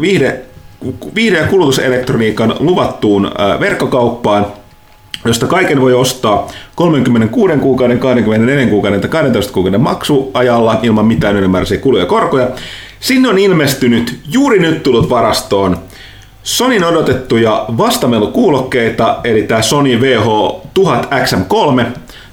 [0.00, 0.40] viihde,
[1.14, 4.46] viihde- ja kulutuselektroniikan luvattuun äh, verkkokauppaan,
[5.24, 11.78] josta kaiken voi ostaa 36 kuukauden, 24 kuukauden tai 12 kuukauden maksuajalla ilman mitään ylimääräisiä
[11.78, 12.48] kuluja ja korkoja.
[13.00, 15.76] Sinne on ilmestynyt juuri nyt tullut varastoon
[16.42, 20.00] Sonin odotettuja vastamelukuulokkeita, eli tämä Sony
[20.78, 21.84] VH1000XM3,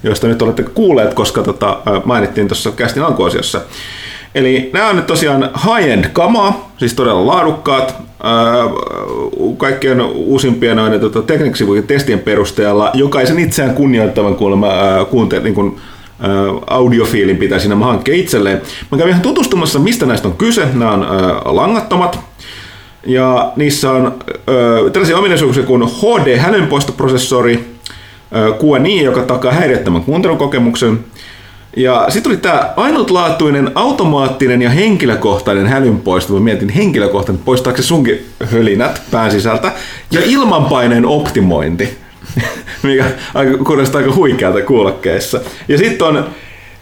[0.02, 3.60] joista nyt olette kuulleet, koska tota, mainittiin tuossa kästin alkuosiossa.
[4.34, 7.94] Eli nämä on nyt tosiaan high-end kamaa, siis todella laadukkaat.
[9.56, 15.06] kaikkien uusimpien noiden tota, tekniksivujen testien perusteella jokaisen itseään kunnioittavan kuulemma ää,
[15.42, 15.80] niin
[16.66, 18.62] audiofiilin pitäisi nämä hankkia itselleen.
[18.90, 20.66] Mä kävin ihan tutustumassa, mistä näistä on kyse.
[20.74, 22.20] Nämä on ää, langattomat,
[23.06, 27.69] ja niissä on ää, tällaisia ominaisuuksia kuin HD-hälynpoistoprosessori,
[28.32, 30.98] QNI, joka takaa häiriöttömän kuuntelukokemuksen,
[31.76, 36.34] ja sitten oli tämä ainutlaatuinen, automaattinen ja henkilökohtainen hälynpoisto.
[36.34, 39.72] Mä mietin henkilökohtainen, poistaako se sunkin hölinät pään sisältä.
[40.10, 41.98] Ja ilmanpaineen optimointi,
[42.82, 43.04] mikä
[43.66, 45.40] kuulostaa aika huikealta kuulokkeissa.
[45.68, 46.24] Ja sitten on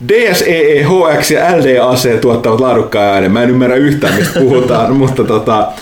[0.08, 3.32] DSEE, HX ja LDAC tuottavat laadukkaan äänen.
[3.32, 5.72] Mä en ymmärrä yhtään, mistä puhutaan, mutta tota,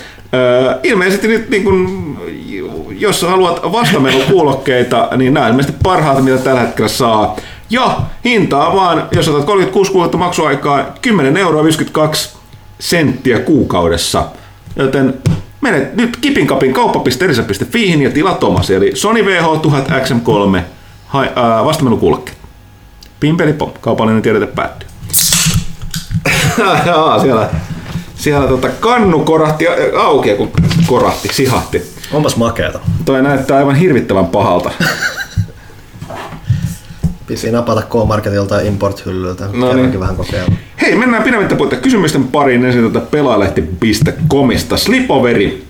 [0.82, 2.06] ilmeisesti nyt niin kun,
[2.99, 7.36] jos haluat vastamenukuulokkeita, niin nämä ilmeisesti parhaat, mitä tällä hetkellä saa.
[7.70, 12.36] Ja hintaa vaan, jos otat 36 kuukautta maksuaikaa, 10 euroa 52
[12.78, 14.26] senttiä kuukaudessa.
[14.76, 15.15] Joten
[15.60, 20.60] menet nyt kipinkapin kauppa.elisa.fiihin ja tila Tomasi, eli Sony VH1000 XM3
[21.65, 22.39] vastamenukuulokkeet.
[23.20, 24.89] Pimpeli pom, kaupallinen tiedote päättyy.
[26.86, 27.50] Jaa, siellä,
[28.16, 29.64] siellä tota kannu korahti
[29.98, 30.50] auki, kun
[30.86, 31.82] korahti, sihahti.
[32.12, 32.80] Onpas makeeta.
[33.04, 34.70] Toi näyttää aivan hirvittävän pahalta.
[37.26, 39.48] Pisi napata K-Marketilta import-hyllyltä.
[39.52, 40.00] No niin.
[40.00, 40.52] vähän kokeilla.
[40.80, 44.76] Hei, mennään pidemmittä puhuta kysymysten pariin ensin tuota pelaalehti.comista.
[44.76, 45.66] Slipoveri.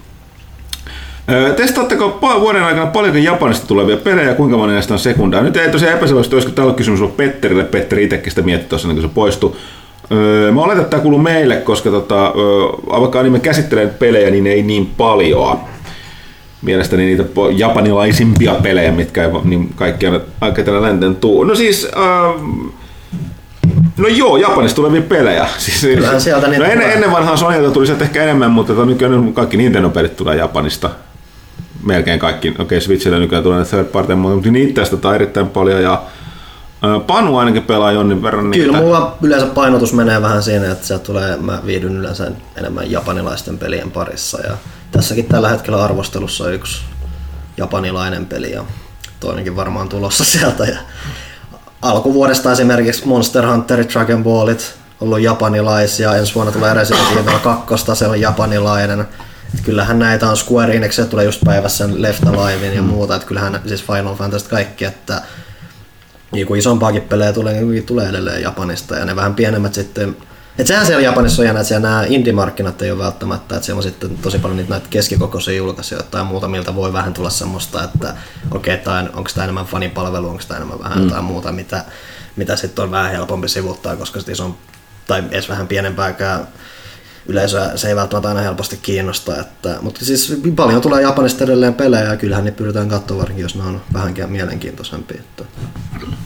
[1.57, 5.42] Testaatteko vuoden aikana paljonko Japanista tulevia pelejä, kuinka moni näistä on sekundaa?
[5.42, 7.65] Nyt ei tosiaan epäselvästi, olisiko tällä kysymys ollut Petterille.
[7.65, 9.57] Petteri itsekin sitä mietti tuossa, niin kun se poistui.
[10.52, 12.33] Mä oletan, että tämä kuuluu meille, koska tota,
[13.01, 15.59] vaikka anime käsittelee pelejä, niin ei niin paljon
[16.62, 17.25] mielestäni niitä
[17.57, 20.07] japanilaisimpia pelejä, mitkä ei niin kaikki
[20.41, 21.44] aika tällä länteen tuu.
[21.44, 22.43] No siis, äh,
[23.97, 25.47] no joo, Japanista tulevia pelejä.
[25.59, 29.33] Siis, Kyllähän sieltä no ennen, ennen vanhaa Sonylta tuli sieltä ehkä enemmän, mutta tota, nykyään
[29.33, 30.91] kaikki Nintendo-pelit tulee Japanista.
[31.85, 32.49] Melkein kaikki.
[32.49, 35.83] Okei, okay, Switchillä nykyään tulee third party, mutta niitä tästä erittäin paljon.
[35.83, 36.02] Ja,
[37.07, 38.67] Panu ainakin pelaa jonnin verran niitä.
[38.67, 43.59] Kyllä mulla yleensä painotus menee vähän siinä, että sieltä tulee, mä viihdyn yleensä enemmän japanilaisten
[43.59, 44.41] pelien parissa.
[44.41, 44.57] Ja
[44.91, 46.83] tässäkin tällä hetkellä arvostelussa on yksi
[47.57, 48.65] japanilainen peli ja
[49.21, 50.65] toinenkin varmaan tulossa sieltä.
[50.65, 50.79] Ja
[51.83, 58.07] alkuvuodesta esimerkiksi Monster Hunter, Dragon Ballit, ollut japanilaisia, ensi vuonna tulee Resident Evil 2, se
[58.07, 59.01] on japanilainen.
[59.55, 62.89] Et kyllähän näitä on Square Enix, tulee just päivässä Left Alivein ja mm.
[62.89, 65.23] muuta, että kyllähän siis Final Fantasy kaikki, että
[66.33, 70.17] niin kuin isompaakin pelejä tulee, niin tulee edelleen Japanista ja ne vähän pienemmät sitten
[70.59, 73.79] et sehän siellä Japanissa on jännä, että siellä nämä indie-markkinat ei ole välttämättä, että siellä
[73.79, 77.85] on sitten tosi paljon niitä näitä keskikokoisia julkaisijoita tai muuta, miltä voi vähän tulla semmoista,
[77.85, 78.15] että
[78.51, 81.05] okei, okay, onko tämä enemmän fanipalvelu, onko tämä enemmän vähän mm.
[81.05, 81.85] jotain muuta, mitä,
[82.37, 84.57] mitä sitten on vähän helpompi sivuttaa, koska sitten on
[85.07, 86.49] tai edes vähän pienempääkään
[87.29, 89.41] yleisöä se ei välttämättä aina helposti kiinnosta.
[89.41, 93.55] Että, mutta siis paljon tulee Japanista edelleen pelejä ja kyllähän niitä pyritään katsoa varsinkin, jos
[93.55, 95.21] ne on vähänkään mielenkiintoisempia.
[95.21, 95.45] Että.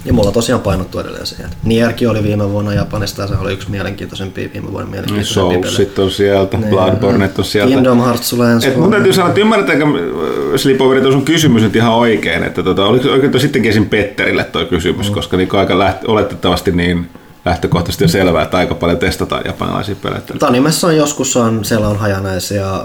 [0.04, 1.50] Ja mulla tosiaan painottu edelleen siihen.
[1.64, 5.98] Nierkin oli viime vuonna Japanista ja se oli yksi mielenkiintoisempia viime vuonna mielenkiintoisempia niin, Soulsit
[5.98, 7.72] on sieltä, niin, Bloodborne on sieltä.
[7.72, 11.76] Kingdom Hearts tulee ensi Mun täytyy sanoa, että ymmärrätäänkö äh, Slipoverit on sun kysymys nyt
[11.76, 13.86] ihan oikein, että tota, oliko oikein sittenkin esim.
[13.86, 15.14] Petterille tuo kysymys, mm.
[15.14, 17.10] koska niin aika läht, oletettavasti niin
[17.44, 20.22] lähtökohtaisesti jo selvää, että aika paljon testataan japanilaisia pelejä.
[20.38, 22.84] Tanimessa on joskus on, siellä on hajanaisia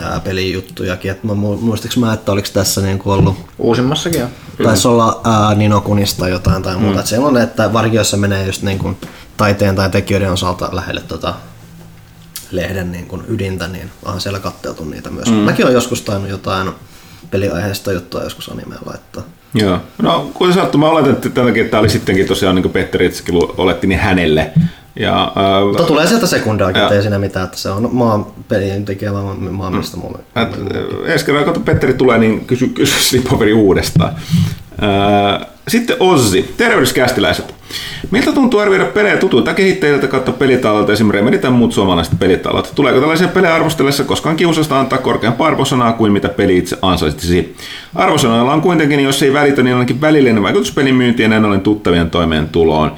[0.00, 1.10] ää, pelijuttujakin.
[1.10, 3.36] Et mä muistaks mä, että oliko tässä niin kuin ollut...
[3.58, 4.26] Uusimmassakin jo.
[4.64, 6.94] Taisi olla ää, Ninokunista jotain tai muuta.
[6.94, 7.00] Mm.
[7.00, 8.96] Et siellä on, että varkiossa menee just niin kuin
[9.36, 11.34] taiteen tai tekijöiden osalta lähelle tota
[12.50, 15.30] lehden niin kuin ydintä, niin onhan siellä katteltu niitä myös.
[15.30, 15.34] Mm.
[15.36, 16.70] Mäkin on joskus tainnut jotain
[17.34, 19.22] peliaiheesta juttua joskus animeen laittaa.
[19.54, 19.78] Joo.
[20.02, 23.34] No, kuten sanottu, mä oletan, että tämäkin, tämä oli sittenkin tosiaan, niin kuin Petteri itsekin
[23.56, 24.52] oletti, niin hänelle.
[24.96, 29.12] Ja, äh, Mutta tulee sieltä sekundaakin, ei siinä mitään, että se on maan pelien tekijä
[29.12, 29.76] maan mm.
[29.76, 30.18] mistä mulle.
[31.06, 34.16] Ensi kerran, kun Petteri tulee, niin kysy, kysy Slipoveri uudestaan.
[35.68, 37.54] Sitten Ozzi, tervehdyskästiläiset.
[38.10, 42.72] Miltä tuntuu arvioida pelejä tutuilta kehittäjiltä kautta pelitaloilta, esimerkiksi Remedy tai muut suomalaiset pelitalot?
[42.74, 47.56] Tuleeko tällaisia pelejä arvostellessa koskaan kiusasta antaa korkeampaa arvosanaa kuin mitä peli itse ansaitsisi?
[47.94, 51.60] Arvosanalla on kuitenkin, jos ei välitä, niin ainakin välillinen vaikutus pelin myyntiin ja näin ollen
[51.60, 52.92] tuttavien toimeentuloon.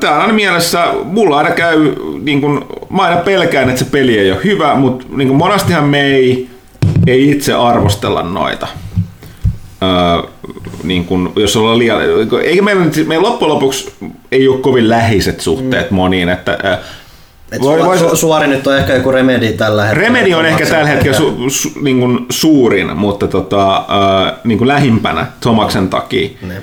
[0.00, 4.32] Tämä on mielessä, mulla aina käy, niin kun, mä aina pelkään, että se peli ei
[4.32, 6.48] ole hyvä, mutta niin kun monastihan me ei,
[7.06, 8.66] ei itse arvostella noita
[10.82, 12.00] niin kun, jos ollaan liian,
[12.42, 13.92] eikä meillä, meillä loppujen lopuksi
[14.32, 15.94] ei ole kovin läheiset suhteet mm.
[15.94, 16.58] moniin, että
[17.52, 20.06] et voi, voi, su, suori nyt on ehkä joku Remedi tällä hetkellä.
[20.06, 24.68] Remedi on ehkä tällä hetkellä su, su, niin kuin suurin, mutta tota, äh, niin kuin
[24.68, 26.28] lähimpänä Tomaksen takia.
[26.42, 26.54] Ne.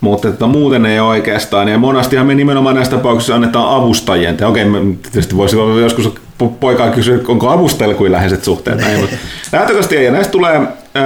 [0.00, 1.68] Mutta että muuten ei oikeastaan.
[1.68, 4.44] Ja monastihan me nimenomaan näissä tapauksissa annetaan avustajien.
[4.44, 6.06] Okei, okay, tietysti voisi olla joskus
[6.42, 8.78] po- poika kysyy, onko avustajalla kuin läheiset suhteet.
[8.78, 9.16] Näin, mutta
[9.52, 10.04] lähtökohtaisesti ei.
[10.04, 10.60] Ja näistä tulee,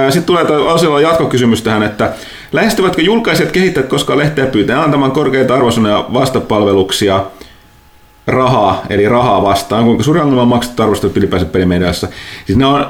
[0.09, 2.13] sitten tulee Osilla jatkokysymys tähän, että
[2.51, 7.25] lähestyvätkö julkaisijat kehittäjät koskaan lehteä pyytää antamaan korkeita arvosanoja vastapalveluksia
[8.27, 12.07] rahaa, eli rahaa vastaan, kuinka suuri ongelma on maksettu arvostelut ylipäänsä pelimediassa.
[12.45, 12.87] Siis ne on, äh,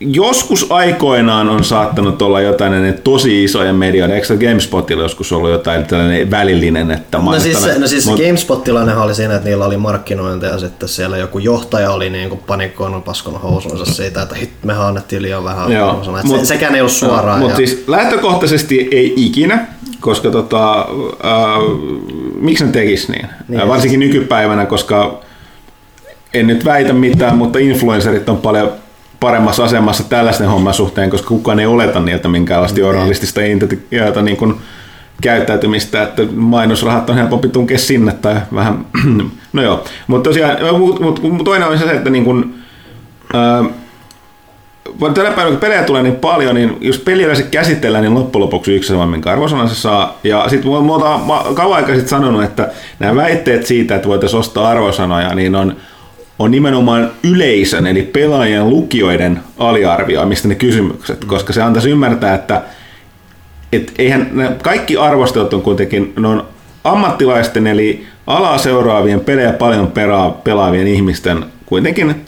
[0.00, 5.50] joskus aikoinaan on saattanut olla jotain ne tosi isoja medioita, eikö se GameSpotilla joskus ollut
[5.50, 9.64] jotain tällainen välillinen, että No siis, mainostetaan- no siis mut- GameSpot-tilannehan oli siinä, että niillä
[9.64, 14.34] oli markkinointi ja sitten siellä joku johtaja oli niin kuin panikkoinut paskon housuunsa siitä, että
[14.34, 17.38] hit, mehän annettiin liian vähän Joo, mut- se, sekään ei ollut suoraan.
[17.38, 19.66] Mutta ja- siis lähtökohtaisesti ei ikinä,
[20.00, 20.84] koska tota, äh,
[22.44, 23.26] miksi ne tekis niin?
[23.48, 25.20] niin varsinkin nykypäivänä, koska
[26.34, 28.72] en nyt väitä mitään, mutta influencerit on paljon
[29.20, 34.54] paremmassa asemassa tällaisten homman suhteen, koska kukaan ei oleta niiltä minkäänlaista journalistista identiteettiä niin kuin
[35.22, 38.86] käyttäytymistä, että mainosrahat on helpompi tunkea sinne tai vähän,
[39.52, 42.54] no joo, mutta tosiaan, mutta mut, toinen on se, että niin kuin,
[43.34, 43.64] ää,
[45.14, 48.74] tänä päivänä, kun pelejä tulee niin paljon, niin jos peliä se käsitellään, niin loppujen lopuksi
[48.74, 50.18] yksi sama, minkä arvosanan se saa.
[50.24, 54.68] Ja sitten mä oon kauan aikaa sitten sanonut, että nämä väitteet siitä, että voitaisiin ostaa
[54.68, 55.76] arvosanoja, niin on,
[56.38, 62.62] on nimenomaan yleisön, eli pelaajien lukijoiden aliarvioimista ne kysymykset, koska se antaisi ymmärtää, että
[63.72, 66.46] et eihän ne kaikki arvostelut on kuitenkin, ne on
[66.84, 72.24] ammattilaisten eli alaa seuraavien pelejä paljon pelaa, pelaavien ihmisten kuitenkin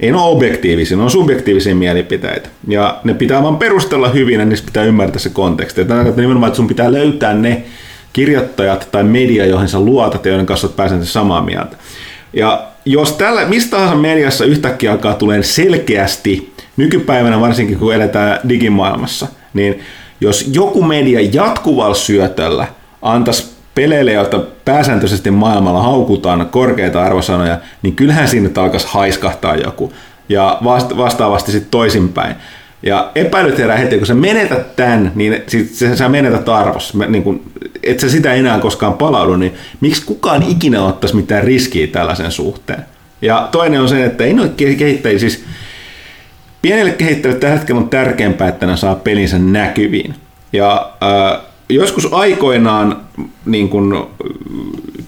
[0.00, 2.48] ei ne ole objektiivisia, ne on subjektiivisia mielipiteitä.
[2.68, 5.80] Ja ne pitää vaan perustella hyvin ja niistä pitää ymmärtää se konteksti.
[5.80, 7.64] Ja Tämä nimenomaan, että sun pitää löytää ne
[8.12, 11.76] kirjoittajat tai media, joihin sä luotat ja joiden kanssa olet pääsent samaa mieltä.
[12.32, 19.26] Ja jos tällä, mistä tahansa mediassa yhtäkkiä alkaa tulee selkeästi, nykypäivänä varsinkin kun eletään digimaailmassa,
[19.54, 19.80] niin
[20.20, 22.66] jos joku media jatkuvalla syötöllä
[23.02, 29.92] antaisi peleille, joita pääsääntöisesti maailmalla haukutaan korkeita arvosanoja, niin kyllähän sinne alkaisi haiskahtaa joku.
[30.28, 32.34] Ja vasta- vastaavasti sitten toisinpäin.
[32.82, 36.98] Ja epäilyt herää heti, kun sä menetät tämän, niin sit sä, menetät arvossa.
[37.08, 37.42] Niin kun,
[37.82, 42.84] et sä sitä enää koskaan palaudu, niin miksi kukaan ikinä ottaisi mitään riskiä tällaisen suhteen?
[43.22, 45.44] Ja toinen on se, että ei noita kehittäjiä, siis
[46.62, 50.14] pienille kehittäjille tällä hetkellä on tärkeämpää, että ne saa pelinsä näkyviin.
[50.52, 52.96] Ja äh, joskus aikoinaan
[53.46, 54.10] niin kun,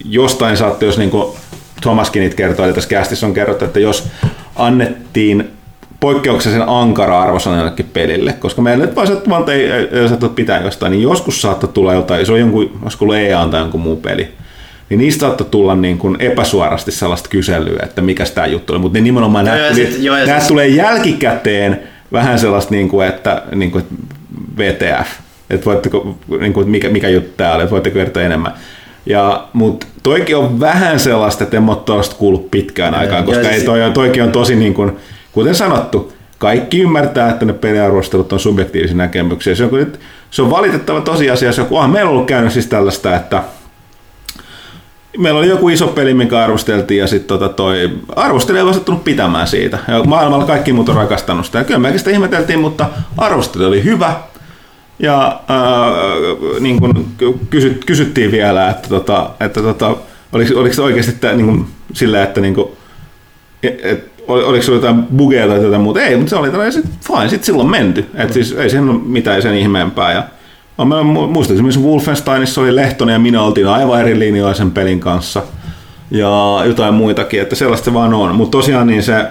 [0.05, 1.35] jostain saattoi, jos niin kun
[1.81, 4.09] Thomaskin niitä kertoi, eli tässä kästissä on kerrottu, että jos
[4.57, 5.51] annettiin
[6.01, 8.95] poikkeuksellisen ankara arvosana jollekin pelille, koska meillä nyt
[9.29, 9.89] vaan ei, ei,
[10.35, 13.81] pitää jostain, niin joskus saattoi tulla jotain, se on jonkun, olisiko ollut EA tai jonkun
[13.81, 14.29] muu peli,
[14.89, 18.99] niin niistä saattoi tulla niin kuin epäsuorasti sellaista kyselyä, että mikä tämä juttu oli, mutta
[18.99, 21.81] ne nimenomaan nämä, tuli, sit- joo, nämä tulee jälkikäteen
[22.13, 23.95] vähän sellaista, niin kuin, että, niin kuin, että
[24.59, 25.09] VTF,
[25.55, 28.53] että voitteko, niin kuin, mikä, mikä juttu tämä oli, että voitteko kertoa enemmän.
[29.07, 33.61] Ja, mutta toikin on vähän sellaista, että en ole tuosta kuullut pitkään aikaan, koska ei,
[33.65, 34.97] toi, on- toikin on tosi, niin kuin,
[35.33, 39.55] kuten sanottu, kaikki ymmärtää, että ne peliarvostelut on subjektiivisia näkemyksiä.
[39.55, 40.01] Se on, nyt-
[40.31, 43.43] se on valitettava tosiasia, se on, onhan meillä on ollut käynyt siis tällaista, että
[45.19, 49.47] meillä oli joku iso peli, mikä arvosteltiin ja sitten tota toi arvostelija ei sattunut pitämään
[49.47, 49.79] siitä.
[49.89, 51.59] Ja maailmalla kaikki muut on rakastanut sitä.
[51.59, 52.87] Ja kyllä mekin sitä ihmeteltiin, mutta
[53.19, 54.15] arvostelu oli hyvä.
[54.99, 55.91] Ja ää,
[56.61, 57.07] niin kun
[57.51, 59.97] kysyt, kysyttiin vielä, että, tota, että tota,
[60.33, 62.71] oliko, oliko se oikeasti tää, niin kun, sillä, että niin kun,
[63.63, 66.01] et, et, ol- oliko se jotain bugeja tai jotain muuta?
[66.03, 68.07] Ei, mutta se oli tällainen, sit, fine, sitten silloin menty.
[68.15, 70.13] Et siis ei siinä ole mitään sen ihmeempää.
[70.13, 70.25] Ja,
[70.79, 74.71] on, mä mu- muistan esimerkiksi Wolfensteinissa oli Lehtonen ja minä oltiin aivan eri linjoilla sen
[74.71, 75.43] pelin kanssa.
[76.11, 78.35] Ja jotain muitakin, että sellaista se vaan on.
[78.35, 79.27] Mutta tosiaan niin se,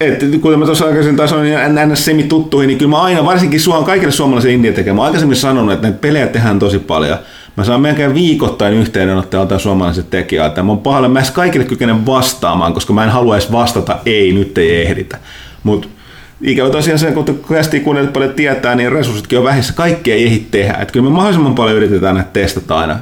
[0.00, 1.48] että kuten mä tuossa aikaisemmin taas sanoin,
[1.88, 5.72] niin semi-tuttuihin, niin kyllä mä aina, varsinkin suon, kaikille suomalaisille indie tekemään, mä aikaisemmin sanonut,
[5.72, 7.18] että näitä pelejä tehdään tosi paljon.
[7.56, 10.62] Mä saan melkein viikoittain yhteydenottoja jotain suomalaiset tekijältä.
[10.62, 14.32] Mä oon pahalle, mä edes kaikille kykene vastaamaan, koska mä en halua edes vastata, ei,
[14.32, 15.18] nyt ei ehditä.
[15.62, 15.88] Mutta
[16.42, 19.72] ikävä tosiaan se, kun kästiin kuunnellut paljon tietää, niin resurssitkin on vähissä.
[19.72, 20.74] Kaikki ei ehdi tehdä.
[20.74, 22.98] Et kyllä me mahdollisimman paljon yritetään näitä testata aina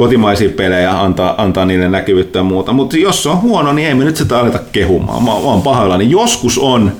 [0.00, 2.72] kotimaisia pelejä, antaa, antaa niille näkyvyyttä ja muuta.
[2.72, 5.22] Mutta jos se on huono, niin ei me nyt sitä aleta kehumaan.
[5.22, 6.10] Mä, mä oon pahoillani.
[6.10, 6.92] Joskus on,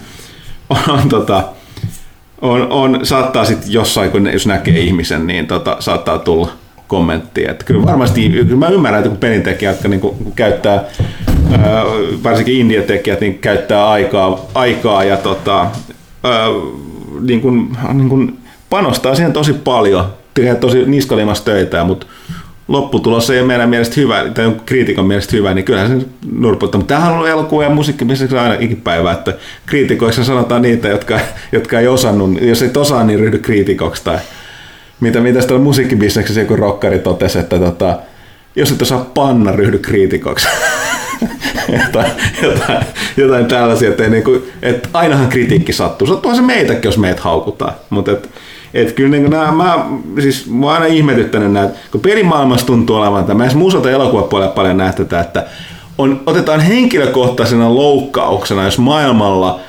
[0.88, 1.44] on, tota,
[2.40, 6.48] on, on saattaa sitten jossain, kun jos näkee ihmisen, niin tota, saattaa tulla
[6.88, 7.44] kommentti.
[7.48, 10.84] Että kyllä varmasti, kyllä mä ymmärrän, että kun pelintekijät, jotka niin kun käyttää,
[11.52, 11.84] ää,
[12.24, 15.66] varsinkin indie-tekijät, niin käyttää aikaa, aikaa ja tota,
[17.20, 18.38] niin kun, niin kun
[18.70, 20.04] panostaa siihen tosi paljon,
[20.34, 22.06] tekee tosi niskalimassa töitä, mutta
[22.70, 26.78] lopputulos ei ole meidän mielestä hyvä, tai kriitikon mielestä hyvä, niin kyllähän se nurputtaa.
[26.78, 29.34] Mutta tämähän on ollut elokuva ja musiikki, missä se aina ikipäivä, että
[29.66, 31.20] kriitikoissa sanotaan niitä, jotka,
[31.52, 34.04] jotka ei osannut, jos et osaa, niin ryhdy kriitikoksi.
[34.04, 34.18] Tai
[35.00, 37.98] mitä, mitä sitä musiikkibisneksessä joku rockari totesi, että tota,
[38.56, 40.48] jos et osaa panna, ryhdy kriitikoksi.
[41.84, 42.84] jotain, jotain,
[43.16, 46.06] jotain tällaisia, että, ei niinku, että ainahan kritiikki sattuu.
[46.06, 47.72] Sattuu se meitäkin, jos meitä haukutaan.
[47.90, 48.28] Mutta et,
[48.74, 49.86] et kyllä niin nämä, mä,
[50.20, 54.76] siis mä oon aina ihmetyttänyt näitä, kun pelimaailmassa tuntuu olevan tämä, mä muusalta elokuvapuolella paljon
[54.76, 55.46] nähty tätä, että
[55.98, 59.60] on, otetaan henkilökohtaisena loukkauksena, jos maailmalla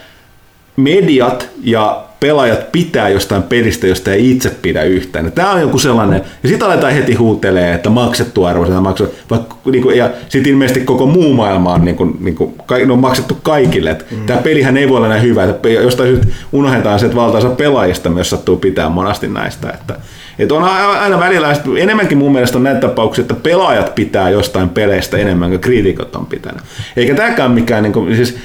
[0.76, 5.32] mediat ja pelaajat pitää jostain pelistä, josta ei itse pidä yhtään.
[5.32, 9.83] Tämä on joku sellainen, ja sitten aletaan heti huutelee, että maksettu arvo, maksettu, vaikka, niin
[9.83, 13.38] kuin, ja sitten ilmeisesti koko muu maailma on, niin kuin, niin kuin, ne on maksettu
[13.43, 13.98] kaikille.
[14.11, 14.25] Mm.
[14.25, 18.09] Tämä pelihän ei voi olla näin hyvä, että jostain syystä unohdetaan se, että valtaansa pelaajista
[18.09, 19.69] myös sattuu pitää monasti näistä.
[19.69, 19.95] Että,
[20.40, 20.64] että on
[21.00, 25.61] aina välillä, enemmänkin mun mielestä on näitä tapauksia, että pelaajat pitää jostain peleistä enemmän kuin
[25.61, 26.61] kriitikot on pitänyt.
[26.98, 28.38] Eikä tämäkään mikään, niin kuin, siis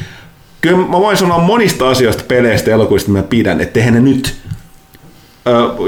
[0.66, 4.36] kyllä mä voin sanoa monista asioista, peleistä elokuvista mä pidän, että eihän ne nyt,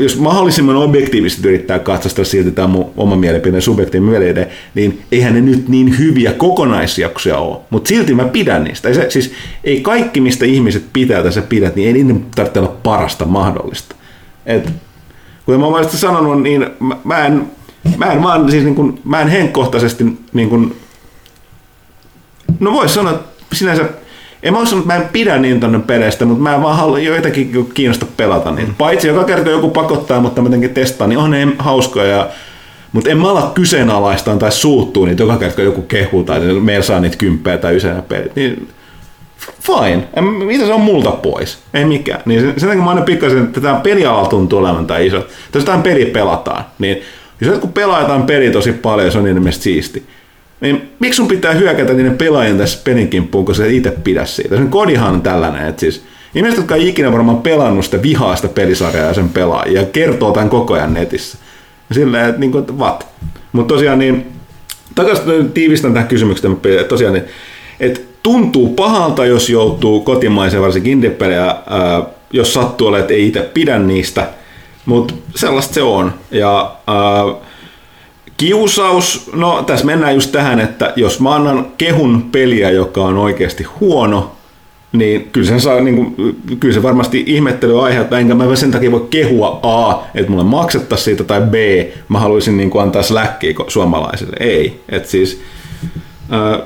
[0.02, 5.40] jos mahdollisimman objektiivisesti yrittää katsastaa silti tämä mun oma mielipide, subjektiivinen mielipide, niin eihän ne
[5.40, 7.58] nyt niin hyviä kokonaisjaksoja ole.
[7.70, 8.89] Mutta silti mä pidän niistä.
[8.89, 9.32] Ei, se, siis,
[9.65, 13.94] ei kaikki, mistä ihmiset pitää tai sä pidät, niin ei niiden tarvitse olla parasta mahdollista.
[14.47, 14.73] Et,
[15.47, 17.50] kuten mä olen sanonut, niin mä, mä en,
[17.97, 20.76] mä en vaan, siis niin kuin, mä en henkkohtaisesti, niin kuin,
[22.60, 23.20] no vois sanoa,
[23.52, 23.84] sinänsä
[24.42, 26.99] en mä sanonut, että mä en pidä niin tonne peleistä, mutta mä en vaan halua
[26.99, 28.73] joitakin kiinnosta pelata niitä.
[28.78, 32.07] Paitsi joka kerta joku pakottaa, mutta mä jotenkin testaan, niin on ne hauskoja.
[32.07, 32.28] Ja,
[32.92, 36.84] mutta en mä ala kyseenalaistaan tai suuttuu niitä joka kerta, kun joku kehuu tai meillä
[36.84, 38.36] saa niitä kymppejä tai ysänä pelit.
[38.36, 38.68] Niin
[39.62, 40.08] fine.
[40.17, 41.58] En, mitä se on multa pois?
[41.75, 42.20] Ei mikään.
[42.25, 45.17] Niin sen, sen takia mä aina pikkasen, että tämä peliala tuntuu olevan tai iso.
[45.17, 47.02] Jos jotain peli pelataan, niin
[47.41, 50.07] jos jotkut pelaa jotain peliä tosi paljon, se on niiden mielestä siisti.
[50.61, 54.57] Niin miksi sun pitää hyökätä niiden pelaajien tässä pelin kimppuun, kun sä itse pidä siitä?
[54.57, 56.05] Sen kodihan on tällainen, että siis
[56.35, 60.51] ihmiset, jotka ei ikinä varmaan pelannut sitä vihaa sitä pelisarjaa ja sen pelaajia, kertoo tämän
[60.51, 61.39] koko ajan netissä.
[61.93, 63.07] Silleen, että niin kuin, what?
[63.53, 64.27] Mutta tosiaan niin,
[64.95, 67.25] takaisin tiivistän tähän kysymykseen, että tosiaan niin,
[67.81, 71.17] että tuntuu pahalta, jos joutuu kotimaiseen varsinkin indie
[72.33, 74.28] jos sattuu olemaan, että ei itse pidä niistä,
[74.87, 76.15] mutta sellaista se on.
[76.31, 77.48] Ja ää,
[78.39, 83.65] Kiusaus, no tässä mennään just tähän, että jos mä annan kehun peliä, joka on oikeasti
[83.65, 84.33] huono,
[84.92, 88.92] niin kyllä, sen saa, niin kuin, kyllä se varmasti ihmettely aiheuttaa, enkä mä sen takia
[88.92, 91.55] voi kehua A, että mulle maksettaisiin siitä, tai B,
[92.08, 94.36] mä haluaisin niin kuin antaa släkkiä suomalaisille.
[94.41, 94.81] Ei.
[94.89, 95.42] Et siis,
[96.33, 96.60] äh,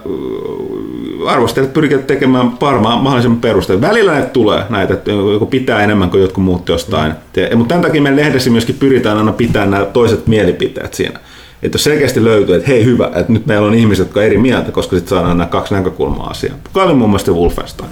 [1.26, 3.80] arvostelijat pyrkivät tekemään parmaan mahdollisen perusteen.
[3.80, 7.12] Välillä näitä tulee, näitä, että joku pitää enemmän kuin jotkut muut jostain.
[7.12, 7.58] Mm.
[7.58, 11.20] Mutta tämän takia meidän lehdessä myöskin pyritään aina pitämään nämä toiset mielipiteet siinä
[11.62, 14.38] että jos selkeästi löytyy, että hei hyvä, että nyt meillä on ihmiset, jotka on eri
[14.38, 16.58] mieltä, koska sitten saadaan nämä kaksi näkökulmaa asiaan.
[16.64, 17.90] Kuka oli muun muassa Wolfenstein?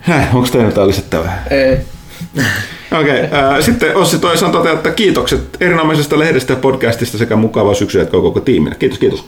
[0.00, 1.46] Häh, onko teillä jotain lisättävää?
[1.50, 1.78] Ei.
[3.00, 7.74] Okei, okay, äh, sitten Ossi toisaan toteaa, että kiitokset erinomaisesta lehdestä ja podcastista sekä mukavaa
[7.74, 8.76] syksyä koko, koko tiimille.
[8.76, 9.24] Kiitos, kiitos.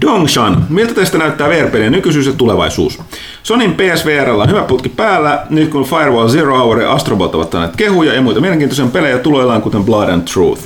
[0.00, 2.98] Dongshan, miltä teistä näyttää VR-pelien nykyisyys ja tulevaisuus?
[3.42, 7.68] Sonin PSVR on hyvä putki päällä, nyt kun Firewall Zero Hour ja Astrobot ovat tänne
[7.76, 10.62] kehuja ja muita mielenkiintoisia pelejä tuloillaan kuten Blood and Truth.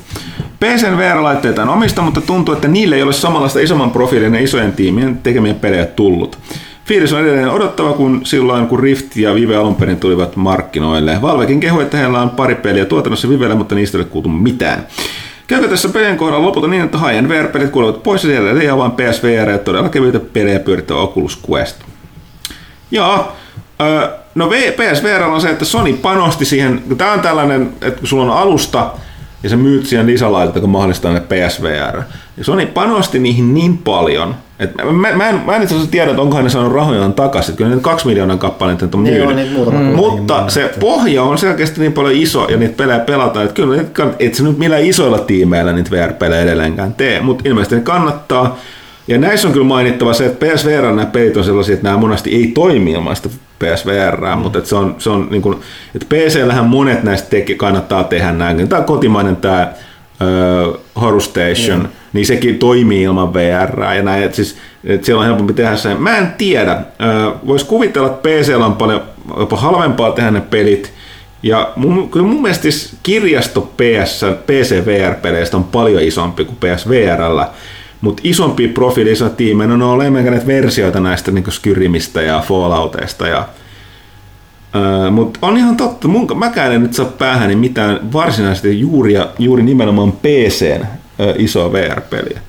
[0.61, 4.73] PCn VR-laitteita on omista, mutta tuntuu, että niille ei ole samanlaista isomman profiilin ja isojen
[4.73, 6.39] tiimien tekemiä pelejä tullut.
[6.85, 11.19] Fiilis on edelleen odottava kuin silloin, kun Rift ja Vive alun perin tulivat markkinoille.
[11.23, 14.87] Valvekin kehu, että heillä on pari peliä tuotannossa Vivelle, mutta niistä ei ole kuultu mitään.
[15.47, 18.93] Käykö tässä pelien kohdalla lopulta niin, että high VR-pelit kuuluvat pois ja siellä ei vain
[18.93, 21.77] PSVR ja todella kevyitä pelejä pyörittävä Oculus Quest.
[22.91, 23.29] Ja
[24.35, 28.39] no PSVR on se, että Sony panosti siihen, tämä on tällainen, että kun sulla on
[28.39, 28.91] alusta
[29.45, 32.03] ja sä myyt siihen lisälaitetta, kun mahdollistaa ne PSVR.
[32.37, 36.11] Ja Sony panosti niihin niin paljon, et mä, mä, en, mä en itse asiassa tiedä,
[36.11, 37.57] että onkohan ne saanut rahojaan takaisin.
[37.57, 39.53] Kyllä ne kaksi miljoonan kappaletta on Niin myynyt.
[39.73, 39.81] Mm.
[39.81, 40.51] Mutta hinta.
[40.51, 43.85] se pohja on selkeästi niin paljon iso ja niitä pelejä pelataan, että kyllä
[44.19, 48.59] et sä nyt millään isoilla tiimeillä niitä VR-pelejä edelleenkään tee, mutta ilmeisesti ne kannattaa.
[49.09, 52.35] Ja näissä on kyllä mainittava se, että PSVR nämä pelit on sellaisia, että nämä monesti
[52.35, 54.39] ei toimi ilman sitä PSVR, mm.
[54.39, 55.57] mutta että se on, se on niin kuin,
[55.95, 58.69] että PC-lähän monet näistä teki, kannattaa tehdä näin.
[58.69, 59.73] Tämä kotimainen tämä
[60.21, 61.89] uh, Horror Station, mm.
[62.13, 65.95] niin sekin toimii ilman VR ja näin, että siis että siellä on helpompi tehdä se.
[65.95, 66.79] Mä en tiedä,
[67.47, 69.03] voisi kuvitella, että PCllä on paljon
[69.39, 70.93] jopa halvempaa tehdä ne pelit,
[71.43, 77.49] ja mun, kyllä mun mielestä siis kirjasto PS, PC VR-peleistä on paljon isompi kuin PSVRllä,
[78.01, 83.29] mutta isompi profiili, iso tiimi, no ne on näitä versioita näistä niin Skyrimistä ja Fallouteista
[83.29, 83.49] ja
[84.77, 89.29] Öö, mutta on ihan totta, mun, mäkään en nyt saa päähäni mitään varsinaisesti juuri, ja,
[89.39, 90.87] juuri nimenomaan PCn
[91.21, 92.41] ö, isoa VR-peliä.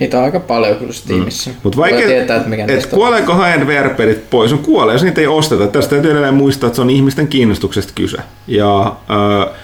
[0.00, 1.50] Niitä on aika paljon kyllä Steamissa.
[1.50, 1.56] Mm.
[1.62, 5.26] Mutta vaikka, tietää, että mikä et kuoleeko high VR-pelit pois, on kuolee, jos niitä ei
[5.26, 5.66] osteta.
[5.66, 8.18] Tästä täytyy edelleen muistaa, että se on ihmisten kiinnostuksesta kyse.
[8.46, 9.54] Ja äh,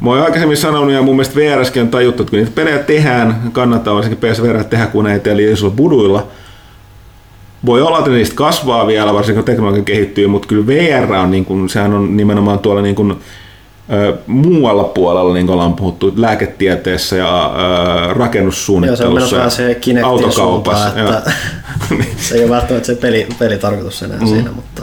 [0.00, 3.50] Mä oon aikaisemmin sanonut ja mun mielestä VRSkin on tajuttu, että kun niitä pelejä tehdään,
[3.52, 6.26] kannattaa varsinkin PSVR tehdä, kun ne ei tee liian buduilla.
[7.66, 11.44] Voi olla, että niistä kasvaa vielä, varsinkin kun teknologia kehittyy, mutta kyllä VR on, niin
[11.44, 13.16] kuin, sehän on nimenomaan tuolla niin kuin,
[13.92, 19.36] ö, muualla puolella, niin kuin ollaan puhuttu, lääketieteessä ja ö, Joo, se on rakennussuunnittelussa menossa
[19.36, 20.90] vähän se ja Kinectin autokaupassa.
[20.90, 21.32] suuntaan, että
[22.28, 24.26] se ei ole välttämättä se peli, pelitarkoitus enää mm.
[24.26, 24.82] siinä, mutta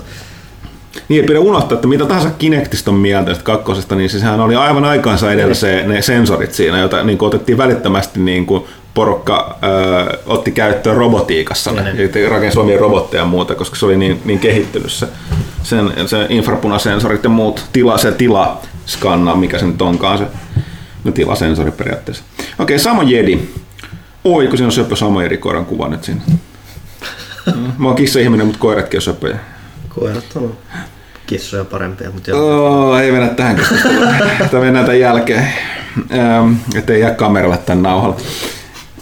[1.09, 4.55] Niin, ei pidä unohtaa, että mitä tahansa Kinectista on mieltä tästä kakkosesta, niin sehän oli
[4.55, 9.57] aivan aikaansa edellä se, ne sensorit siinä, joita niin kuin otettiin välittömästi niin kuin porukka
[9.63, 13.97] ö, otti käyttöön robotiikassa, ne, Niin, ja rakensi omia robotteja ja muuta, koska se oli
[13.97, 15.07] niin, niin kehittynyt se,
[15.63, 20.25] sen, se infrapunasensorit ja muut, tila, se tila skannaa, mikä se nyt onkaan se,
[21.03, 22.23] no tilasensori periaatteessa.
[22.59, 23.39] Okei, Samo Jedi.
[24.23, 26.21] Oi, kun siinä on söpö Samo Jedi koiran kuva nyt siinä.
[27.77, 29.39] Mä oon kissa-ihminen, mutta koiratkin on söpöjä.
[29.99, 30.57] Koirat on
[31.27, 32.89] kissoja parempia, mutta joo.
[32.89, 34.07] Oh, ei mennä tähän keskusteluun.
[34.51, 35.47] Mennään tämän jälkeen,
[36.13, 38.15] ähm, ettei jää kameralle tämän nauhalla.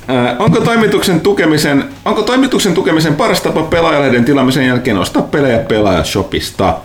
[0.10, 6.78] Äh, onko toimituksen tukemisen, onko toimituksen tukemisen paras tapa pelaajalehden tilaamisen jälkeen ostaa pelejä pelaajashopista?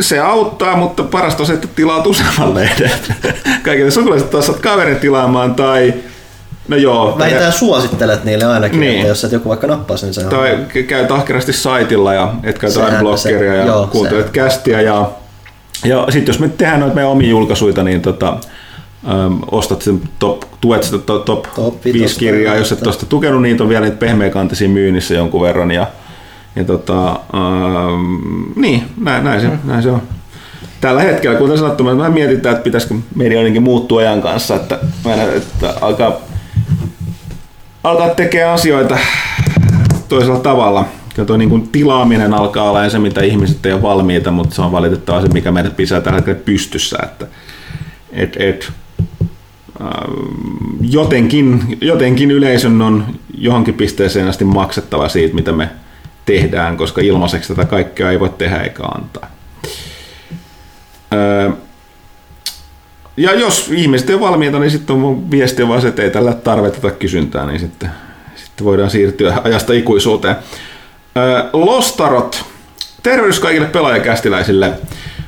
[0.00, 2.90] Se auttaa, mutta parasta on se, että tilaat useamman lehden.
[3.64, 5.94] Kaikille sukulaiset taas saat kaverin tilaamaan tai
[6.68, 7.18] No joo.
[7.18, 8.94] Vähintään suosittelet niille ainakin, Niin.
[8.96, 12.58] että jos et joku vaikka nappaa sen, se on Tai käy ahkerasti saitilla ja et
[12.58, 14.80] käytä adblockeria se- ja joo, kuuntelet kästiä.
[14.80, 15.10] Ja,
[15.84, 18.28] ja sitten jos me tehdään noita meidän omia julkaisuja, niin tota,
[19.08, 22.80] äm, ostat sen top, tuet sitä to, top, Top top vitosta 5 kirjaa, jos et
[22.82, 25.70] tuosta tukenut, niitä on vielä niitä pehmeäkantisia myynnissä jonkun verran.
[25.70, 25.86] Ja,
[26.56, 30.02] ja tota, ähm, niin, näin, näin, se, näin se on.
[30.80, 34.78] Tällä hetkellä, kuten sanottu, mä mietitään, että pitäisikö media jotenkin muuttua ajan kanssa, että,
[35.36, 36.12] että alkaa
[37.84, 38.98] alkaa tekemään asioita
[40.08, 40.84] toisella tavalla.
[41.16, 44.62] Ja tuo niin kuin tilaaminen alkaa olla se, mitä ihmiset ei ole valmiita, mutta se
[44.62, 46.98] on valitettavaa se, mikä meidät pitää tällä hetkellä pystyssä.
[47.02, 47.26] Että,
[48.12, 48.72] et, et,
[49.80, 49.90] ähm,
[50.80, 53.06] jotenkin, jotenkin yleisön on
[53.38, 55.70] johonkin pisteeseen asti maksettava siitä, mitä me
[56.26, 59.30] tehdään, koska ilmaiseksi tätä kaikkea ei voi tehdä eikä antaa.
[61.14, 61.50] Öö,
[63.16, 66.32] ja jos ihmiset ei ole valmiita, niin sitten on viesti vaan se, että ei tällä
[66.32, 67.90] tarvita tätä kysyntää, niin sitten,
[68.36, 70.36] sitten voidaan siirtyä ajasta ikuisuuteen.
[71.52, 72.44] Lostarot.
[73.02, 74.72] Tervehdys kaikille pelaajakästiläisille.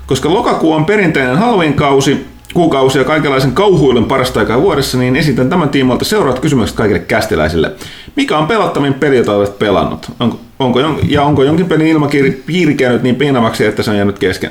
[0.06, 5.68] Koska lokakuu on perinteinen Halloween-kausi, kuukausi ja kaikenlaisen kauhuilun parasta aikaa vuodessa, niin esitän tämän
[5.68, 7.72] tiimoilta seuraavat kysymykset kaikille kästiläisille.
[8.16, 10.06] Mikä on pelattavin peli, jota olet pelannut?
[10.20, 14.50] Onko, onko, ja onko jonkin pelin ilmapiiri käynyt niin piinavaksi, että se on jäänyt kesken?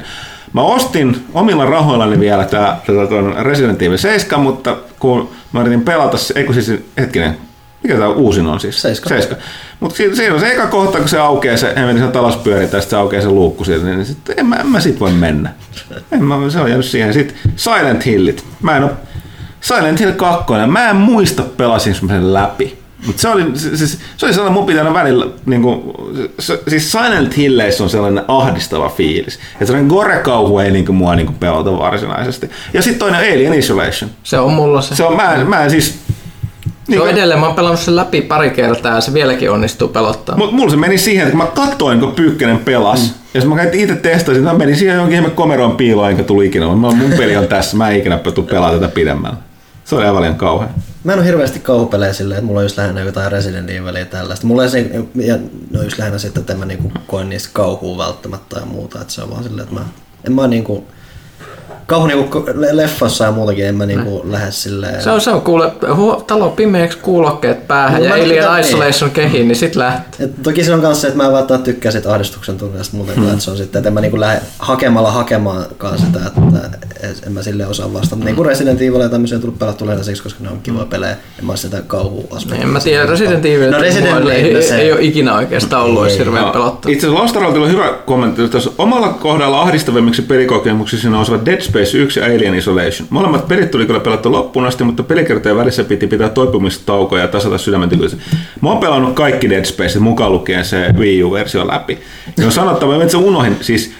[0.55, 5.81] Mä ostin omilla rahoillani vielä tää, tätä tuon Resident Evil 7, mutta kun mä yritin
[5.81, 7.37] pelata, se- ei kun siis hetkinen,
[7.83, 8.81] mikä tää uusin on siis?
[8.81, 9.09] Seiska.
[9.09, 9.35] Seiska.
[9.79, 12.67] Mutta siinä, siinä on se eka kohta, kun se aukeaa, se hemmetin se talas pyörii,
[12.67, 15.11] tai sitten se aukeaa se luukku sieltä, niin sit, en, mä, en mä sit voi
[15.11, 15.53] mennä.
[16.11, 17.13] En mä, se on jäänyt siihen.
[17.13, 18.45] Sitten Silent Hillit.
[18.61, 18.91] Mä en oo,
[19.61, 22.84] Silent Hill 2, mä en muista pelasin sen läpi.
[23.05, 25.81] Mutta se oli, se, se, oli sellainen, mun pitää välillä, niin kuin,
[26.39, 29.39] se, siis Silent Hilleissä on sellainen ahdistava fiilis.
[29.53, 32.49] Että sellainen gore-kauhu ei niin kuin, mua niin kuin, pelota varsinaisesti.
[32.73, 34.11] Ja sitten toinen Alien Isolation.
[34.23, 34.95] Se on mulla se.
[34.95, 35.99] Se on, mä, en- mä en siis...
[36.89, 39.87] Se on kuin- edelleen, mä oon pelannut sen läpi pari kertaa ja se vieläkin onnistuu
[39.87, 40.37] pelottaa.
[40.37, 42.99] Mut mulla se meni siihen, että kun mä katsoin, kun Pyykkönen pelas,
[43.33, 43.41] mm.
[43.41, 46.65] ja mä kävin itse testasin, mä menin siihen jonkin ihme komeroon piiloon, enkä tullut ikinä.
[46.65, 49.37] Mä, mun peli on tässä, mä en ikinä tule pelaamaan tätä pidemmällä.
[49.85, 50.69] Se oli aivan liian kauhean.
[51.05, 54.05] Mä en ole hirveästi kauhupelejä silleen, että mulla on just lähinnä jotain Resident Evilia ja
[54.05, 54.47] tällaista.
[54.47, 55.37] Mulla se, ja
[55.71, 59.01] no just lähinnä sitten, että en mä niinku koen niistä kauhua välttämättä ja muuta.
[59.01, 59.85] Että se on vaan silleen, että mä,
[60.27, 60.87] en mä niinku,
[61.87, 65.01] kauhu niinku le- leffassa ja muutakin en mä niinku lähde silleen.
[65.03, 69.11] Se on, se on kuule, hu- talo pimeäksi kuulokkeet päähän No ja Alien tykkään- Isolation
[69.11, 70.25] kehiin, niin sit lähtee.
[70.25, 73.15] Et toki se on kanssa se, että mä en välttämättä tykkää sit ahdistuksen tunteesta muuten,
[73.15, 73.23] Hmm.
[73.25, 73.29] mm.
[73.31, 76.41] että se on sitten, että en mä niinku lähde hakemalla hakemaankaan sitä, että
[77.25, 78.23] en mä sille osaa vastata.
[78.25, 80.85] Niin kuin Resident Evil ja tämmöisiä on tullut pelattu lähinnä siksi, koska ne on kivoja
[80.85, 81.15] pelejä.
[81.39, 82.63] En mä oo sitä kauhua aspektia.
[82.63, 85.83] En mä tiedä, Resident Evil No Resident ei, Evil ei, se- ei, ole ikinä oikeastaan
[85.83, 86.91] ollut edes hirveän No, pelottava.
[86.93, 88.41] Itse asiassa Lost hyvä kommentti.
[88.53, 93.07] Jos omalla kohdalla ahdistavimmiksi pelikokemuksiksi nousevat Dead Space 1 ja Alien Isolation.
[93.09, 97.57] Molemmat pelit tuli kyllä pelattu loppuun asti, mutta pelikertojen välissä piti pitää toipumistaukoja ja tasata
[97.57, 98.17] sydämen tykkyys.
[98.61, 101.99] Mä oon pelannut kaikki Dead Space, mukaan lukien se Wii U-versio läpi.
[102.37, 103.93] Ja on sanottava, että se unohin, siis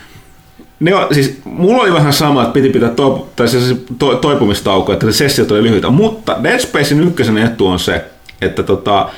[0.79, 4.15] ne on, siis mulla oli vähän sama, että piti pitää toipu, tai se, se to,
[4.15, 8.05] toipumistauko, että ne sessiot oli lyhyitä, mutta Dead Spacein ykkösen etu on se,
[8.41, 9.09] että tota,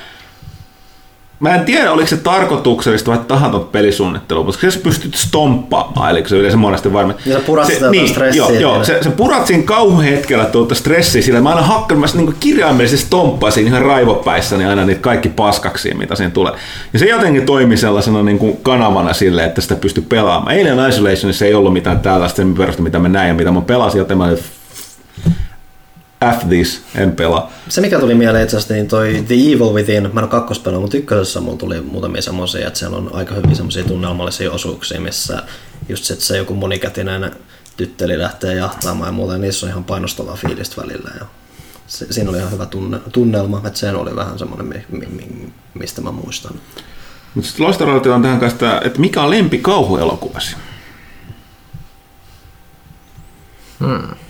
[1.40, 6.36] Mä en tiedä, oliko se tarkoituksellista vai tahaton pelisuunnittelu, mutta jos pystyt stomppaamaan, eli se
[6.36, 7.20] yleensä monesti varmaan.
[7.26, 11.22] Ja sä purat sitä jotain stressiä Joo, joo se, se purat siinä kauhuhetkellä tuota stressiä
[11.22, 16.16] sillä, mä aina hakkaan, mä niin kirjaimellisesti stomppasin ihan raivopäissäni aina niitä kaikki paskaksi, mitä
[16.16, 16.54] siinä tulee.
[16.94, 20.56] Ja se jotenkin toimi sellaisena niin kuin kanavana sille, että sitä pystyy pelaamaan.
[20.56, 24.00] Alien Isolationissa ei ollut mitään tällaista sen perusta, mitä mä näin ja mitä mä pelasin,
[24.00, 24.40] joten mä olin,
[26.26, 27.52] F this, en pelaa.
[27.70, 30.82] Se mikä tuli mieleen itse asiassa, niin toi The Evil Within, mä en ole kakkospelannut,
[30.82, 35.44] mutta ykkösessä mulla tuli muutamia semmoisia, että siellä on aika hyvin semmoisia tunnelmallisia osuuksia, missä
[35.90, 37.32] just se, että se joku monikätinen
[37.78, 41.12] tytteli lähtee jahtaamaan ja muuta, ja niissä on ihan painostavaa fiilistä välillä.
[41.20, 41.26] Ja
[41.88, 45.54] se, siinä oli ihan hyvä tunne, tunnelma, että se oli vähän semmoinen, mi, mi, mi,
[45.74, 46.54] mistä mä muistan.
[47.36, 50.56] Mutta sitten Loistaroilta on tähän kanssa, että mikä on lempi kauhuelokuvasi?
[53.80, 54.27] Hmm.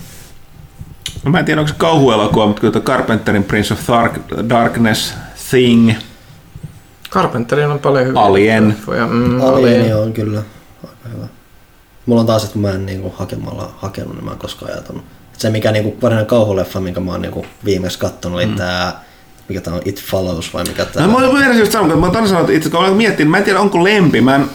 [1.27, 4.14] No mä en tiedä, onko se kauhuelokuva, mutta kyllä Carpenterin Prince of Dark,
[4.49, 5.14] Darkness,
[5.49, 5.93] Thing,
[7.09, 8.22] Carpenterin on paljon hyviä.
[8.22, 8.67] Alien.
[8.67, 9.07] leffoja.
[9.07, 9.97] Mm, Alieni Alien.
[9.97, 10.43] on kyllä
[10.83, 11.27] aika hyvä.
[12.06, 15.03] Mulla on taas, että mä en niinku hakemalla hakenut, niin mä en koskaan ajatellut.
[15.33, 18.56] Et Se mikä niinku varsinainen kauhuleffa, minkä mä oon niinku viimeksi kattonut, oli mm.
[18.56, 19.03] tää,
[19.49, 22.19] mikä tää on, It Follows vai mikä tää No, mä olin just sanonut, että mä
[22.19, 24.49] oon sanonut, että itse kun olen miettinyt, mä en tiedä onko lempi, mä en,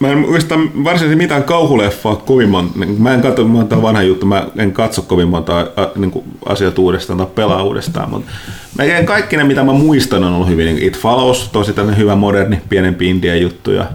[0.00, 4.26] mä en oikeastaan varsinaisesti mitään kauhuleffaa kovin monta, mä en katso, mä oon vanha juttu,
[4.26, 5.66] mä en katso kovin monta a,
[5.96, 8.32] niin kuin asiat uudestaan tai pelaa uudestaan, mutta
[8.78, 12.16] melkein kaikki ne, mitä mä muistan, on ollut hyvin, niin It Follows, tosi tämmöinen hyvä
[12.16, 13.86] moderni, pienempi India juttu ja,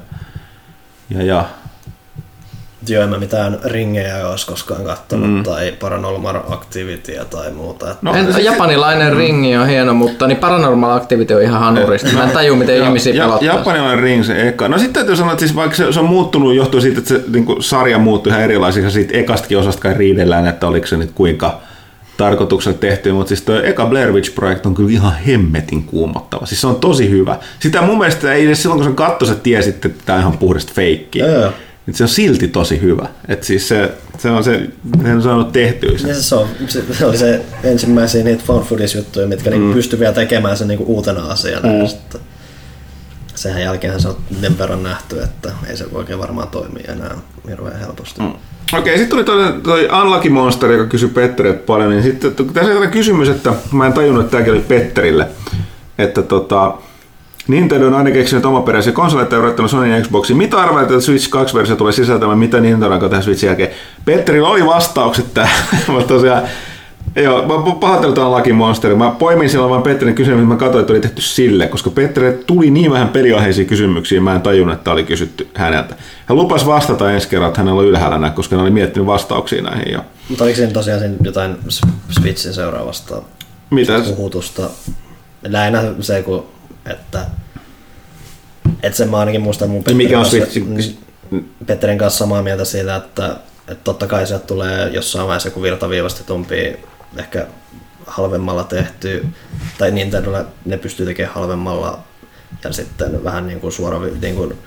[1.10, 1.46] ja, ja
[2.88, 5.44] Joo, en mä mitään ringejä olisi koskaan kattonut mm.
[5.44, 7.96] tai Paranormal Activityä tai muuta.
[8.02, 12.10] No, En, se- japanilainen ringi on hieno, mutta niin Paranormal Activity on ihan hanurista.
[12.14, 13.46] Mä en taju, miten Ja- ihmisiä ja, pelottaa.
[13.48, 14.68] Japanilainen ring se eka.
[14.68, 17.22] No sitten täytyy sanoa, että siis vaikka se, se on muuttunut johtuen siitä, että se
[17.34, 20.98] niin kuin, sarja muuttui ihan erilaisiksi ja siitä ekastakin osasta kai riidellään, että oliko se
[20.98, 21.60] nyt kuinka
[22.18, 26.46] tarkoituksella tehty, mutta siis tuo eka Blair Witch Project on kyllä ihan hemmetin kuumottava.
[26.46, 27.38] Siis se on tosi hyvä.
[27.60, 30.38] Sitä mun mielestä ei edes silloin, kun sen katsoi, sä tiesit, että tämä on ihan
[30.38, 31.26] puhdasta feikkiä.
[31.28, 31.52] Joo, joo.
[31.90, 33.08] Et se on silti tosi hyvä.
[33.28, 34.70] Et siis se, se on se,
[35.04, 36.10] se on saanut tehtyä sen.
[36.10, 39.74] Ja se, on, se, se oli se ensimmäisiä niitä found footage-juttuja, mitkä mm.
[39.74, 41.70] pystyi vielä tekemään sen niinku uutena asiana.
[41.70, 41.88] Mm.
[41.88, 42.22] Sitten,
[43.36, 47.18] sehän jälkeen se on sen verran nähty, että ei se oikein varmaan toimi enää
[47.50, 48.22] hirveän helposti.
[48.22, 48.34] Mm.
[48.78, 52.88] Okei, sitten tuli toi, toi Unlucky Monster, joka kysyi Petteriltä paljon, niin sitten tässä oli
[52.88, 55.28] kysymys, että mä en tajunnut, että tämäkin oli Petterille,
[55.98, 56.74] että tota,
[57.50, 60.38] Nintendo on aina keksinyt omaperäisiä konsoleita ja yrittänyt Sony ja Xboxin.
[60.38, 63.70] Mitä arvelet, että Switch 2-versio tulee sisältämään, mitä Nintendo aikoo tehdä Switchin jälkeen?
[64.06, 66.44] Petterillä oli vastaukset tähän, mutta tosiaan
[67.16, 68.96] Joo, mä pahoittelen tuon Lucky Monster.
[68.96, 72.72] Mä poimin silloin vaan Petterin kysymyksen, mä katsoin, että oli tehty sille, koska Petterille tuli
[72.72, 75.96] niin vähän peliaiheisia kysymyksiä, mä en tajunnut, että oli kysytty häneltä.
[76.26, 79.62] Hän lupasi vastata ensi kerran, että hänellä oli ylhäällä näin, koska hän oli miettinyt vastauksia
[79.62, 80.00] näihin jo.
[80.30, 81.58] Mutta oliko siinä tosiaan siinä jotain
[82.10, 83.22] Switchin seuraavasta
[83.70, 84.02] Mitä?
[84.08, 84.70] puhutusta?
[85.44, 86.46] Lähinnä se, kun,
[86.86, 87.26] että,
[88.84, 91.00] että sen mä ainakin muistan mun Niin mikä on Petterin kanssa-
[91.30, 95.62] niin Petterin kanssa samaa mieltä siitä, että, että totta kai sieltä tulee jossain vaiheessa joku
[95.62, 96.80] virtaviivastetumpi,
[97.18, 97.48] ehkä
[98.08, 99.26] halvemmalla tehty,
[99.78, 102.00] tai Nintendolle ne pystyy tekemään halvemmalla
[102.64, 104.58] ja sitten vähän niin kuin suora, niin kuin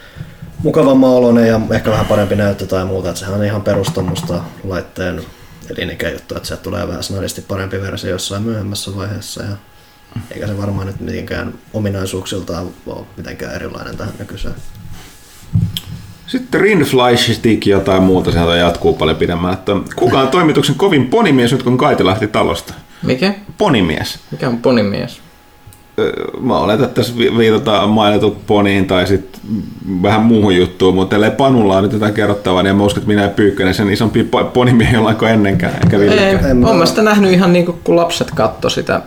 [0.62, 3.08] mukavamman oloinen ja ehkä vähän parempi näyttö tai muuta.
[3.08, 5.23] Että sehän on ihan perustammusta laitteen
[5.70, 9.42] elinikäjuttu, että sieltä tulee vähän snadisti parempi versio jossain myöhemmässä vaiheessa.
[9.42, 9.57] Ja
[10.31, 14.55] eikä se varmaan nyt mitenkään ominaisuuksiltaan ole mitenkään erilainen tähän nykyiseen.
[16.26, 19.52] Sitten Rindfleisch Stick ja jotain muuta, sieltä jatkuu paljon pidemmän.
[19.52, 22.74] Että kuka on toimituksen kovin ponimies nyt kun Kaiti lähti talosta?
[23.02, 23.34] Mikä?
[23.58, 24.18] Ponimies.
[24.31, 25.22] Mikä on ponimies?
[26.41, 29.41] Mä oletan, että tässä vi- viitataan mainitut poniin tai sitten
[30.03, 33.23] vähän muuhun juttuun, mutta ellei Panulla on nyt jotain kerrottavaa, niin mä usko, että minä
[33.23, 36.35] ja Pyykkönen sen isompi po- ponimiehiä ollaan kuin ennenkään, eikä Ei.
[36.51, 39.03] En mä- olen mä sitä nähnyt ihan niin kuin, kun lapset katto sitä.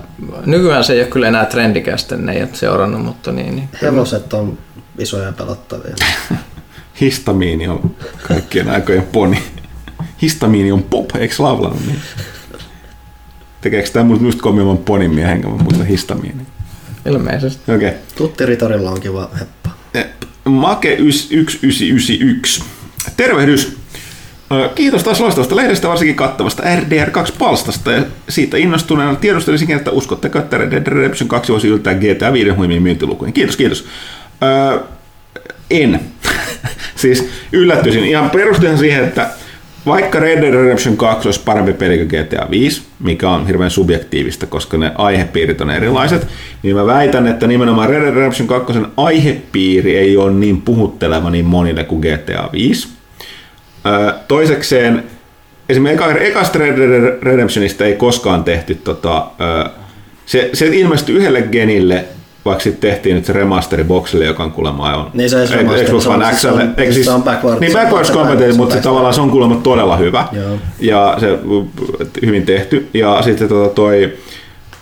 [0.46, 3.56] Nykyään se ei ole kyllä enää trendikästä, ne ei ole seurannut, mutta niin.
[3.56, 3.70] niin.
[3.82, 4.58] Hevoset on
[5.00, 5.96] isoja ja pelottavia.
[7.02, 7.92] Histamiini on
[8.28, 9.44] kaikkien aikojen poni.
[10.22, 12.00] Histamiini on pop, eikö laulannut niin?
[13.62, 16.42] Tekeekö tämä musta just kovimman ponimiehen, kun mä muistan histamiini?
[17.06, 17.72] Ilmeisesti.
[17.72, 17.88] Okei.
[17.88, 18.00] Okay.
[18.16, 19.70] Tutti Ritorilla on kiva heppa.
[20.46, 22.64] Make 1991.
[23.18, 23.78] Tervehdys.
[24.76, 27.92] Kiitos taas loistavasta lehdestä, varsinkin kattavasta RDR2-palstasta.
[27.92, 32.50] Ja siitä innostuneena tiedustelisinkin, että uskotteko, että Red Dead Redemption 2 voisi yltää GTA 5
[32.50, 33.34] huimiin myyntilukuihin.
[33.34, 33.86] Kiitos, kiitos.
[34.44, 34.80] Öö,
[35.72, 36.00] en.
[36.96, 38.06] siis yllättyisin.
[38.06, 39.30] Ihan perustuihan siihen, että
[39.86, 44.46] vaikka Red Dead Redemption 2 olisi parempi peli kuin GTA 5, mikä on hirveän subjektiivista,
[44.46, 46.28] koska ne aihepiirit on erilaiset,
[46.64, 51.46] niin mä väitän, että nimenomaan Red Dead Redemption 2 aihepiiri ei ole niin puhutteleva niin
[51.46, 52.88] monille kuin GTA 5.
[53.86, 55.04] Öö, toisekseen,
[55.70, 59.28] esimerkiksi eka, ekasta Red Dead Redemptionista ei koskaan tehty, tota,
[60.26, 62.06] se, se ilmestyi yhdelle genille,
[62.46, 65.56] vaikka sitten tehtiin nyt se remasteri boxille, joka on kuulemma aivan Niin se ei se
[65.56, 68.12] remasteri, Xbox se on- One se on- Eikö se on backwards- Niin se on backwards
[68.12, 70.28] compatible, se on mutta se tavallaan se on kuulemma todella hyvä.
[70.32, 70.58] Joo.
[70.80, 71.40] Ja se
[72.26, 72.88] hyvin tehty.
[72.94, 74.14] Ja sitten tota toi,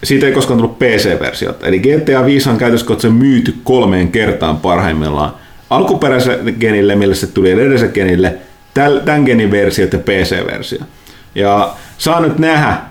[0.03, 1.67] siitä ei koskaan tullut PC-versiota.
[1.67, 5.31] Eli GTA 5 on käytössä katsoen myyty kolmeen kertaan parhaimmillaan.
[5.69, 8.35] Alkuperäiselle genille, millä se tuli edelliselle genille,
[9.05, 10.79] tämän genin versiot ja PC-versio.
[11.35, 12.67] Ja saa nyt nähdä.
[12.69, 12.81] Äh,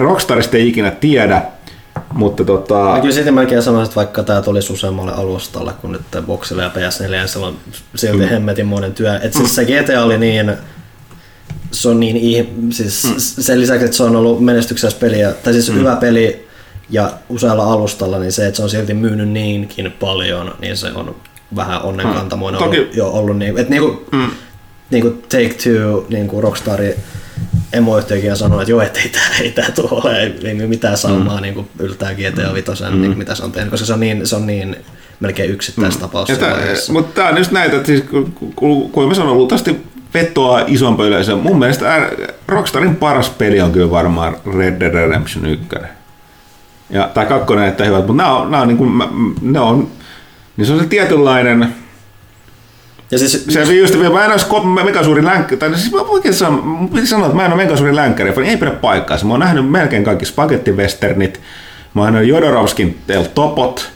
[0.00, 1.42] Rockstarista ei ikinä tiedä,
[2.14, 2.74] mutta tota...
[2.74, 6.70] Mä kyllä silti melkein sanoisin, että vaikka tämä tulisi useammalle alustalle kuin nyt Boxille ja
[6.74, 7.56] PS4, ja se on
[7.94, 8.28] silti mm.
[8.28, 9.16] hemmetin monen työ.
[9.16, 10.56] Et siis se GTA oli niin,
[11.70, 13.14] se on niin, siis mm.
[13.18, 15.76] sen lisäksi, että se on ollut menestyksessä peliä, tai siis mm.
[15.76, 16.48] hyvä peli
[16.90, 21.16] ja usealla alustalla, niin se, että se on silti myynyt niinkin paljon, niin se on
[21.56, 22.64] vähän onnenkantamoinen Mm.
[22.64, 23.38] Toki- ollut, jo ollut.
[23.38, 24.30] Niin, että niinku, Mm.
[24.90, 26.96] niinku Take Two, niinku Rockstari
[27.72, 30.96] emoyhtiökin on sanonut, että joo, että ei tää, ei tää tule ole, ei, ei mitään
[30.96, 31.42] saumaa mm.
[31.42, 33.00] niin yltää GTA 5, mm.
[33.00, 34.76] niin, mitä se on tehnyt, koska se on niin, se on niin
[35.20, 36.40] melkein yksittäistapaus Ja mm.
[36.40, 36.56] tää,
[36.92, 38.04] mutta tämä on just näitä, että siis,
[38.56, 41.36] kun- mä sanon, luultavasti vetoaa isompi yleisö.
[41.36, 42.10] Mun mielestä
[42.48, 45.66] Rockstarin paras peli on kyllä varmaan Red Dead Redemption 1.
[46.90, 49.02] Ja tämä kakkonen näyttää hyvältä, mutta nämä on, nämä on, niin kuin,
[49.42, 49.88] ne on,
[50.56, 51.74] niin se on se tietynlainen,
[53.12, 54.46] Ja siis, se on just, mä en olisi
[54.84, 57.96] mega suuri länkkäri, tai siis mä oikein sanon, sanoa, että mä en ole mega suuri
[57.96, 59.26] länkkäri, niin ei pidä paikkaansa.
[59.26, 61.40] Mä oon nähnyt melkein kaikki spagettivesternit,
[61.94, 63.90] mä oon nähnyt Jodorovskin El Topot,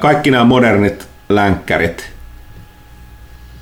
[0.00, 2.10] kaikki nämä modernit länkkärit.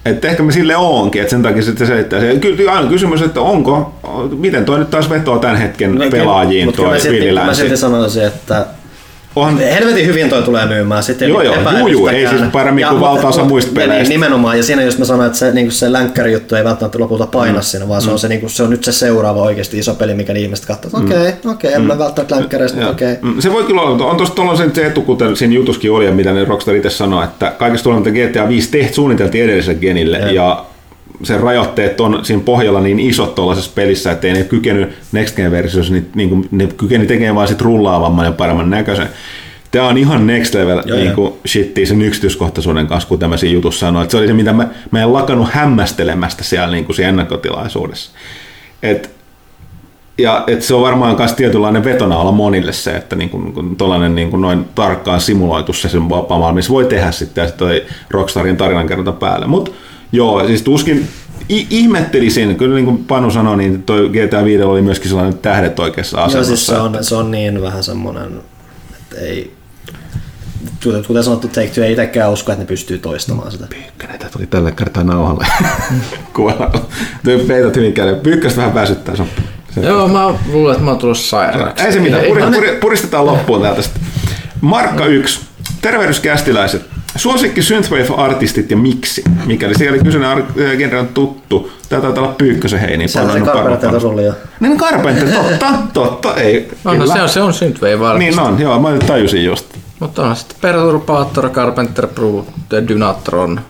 [0.04, 2.36] Että ehkä me sille onkin, että sen takia sitten selittää se.
[2.36, 3.94] Kyllä aina kysymys, että onko,
[4.38, 8.66] miten toi nyt taas vetoo tämän hetken pelaajiin mutta kyllä toi mä silti sanoisin, että
[9.40, 11.02] On, helvetin hyvin toi tulee myymään.
[11.02, 14.02] Sitten Joo, joo, juu, juu, ei siis paremmin kuin valtaosa muista ja peleistä.
[14.02, 16.98] Niin, nimenomaan, ja siinä just mä sanoin, että se, niin se länkkäri juttu ei välttämättä
[16.98, 17.62] lopulta paina mm.
[17.62, 20.14] siinä, vaan se, on se, niin kuin, se on nyt se seuraava oikeasti iso peli,
[20.14, 23.16] mikä ihmiset katsoo, okei, okay, okei, okay, en mä välttämättä länkkäreistä, okei.
[23.22, 26.12] Mm, Se voi kyllä olla, on tuossa tuollaisen se etu, kuten siinä jutuskin oli, ja
[26.12, 30.18] mitä ne Rockstar itse sanoi, että kaikesta tuolla, mitä GTA 5 tehty, suunniteltiin edelliselle genille,
[30.18, 30.28] Joo.
[30.28, 30.64] ja
[31.22, 35.92] sen rajoitteet on siinä pohjalla niin isot tuollaisessa pelissä, että ei ne kykeny Next Gen-versiossa,
[35.92, 39.08] niin, niin kuin, ne kykeni tekemään vaan sit rullaavamman ja paremman näköisen.
[39.70, 43.86] Tämä on ihan next level Joo, niin kuin shittiä sen yksityiskohtaisuuden kanssa, mä siinä jutussa
[43.86, 44.02] sanoin.
[44.02, 48.10] Että se oli se, mitä mä, mä en lakannut hämmästelemästä siellä niin kuin siinä ennakkotilaisuudessa.
[48.82, 49.18] Et
[50.18, 54.14] ja et se on varmaan myös tietynlainen vetonaula monille se, että niin kun, kun tollainen
[54.14, 57.84] niin kun noin tarkkaan simuloitu se sen vapaa missä voi tehdä sitten ja sitten toi
[58.10, 59.46] Rockstarin tarinankerronta päälle.
[59.46, 59.70] Mutta
[60.12, 61.08] joo, siis tuskin
[61.50, 65.78] i- ihmettelisin, kyllä niin kuin Panu sanoi, niin toi GTA 5 oli myöskin sellainen tähdet
[65.78, 66.48] oikeassa Joo, asemassa.
[66.48, 68.40] siis se on, se on niin vähän semmoinen,
[69.02, 69.54] että ei,
[71.06, 73.66] kuten sanottu, Take Two ei itsekään usko, että ne pystyy toistamaan sitä.
[73.70, 75.46] Pyykkönen, tää tuli tällä kertaa nauhalle.
[76.36, 76.86] Kuvailla.
[77.24, 78.16] Toi peitot hyvin käydä.
[78.16, 79.16] Pyykköstä vähän väsyttää.
[79.16, 79.28] Se on,
[79.74, 81.84] se, Joo, mä luulen, että mä oon tullut sairaaksi.
[81.84, 84.02] Ei se mitään, Ei, puri, puri, puristetaan loppuun täältä sitten.
[84.60, 85.40] Markka 1.
[85.82, 86.82] Tervehdyskästiläiset.
[87.18, 89.24] Suosikki Synthwave-artistit ja miksi?
[89.46, 91.72] Mikäli sikäli kyseinen ar- äh, genre on tuttu.
[91.88, 93.08] Tää taitaa olla Pyykkösen heini.
[93.08, 94.32] Sehän on se Carpenter sulla jo.
[94.60, 96.68] Niin Carpenter, totta, totta, ei.
[96.84, 97.14] no, kyllä.
[97.14, 98.30] se on, se on synthwave artisti.
[98.30, 99.66] Niin on, joo, mä nyt tajusin just.
[100.00, 102.52] Mutta on sitten Perturbator, Carpenter Brute,
[102.88, 103.60] Dynatron.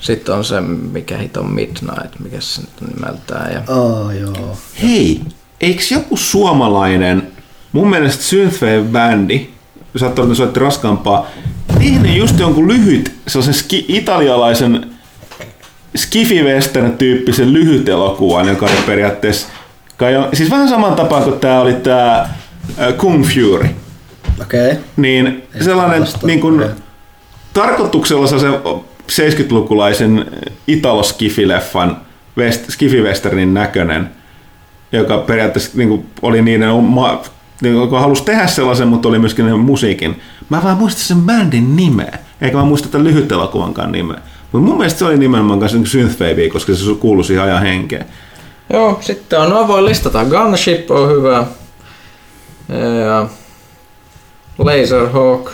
[0.00, 0.60] Sitten on se,
[0.92, 3.52] mikä hit on Midnight, mikä se nyt on nimeltään.
[3.52, 3.74] Ja...
[3.74, 4.56] Oh, joo.
[4.82, 5.20] Hei,
[5.60, 7.32] eikö joku suomalainen,
[7.72, 9.46] mun mielestä Synthwave-bändi,
[9.94, 11.26] olla, että soitti raskaampaa,
[11.78, 14.86] tehnyt just jonkun lyhyt, sellaisen ski, italialaisen
[15.96, 19.48] skifi western tyyppisen lyhyt elokuvan, joka oli periaatteessa,
[19.96, 22.28] kai on, siis vähän saman tapaan kuin tämä oli tämä
[22.96, 23.68] Kung Fury.
[24.42, 24.70] Okei.
[24.70, 24.82] Okay.
[24.96, 26.74] Niin sellainen tällaista, niin kuin, okei.
[27.52, 28.36] tarkoituksella se
[29.12, 30.26] 70-lukulaisen
[30.66, 31.96] italo-skifileffan
[32.38, 34.10] west, skifi-westernin näköinen,
[34.92, 36.70] joka periaatteessa niin kuin, oli niiden
[37.62, 40.20] joka halusi tehdä sellaisen, mutta oli myöskin ne musiikin.
[40.48, 44.18] Mä vaan muistan sen bändin nimeä, eikä mä muista tämän lyhyt elokuvankaan nimeä.
[44.52, 48.06] Mutta mun mielestä se oli nimenomaan kanssa niin synthwave, koska se kuului siihen ajan henkeen.
[48.72, 50.24] Joo, sitten on, no voi listata.
[50.24, 51.46] Gunship on hyvä.
[53.04, 53.26] Ja
[54.58, 55.50] Laserhawk.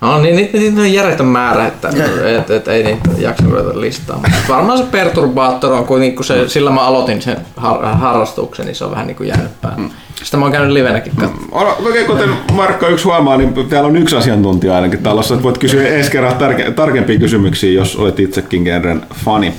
[0.00, 1.88] No niin, niitä, niitä on järjetön määrä, että
[2.38, 4.16] et, et, ei niitä jaksa ruveta listaa.
[4.16, 8.76] Mutta varmaan se Perturbator on kuitenkin, kun se, sillä mä aloitin sen har, harrastuksen, niin
[8.76, 9.90] se on vähän niin kuin jäänyt päälle.
[10.22, 11.76] Sitä mä oon käynyt livenäkin katsomaan.
[11.84, 15.88] Oikein kuten Markka yksi huomaa, niin täällä on yksi asiantuntija ainakin talossa, että voit kysyä
[15.88, 19.54] ensi kerran tarke- tarkempia kysymyksiä, jos olet itsekin genren fani.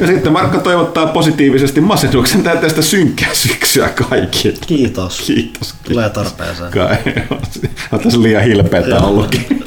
[0.00, 4.56] Ja sitten Markka toivottaa positiivisesti masennuksen tästä synkkää syksyä kaikille.
[4.66, 5.20] Kiitos.
[5.26, 5.74] Kiitos.
[5.84, 6.70] Tulee tarpeeseen.
[6.70, 6.96] Kai.
[7.92, 9.64] On tässä liian hilpeätä ollutkin.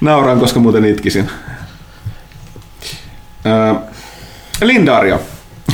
[0.00, 1.30] Nauraan, koska muuten itkisin.
[4.62, 5.20] Lindario.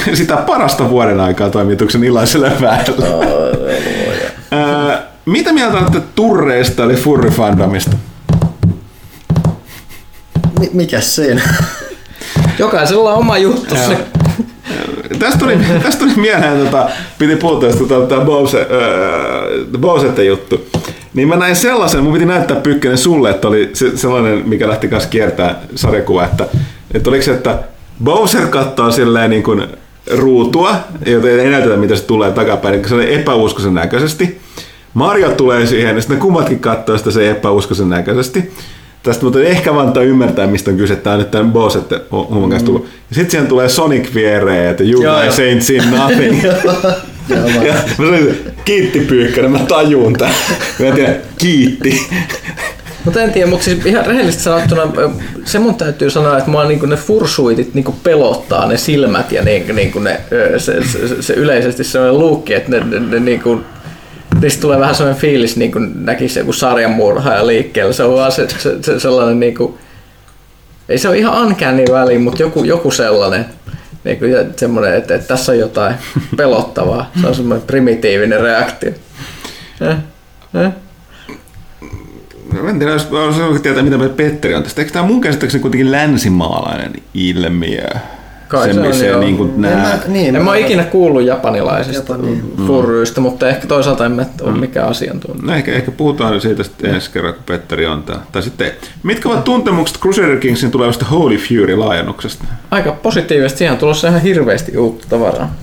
[0.14, 2.94] Sitä parasta vuoden aikaa toimituksen illaiselle väelle.
[5.26, 7.96] Mitä mieltä olette turreista eli furrifandomista?
[10.60, 11.42] Mi- mikäs siinä?
[12.58, 13.74] Jokaisella on oma juttu.
[15.18, 18.24] Tästä tuli, tästä tuli mieleen, tota, piti puhua tästä tota, tämä
[19.80, 20.66] Bose, äh, juttu.
[21.14, 24.88] Niin mä näin sellaisen, mun piti näyttää Pykkönen sulle, että oli se, sellainen, mikä lähti
[24.88, 26.46] kanssa kiertää sarjakuva, että,
[26.94, 27.58] että oliko se, että
[28.04, 29.66] Bowser katsoo silleen niin kuin
[30.10, 34.40] ruutua, joten ei näytetä, mitä se tulee takapäin, niin se on epäuskoisen näköisesti.
[34.94, 38.50] Mario tulee siihen, ja sitten ne kummatkin katsoo sitä se epäuskoisen näköisesti.
[39.02, 40.96] Tästä mutta ehkä vaan ymmärtää, mistä on kyse.
[40.96, 42.84] Tämä on nyt tämän boss, että homman kanssa tullut.
[42.84, 46.44] Ja sitten siihen tulee Sonic viereen, että you Joo, guys ain't seen nothing.
[47.66, 50.34] ja mä sanoin, kiitti Pyykkönen, mä tajuun tämän.
[50.78, 52.06] Mä en tiedä, kiitti.
[53.04, 54.82] Mutta en tiedä, mutta siis ihan rehellisesti sanottuna
[55.44, 59.72] se mun täytyy sanoa, että mua niinku ne fursuitit niinku pelottaa ne silmät ja niinku,
[59.72, 60.20] niinku ne,
[60.58, 63.60] se, se, se, yleisesti sellainen luukki, että ne, ne, ne niinku,
[64.40, 67.92] niistä tulee vähän sellainen fiilis, niin kuin näkisi joku sarjanmurhaaja liikkeellä.
[67.92, 69.78] Se on vaan se, se, se sellainen, niin kuin,
[70.88, 73.46] ei se ole ihan uncanny väliin, mutta joku, joku sellainen,
[74.04, 75.94] niin kuin, semmoinen, että, että tässä on jotain
[76.36, 77.10] pelottavaa.
[77.20, 78.92] Se on semmoinen primitiivinen reaktio.
[79.80, 79.96] Eh?
[80.64, 80.72] Eh?
[82.62, 84.80] Mä en tiedä, jos jos tietää, mitä Petteri on tästä.
[84.80, 87.88] Eikö tämä mun käsittääkseni kuitenkin länsimaalainen ilmiö?
[88.48, 89.20] Kai se, se on, missä joo.
[89.20, 92.42] niin En mä, niin, En mä ole ikinä kuullut japanilaisista Japani.
[92.66, 95.46] furryistä, mutta ehkä toisaalta en mä ole mikään asiantuntija.
[95.46, 98.22] No ehkä, ehkä puhutaan siitä sitten ensi kerran, kun Petteri on täällä.
[98.32, 98.72] Tai sitten,
[99.02, 102.44] mitkä ovat tuntemukset Crusader Kingsin tulevasta Holy Fury-laajennuksesta?
[102.70, 105.54] Aika positiivisesti, siihen on tulossa ihan hirveästi uutta tavaraa.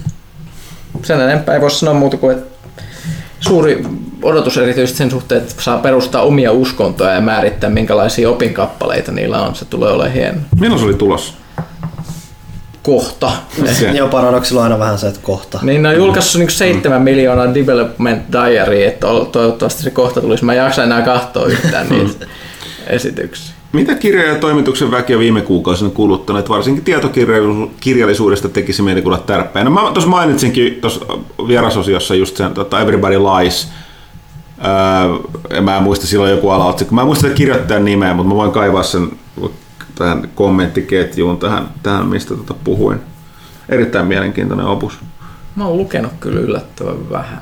[1.03, 2.54] Sen enempää ei voi sanoa muuta kuin, että
[3.39, 3.85] suuri
[4.23, 9.55] odotus erityisesti sen suhteen, että saa perustaa omia uskontoja ja määrittää minkälaisia opinkappaleita niillä on.
[9.55, 10.37] Se tulee olemaan hieno.
[10.59, 11.33] Milloin se oli tulossa?
[12.83, 13.31] Kohta.
[13.73, 13.91] Se.
[13.91, 15.59] Joo, paradoksilla on aina vähän se, että kohta.
[15.61, 20.45] Niin ne on julkaissut niin 7 miljoonaa development diary, että to- toivottavasti se kohta tulisi.
[20.45, 22.25] Mä en jaksa enää katsoa yhtään niitä
[22.87, 23.54] esityksiä.
[23.75, 26.49] Mitä kirja- ja toimituksen väki on viime kuukausina kuluttaneet?
[26.49, 29.69] Varsinkin tietokirjallisuudesta tekisi mieli kuulla tärppeenä.
[29.69, 31.05] Mä tuossa mainitsinkin tuossa
[31.47, 33.71] vierasosiossa just sen tota Everybody Lies.
[35.51, 36.95] Öö, mä en muista silloin joku alaotsikko.
[36.95, 39.11] Mä en muista kirjoittajan nimeä, mutta mä voin kaivaa sen
[39.95, 42.99] tähän kommenttiketjuun tähän, tähän mistä tota puhuin.
[43.69, 44.99] Erittäin mielenkiintoinen opus.
[45.55, 47.41] Mä oon lukenut kyllä yllättävän vähän.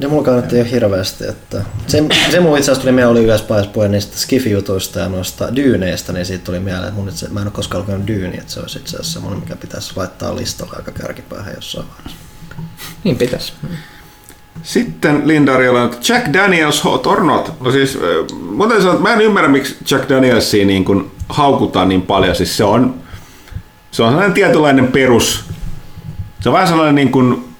[0.00, 3.48] Ja mulla kannatti jo hirveästi, että se, se mulla itse asiassa tuli mieleen, oli yhdessä
[3.48, 7.40] vaiheessa puhe niistä Skifi-jutuista ja noista dyyneistä, niin siitä tuli mieleen, että mun itse, mä
[7.40, 10.72] en ole koskaan lukenut dyyniä, että se olisi itse asiassa semmoinen, mikä pitäisi laittaa listalle
[10.76, 12.18] aika kärkipäähän jossain vaiheessa.
[13.04, 13.52] Niin pitäisi.
[14.62, 17.60] Sitten Linda Ariola, että Jack Daniels hot or not?
[17.60, 17.98] No siis,
[18.56, 22.36] mä, sanoa, että mä en ymmärrä, miksi Jack Danielsia niin kuin haukutaan niin paljon.
[22.36, 22.94] Siis se on,
[23.90, 25.44] se on sellainen tietynlainen perus,
[26.40, 27.55] se on vähän sellainen niin kuin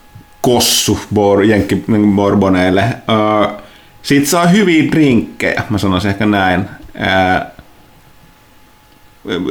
[0.47, 2.81] kossu bor, jenkki niin kuin borboneille.
[2.81, 3.63] Äh,
[4.03, 6.65] siitä saa hyviä drinkkejä, mä sanoisin ehkä näin.
[7.01, 7.47] Äh,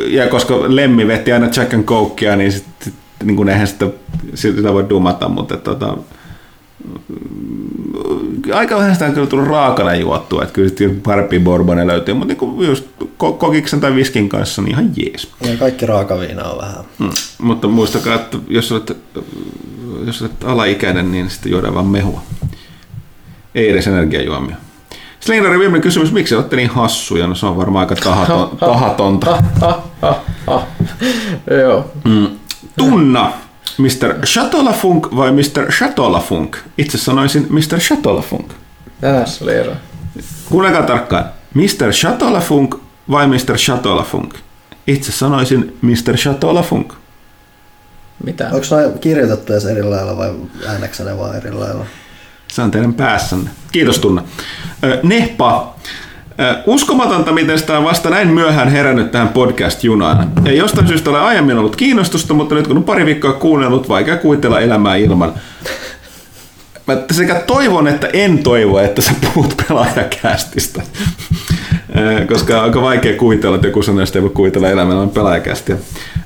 [0.07, 2.93] ja koska Lemmi vetti aina Jack and Cokea, niin, sit,
[3.23, 3.87] niin kuin eihän sitä,
[4.35, 5.97] sitä voi dumata, mutta tota,
[8.53, 12.33] aika vähän sitä on kyllä tullut raakana juottua, että kyllä sitten parempia bourbone löytyy, mutta
[12.33, 15.27] niin just ko- kokiksen tai viskin kanssa niin ihan jees.
[15.41, 16.83] Ja kaikki raakaviina on vähän.
[16.99, 17.09] Mm.
[17.41, 18.97] Mutta muistakaa, että jos olet,
[20.05, 22.21] jos olet alaikäinen, niin sitten juodaan vaan mehua.
[23.55, 24.55] Ei edes energiajuomia.
[25.19, 27.27] Slindarin viimeinen kysymys, miksi olette niin hassuja?
[27.27, 29.41] No se on varmaan aika tahaton, tahatonta.
[29.61, 30.63] Ha, ha, ha.
[31.61, 31.91] Joo.
[32.03, 32.27] Mm.
[32.77, 33.31] Tunna,
[33.77, 34.25] Mr.
[34.25, 35.71] Chatolafunk vai Mr.
[35.71, 36.57] Chatolafunk?
[36.77, 37.79] Itse sanoisin Mr.
[37.79, 38.53] Chatolafunk.
[39.01, 39.71] Tässä oli ero.
[40.49, 41.25] Kuunnelkaa tarkkaan.
[41.53, 41.91] Mr.
[41.91, 42.75] Chatolafunk
[43.11, 43.55] vai Mr.
[43.57, 44.33] Chatolafunk?
[44.87, 46.15] Itse sanoisin Mr.
[46.15, 46.93] Chatolafunk.
[48.23, 48.45] Mitä?
[48.45, 50.31] Onko noin kirjoitettu edes eri lailla vai
[50.67, 51.85] ääneksä ne vaan eri lailla?
[52.47, 53.49] Se on teidän päässänne.
[53.71, 54.23] Kiitos Tunna.
[55.03, 55.75] Nehpa.
[56.65, 60.47] Uskomatonta, miten sitä on vasta näin myöhään herännyt tähän podcast-junaan.
[60.47, 64.17] Ei jostain syystä ole aiemmin ollut kiinnostusta, mutta nyt kun on pari viikkoa kuunnellut, vaikea
[64.17, 65.33] kuvitella elämää ilman.
[66.87, 70.81] Mä sekä toivon, että en toivo, että sä puhut pelaajakästistä.
[71.97, 75.09] Ö, Koska on aika vaikea kuvitella, että joku sanoo, että ei voi kuvitella elämällä on
[75.09, 75.75] pelaajakästiä.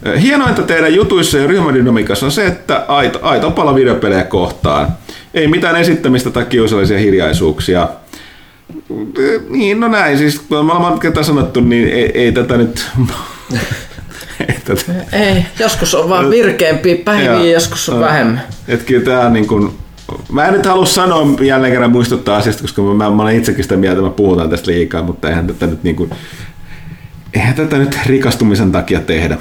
[0.08, 4.88] Ö, Hienointa teidän jutuissa ja ryhmädynamiikassa on se, että aito, aito pala videopelejä kohtaan.
[5.34, 7.88] Ei mitään esittämistä tai kiusallisia hiljaisuuksia.
[9.20, 10.18] Ö, Niin, no näin.
[10.18, 12.86] Siis kun me ollaan kertaa sanottu, niin ei, ei tätä nyt...
[14.50, 14.82] ei tätä,
[15.14, 18.42] Ei, joskus on vaan virkeämpiä päiviä, joskus on vähemmän.
[18.68, 19.72] Et kyllä on niin kuin,
[20.32, 23.78] mä en nyt halua sanoa jälleen kerran muistuttaa asiasta, koska mä, mä olen itsekin sitä
[23.78, 26.10] mieltä, että me puhutaan tästä liikaa, mutta eihän tätä nyt, niin kuin,
[27.34, 29.38] eihän tätä nyt rikastumisen takia tehdä.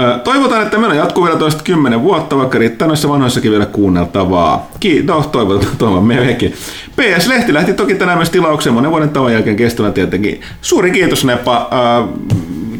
[0.00, 4.70] Ö, Toivotaan, että meno jatkuu vielä toista kymmenen vuotta, vaikka riittää noissa vanhoissakin vielä kuunneltavaa.
[4.80, 6.52] Kiitos, toivotaan, toivomme mekin.
[6.96, 10.40] PS Lehti lähti toki tänään myös tilaukseen monen vuoden tauon jälkeen kestävän tietenkin.
[10.62, 11.68] Suuri kiitos Nepa.
[11.72, 12.32] Ö,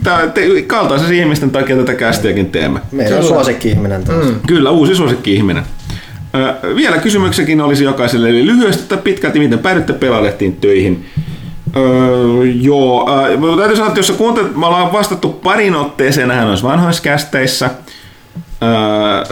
[0.02, 2.80] Tää, te, kaltaisen ihmisten takia tätä kästiäkin teemme.
[2.92, 4.24] Meidän on suosikki-ihminen taas.
[4.24, 4.34] Mm.
[4.46, 5.62] Kyllä, uusi suosikki-ihminen.
[6.76, 11.06] Vielä kysymyksekin olisi jokaiselle, eli lyhyesti tai pitkälti, miten päädytte pelaalehtiin töihin?
[11.76, 16.46] Öö, joo, öö, täytyy sanoa, että jos sä kuuntelet, me ollaan vastattu parin otteeseen nähän
[16.46, 17.70] noissa vanhoissa kästeissä.
[18.60, 19.24] Ää,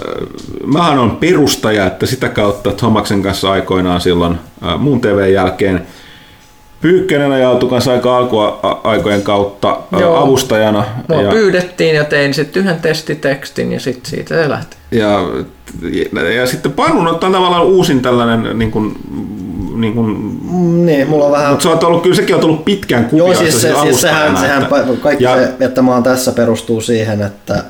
[0.67, 5.87] mähän on perustaja, että sitä kautta Tomaksen kanssa aikoinaan silloin ää, muun TV jälkeen
[6.81, 10.17] Pyykkönen ajautui kanssa aika alkuaikojen kautta Joo.
[10.17, 10.85] avustajana.
[11.09, 14.77] Mua ja, pyydettiin ja tein sitten yhden testitekstin ja sitten siitä se lähti.
[14.91, 15.21] ja,
[16.37, 18.97] ja, sitten Pannun on tavallaan uusin tällainen niin kuin,
[19.77, 20.41] niin kuin,
[20.87, 21.51] Niin, mulla on vähän...
[21.51, 24.01] mutta se on ollut, kyllä sekin on tullut pitkään Joo, kuvioissa siis, se, siis siis
[24.01, 27.65] sehän, sehän että- kaikki ja- se, että mä oon tässä perustuu siihen, että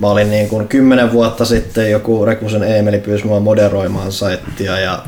[0.00, 4.98] mä olin niin kuin kymmenen vuotta sitten joku Rekusen Eemeli pyysi mua moderoimaan saittia ja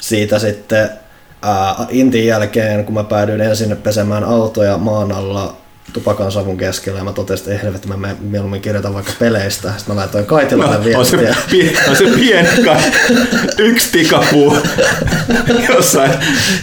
[0.00, 0.90] siitä sitten
[1.44, 5.56] ää, Intin jälkeen, kun mä päädyin ensin pesemään autoja maan alla
[5.92, 9.72] tupakan savun keskellä ja mä totesin, että helvetti, mä me- mieluummin kirjoitan vaikka peleistä.
[9.76, 11.42] Sitten mä laitoin Kaitilalle No, on, se, viestiä.
[11.50, 12.76] pie- on se pieni ka-
[13.58, 14.56] yksi tikapuu
[15.74, 16.10] jossain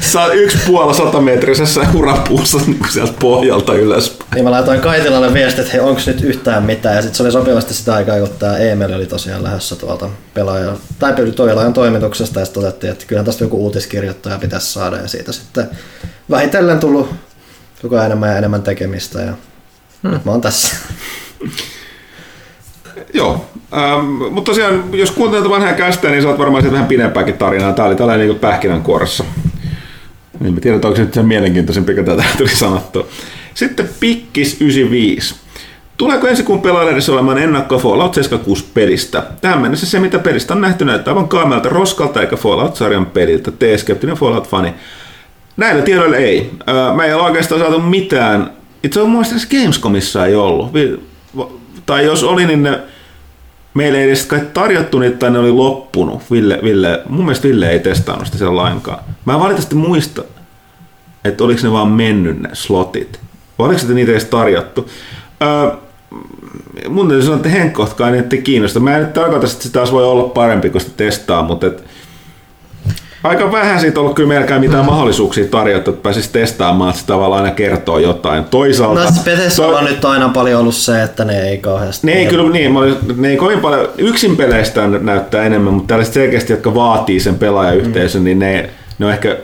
[0.02, 4.18] saa yksi puoli satametrisessä urapuussa niin sieltä pohjalta ylös.
[4.36, 6.96] Niin mä laitoin Kaitilalle viestit, että hei, onko nyt yhtään mitään.
[6.96, 10.74] Ja sitten se oli sopivasti sitä aikaa, kun tämä Emeli oli tosiaan lähdössä tuolta pelaaja,
[11.00, 12.40] tai pelaajan toimituksesta.
[12.40, 14.98] Ja sitten todettiin, että kyllähän tästä joku uutiskirjoittaja pitäisi saada.
[14.98, 15.70] Ja siitä sitten
[16.30, 17.10] vähitellen tullut
[17.82, 19.20] koko ajan enemmän ja enemmän tekemistä.
[19.20, 19.34] Ja
[20.04, 20.12] hmm.
[20.12, 20.76] nyt mä oon tässä.
[23.14, 27.74] Joo, ähm, mutta tosiaan, jos kuuntelet vanhaa kästä, niin saat varmaan siitä vähän pidempääkin tarinaa.
[27.74, 29.24] Tämä oli tällainen niin pähkinänkuoressa.
[30.40, 33.08] Niin mä tiedän, että onko se nyt sen mielenkiintoisempi, kun tätä tuli sanottua.
[33.54, 35.36] Sitten Pikkis 95.
[35.98, 39.24] Tuleeko ensi kuun pelaajassa olemaan ennakko Fallout 76 pelistä?
[39.42, 43.52] Tähän mennessä se, mitä pelistä on nähty, näyttää aivan kaamelta roskalta eikä Fallout-sarjan peliltä.
[43.52, 44.74] Tee skeptinen Fallout-fani.
[45.58, 46.52] Näillä tiedoilla ei.
[46.96, 48.52] Mä ei ole oikeastaan saatu mitään.
[48.84, 50.72] Itse asiassa muista Gamescomissa ei ollut.
[51.86, 52.80] Tai jos oli, niin ne,
[53.74, 56.22] meille ei edes kai tarjottu niitä tai ne oli loppunut.
[56.32, 59.04] Ville, Ville, mun mielestä Ville ei testannut sitä siellä lainkaan.
[59.26, 60.24] Mä en valitettavasti muista,
[61.26, 63.20] että oliko ne vaan mennyt ne slotit.
[63.60, 64.90] Vai oliko sitä niitä edes tarjottu?
[65.42, 65.72] Öö,
[66.90, 68.80] mun täytyy sanoa, että henkkohtkaan niitä ei kiinnosta.
[68.80, 71.84] Mä en nyt tarkoita, että se taas voi olla parempi, kun sitä testaa, mutta et,
[73.24, 77.44] aika vähän siitä ollut kyllä melkein mitään mahdollisuuksia tarjottu, että pääsisi testaamaan, että se tavallaan
[77.44, 78.44] aina kertoo jotain.
[78.46, 79.04] Toisaalta...
[79.04, 82.08] No siis Bethesda to- on nyt aina paljon ollut se, että ne ei kauheasti...
[82.08, 86.14] ne ei kyllä niin, olin- ne ei kovin paljon, yksin peleistä näyttää enemmän, mutta tällaiset
[86.14, 88.26] selkeästi, jotka vaatii sen pelaajayhteisön, mm.
[88.26, 88.70] niin ne,
[89.00, 89.38] ne on ehkä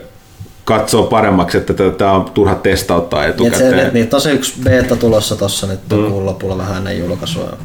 [0.66, 3.80] katsoo paremmaksi, että tämä on turha testauttaa Niin, se, etukäteen.
[3.80, 6.10] että niitä on se yksi beta tulossa tuossa nyt mm.
[6.10, 7.58] kuun lopulla vähän ennen julkaisua.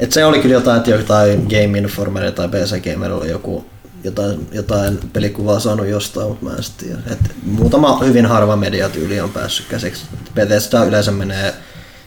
[0.00, 3.64] Et se oli kyllä jotain, että jotain Game Informer tai PC Gamer oli joku
[4.06, 6.98] jotain, jotain pelikuvaa saanut jostain, mutta mä en tiedä.
[7.10, 10.04] Et muutama hyvin harva mediatyyli on päässyt käsiksi.
[10.34, 11.54] Bethesda yleensä menee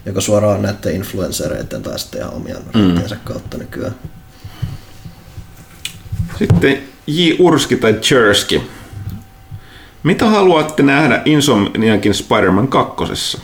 [0.05, 3.01] joko suoraan näiden influencereiden tai sitten ihan omien mm.
[3.23, 3.95] kautta nykyään.
[6.39, 7.31] Sitten J.
[7.39, 8.61] Urski tai Chersky.
[10.03, 13.37] Mitä haluatte nähdä Insomniakin Spider-Man 2?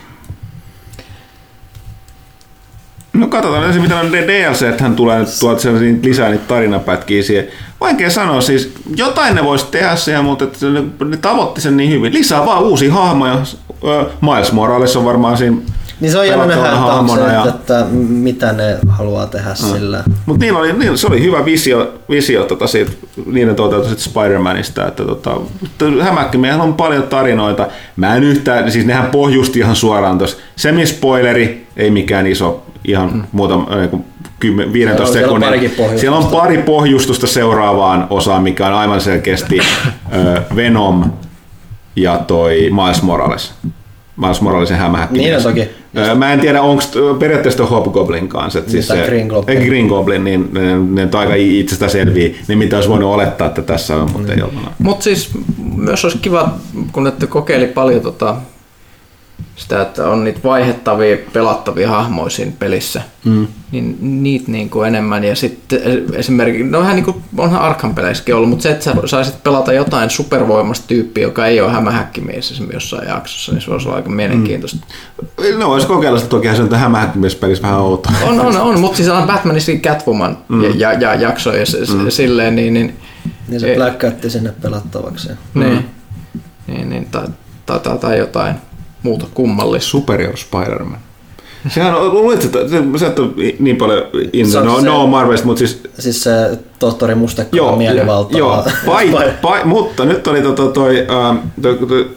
[3.16, 7.48] No katsotaan ensin, mitä on DLC, hän tulee nyt tuolta sellaisia lisää niitä tarinapätkiä siihen.
[7.82, 11.92] Vaikea sanoa, siis jotain ne voisi tehdä siihen, mutta että ne, ne tavoitti sen niin
[11.92, 12.14] hyvin.
[12.14, 13.42] Lisää vaan uusia hahmoja.
[13.84, 15.58] Ö, Miles Morales on varmaan siinä
[16.00, 19.26] Niin se on jännä nähdä, pelattavana että, onko se, hahmona että, että mitä ne haluaa
[19.26, 19.56] tehdä mm.
[19.56, 20.04] sillä.
[20.26, 22.92] Mutta niillä oli, niillä, se oli hyvä visio, visio tota siitä,
[23.26, 25.38] niiden toteutus Spider-Manista, että tota,
[26.02, 27.68] hämähäkkimiehellä on paljon tarinoita.
[27.96, 30.38] Mä en yhtään, siis nehän pohjusti ihan suoraan tuossa.
[30.56, 33.24] Semi-spoileri, ei mikään iso, ihan mm.
[33.32, 34.06] muutama, äh, kuin
[34.40, 35.72] 10, 15 Joo, siellä on sekunnin.
[35.72, 36.00] pohjustusta.
[36.00, 39.60] Siellä on pari pohjustusta seuraavaan osaan, mikä on aivan selkeästi
[40.56, 41.12] Venom
[41.96, 43.54] ja toi Miles Morales.
[44.18, 45.26] Miles Moralesin hämähäkkimies.
[45.26, 45.70] Niin on toki.
[46.16, 46.84] Mä en tiedä, onko
[47.20, 48.60] periaatteessa Hobgoblin kanssa.
[48.60, 49.58] Että siis Mitä se, Green Goblin?
[49.58, 53.48] ei, Green Goblin, niin ne, ne on aika itsestä selviä, niin mitä olisi voinut olettaa,
[53.48, 54.60] että tässä on, mutta ei ollut.
[54.80, 55.30] Mutta siis
[55.76, 56.54] myös olisi kiva,
[56.92, 58.36] kun ette kokeili paljon tota,
[59.56, 63.48] sitä, että on niitä vaihettavia, pelattavia hahmoja siinä pelissä, mm.
[63.72, 65.24] niin niitä niin kuin enemmän.
[65.24, 65.80] Ja sitten
[66.14, 70.10] esimerkiksi, no vähän niin kuin onhan Arkham-peleissäkin ollut, mutta se, että sä saisit pelata jotain
[70.10, 74.88] supervoimasta tyyppiä, joka ei ole hämähäkkimies esimerkiksi jossain jaksossa, niin se voisi olla aika mielenkiintoista.
[75.58, 78.12] No voisi kokeilla sitä toki, se on tähän hämähäkkimiespelissä vähän outoa.
[78.24, 80.64] On, on, on, mutta siis on Batmanissa Catwoman mm.
[80.64, 82.10] ja, ja, ja jaksoja se, mm.
[82.10, 82.96] silleen, niin, niin,
[83.48, 85.30] Niin se Black Cat sinne pelattavaksi.
[85.54, 85.86] niin,
[86.68, 87.28] niin, niin tai,
[87.66, 88.56] tai, tai, tai jotain
[89.06, 89.90] muuta kummallista.
[89.90, 91.00] Superior Spider-Man.
[91.70, 94.04] Sehän on, luulet, että se- sä et ole niin paljon
[94.34, 96.32] in Se the on no, se- no Marvelista, mutta siis Siis se
[96.80, 98.38] tohtori Mustekkaan Joo, mielivaltaa.
[98.40, 99.12] joo pai,
[99.42, 102.10] pai, mutta nyt oli tota toi, ähm, toi, toi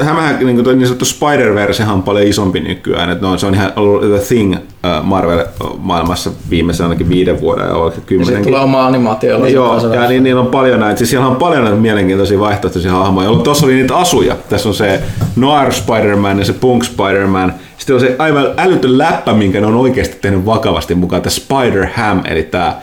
[0.00, 3.10] äh, hämähä, niin, kuin toi niin sanottu Spider-Versehan on paljon isompi nykyään.
[3.10, 7.74] Et no, se on ihan ollut The Thing äh, Marvel-maailmassa viimeisen ainakin viiden vuoden ja
[7.74, 8.44] oikein Ja sitten kymmenenkin.
[8.44, 9.46] tulee oma animaatio.
[9.46, 10.98] Joo, ja niin, niillä on paljon näitä.
[10.98, 13.30] Siis siellä on paljon näitä mielenkiintoisia vaihtoehtoisia hahmoja.
[13.44, 14.36] Tuossa oli niitä asuja.
[14.48, 15.02] Tässä on se
[15.36, 17.54] Noir Spider-Man ja se Punk Spider-Man.
[17.78, 21.86] Sitten on se aivan älytön läppä, minkä ne on oikeasti tehnyt vakavasti mukaan, tämä Spider
[21.96, 22.76] Ham, eli tämä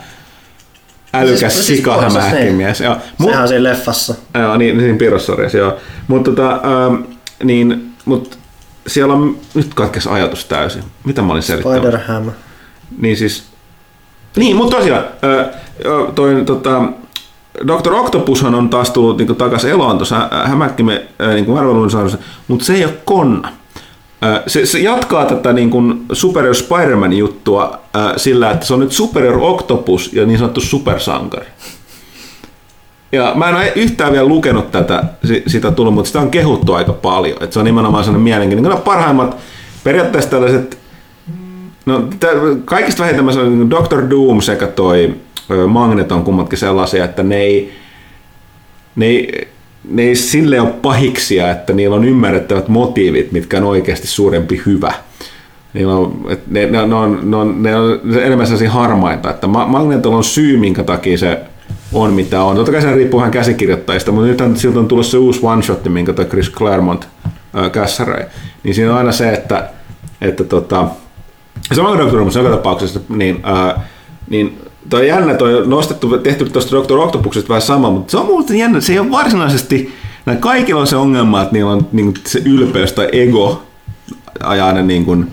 [1.14, 2.80] älykäs Siis- siis sikahämähäkkimies.
[2.80, 2.96] Joo.
[3.18, 4.14] Mut- Sehän on siinä leffassa.
[4.34, 5.76] Joo, niin, niin piirrossarjassa, joo.
[6.08, 6.94] Mutta tota, ähm,
[7.44, 8.38] niin, mut
[8.86, 10.82] siellä on, nyt katkes ajatus täysin.
[11.04, 11.82] Mitä mä olin selittänyt?
[11.82, 12.30] Spider-Ham.
[12.98, 13.44] Niin siis,
[14.36, 15.46] niin, mutta tosiaan, äh,
[16.14, 16.82] toi, tota,
[17.66, 17.92] Dr.
[17.92, 22.84] Octopushan on taas tullut niin takaisin eloon tuossa hämäkkimme äh, niin saarassa, mutta se ei
[22.84, 23.52] ole konna.
[24.46, 27.80] Se, se jatkaa tätä niin kuin Superior Spider-Man juttua
[28.16, 31.46] sillä, että se on nyt Superior Octopus ja niin sanottu supersankari.
[33.12, 36.72] Ja mä en ole yhtään vielä lukenut tätä, si- sitä tullut, mutta sitä on kehuttu
[36.72, 37.42] aika paljon.
[37.42, 38.70] Et se on nimenomaan sellainen mielenkiintoinen.
[38.70, 39.36] Nämä parhaimmat
[39.84, 40.78] periaatteessa tällaiset,
[41.86, 42.08] no
[42.64, 45.14] kaikista vähiten mä sanoin, niin Doctor Doom sekä toi
[45.50, 47.72] ö, Magnet on kummatkin sellaisia, että ne ei,
[48.96, 49.48] ne ei,
[49.88, 54.92] ne ei sille ole pahiksia, että niillä on ymmärrettävät motiivit, mitkä on oikeasti suurempi hyvä.
[55.74, 59.66] Niillä on, ne, ne, ne, on, ne, on, ne on enemmän sellaisia harmaita, että Ma-
[59.66, 61.40] Magnetolla on syy, minkä takia se
[61.92, 62.56] on mitä on.
[62.56, 66.12] Totta kai se riippuu vähän käsikirjoittajista, mutta nyt siltä on tullut se uusi one-shot, minkä
[66.12, 67.08] toi Chris Claremont
[67.58, 68.24] äh, kässäröi.
[68.62, 69.70] Niin siinä on aina se, että,
[70.20, 70.86] että tota,
[71.72, 73.82] sama kuin Doctor Who, joka tapauksessa, niin, äh,
[74.30, 76.98] niin toi jännä, toi nostettu, tehty tuosta Dr.
[76.98, 79.94] Octopuksesta vähän sama, mutta se on muuten jännä, se ei ole varsinaisesti,
[80.26, 83.62] näin kaikilla on se ongelma, että niillä on niin se ylpeys tai ego
[84.42, 85.26] ajaa ne niin kuin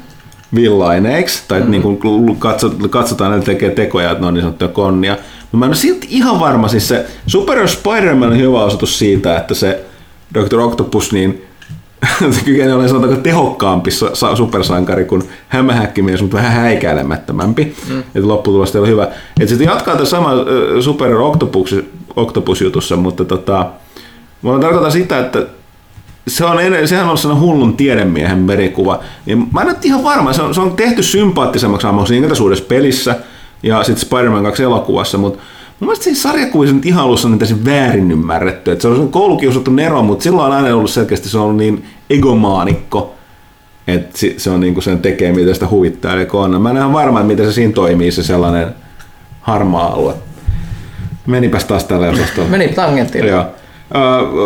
[0.56, 1.72] villaineiksi, tai mm-hmm.
[1.72, 5.18] niin kuin katsot, katsotaan, että ne tekee tekoja, että ne on niin sanottuja konnia.
[5.42, 9.38] Mutta mä en ole silti ihan varma, siis se Superior Spider-Man on hyvä osoitus siitä,
[9.38, 9.86] että se
[10.34, 10.60] Dr.
[10.60, 11.47] Octopus niin
[12.32, 17.76] se kykenee olemaan sanotaanko tehokkaampi sa- sa- supersankari kuin hämähäkkimies, mutta vähän häikäilemättömämpi.
[17.90, 18.00] Mm.
[18.00, 19.08] Että lopputulos on hyvä.
[19.40, 20.38] Et sitten jatkaa tässä sama äh,
[20.80, 21.76] Superior Octopus,
[22.16, 23.66] Octopus-jutussa, mutta tota,
[24.42, 25.46] mä tarkoitan sitä, että
[26.28, 29.00] se on, sehän on sellainen hullun tiedemiehen merikuva.
[29.26, 32.66] Ja mä en ole ihan varma, se on, se on tehty sympaattisemmaksi hahmoksi niin uudessa
[32.68, 33.16] pelissä
[33.64, 35.44] ja sitten Spider-Man 2 elokuvassa, mutta
[35.80, 38.72] mun mielestä siinä sarjakuvissa nyt ihan alussa on täysin väärin ymmärretty.
[38.72, 41.86] Että se on koulukiusattu Nero, mutta silloin on aina ollut selkeästi se on ollut niin
[42.10, 43.16] egomaanikko,
[43.88, 46.14] että se on niinku sen tekee, mitä sitä huvittaa.
[46.14, 46.62] Eli on.
[46.62, 48.68] Mä en ihan varma, että miten se siinä toimii, se sellainen
[49.42, 50.14] harmaa alue.
[51.26, 52.50] Menipäs taas tällä osastolla.
[52.50, 53.32] Meni tangentille.
[53.32, 53.46] Joo.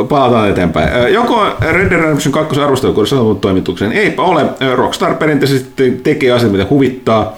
[0.10, 1.14] Palataan eteenpäin.
[1.14, 3.92] Joko Red Dead Redemption 2 arvostelukohdassa on tullut toimitukseen?
[3.92, 4.46] Eipä ole.
[4.76, 7.36] Rockstar perinteisesti tekee asiat, mitä huvittaa.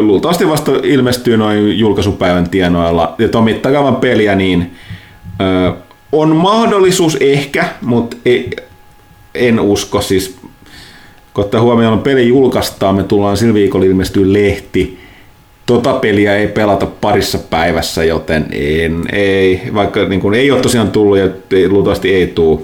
[0.00, 3.14] Luultavasti vasta ilmestyy noin julkaisupäivän tienoilla.
[3.18, 4.74] Ja tuon mittakaavan peliä, niin
[5.40, 5.72] ö,
[6.12, 8.50] on mahdollisuus ehkä, mutta ei,
[9.34, 10.00] en usko.
[10.00, 10.36] Siis
[11.34, 14.98] kun ottaa huomioon, peli julkaistaan, me tullaan sillä viikolla ilmestyy lehti.
[15.66, 20.90] Tota peliä ei pelata parissa päivässä, joten en, ei, vaikka niin kuin ei ole tosiaan
[20.90, 21.28] tullut ja
[21.68, 22.60] luultavasti ei tule.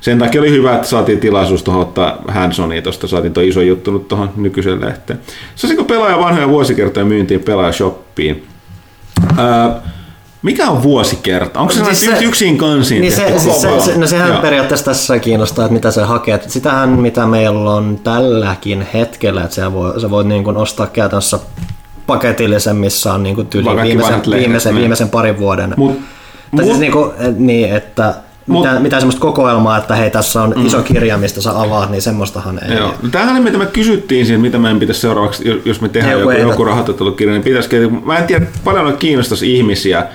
[0.00, 3.90] Sen takia oli hyvä, että saatiin tilaisuus tuohon ottaa Hansonia, tuosta saatiin tuo iso juttu
[3.90, 5.20] nyt tuohon nykyiseen lehteen.
[5.54, 8.46] Saisiko pelaaja vanhoja vuosikertoja myyntiin pelaajashoppiin?
[9.38, 9.80] Öö,
[10.42, 11.60] mikä on vuosikerta?
[11.60, 14.42] Onko se, Siis siis se- yksin kansiin Niin se, siis se, se, no sehän Joo.
[14.42, 16.34] periaatteessa tässä kiinnostaa, että mitä se hakee.
[16.34, 20.86] Että sitähän, mitä meillä on tälläkin hetkellä, että sä voit, sä voit niin kuin ostaa
[20.86, 21.38] käytännössä
[22.06, 24.80] paketillisen, missä on niin kuin tyyli viimeisen, lehdet, viimeisen, niin.
[24.80, 25.74] viimeisen parin vuoden.
[25.76, 26.00] Mut-
[26.56, 28.14] tai siis mut- niin, kuin, niin, että
[28.48, 32.02] Mut- mitä, mitä semmoista kokoelmaa, että hei tässä on iso kirja, mistä sä avaat, niin
[32.02, 32.76] semmoistahan ei.
[32.76, 32.94] Joo.
[33.02, 36.64] No Tämähän mitä me kysyttiin siinä, mitä meidän pitäisi seuraavaksi, jos- me tehdään Joku joku,
[36.64, 40.06] rahoitettelukirja, niin pitäisikö, mä en tiedä, paljon kiinnostaisi ihmisiä.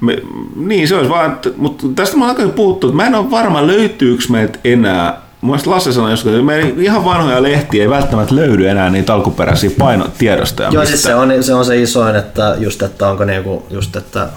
[0.00, 0.16] Me,
[0.56, 3.66] niin, se olisi vaan, mutta tästä mä oon aika puhuttu, että mä en ole varma,
[3.66, 8.34] löytyykö meiltä enää Mun mielestä Lasse sanoi joskus, että meidän ihan vanhoja lehtiä ei välttämättä
[8.34, 10.68] löydy enää niitä alkuperäisiä painotiedostoja.
[10.72, 13.96] Joo, mistä- siis se on, se on se isoin, että just, että onko niinku, just,
[13.96, 14.28] että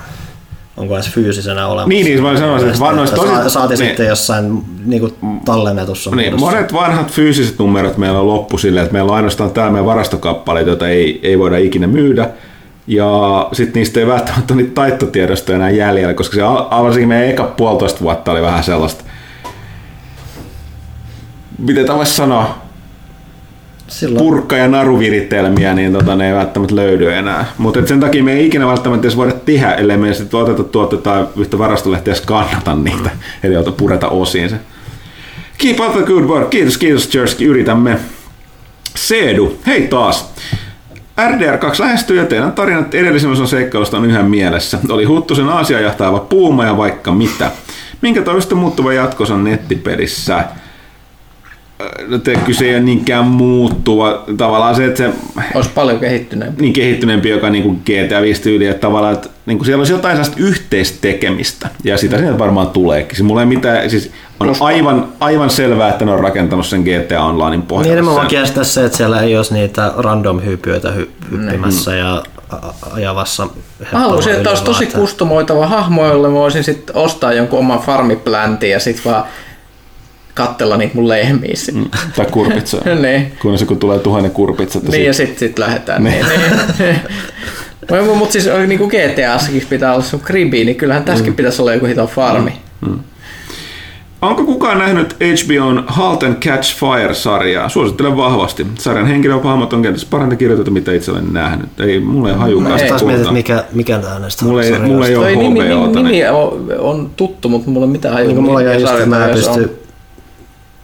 [0.80, 1.90] onko edes fyysisenä olemassa.
[1.90, 3.88] Niin, niin, mä sanoisin, että vanhoista tosi- saa- Saati niin.
[3.88, 5.14] sitten jossain niinku
[5.46, 6.46] tallennetussa Niin, muodossa.
[6.56, 10.70] monet vanhat fyysiset numerot meillä on loppu silleen, että meillä on ainoastaan täällä meidän varastokappaleita,
[10.70, 12.30] joita ei, ei voida ikinä myydä.
[12.88, 13.06] Ja
[13.54, 18.02] sitten niistä ei välttämättä ole niitä taittotiedostoja enää jäljellä, koska se varsinkin meidän eka puolitoista
[18.02, 19.04] vuotta oli vähän sellaista,
[21.58, 22.56] miten tämä voisi sanoa,
[23.88, 27.46] Silloin, purkka- ja naruviritelmiä, niin tota, ne ei välttämättä löydy enää.
[27.58, 30.98] Mutta sen takia me ei ikinä välttämättä edes voida tehdä, ellei me sitten oteta tuolta
[30.98, 33.10] tai yhtä varastolehtiä skannata niitä,
[33.44, 34.56] eli ota pureta osiin se.
[35.58, 36.50] Keep up the good work.
[36.50, 38.00] Kiitos, kiitos Jersky, yritämme.
[38.96, 40.34] Seedu, hei taas.
[41.20, 44.80] RDR2 lähestyy ja teidän tarinat edellisen seikkailusta on yhä mielessä.
[44.90, 47.52] Oli Huttusen Aasia jahtaava puuma ja vaikka mitä.
[48.02, 50.44] Minkä toista muuttuva jatkos on nettipelissä?
[52.08, 54.24] No, te- kyse ei ole niinkään muuttuva.
[54.38, 55.10] Tavallaan se, että se
[55.56, 56.62] Olisi paljon kehittyneempi.
[56.62, 59.94] niin kehittyneempi, joka niin kuin GTA 5 tyyli, että tavallaan, että niin kuin siellä olisi
[59.94, 63.16] jotain sellaista yhteistekemistä, ja sitä siinä varmaan tuleekin.
[63.16, 67.24] Siis mulla ei mitään, siis on aivan, aivan selvää, että ne on rakentanut sen GTA
[67.24, 68.02] Onlinein pohjalle.
[68.02, 72.74] Niin vaan kestää se, että siellä ei olisi niitä random hypyöitä hy- hyppimässä ja a-
[72.94, 73.48] ajavassa.
[73.94, 78.70] Mä haluaisin, että olisi tosi kustomoitava hahmo, jolle mä voisin sitten ostaa jonkun oman farmipläntin
[78.70, 79.24] ja sitten vaan
[80.40, 81.76] katsella niitä mun lehmiä sit.
[81.76, 81.86] Mm,
[82.16, 82.82] Tai kurpitsaa.
[83.02, 83.32] niin.
[83.42, 84.84] Kunnes kun tulee tuhannen kurpitsat.
[84.84, 86.04] Niin ja sitten sit lähdetään.
[86.04, 86.26] Niin.
[86.80, 87.00] niin.
[88.18, 91.86] Mutta siis niin kuin GTAssakin pitää olla sun kribi, niin kyllähän tässäkin pitäisi olla joku
[91.86, 92.54] hito farmi.
[94.22, 97.70] Onko kukaan nähnyt HBOn Halt and Catch Fire-sarjaa?
[97.70, 98.68] Suosittelen vahvasti.
[98.80, 101.80] Sarjan henkilöhahmot on kenties parhaiten kirjoitettu, mitä itse olen nähnyt.
[101.80, 102.80] Ei, mulla ei hajukaan.
[102.80, 102.88] Ei.
[102.88, 105.76] Taas sitä mietit, mikä, mikä tää näistä Mulla ei, mulla ei ole Toi nimi, nimi,
[105.76, 106.00] HBOta.
[106.00, 108.32] nimi niin- on, on tuttu, mutta mulla ei mitään hajua.
[108.34, 109.80] Niin mulla sarja että mä en pysty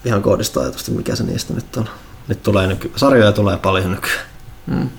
[0.06, 1.86] ihan koodista ajatusta, mikä se niistä nyt on.
[2.28, 4.90] Nyt tulee nyky- sarjoja tulee paljon nykyään.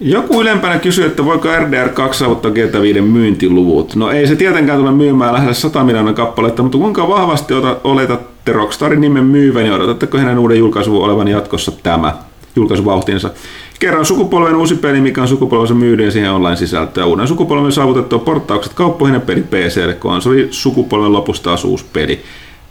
[0.00, 3.96] Joku ylempänä kysyy, että voiko RDR2 saavuttaa GTA 5 myyntiluvut.
[3.96, 7.54] No ei se tietenkään tule myymään lähes 100 miljoonaa kappaletta, mutta kuinka vahvasti
[7.84, 12.14] oletatte Rockstarin nimen myyvän ja odotatteko heidän uuden julkaisun olevan jatkossa tämä
[12.56, 13.30] julkaisuvauhtinsa?
[13.78, 17.06] Kerran sukupolven uusi peli, mikä on sukupolvensa myydyn siihen online-sisältöä.
[17.06, 22.20] Uuden sukupolven saavutettua porttaukset kauppoihin ja peli PClle, konsoli sukupolven lopusta taas uusi peli.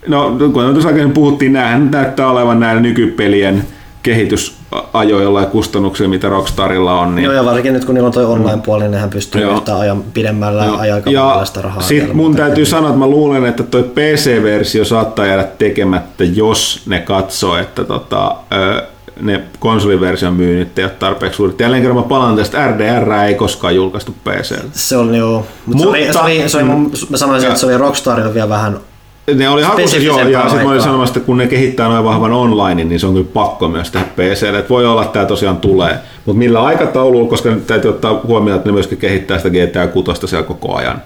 [0.06, 3.64] No, kun tuossa aikaisemmin puhuttiin, näähän näyttää olevan näillä nykypelien
[4.02, 7.14] kehitysajoilla ja kustannuksilla, mitä Rockstarilla on.
[7.14, 9.62] Niin Joo, ja varsinkin nyt kun niillä on toi online-puoli, niin nehän pystyy Joo.
[9.78, 10.76] ajan pidemmällä Joo.
[10.78, 11.82] aikavälillä sitä rahaa.
[11.82, 16.82] Sitten mun mutta- täytyy sanoa, että mä luulen, että toi PC-versio saattaa jäädä tekemättä, jos
[16.86, 18.34] ne katsoo, että tota,
[19.20, 21.60] ne konsoliversion myynnit ei ole tarpeeksi suuret.
[21.60, 24.54] Jälleen kerran mä palaan tästä, RDR ei koskaan julkaistu PC.
[24.72, 25.46] Se on joo.
[25.66, 28.34] Mutta, se oli, se Mutta- oli, se oli, mun- mä sanoisin, että se oli Rockstarilla
[28.34, 28.76] vielä vähän
[29.34, 32.32] Ne oli hakussa joo, ja sitten mä olin sanomassa, että kun ne kehittää noin vahvan
[32.32, 34.58] online, niin se on kyllä pakko myös tehdä PClle.
[34.58, 35.98] Että voi olla, että tämä tosiaan tulee.
[36.26, 40.46] Mutta millä aikataululla, koska täytyy ottaa huomioon, että ne myöskin kehittää sitä GTA 6 siellä
[40.46, 41.02] koko ajan.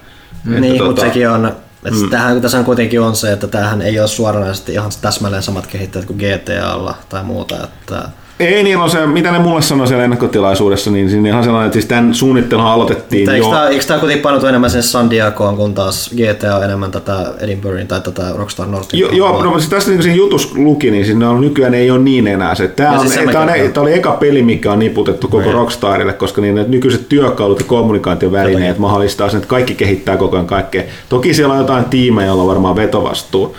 [0.47, 1.47] Että Niin, tota- mutta sekin on,
[1.85, 2.11] että mm.
[2.11, 6.07] tämähän, tässä on kuitenkin on se, että tämähän ei ole suoranaisesti ihan täsmälleen samat kehittäjät
[6.07, 7.57] kuin GTAlla tai muuta.
[7.65, 8.09] Että
[8.41, 11.75] Ei, niin on se, mitä ne mulle sanoi siellä ennakkotilaisuudessa, niin siinä ihan sellainen, että
[11.75, 13.45] siis tämän suunnittelun aloitettiin mutta jo.
[13.45, 17.33] eikö tämä, eikö tämä kuitenkin painotu enemmän sen San Diegoon, kun taas GTA enemmän tätä
[17.41, 19.01] Edinburghin tai tätä Rockstar Northin?
[19.01, 21.99] Jo, joo, no, mutta tässä niin siinä jutus luki, niin siinä on, nykyään ei ole
[21.99, 22.69] niin enää se.
[22.69, 26.13] Tämä, Ja on, siis tämä, on, tämä oli eka peli, mikä on niputettu koko Rockstarille,
[26.13, 30.83] koska niin ne nykyiset työkalut ja kommunikaatiovälineet mahdollistaa sen, että kaikki kehittää koko ajan kaikkea.
[31.09, 33.57] Toki siellä on jotain tiimejä, joilla on varmaan vetovastuu,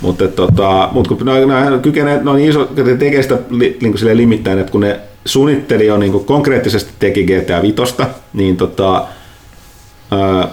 [0.00, 3.98] mutta, tota, mutta kun ne, ne kykenee, ne on iso, ne tekee sitä li, niin
[3.98, 7.76] silleen limittäin, että kun ne suunnitteli jo niin konkreettisesti teki GTA 5,
[8.32, 9.04] niin, tota,
[10.10, 10.48] ää,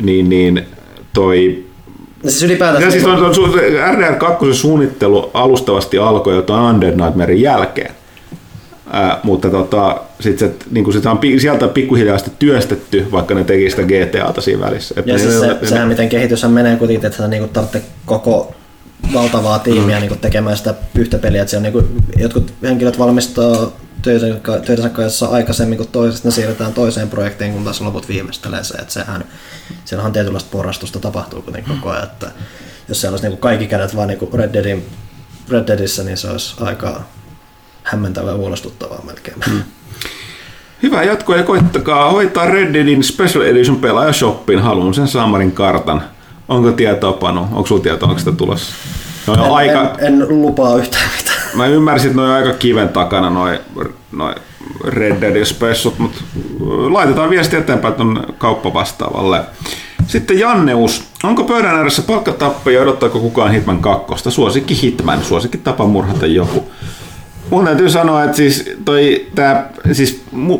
[0.00, 0.66] niin, niin
[1.14, 1.64] toi
[2.22, 2.84] Siis ylipäätään...
[2.84, 3.58] ja siis on, on, su-
[3.94, 7.94] RDR2 suunnittelu alustavasti alkoi jotain Under Nightmaren jälkeen.
[8.90, 13.44] Ää, mutta tota, sit se, niin sitä on pi- sieltä pikkuhiljaa sitten työstetty, vaikka ne
[13.44, 14.94] teki sitä GTAta siinä välissä.
[14.98, 17.48] Et Ja ne- siis ne- se, ne- sehän miten kehityshän menee kuitenkin, että sä niinku
[17.48, 18.54] tarvitse koko
[19.12, 20.00] valtavaa tiimiä mm.
[20.00, 21.42] niinku tekemään sitä yhtä peliä.
[21.42, 23.72] Että siellä niinku, jotkut henkilöt valmistaa
[24.02, 28.74] töitä, kanssa aikaisemmin kuin toiset, ne siirretään toiseen projektiin, kun taas loput viimeistelee se.
[28.74, 29.24] Että sehän,
[29.84, 32.04] siellähän on tietynlaista porrastusta tapahtuu kuitenkin koko ajan.
[32.04, 32.30] Että
[32.88, 34.86] jos siellä olisi niinku kaikki kädet vaan niinku Red, Deadin,
[35.48, 37.00] Red Deadissä, niin se olisi aika
[37.82, 39.36] hämmentävää ja huolestuttavaa melkein.
[39.50, 39.62] Mm.
[40.82, 44.58] Hyvää jatkoa ja koittakaa hoitaa Red Deadin Special Edition pelaaja shoppin.
[44.58, 46.02] Haluan sen Samarin kartan.
[46.52, 47.40] Onko tietoa, Panu?
[47.40, 48.74] Onko sulla tietoa, onko sitä tulossa?
[49.26, 51.38] No, En, aika, en, en, lupaa yhtään mitään.
[51.54, 53.58] Mä ymmärsin, että ne on aika kiven takana noin
[54.12, 54.34] noi
[54.84, 56.18] Red Dead spessut, mutta
[56.88, 59.40] laitetaan viesti eteenpäin tuon kauppavastaavalle.
[60.06, 64.30] Sitten Janneus, onko pöydän ääressä palkkatappeja ja odottaako kukaan Hitman 2?
[64.30, 66.64] Suosikki Hitman, suosikki tapa murhata joku.
[67.50, 70.58] Mun täytyy sanoa, että siis toi tää, siis mu,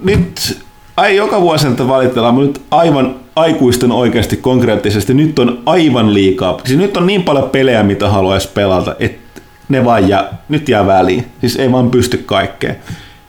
[0.00, 0.58] nyt
[0.96, 6.60] ai joka vuosi että valitellaan, mutta nyt aivan aikuisten oikeasti konkreettisesti, nyt on aivan liikaa.
[6.64, 10.86] Siis nyt on niin paljon pelejä, mitä haluaisi pelata, että ne vaan jää, nyt jää
[10.86, 11.26] väliin.
[11.40, 12.76] Siis ei vaan pysty kaikkeen.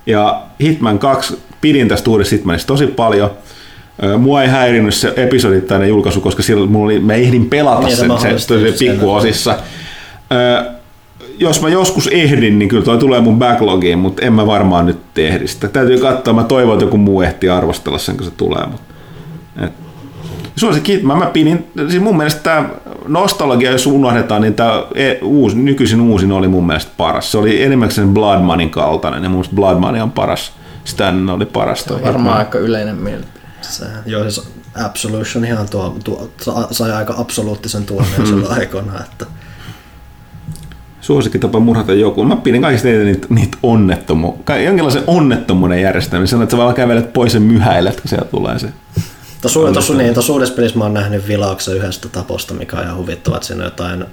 [0.05, 3.31] Ja Hitman 2, pidin tästä uudesta Hitmanista tosi paljon.
[4.17, 8.07] Mua ei häirinyt se episodittainen julkaisu, koska silloin mulla oli, mä ehdin pelata Niin, se
[8.21, 9.57] sen, se, se, sen, pikkuosissa.
[11.39, 15.17] Jos mä joskus ehdin, niin kyllä toi tulee mun backlogiin, mutta en mä varmaan nyt
[15.17, 15.67] ehdi sitä.
[15.67, 18.65] Täytyy katsoa, mä toivon, että joku muu ehtii arvostella sen, kun se tulee.
[18.65, 18.93] Mutta,
[19.65, 19.88] et.
[20.59, 22.69] Suosikki, mä, mä pidin, siis mun mielestä tämä
[23.07, 24.83] nostalgia, jos unohdetaan, niin tämä
[25.21, 27.31] uusi, nykyisin uusin oli mun mielestä paras.
[27.31, 30.51] Se oli enemmän sen Blood Moneyn kaltainen, ja mun mielestä Blood Money on paras.
[31.09, 31.83] Ennen oli paras.
[31.83, 32.37] toi Varmaan Hitman.
[32.37, 33.39] aika yleinen mielipide.
[33.61, 34.47] Se, joo, siis
[34.85, 39.25] Absolution ihan tuo, tuo, sa- sai aika absoluuttisen tuomion silloin aikoina, että
[41.01, 42.25] Suosikkitapa murhata joku.
[42.25, 44.61] Mä pidin kaikista eniten niitä, niitä onnettomuuksia.
[44.61, 46.27] Jonkinlaisen onnettomuuden järjestäminen.
[46.27, 48.69] Sanoit, että sä vaan kävelet pois ja myhäilet, kun sieltä tulee se.
[49.41, 53.35] Tuossa, tuossa, niin, uudessa pelissä mä oon nähnyt vilauksen yhdestä taposta, mikä on ihan huvittava,
[53.35, 54.05] että siinä on jotain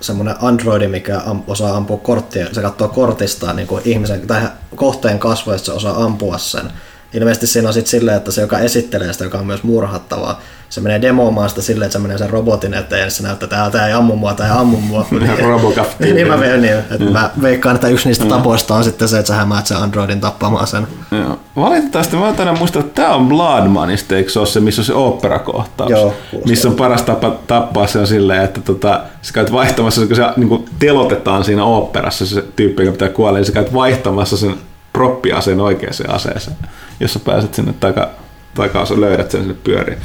[0.00, 5.18] semmoinen androidi, mikä am, osaa ampua korttia, se katsoo kortista niin kuin ihmisen tai kohteen
[5.18, 6.72] kasvoista, se osaa ampua sen.
[7.14, 10.80] Ilmeisesti siinä on sitten silleen, että se, joka esittelee sitä, joka on myös murhattavaa, se
[10.80, 13.86] menee demoamaan sitä silleen, että se menee sen robotin eteen ja se näyttää, että tämä
[13.86, 15.06] ei ammu mua, tämä ei ammu mua.
[15.48, 15.86] Robocop.
[16.00, 19.28] niin mä, vein, niin, että mä veikkaan, että yksi niistä tapoista on sitten se, että
[19.28, 20.86] sä hämäät sen androidin tappamaan sen.
[21.10, 21.38] Joo.
[21.56, 24.86] Valitettavasti mä oon muistaa, että tämä on Blood Moneysta, eikö se ole se, missä on
[24.86, 25.90] se operakohtaus?
[25.90, 26.14] Joo,
[26.46, 30.22] missä on paras tapa tappaa se on silleen, että tota, sä käyt vaihtamassa, kun se
[30.36, 34.54] niin telotetaan siinä oopperassa se tyyppi, joka pitää kuolla, niin sä käyt vaihtamassa sen
[34.92, 36.56] proppiaseen oikeaan aseeseen,
[37.00, 38.10] jossa pääset sinne taka,
[38.54, 39.98] takaa, sä löydät sen sinne pyöriin.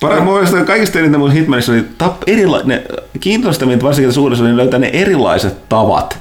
[0.00, 2.82] Paremmin kaikista eniten mun Hitmanissa oli tap, erila- ne
[3.20, 6.18] kiinnostavimmat varsinkin tässä uudessa oli löytää ne erilaiset tavat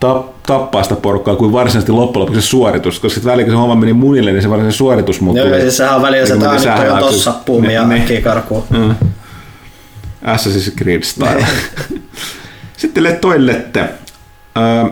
[0.00, 3.58] tap, tappaa sitä porukkaa kuin varsinaisesti loppujen lopuksi se suoritus, koska sitten väliin kun se
[3.58, 5.48] homma meni munille, niin se varsinainen suoritus muuttui.
[5.50, 7.84] Joo, siis sehän on välillä se, että Niin, aina sehän jo on tossa puumi ja
[7.86, 8.64] niin, äkkiä karkuun.
[8.70, 8.94] Mm.
[10.24, 11.46] Assassin's Creed style.
[12.76, 13.88] Sitten le toilette.
[14.58, 14.84] Öö,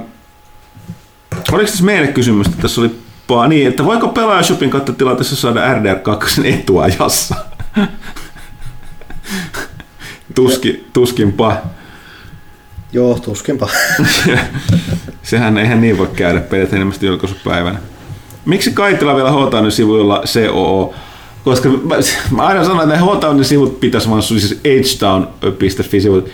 [1.52, 2.94] oliko tässä meille kysymys, että tässä oli
[3.28, 7.34] pa- niin, että voiko pelaajashopin kautta tilatessa saada RDR2 etuajassa?
[10.34, 11.56] Tuski, tuskinpa.
[12.92, 13.68] Joo, tuskinpa.
[15.22, 17.78] Sehän eihän niin voi käydä pelit enemmän julkaisupäivänä.
[18.44, 20.94] Miksi Kaitila vielä H-Townin sivuilla COO?
[21.44, 21.94] Koska mä,
[22.30, 24.60] mä aina sanon, että H-Townin sivut pitäisi vaan siis
[24.94, 26.30] htown.fi sivut.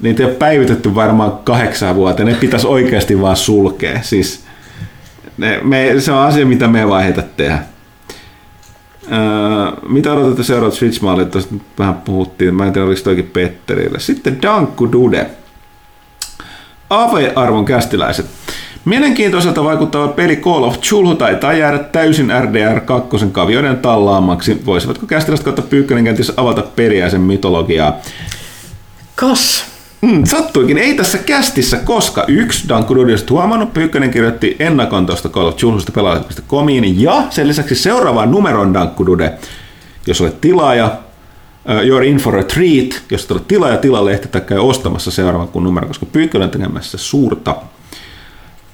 [0.00, 2.24] Niitä ei ole päivitetty varmaan kahdeksan vuotta.
[2.24, 4.02] Ne pitäisi oikeasti vaan sulkea.
[4.02, 4.44] Siis,
[5.38, 7.58] ne, me, se on asia, mitä me ei vaan heitä tehdä.
[9.12, 11.00] Öö, mitä odotatte seuraavat switch
[11.30, 12.54] Tuosta vähän puhuttiin.
[12.54, 14.00] Mä en tiedä, oliko toikin Petterille.
[14.00, 15.30] Sitten Dankku Dude.
[16.90, 18.26] AV-arvon kästiläiset.
[18.84, 24.62] Mielenkiintoiselta vaikuttava peli Call of Chulhu taitaa jäädä täysin RDR2 kavioiden tallaamaksi.
[24.66, 27.96] Voisivatko kästiläiset kautta Pyykkönen kenties avata peliä ja sen mytologiaa?
[29.14, 29.64] Kas.
[30.02, 35.46] Mm, sattuikin, ei tässä kästissä, koska yksi Danku Dudiosta huomannut, Pyykkönen kirjoitti ennakon tuosta Call
[35.46, 39.38] of Chulhusta pelaajat.comiin ja sen lisäksi seuraavaan numeron Danku Dude,
[40.06, 44.58] jos olet tilaaja, uh, Your in for a treat, jos olet tilaaja tilalehti tai käy
[44.58, 47.56] ostamassa seuraavan kun numero, koska Pyykkönen on tekemässä suurta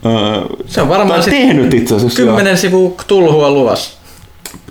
[0.05, 2.23] uh, Se on varmaan tehnyt itse asiassa.
[2.23, 4.04] Kymmenen sivu tulhua luvassa.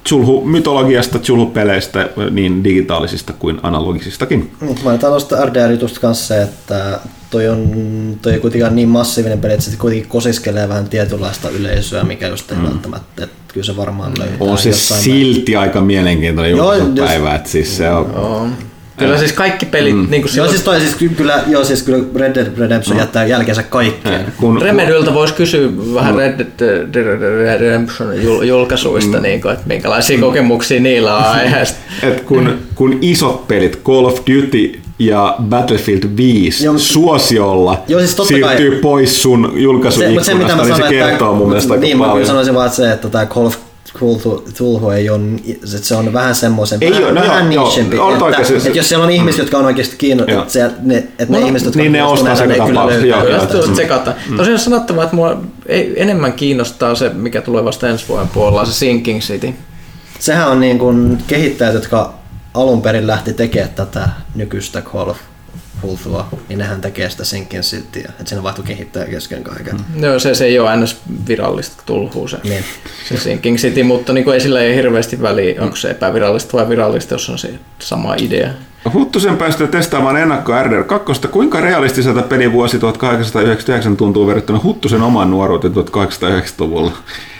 [0.07, 4.51] Chulhu mytologiasta, Chulhu-peleistä, niin digitaalisista kuin analogisistakin.
[4.61, 6.99] Niin, Mainitaan tuosta RDR-jutusta kanssa se, että
[7.29, 7.71] toi on,
[8.21, 12.51] toi ei kuitenkaan niin massiivinen peli, että se kuitenkin kosiskelee vähän tietynlaista yleisöä, mikä just
[12.51, 12.63] ei mm.
[12.63, 17.89] välttämättä, että kyllä se varmaan löytää On se silti aika mielenkiintoinen julkaisupäivä, että siis se
[17.89, 18.11] on...
[18.15, 18.47] Joo.
[18.97, 20.07] Kyllä siis kaikki pelit, mm.
[20.09, 22.97] niin kuin Joo, silloin, siis toi siis ky- kyllä, joo, siis kyllä Red Dead Redemption
[22.97, 24.25] jättää jälkeensä kaikkeen.
[24.37, 27.19] Kun, Remedyltä voisi kysyä vähän Red Dead
[27.59, 29.23] Redemption jul- julkaisuista, mm.
[29.23, 31.77] niin kuin, että minkälaisia kokemuksia niillä on aiheesta.
[32.03, 37.83] et kun, kun isot pelit, Call of Duty ja Battlefield 5 Joo, joo, mutta- suosiolla
[37.87, 41.11] Joo, siis totta kai- siirtyy pois sun Se, julkaisuikkunasta, se mitä mä niin se kertoo
[41.27, 42.27] että, mun mielestä aika niin, mä kyllä paljon.
[42.27, 43.55] sanoisin vaan, että se, että tämä Call of
[43.95, 47.65] Cthulhu Cthulhu ei ole, että se on vähän semmoisen, Ei vähän, oo, no vähän joo,
[47.67, 50.65] nichempi, joo, että, oikein, se- että, jos siellä on ihmiset, jotka on oikeasti kiinnostuneet, Joo.
[50.67, 53.23] että, ne, että ne No, ihmiset, jotka niin ne on ostaa ne kyllä löytää.
[53.23, 53.67] joo, joo.
[53.73, 54.13] tsekata.
[54.37, 58.73] Tosiaan sanottava, että mua ei, enemmän kiinnostaa se, mikä tulee vasta ensi vuoden puolella, se
[58.73, 59.53] Sinking City.
[60.19, 62.13] Sehän on niin kuin kehittäjät, jotka
[62.53, 65.17] alun perin lähti tekemään tätä nykyistä Call of
[65.83, 69.75] Cthulhua, niin nehän tekee sitä Sinking Cityä, että siinä vaihtui kehittäjä kesken kaiken.
[69.75, 70.01] Mm.
[70.01, 70.97] No, se, se ei ole ns.
[71.27, 72.63] virallista tulhuu se, Niin.
[73.09, 76.69] se Sinking City, mutta niin kuin ei sillä ei hirveästi väliä, onko se epävirallista vai
[76.69, 78.49] virallista, jos on se sama idea.
[78.93, 81.27] Huttusen päästä testaamaan ennakko RDR2.
[81.27, 86.91] Kuinka realistiselta peli vuosi 1899 tuntuu verrattuna Huttusen omaan nuoruuteen 1890-luvulla?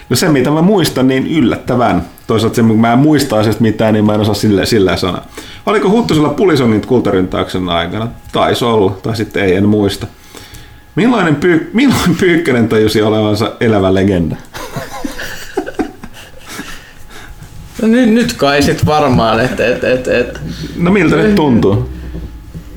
[0.10, 2.06] No se, mitä mä muistan, niin yllättävän.
[2.28, 5.22] Toisaalta se, kun mä en muista asiasta mitään, niin mä en osaa sillä, sillä sanoa.
[5.66, 8.08] Oliko Huttusella Pulisongin kultaryntäyksen aikana?
[8.32, 10.08] Taisi olla, tai sitten ei, en muista.
[10.96, 14.36] Millainen, pyy- milloin Pyykkönen tajusi olevansa elävä legenda?
[17.82, 20.42] No nyt, nyt kai sit varmaan, että et, et, et,
[20.76, 21.90] No miltä nyt tuntuu?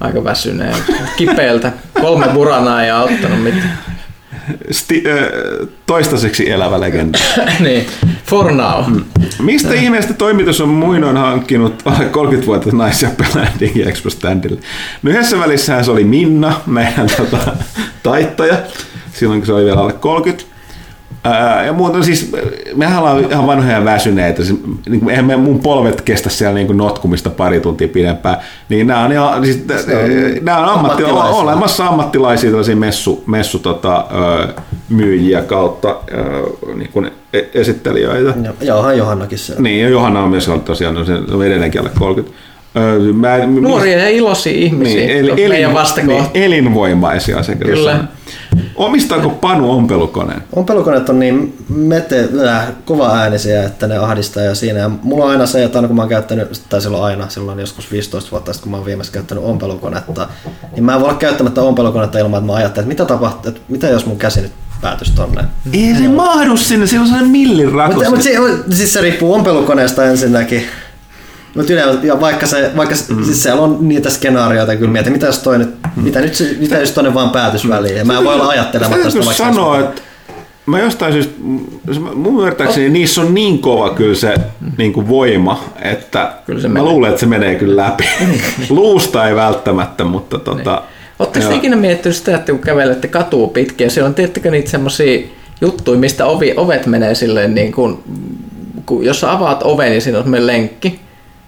[0.00, 0.74] aika väsyneen,
[1.16, 1.72] kipeältä.
[2.00, 3.78] Kolme buranaa ei auttanut mitään.
[4.70, 7.18] Sti- äh, toistaiseksi elävä legenda.
[7.60, 7.86] niin,
[8.24, 8.84] for now.
[9.42, 14.60] Mistä ihmeestä toimitus on muinoin hankkinut alle 30-vuotias naisia pelaajan Digi Expo standille?
[15.02, 17.56] No yhdessä välissähän se oli Minna, meidän tota,
[18.02, 18.56] taittaja,
[19.12, 20.55] silloin kun se oli vielä alle 30.
[21.66, 22.32] Ja muuta, siis,
[22.74, 26.66] mehän ollaan ihan vanhoja väsyneitä, siis, niin kuin, eihän me, mun polvet kestä siellä niin
[26.66, 28.36] kuin notkumista pari tuntia pidempään,
[28.68, 29.64] niin nämä on, ihan, siis,
[30.42, 34.04] nämä on ammatti, olemassa ammattilaisia tällaisia messu, messu tota,
[34.88, 35.96] myyjiä kautta
[36.74, 38.34] niin kuin e- esittelijöitä.
[38.42, 39.62] Ja, ja onhan Johannakin siellä.
[39.62, 42.36] Niin, ja Johanna on myös ollut tosiaan, no se on edelleenkin alle 30.
[43.14, 44.96] Mä, en- Nuoria ja iloisia ihmisiä.
[45.06, 46.30] niin, eli, elin, meidän vastakohta.
[46.34, 47.74] niin, elinvoimaisia se kyllä.
[47.74, 48.04] Kyllä.
[48.76, 50.42] Omistaako Panu ompelukoneen?
[50.52, 54.78] Ompelukoneet on niin mete, äh, kova äänisiä, että ne ahdistaa jo siinä.
[54.80, 57.58] Ja mulla on aina se, että aina kun mä oon käyttänyt, tai silloin aina, silloin
[57.58, 60.28] joskus 15 vuotta sitten, kun mä oon viimeksi käyttänyt ompelukonetta,
[60.72, 63.60] niin mä en voi olla käyttämättä ompelukonetta ilman, että mä ajattelen, että mitä tapahtuu, että
[63.68, 65.44] mitä jos mun käsi nyt päätyisi tonne.
[65.72, 67.94] Ei se mahdu sinne, siinä on sellainen millin rakos.
[67.94, 68.32] Mutta mut se,
[68.76, 70.62] siis se riippuu ompelukoneesta ensinnäkin.
[71.56, 73.24] Mutta yleensä, ja vaikka, se, vaikka mm.
[73.24, 76.78] siis siellä on niitä skenaarioita, kyllä mietin, mitä jos, toi nyt, mitä, nyt, se- mitä
[76.78, 77.96] jos tonne vaan päätys väliin.
[77.96, 80.02] Ja mä en voi olla ajattelematta sitä vaikka sanoa, että
[80.66, 81.34] mä jostain syystä,
[82.14, 84.34] mun ymmärtääkseni niissä on niin kova kyllä se
[84.78, 86.90] niin kuin voima, että Kyllä se mä menee.
[86.92, 88.04] luulen, että se menee kyllä läpi.
[88.68, 90.82] Luusta ei välttämättä, mutta tota...
[91.18, 91.58] Oletteko te joo.
[91.58, 95.26] ikinä miettinyt sitä, että kun kävelette katua pitkin ja siellä on tiettäkö niitä semmoisia
[95.60, 97.98] juttuja, mistä ovi, ovet menee silleen niin kuin,
[98.86, 101.00] kun jos sä avaat oven ja siinä on semmoinen lenkki,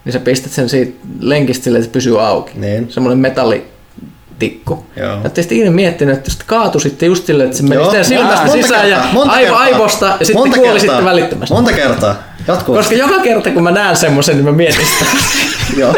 [0.08, 2.52] niin sä pistät sen siitä lenkistä silleen, että se pysyy auki.
[2.54, 2.86] Niin.
[2.92, 4.86] Semmoinen metallitikku.
[4.96, 5.12] Joo.
[5.20, 8.02] Oletteko te ikinä miettinyt, että jos te kaatusitte just silleen, että se meni Joo, sitä
[8.04, 11.10] silmästä monta sisään ja kertaa, monta aivo, aivosta ja sitten Monta kuolisitte kertaa.
[11.10, 11.54] välittömästi.
[11.54, 12.14] Monta kertaa.
[12.48, 12.94] Jatkuvasti.
[12.94, 15.04] Koska joka kerta kun mä näen semmoisen, niin mä mietin sitä.
[15.80, 15.94] Joo.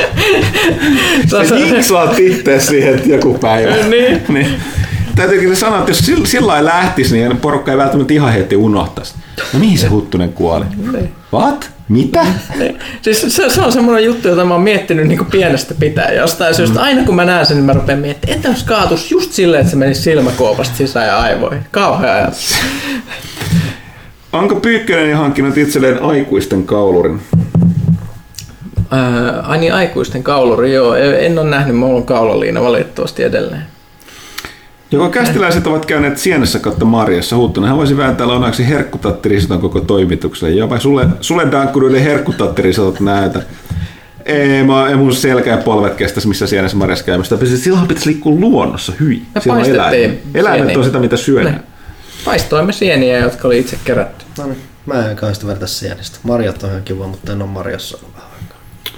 [1.30, 3.74] Sä se- jinksaat itse siihen että joku päivä.
[3.90, 4.22] Niin.
[4.28, 4.46] niin.
[5.16, 8.56] Täytyy kyllä sanoa, että jos sillä, sillä lailla lähtisi, niin porukka ei välttämättä ihan heti
[8.56, 9.14] unohtaisi.
[9.52, 10.64] No mihin se Huttunen kuoli?
[10.92, 11.12] Niin.
[11.34, 11.70] What?
[11.90, 12.26] Mitä?
[12.58, 12.78] Niin.
[13.02, 16.16] Siis se, se on semmoinen juttu, jota mä oon miettinyt niin pienestä pitäen.
[16.16, 19.32] Jostain syystä, aina kun mä näen sen, niin mä rupean miettimään, entä jos kaatus just
[19.32, 21.64] silleen, että se menisi silmäkuopasta sisään ja aivoihin.
[21.70, 22.54] Kauhea ajatus.
[24.32, 27.20] Onko Pyykkönen hankkinut itselleen aikuisten kaulurin?
[28.90, 30.94] Ää, ai niin, aikuisten kauluri, joo.
[30.94, 33.62] En ole nähnyt, mulla on kaulaliina valitettavasti edelleen.
[34.92, 37.36] Joko kästiläiset ovat käyneet sienessä kautta Marjassa.
[37.66, 40.54] Hän voisi vääntää lounaksi herkkutattirisoton koko toimitukselle.
[40.54, 43.42] Jopa sulle, sulle dankkuruille herkkutattirisotot näytä.
[44.24, 47.36] Ei, mä, ei mun selkä ja polvet kestäisi missä sienessä Marjassa käymistä.
[47.56, 48.92] Silloin pitäisi liikkua luonnossa.
[49.00, 50.20] Me Siellä on paistettiin eläimet.
[50.34, 51.64] Eläimet on sitä, mitä syödään.
[52.24, 54.24] Paistoimme sieniä, jotka oli itse kerätty.
[54.38, 54.58] No niin.
[54.86, 56.18] Mä en kai sitä verta sienistä.
[56.22, 58.29] Marjat on ihan kiva, mutta en ole marjassa ollut vähän.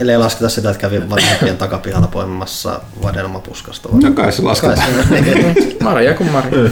[0.00, 3.88] Eli ei lasketa sitä, että kävin vanhempien takapihalla poimimassa vadelmapuskasta.
[3.92, 4.00] vai?
[4.00, 4.88] No kai se lasketaan.
[5.84, 6.70] Marja kuin Marja.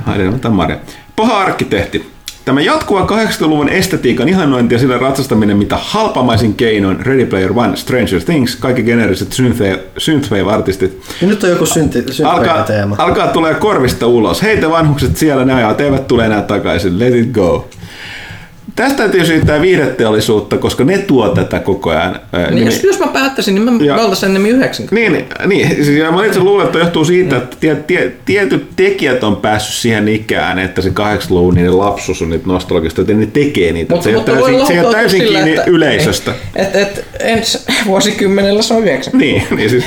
[0.00, 0.78] Haidemme tämän Marja.
[1.16, 2.14] Paha arkkitehti.
[2.44, 8.20] Tämä jatkuva 80-luvun estetiikan ihannointi ja sillä ratsastaminen mitä halpamaisin keinoin Ready Player One, Stranger
[8.24, 12.96] Things, kaikki geneeriset synthwave- synthwave-artistit Ja nyt on joku synti, alkaa, teema.
[12.98, 14.42] alkaa tulee korvista ulos.
[14.42, 16.98] Heitä vanhukset siellä, ne ajat eivät tule enää takaisin.
[16.98, 17.68] Let it go.
[18.76, 22.20] Tästä täytyy syyttää viihdeteollisuutta, koska ne tuo tätä koko ajan.
[22.32, 24.94] Niin, nimi- jos, jos mä päättäisin, niin mä, Ja- mä oltaisin enemmän 90.
[24.94, 29.24] niin, niin siis ja mä itse luulen, että johtuu siitä, että tie, tie, tietyt tekijät
[29.24, 33.72] on päässyt siihen ikään, että se 80-luvun niiden lapsuus on niitä nostalgista, että ne tekee
[33.72, 34.00] niitä.
[34.02, 36.32] se ei ole täysin, se ei ole täysin kiinni yleisöstä.
[36.56, 39.18] Että et, ensi vuosikymmenellä se on 90.
[39.26, 39.84] Niin, niin siis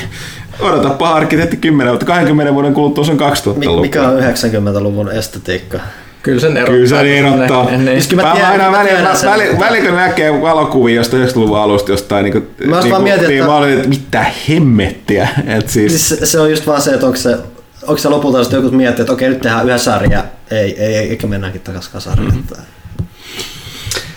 [0.60, 3.76] odotapa arkkitehti 10 vuotta, 20 vuoden kuluttua se on 2000-luku.
[3.76, 5.78] Mi- Mikä on 90-luvun estetiikka?
[6.22, 6.74] Kyllä sen erottaa.
[6.74, 7.64] Kyllä se erottaa.
[7.70, 10.94] Ne- ne- Siis mä Mä tiedän- aina mä välillä, sen, välillä, välillä kun näkee valokuvia
[10.94, 13.88] jostain 90-luvun alusta jostain, niin kuin, Mä niin, vaan mietin, niin että- mä olin, että
[13.88, 15.28] mitä hemmettiä.
[15.46, 17.36] Et siis, Siis se, on just vaan se, että onko se,
[17.82, 21.08] onko se lopulta sitten joku miettii, että okei nyt tehdään yhä sarja, ei, ei, ei
[21.10, 22.28] eikä mennäänkin takaisin kasariin.
[22.34, 22.56] Mm-hmm.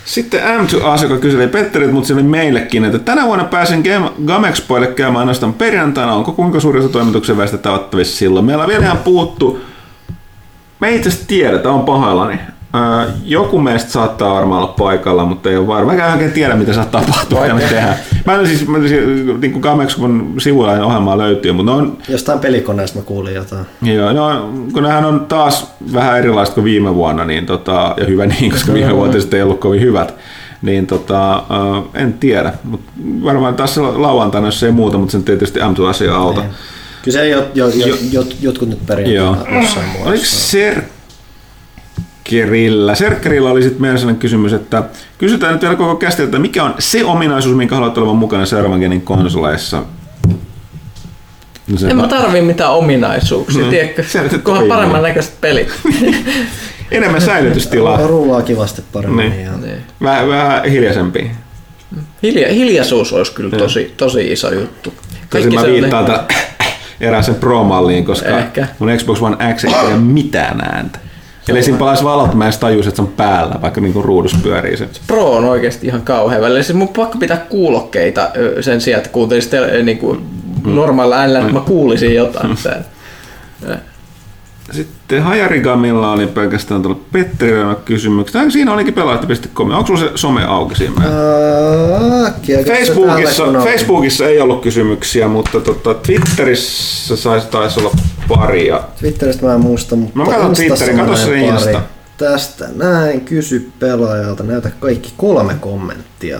[0.06, 4.88] Sitten M2As, joka kyseli Petterit, mutta se oli meillekin, että tänä vuonna pääsin Game- Gamexpoille
[4.88, 6.14] käymään ainoastaan perjantaina.
[6.14, 8.46] Onko kuinka suuri osa toimituksen väestä tavattavissa silloin?
[8.46, 9.62] Meillä on vielä ihan puuttu.
[10.82, 12.40] Me ei itse asiassa tiedetä, on pahoillani.
[12.76, 15.94] Öö, joku meistä saattaa varmaan olla paikalla, mutta ei ole varma.
[15.94, 17.96] Mä en oikein tiedä, mitä saattaa tapahtua, mitä me tehdään.
[18.26, 18.92] Mä en siis, mä, siis
[19.42, 23.66] niin kuin Gamexpon sivuilla ohjelmaa löytyy, mutta on Jostain pelikoneesta mä kuulin jotain.
[23.82, 28.26] Joo, no, kun nehän on taas vähän erilaiset kuin viime vuonna, niin tota, ja hyvä
[28.26, 30.16] niin, koska viime vuonna sitten ei ollut kovin hyvät,
[30.62, 31.44] niin tota,
[31.94, 32.92] en tiedä, mutta
[33.24, 36.42] varmaan taas lauantaina, jos ei muuta, mutta sen tietysti M2-asia auta.
[36.42, 36.52] Niin.
[37.04, 38.88] Kyllä se jo, jo, jo, jot, jotkut nyt Joo.
[38.98, 40.50] perjantaina jossain Oliko muodossa.
[42.24, 42.96] Serkkerillä?
[42.96, 44.84] Serkkerillä oli sitten meidän sellainen kysymys, että
[45.18, 48.80] kysytään nyt vielä koko käsiteltä, että mikä on se ominaisuus, minkä haluat olevan mukana seuraavan
[48.80, 49.84] genin konsoleissa?
[51.68, 53.70] No En mä tarvii mitään ominaisuuksia, Mm.
[53.70, 54.04] tiedätkö?
[54.44, 55.68] Kunhan paremman näköiset pelit.
[56.92, 59.30] enemmän säilytystilaa, Rullaa kivasti paremmin.
[59.30, 59.46] Niin.
[59.46, 59.52] Ja...
[59.58, 59.78] Niin.
[60.04, 61.26] vähän, vähän hiljaisempia.
[62.24, 64.94] Hilja, hiljaisuus olisi kyllä tosi, tosi iso juttu.
[65.30, 66.24] Tosin mä viittaan tätä
[67.02, 68.68] erään sen Pro-malliin, koska Ehkä.
[68.80, 71.00] mun Xbox One X ei pidä mitään ääntä.
[71.50, 74.78] Eli siinä palaisi valot, mä en tajuisi, että se on päällä, vaikka niinku ruudussa pyörii
[74.78, 74.90] se.
[75.08, 76.64] Pro on oikeasti ihan kauhean välillä.
[76.64, 78.30] Siis mun pakko pitää kuulokkeita
[78.62, 80.26] sen sijaan, että kuuntelisin tele, niin kuin
[80.66, 82.58] normaalilla äänellä, että mä kuulisin jotain.
[82.58, 83.78] Se-
[84.72, 88.50] Sitten Hajarigamilla oli pelkästään tullut Petterillä kysymyksiä.
[88.50, 89.72] Siinä olikin pelaajat.com.
[89.72, 91.06] Onko sulla se some auki siinä?
[92.28, 93.44] Äkkiä, Facebookissa.
[93.64, 97.92] Facebookissa ei ollut kysymyksiä, mutta tota, Twitterissä saisi taisi olla
[98.28, 98.68] pari.
[98.68, 101.40] Ja Twitteristä mä en muista, mutta Mä katson Twitterin, katso se.
[101.40, 101.82] Insta.
[102.18, 106.40] Tästä näin, kysy pelaajalta, näytä kaikki kolme kommenttia.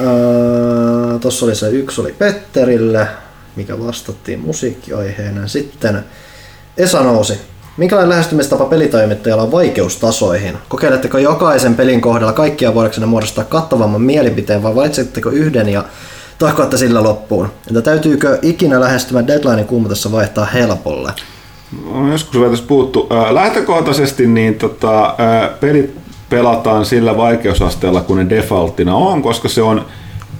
[0.00, 3.08] Öö, Tuossa oli se yksi oli Petterille,
[3.56, 5.48] mikä vastattiin musiikkiaiheena.
[5.48, 6.04] Sitten
[6.76, 7.40] Esa nousi.
[7.76, 10.58] Minkälainen lähestymistapa pelitoimittajalla on vaikeustasoihin?
[10.68, 15.84] Kokeiletteko jokaisen pelin kohdalla kaikkia voidaksenne muodostaa kattavamman mielipiteen vai valitsetteko yhden ja
[16.38, 17.48] tahkoatte sillä loppuun?
[17.68, 21.12] Entä täytyykö ikinä lähestymään deadlinein kuumutessa vaihtaa helpolle?
[21.92, 23.08] on joskus vielä tässä puhuttu.
[23.30, 25.14] Lähtökohtaisesti niin tota,
[25.60, 25.94] pelit
[26.30, 29.84] pelataan sillä vaikeusasteella, kun ne defaulttina on, koska se on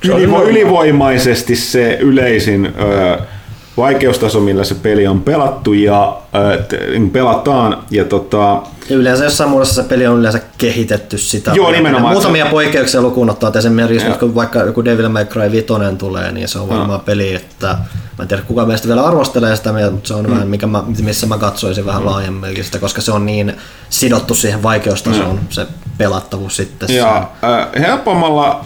[0.05, 3.19] ylivo- ylivoimaisesti se yleisin ää,
[3.77, 6.17] vaikeustaso, millä se peli on pelattu ja
[6.69, 6.79] te-
[7.13, 7.79] pelataan.
[7.91, 11.51] Ja tota, Ja yleensä jossain muodossa se peli on yleensä kehitetty sitä.
[11.55, 15.25] Joo, nimenomaan, Muutamia se- poikkeuksia lukuun ottaa, että esimerkiksi nyt kun vaikka joku Devil May
[15.25, 15.67] Cry 5
[15.99, 17.67] tulee, niin se on varmaan peli, että
[18.19, 21.27] mä en tiedä kuka meistä vielä arvostelee sitä, mutta se on vähän, mikä mä, missä
[21.27, 23.55] mä katsoisin vähän laajemminkin sitä, koska se on niin
[23.91, 25.67] sidottu siihen vaikeustasoon, se
[25.99, 26.97] pelattavuus sitten.
[26.97, 28.65] ja ää, helpommalla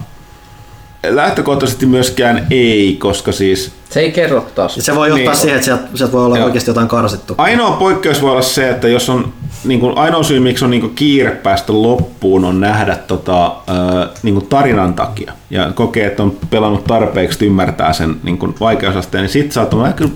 [1.07, 4.75] lähtökohtaisesti myöskään ei, koska siis Se ei kerro taas.
[4.75, 5.35] Se voi johtaa Niin.
[5.41, 6.45] siihen, että sieltä, sieltä voi olla Joo.
[6.45, 7.35] oikeasti jotain karsittu.
[7.37, 10.81] Ainoa poikkeus voi olla se, että jos on niin kuin, ainoa syy, miksi on niin
[10.81, 15.33] kuin, kiire päästä loppuun, on nähdä tota, äh, niin kuin, tarinan takia.
[15.49, 19.79] Ja kokee, että on pelannut tarpeeksi, että ymmärtää sen niin kuin, vaikeusasteen, niin sit saattaa
[19.79, 20.11] mä kyllä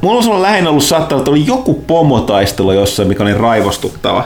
[0.00, 4.24] Mulla on sulla lähinnä ollut saattanut, että oli joku pomotaistelu jossain, mikä oli raivostuttava.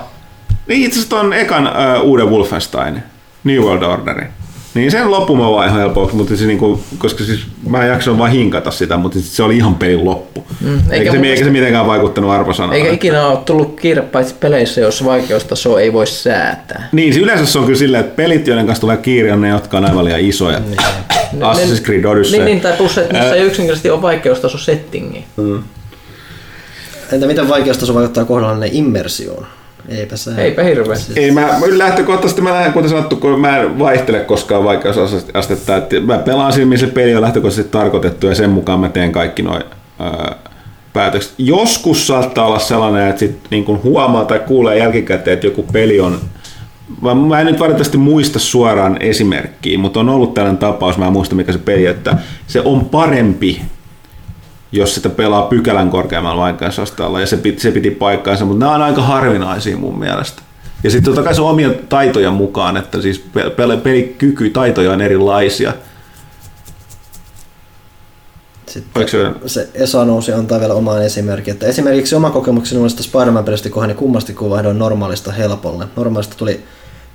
[0.67, 3.03] Niin itse asiassa ton ekan äh, uuden Wolfenstein,
[3.45, 4.29] New World Orderin.
[4.75, 8.19] Niin sen loppu mä vaan ihan helpoksi, mutta se niinku, koska siis mä en jaksanut
[8.19, 10.45] vaan hinkata sitä, mutta sit se oli ihan pelin loppu.
[10.61, 12.77] Mm, eikä eikä, se, mun eikä se mitenkään vaikuttanut arvosanaan.
[12.77, 16.89] Eikä ikinä ole tullut kiire paitsi peleissä, jos vaikeustaso ei voi säätää.
[16.93, 19.49] Niin, se yleensä se on kyllä silleen, että pelit, joiden kanssa tulee kiire, on ne,
[19.49, 20.61] jotka on aivan liian isoja.
[21.41, 22.39] Assassin's Creed Odyssey.
[22.39, 25.25] Niin, niin tai plus, että niissä ei yksinkertaisesti ole vaikeustaso settingi.
[27.13, 29.47] Entä miten vaikeustaso vaikuttaa kohdallainen immersioon?
[29.89, 30.31] Eipä se.
[30.37, 31.13] Eipä hirveästi.
[31.21, 36.01] Ei, mä, mä lähtökohtaisesti mä lähden, kuten sanottu, kun mä en vaihtele koskaan vaikeusastetta, että
[36.01, 39.43] mä pelaan siinä, missä se peli on lähtökohtaisesti tarkoitettu ja sen mukaan mä teen kaikki
[39.43, 39.63] noin
[39.99, 40.37] ää,
[40.93, 41.35] päätökset.
[41.39, 46.01] Joskus saattaa olla sellainen, että sit niin kun huomaa tai kuulee jälkikäteen, että joku peli
[46.01, 46.21] on
[47.01, 51.13] Mä, mä en nyt valitettavasti muista suoraan esimerkkiä, mutta on ollut tällainen tapaus, mä en
[51.13, 53.63] muista mikä se peli, että se on parempi
[54.73, 58.83] jos sitä pelaa pykälän korkeammalla vaikeusasteella, ja se piti, se piti paikkaansa, mutta nämä on
[58.83, 60.43] aika harvinaisia mun mielestä.
[60.85, 64.93] Ja sitten totta kai se on omia taitoja mukaan, että siis pe- pe- pelikyky, taitoja
[64.93, 65.73] on erilaisia.
[68.67, 69.07] Sitten
[69.47, 74.35] se Esa nousi antaa vielä oman esimerkin, että esimerkiksi oma kokemukseni uudesta Spider-Man-pelistä kohdani kummasti
[74.35, 75.87] kun vaihdoin normaalista helpolle.
[75.97, 76.65] Normaalista tuli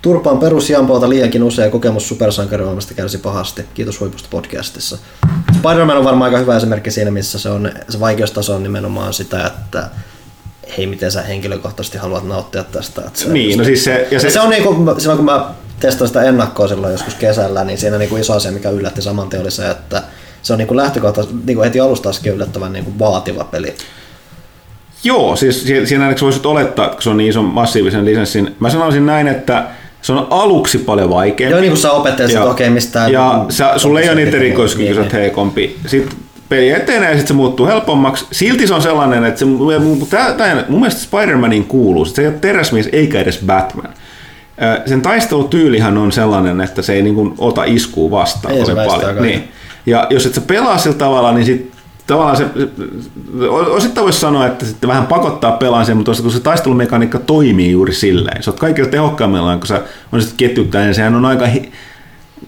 [0.08, 3.66] turpaan perusjampolta liiankin usea kokemus supersankarivoimasta kärsi pahasti.
[3.74, 4.98] Kiitos huipusta podcastissa.
[5.58, 9.48] Spider-Man on varmaan aika hyvä esimerkki siinä, missä se, on, se vaikeustaso on nimenomaan sitä,
[9.48, 9.90] että
[10.78, 13.02] hei, miten sä henkilökohtaisesti haluat nauttia tästä.
[13.02, 14.08] Että se, Niin, no siis se...
[14.12, 17.64] Ja se, se, on niin kuin, silloin kun mä testasin sitä ennakkoa silloin joskus kesällä,
[17.64, 20.04] niin siinä niin kuin iso asia, mikä yllätti saman oli se, että
[20.44, 23.76] se on niin kuin lähtökohtaisesti niin kuin heti alusta asti yllättävän niin kuin vaativa peli.
[25.04, 28.56] Joo, siis si- siinä ainakin voisit olettaa, että kun se on niin ison massiivisen lisenssin.
[28.60, 29.68] Mä sanoisin näin, että
[30.08, 31.52] se on aluksi paljon vaikeampi.
[31.52, 33.08] Joo, niin kuin sä opettelet, että okei, mistä...
[33.08, 35.22] Ja sä, sulla ei ole niitä erikoiskykyjä, Niin, sä oot niin.
[35.22, 35.78] heikompi.
[35.86, 36.18] Sitten
[36.50, 38.26] peli etenee ja sitten se muuttuu helpommaksi.
[38.32, 39.46] Silti se on sellainen, että se,
[40.10, 43.90] tää, tää, mun mielestä Spider-Manin kuuluu, se ei ole teräsmies eikä edes Batman.
[44.86, 48.88] Sen taistelutyylihän on sellainen, että se ei niin kuin ota iskua vastaan Ei, se kovin
[48.88, 49.22] paljon.
[49.22, 49.48] Niin.
[49.86, 51.72] Ja jos et sä pelaa sillä tavalla, niin sit
[52.08, 52.46] tavallaan se,
[53.50, 58.44] osittain voisi sanoa, että sitten vähän pakottaa pelaamiseen, mutta kun se taistelumekaniikka toimii juuri silleen,
[58.44, 61.72] se on kaikilla tehokkaimmillaan, kun sä on sitten ketjuttaa, niin sehän on aika, hi-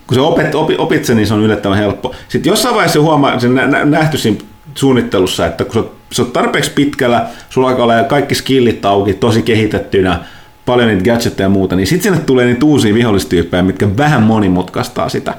[0.07, 2.15] kun sä opet, opi, opit sen, niin se on yllättävän helppo.
[2.29, 4.38] Sitten jossain vaiheessa huomaa, se nä, nä, nähty siinä
[4.75, 9.13] suunnittelussa, että kun sä, oot- sä oot tarpeeksi pitkällä, sulla alkaa olla kaikki skillit auki,
[9.13, 10.19] tosi kehitettynä,
[10.65, 15.09] paljon niitä gadgetteja ja muuta, niin sitten sinne tulee niitä uusia vihollistyyppejä, mitkä vähän monimutkaistaa
[15.09, 15.33] sitä.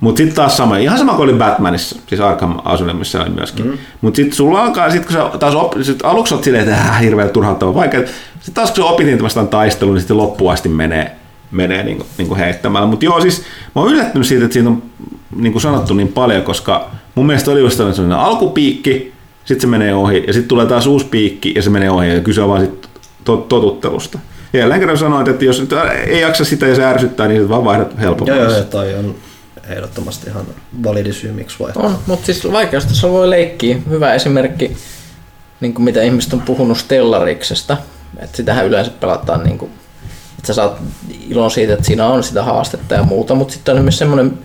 [0.00, 3.66] Mutta sitten taas sama, ihan sama kuin oli Batmanissa, siis Arkham Asylumissa oli myöskin.
[3.66, 3.78] Mm.
[4.00, 7.00] Mutta sitten sulla alkaa, sit kun sä taas op, sit aluksi oot silleen, että äh,
[7.00, 8.00] hirveän turhauttava vaikea.
[8.00, 11.16] Sitten taas kun sä opit niitä vastaan taistelun, niin sitten loppuun asti menee,
[11.50, 12.86] menee niinku, niinku heittämällä.
[12.88, 13.42] Mutta joo, siis
[13.74, 14.82] mä oon yllättynyt siitä, että siitä on
[15.36, 19.12] niin kuin sanottu niin paljon, koska mun mielestä oli just sellainen alkupiikki,
[19.44, 22.20] sitten se menee ohi, ja sitten tulee taas uusi piikki, ja se menee ohi, ja
[22.20, 22.88] kyse on vaan sit
[23.30, 24.18] tot- totuttelusta.
[24.52, 25.70] Ja jälleen kerran sanoit, että jos nyt
[26.06, 28.42] ei jaksa sitä ja se ärsyttää, niin sitten vaan vaihdat Joo, helpommaksi.
[28.42, 29.14] joo, joo, toi on
[29.70, 30.46] ehdottomasti ihan
[30.84, 31.82] validi syy, miksi vaihtaa.
[31.82, 33.78] On, mutta siis vaikeustasolla voi leikkiä.
[33.88, 34.76] Hyvä esimerkki,
[35.60, 37.76] niin kuin mitä ihmiset on puhunut Stellariksesta.
[38.18, 39.70] Että sitähän yleensä pelataan, niin kuin,
[40.38, 40.78] että sä saat
[41.28, 43.34] ilon siitä, että siinä on sitä haastetta ja muuta.
[43.34, 44.38] Mutta sitten on myös semmoinen,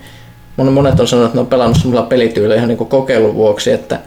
[0.58, 4.00] monet, on sanonut, että ne on pelannut semmoilla pelityylillä ihan niin kuin kokeilun vuoksi, että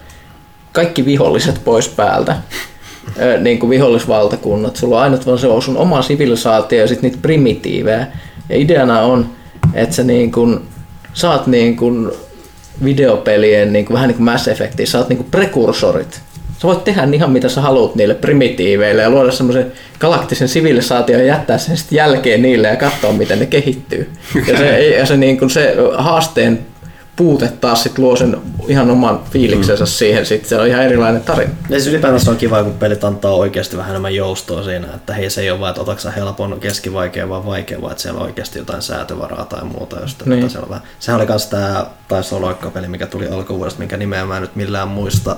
[0.72, 2.36] kaikki viholliset pois päältä.
[3.40, 4.76] Niin kuin vihollisvaltakunnat.
[4.76, 8.06] Sulla on ainut vaan se on sun oma sivilisaatio ja sitten niitä primitiivejä.
[8.48, 9.30] Ja ideana on,
[9.74, 10.60] että sä niin kuin
[11.16, 12.10] saat niin kuin
[12.84, 16.20] videopelien niin kuin, vähän niin kuin Mass Effectia, sä oot niin kuin prekursorit.
[16.58, 21.26] Sä voit tehdä ihan mitä sä haluat niille primitiiveille ja luoda semmoisen galaktisen sivilisaation ja
[21.26, 24.10] jättää sen sitten jälkeen niille ja katsoa miten ne kehittyy.
[24.46, 26.58] Ja se, ja se, niin kuin se haasteen
[27.16, 28.36] puute taas sit luo sen
[28.68, 31.50] ihan oman fiiliksensä siihen, sit se on ihan erilainen tarina.
[31.68, 35.14] Ja siis ylipäätään se on kiva, kun pelit antaa oikeasti vähän enemmän joustoa siinä, että
[35.14, 38.20] hei se ei ole vaan, että otatko sä helpon, keskivaikean vai vaikea, vaan että siellä
[38.20, 40.00] on oikeasti jotain säätövaraa tai muuta.
[40.00, 40.50] Just, että Niin.
[40.50, 40.84] siellä on vähän.
[40.98, 44.56] Sehän oli myös tämä taisi olla loikkapeli, mikä tuli alkuvuodesta, minkä nimeä mä en nyt
[44.56, 45.36] millään muista.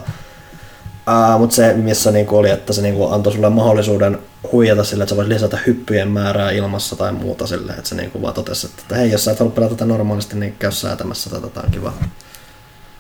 [1.09, 4.19] Uh, mutta se, missä niinku oli, että se niinku antoi sulle mahdollisuuden
[4.53, 8.23] huijata sille, että sä voisit lisätä hyppyjen määrää ilmassa tai muuta sille, että se niinku
[8.23, 11.49] vaan totesi, että hei, jos sä et halua pelata tätä normaalisti, niin käy säätämässä tätä,
[11.49, 11.93] tämä on kiva.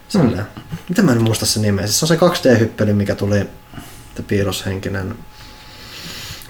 [0.09, 0.47] Silleen.
[0.55, 0.78] Hmm.
[0.89, 1.87] Mitä mä en muista se nimeä?
[1.87, 3.49] Siis se on se 2D-hyppely, mikä tuli
[4.15, 5.15] te piirroshenkinen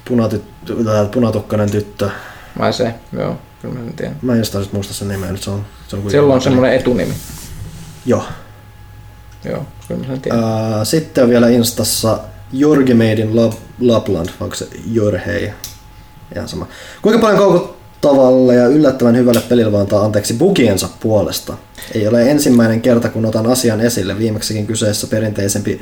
[0.04, 0.74] punatyttö,
[1.14, 2.10] punatukkainen tyttö.
[2.58, 2.94] Vai se?
[3.12, 4.16] Joo, kyllä mä sen tiedän.
[4.22, 7.14] Mä en jostain muista sen nimeä, nyt se on, se on Siellä on semmoinen etunimi.
[8.06, 8.24] Joo.
[9.44, 10.40] Joo, kyllä mä sen tiedän.
[10.86, 12.18] Sitten on vielä Instassa
[12.52, 15.52] Jorgi Made in Lab, Lapland, onko se Jorhei?
[16.34, 16.66] Ihan sama.
[17.02, 21.54] Kuinka paljon koukuttavalle ja yllättävän hyvälle pelille voi antaa anteeksi bugiensa puolesta?
[21.94, 24.18] Ei ole ensimmäinen kerta, kun otan asian esille.
[24.18, 25.80] Viimeksikin kyseessä perinteisempi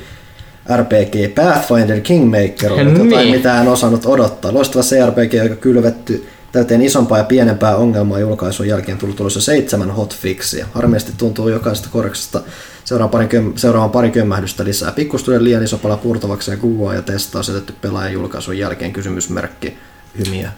[0.76, 3.10] RPG Pathfinder Kingmaker oli Niin.
[3.10, 4.54] jotain, mitä en osannut odottaa.
[4.54, 10.66] Loistava CRPG, joka kylvetty täyteen isompaa ja pienempää ongelmaa julkaisun jälkeen tullut tulossa seitsemän hotfixia.
[10.72, 12.42] Harmillisesti tuntuu jokaisesta korjauksesta
[12.86, 14.92] seuraavan pari, seuraavan pari kömmähdystä lisää.
[14.92, 19.76] Pikkustujen liian iso pala purtavaksi ja kuvaa ja testaa asetettu pelaajan julkaisun jälkeen kysymysmerkki
[20.18, 20.50] hymiä.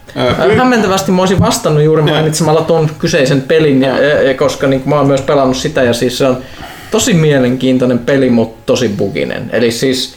[0.56, 4.96] Hämmentävästi mä olisin vastannut juuri mainitsemalla tuon kyseisen pelin, ja, ja, ja koska niin mä
[4.96, 6.38] oon myös pelannut sitä, ja siis se on
[6.90, 9.50] tosi mielenkiintoinen peli, mutta tosi buginen.
[9.52, 10.16] Eli siis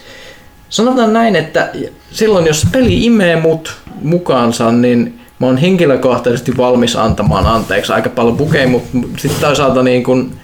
[0.70, 1.72] sanotaan näin, että
[2.12, 8.38] silloin jos peli imee mut mukaansa, niin mä oon henkilökohtaisesti valmis antamaan anteeksi aika paljon
[8.38, 10.41] bugeja, mutta sitten toisaalta niin kun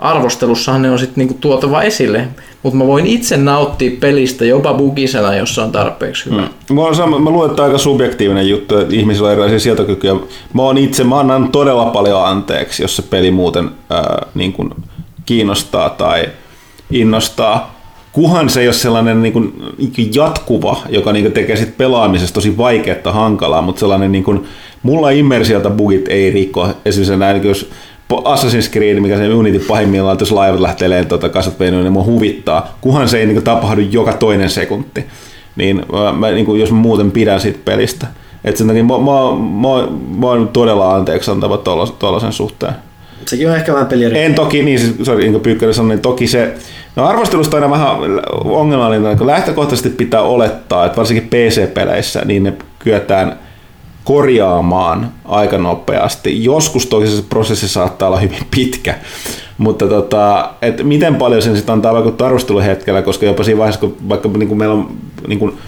[0.00, 2.28] arvostelussahan ne on sitten niinku tuotava esille.
[2.62, 6.42] Mutta mä voin itse nauttia pelistä jopa bugisena, jos se on tarpeeksi hyvä.
[6.70, 6.74] Mm.
[6.74, 10.14] Mä, sama, mä luulen, että aika subjektiivinen juttu, että ihmisillä on erilaisia sietokykyjä.
[10.52, 14.70] Mä oon itse, mä annan todella paljon anteeksi, jos se peli muuten ää, niin kuin
[15.26, 16.28] kiinnostaa tai
[16.90, 17.80] innostaa.
[18.12, 19.74] Kuhan se ei ole sellainen niin kuin,
[20.14, 24.44] jatkuva, joka niin kuin tekee sit pelaamisesta tosi vaikeaa hankalaa, mutta sellainen niin kuin,
[24.82, 26.68] mulla immersiota bugit ei rikko.
[26.84, 27.70] Esimerkiksi näin, jos
[28.18, 31.92] Assassin's Creed, mikä se Unity pahimmillaan, että jos laivat lähtee lentoon tai kasat venyyn, niin
[31.92, 35.04] mua huvittaa, kunhan se ei niin kuin, tapahdu joka toinen sekunti.
[35.56, 38.06] Niin, mä, mä, niin kuin, jos mä muuten pidän siitä pelistä.
[38.44, 39.02] Et sen takia mä, mä,
[39.38, 41.58] mä, mä oon todella anteeksi antava
[41.98, 42.72] tuollaisen suhteen.
[43.26, 46.02] Sekin on ehkä vähän peli En toki, niin siis, sorry, niin kuin Pyykkönen sanoi, niin
[46.02, 46.54] toki se,
[46.96, 47.96] no arvostelusta aina vähän
[48.44, 53.38] ongelmallinen, kun lähtökohtaisesti pitää olettaa, että varsinkin PC-peleissä, niin ne kyetään
[54.10, 56.44] korjaamaan aika nopeasti.
[56.44, 58.94] Joskus toki se prosessi saattaa olla hyvin pitkä,
[59.58, 63.96] mutta tota, et miten paljon sen sitten antaa vaikuttaa arvosteluhetkellä, koska jopa siinä vaiheessa, kun
[64.08, 64.88] vaikka niin kuin meillä on
[65.26, 65.58] niin kuin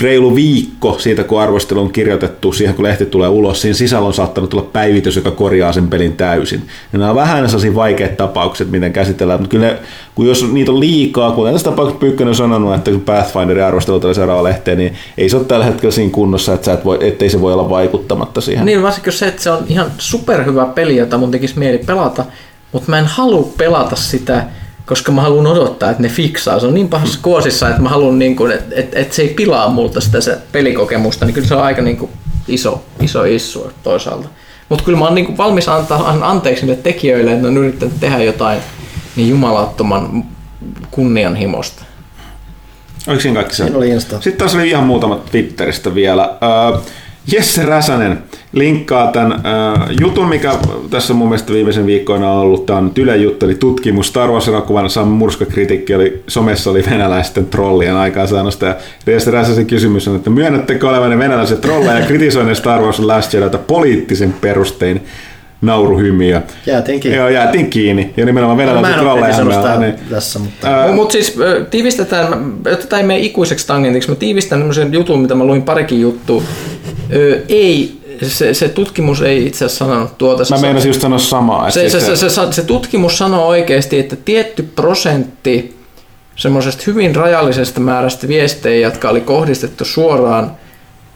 [0.00, 4.14] reilu viikko siitä, kun arvostelu on kirjoitettu siihen, kun lehti tulee ulos, siinä sisällä on
[4.14, 6.62] saattanut tulla päivitys, joka korjaa sen pelin täysin.
[6.92, 9.78] Ja nämä on vähän sellaisia vaikeita tapaukset, miten käsitellään, mutta kyllä ne,
[10.14, 14.00] kun jos niitä on liikaa, kuten tässä tapauksessa Pyykkönen on sanonut, että kun Pathfinderin arvostelu
[14.00, 16.98] tulee seuraava lehteen, niin ei se ole tällä hetkellä siinä kunnossa, että sä et voi,
[17.00, 18.66] ettei se voi olla vaikuttamatta siihen.
[18.66, 22.24] Niin varsinkin se, että se on ihan superhyvä peli, jota mun tekisi mieli pelata,
[22.72, 24.44] mutta mä en halua pelata sitä,
[24.86, 26.60] koska mä haluan odottaa, että ne fiksaa.
[26.60, 29.28] Se on niin pahassa kuosissa, että mä haluan, niin kuin, että, että, että se ei
[29.28, 32.10] pilaa multa sitä se pelikokemusta, niin kyllä se on aika niin kuin
[32.48, 34.28] iso, iso issu toisaalta.
[34.68, 37.56] Mutta kyllä mä oon niin kuin valmis antaa an- anteeksi niille tekijöille, että ne on
[37.56, 38.58] yrittänyt tehdä jotain
[39.16, 40.24] niin jumalattoman
[40.90, 41.82] kunnianhimosta.
[43.06, 43.62] Oliko siinä kaikki se?
[43.62, 44.20] Siinä oli Insta.
[44.20, 46.22] Sitten taas oli ihan muutama Twitteristä vielä.
[46.22, 46.80] Äh,
[47.32, 48.18] Jesse Räsänen
[48.52, 50.54] linkkaa tämän äh, jutun, mikä
[50.90, 52.66] tässä mun mielestä viimeisen viikkoina on ollut.
[52.66, 57.46] Tämä on nyt Yle juttu, eli tutkimus Star Wars-elokuvan saamme murskakritiikki, oli, somessa oli venäläisten
[57.46, 58.66] trollien aikaansaannosta.
[58.66, 63.34] Ja Jesse Räsäsen kysymys on, että myönnättekö olevanne venäläiset trolleja ja kritisoinnin Star Wars Last
[63.34, 65.00] Jediota poliittisen perustein?
[65.60, 66.42] nauruhymiä.
[66.66, 67.18] Jäätiin kiinni.
[67.18, 68.10] Joo, jäätiin kiinni.
[68.16, 69.34] Ja nimenomaan Mä venäläiset en ole trolleja.
[69.34, 69.94] kritisoinut sitä Niin.
[70.10, 70.68] tässä, mutta...
[70.68, 71.36] Ää, Mutta siis
[71.70, 75.62] tiivistetään, mä- jotta tämä ei mene ikuiseksi tangentiksi, mä tiivistän tämmöisen jutun, mitä mä luin
[75.62, 76.42] parikin juttua.
[77.48, 80.44] Ei, se, se tutkimus ei itse asiassa sanonut tuota.
[80.44, 81.68] Se Mä meinasin just sanoa samaa.
[81.68, 85.76] että se, se, siis se, se, se tutkimus sanoo oikeasti, että tietty prosentti
[86.36, 90.50] semmoisesta hyvin rajallisesta määrästä viestejä, jotka oli kohdistettu suoraan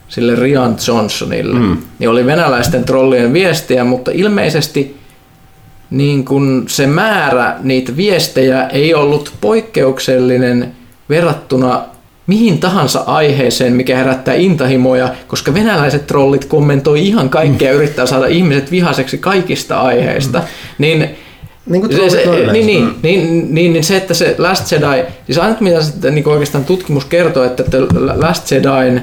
[0.08, 1.76] sille Rian Johnsonille, mm.
[1.98, 5.00] niin oli venäläisten trollien viestejä, mutta ilmeisesti
[5.90, 10.72] niin kun se määrä niitä viestejä ei ollut poikkeuksellinen
[11.08, 11.84] verrattuna
[12.30, 18.26] mihin tahansa aiheeseen, mikä herättää intahimoja, koska venäläiset trollit kommentoi ihan kaikkea ja yrittää saada
[18.26, 20.42] ihmiset vihaseksi kaikista aiheista,
[20.78, 21.10] niin
[21.66, 25.38] Niin kuin se, se, niin, niin, niin, niin, niin, se, että se Last Jedi, siis
[25.38, 27.64] ainut mitä sitten niin oikeastaan tutkimus kertoo, että
[28.14, 29.02] Last Jedin ö,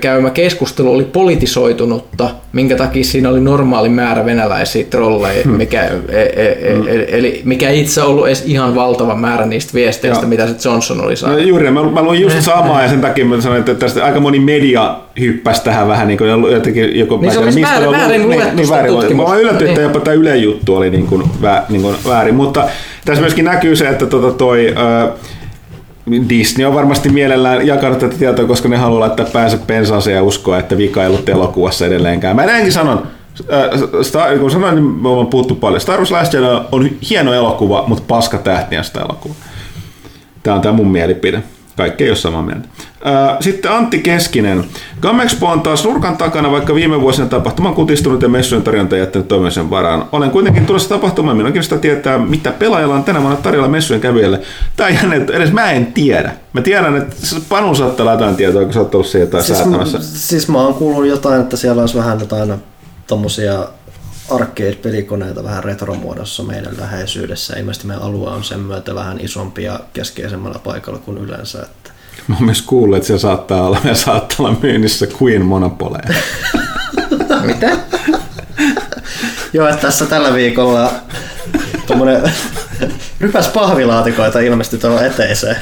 [0.00, 5.52] käymä keskustelu oli politisoitunutta, minkä takia siinä oli normaali määrä venäläisiä trolleja, Hmm.
[5.52, 10.28] mikä, e, e, e, eli mikä itse ollut edes ihan valtava määrä niistä viesteistä, Joo.
[10.28, 11.46] mitä se Johnson oli No, saanut.
[11.46, 14.40] juuri, mä, mä luin just samaa ja sen takia mä sanoin, että tästä aika moni
[14.40, 17.16] media hyppäsi tähän vähän niin kuin jotenkin joku...
[17.16, 19.16] Niin se mä en oli tiedä, mistä väärin- on- väärin luettu niin, sitä väärin.
[19.16, 19.88] Mä yllätyin, että Niin.
[19.92, 22.64] jopa tämä Yle juttu oli niin kuin, vä, niin kuin väärin, mutta
[23.04, 25.08] tässä myöskin näkyy se, että tota toi, ö,
[26.28, 30.58] Disney on varmasti mielellään jakanut tätä tietoa, koska ne haluaa laittaa päänsä pensaaseen ja uskoa,
[30.58, 32.36] että vika ei ollut elokuvassa edelleenkään.
[32.36, 33.06] Mä edelleenkin sanon,
[33.52, 35.80] äh, kun sanoin, niin me ollaan puhuttu paljon.
[35.80, 39.34] Star Wars Last Jedi on hieno elokuva, mutta paska tähtiä sitä elokuva.
[40.42, 41.42] Tämä on tämä mun mielipide.
[41.76, 42.68] Kaikki ei ole samaa mieltä.
[43.40, 44.64] Sitten Antti Keskinen.
[45.00, 49.28] Gamexpo on taas nurkan takana, vaikka viime vuosina tapahtuma on kutistunut ja messujen tarjonta jättänyt
[49.28, 50.04] toimisen varaan.
[50.12, 54.40] Olen kuitenkin tulossa tapahtumaan, minun sitä tietää, mitä pelaajalla on tänä vuonna tarjolla messujen kävijöille.
[54.76, 56.32] Tämä on jännä, että edes mä en tiedä.
[56.52, 57.16] Mä tiedän, että
[57.48, 59.98] Panu saattaa jotain tietoa, kun sä oot ollut siellä jotain Siis, säätämässä.
[60.02, 62.54] siis mä oon kuullut jotain, että siellä olisi vähän jotain
[63.06, 63.68] tommosia
[64.30, 67.56] arcade-pelikoneita vähän retromuodossa meidän läheisyydessä.
[67.58, 71.62] Ilmeisesti meidän alue on sen myötä vähän isompi ja keskeisemmällä paikalla kuin yleensä.
[71.62, 71.90] Että
[72.28, 76.14] Mä oon myös kuullut, että siellä saattaa olla, ja saattaa olla myynnissä Queen Monopoleja.
[77.42, 77.76] Mitä?
[79.52, 80.92] Joo, että tässä tällä viikolla
[81.86, 82.32] tuommoinen
[83.20, 85.56] rypäs pahvilaatikoita ilmestyi tuohon eteiseen.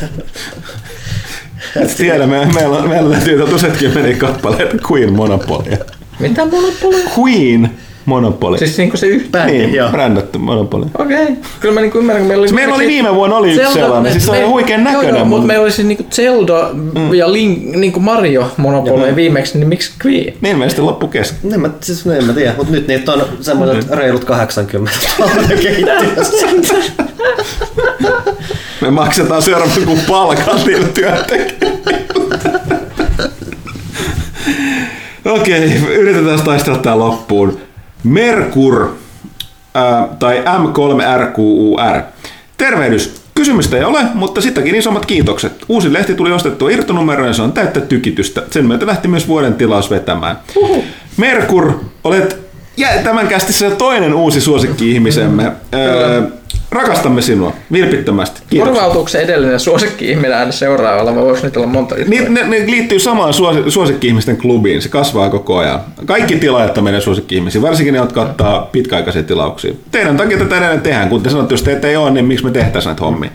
[1.76, 5.76] Et tiedä, me, meillä, on, meillä löytyy tuossa kymmeniä kappaleita Queen Monopolia.
[6.18, 7.10] Mitä monopolia?
[7.18, 7.70] Queen
[8.04, 8.58] Monopoly.
[8.58, 9.38] Siis niinku se yhtä.
[9.38, 9.88] Bändi, niin, joo.
[9.90, 10.86] brändätty Monopoly.
[10.98, 11.22] Okei.
[11.22, 11.36] Okay.
[11.60, 12.48] Kyllä mä niinku ymmärrän, kun meillä oli...
[12.48, 15.24] Se meillä oli viime vuonna oli yksi sellainen, siis se oli huikean näköinen, Joo, joo,
[15.24, 16.70] mutta- meillä oli siis niinku Zelda
[17.16, 20.34] ja Link, niinku Mario Monopoly viimeksi, niin miksi Queen?
[20.40, 21.54] Niin ilmeisesti loppu kesken.
[21.54, 26.46] En mä, siis, en mä tiedä, mutta nyt niitä on semmoiset reilut 80 tuolla keittiössä.
[28.80, 31.82] Me maksetaan seuraavan kuin palkat niille työntekijöille.
[35.24, 37.60] Okei, yritetään taistella tää loppuun.
[38.04, 38.88] Merkur,
[39.74, 42.02] ää, tai M3RQUR.
[42.58, 43.22] Tervehdys.
[43.34, 45.64] Kysymystä ei ole, mutta sitäkin isommat kiitokset.
[45.68, 48.42] Uusi lehti tuli ostettua irtonumeroon ja se on täyttä tykitystä.
[48.50, 50.38] Sen myötä lähti myös vuoden tilaus vetämään.
[51.16, 51.72] Merkur,
[52.04, 52.38] olet
[52.76, 55.52] ja tämän kästissä toinen uusi suosikki-ihmisemme.
[55.74, 56.22] Öö,
[56.72, 58.42] rakastamme sinua vilpittömästi.
[58.50, 58.68] Kiitos.
[58.68, 62.10] Korvautuuko se edellinen suosikki-ihminen aina seuraavalla, vai voiko niitä olla monta juttua?
[62.10, 64.82] Niin, ne, ne liittyy samaan suosi, suosikki-ihmisten klubiin.
[64.82, 65.80] Se kasvaa koko ajan.
[66.06, 69.74] Kaikki tilaajat on meidän suosikki-ihmisiä, varsinkin ne, jotka ottaa pitkäaikaisia tilauksia.
[69.90, 71.08] Teidän takia tätä edelleen tehdään.
[71.08, 73.30] Kun te sanotte, jos teitä ei ole, niin miksi me tehtäisiin näitä hommia?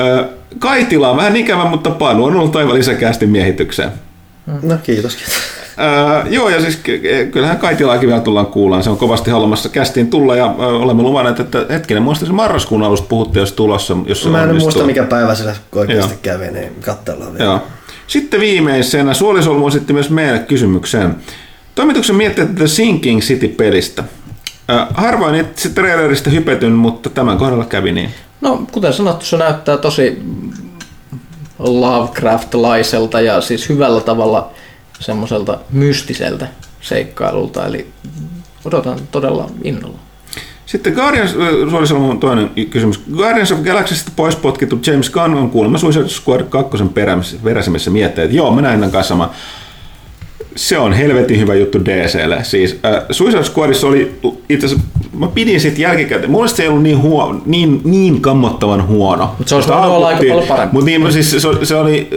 [0.00, 0.24] Öö,
[0.58, 3.90] Kaitila on vähän ikävä, mutta Panu on ollut aivan lisäkästi miehitykseen.
[4.62, 5.34] No kiitos, kiitos.
[5.80, 8.82] Öö, joo, ja siis ky- kyllähän Kaitilaakin vielä tullaan kuullaan.
[8.82, 13.06] Se on kovasti haluamassa kästiin tulla ja ö, olemme luvanneet, että hetkinen, muista marraskuun alusta
[13.08, 13.96] puhuttiin, jos tulossa.
[14.06, 14.66] Jos se Mä en onnistuu.
[14.72, 16.18] muista mikä päivä sillä oikeasti Joo.
[16.22, 17.44] kävi, niin katsellaan vielä.
[17.44, 17.60] Joo.
[18.06, 21.16] Sitten viimeisenä Suolisolmu esitti myös meille kysymyksen.
[21.74, 24.04] Toimituksen miettii The Sinking City-pelistä.
[24.70, 28.10] Äh, harvoin itse trailerista hypetyn, mutta tämän kohdalla kävi niin.
[28.40, 30.22] No, kuten sanottu, se näyttää tosi
[31.60, 34.50] Lovecraft-laiselta ja siis hyvällä tavalla
[35.00, 36.48] semmoiselta mystiseltä
[36.80, 37.86] seikkailulta, eli
[38.64, 39.98] odotan todella innolla.
[40.66, 41.34] Sitten Guardians,
[41.70, 43.00] Suolisolmu on toinen kysymys.
[43.16, 46.78] Guardians of Galaxysta pois potkittu James Gunn on kuulemma Suicide Squad 2
[47.44, 48.24] peräisemmissä mietteet.
[48.24, 49.30] että joo, minä ennen kanssa sama.
[50.56, 52.38] Se on helvetin hyvä juttu DClle.
[52.42, 54.14] Siis äh, Suicide Squadissa oli
[54.48, 54.86] itse asiassa,
[55.18, 56.30] mä pidin siitä jälkikäteen.
[56.30, 59.34] Mun se ei ollut niin, huono, niin, niin kammottavan huono.
[59.38, 60.74] Mut se olisi voinut olla aika paljon parempi.
[60.76, 62.08] Mut niin, siis se, se oli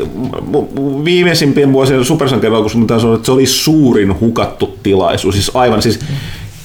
[1.05, 5.35] viimeisimpien vuosien supersankarielokuvussa, mutta se oli, että se oli suurin hukattu tilaisuus.
[5.35, 5.99] Siis aivan siis,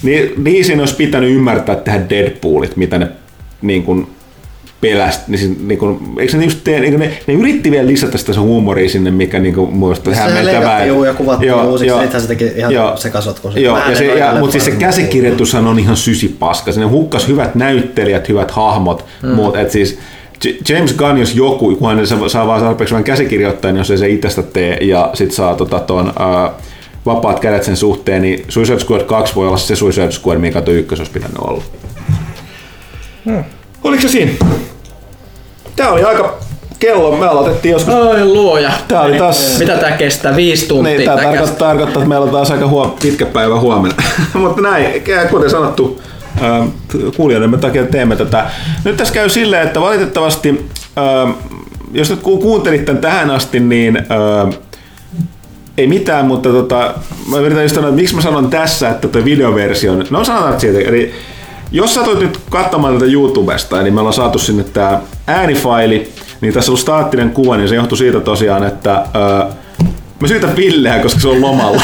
[0.03, 3.09] niin, niin siinä olisi pitänyt ymmärtää tehdä Deadpoolit, mitä ne
[3.63, 4.07] niin kuin,
[4.81, 8.19] peläst, niin, siis, niin kuin, eikö ne just tee, niin ne, ne, yritti vielä lisätä
[8.19, 11.87] sitä se huumoria sinne, mikä niin kuin, muista Sehän leikattiin juu ja kuvattiin joo, uusiksi,
[11.87, 13.53] joo, sittenhän se teki ihan joo, sekasotku.
[13.57, 16.73] Joo, ja se, ja, mutta siis se käsikirjoitushan on ihan sysipaska.
[16.73, 19.29] Sinne hukkas hyvät näyttelijät, hyvät hahmot, mm.
[19.29, 19.99] muut, et siis
[20.69, 24.09] James Gunn, jos joku, kun hän saa vaan tarpeeksi vähän käsikirjoittaa, niin jos ei se
[24.09, 26.63] itsestä tee ja sit saa tota, ton, uh,
[27.07, 30.75] vapaat kädet sen suhteen, niin Suicide Squad 2 voi olla se Suicide Squad, mikä tuo
[30.75, 31.63] ykkös olisi pitänyt olla.
[33.25, 33.45] Hmm.
[33.85, 34.33] Oliko se siinä?
[35.77, 36.39] Tää oli aika
[36.79, 37.95] kello, me aloitettiin joskus.
[37.95, 38.73] Oi luoja.
[38.89, 39.59] Tää oli taas...
[39.59, 40.37] Mitä tää kestää?
[40.37, 40.97] Viisi tuntia?
[40.97, 44.03] Niin, tää tarkoittaa, tarkoittaa, että meillä on taas aika huom- pitkä päivä huomenna.
[44.35, 46.03] Mutta näin, kuten sanottu,
[46.43, 46.69] äh,
[47.17, 48.51] kuulijoiden takia teemme tätä.
[48.85, 51.35] Nyt tässä käy silleen, että valitettavasti, äh,
[51.93, 54.59] jos nyt kuuntelit tämän tähän asti, niin äh,
[55.79, 56.95] ei mitään, mutta tota,
[57.31, 60.79] mä yritän just sanoa, että miksi mä sanon tässä, että tuo videoversio, no sanotaan siitä,
[60.79, 61.15] eli
[61.73, 66.73] jos sä nyt katsomaan tätä YouTubesta, niin me ollaan saatu sinne tämä äänifaili, niin tässä
[66.73, 69.53] on staattinen kuva, niin se johtuu siitä tosiaan, että öö,
[70.21, 71.83] Mä syytän Villeä, koska se on lomalla.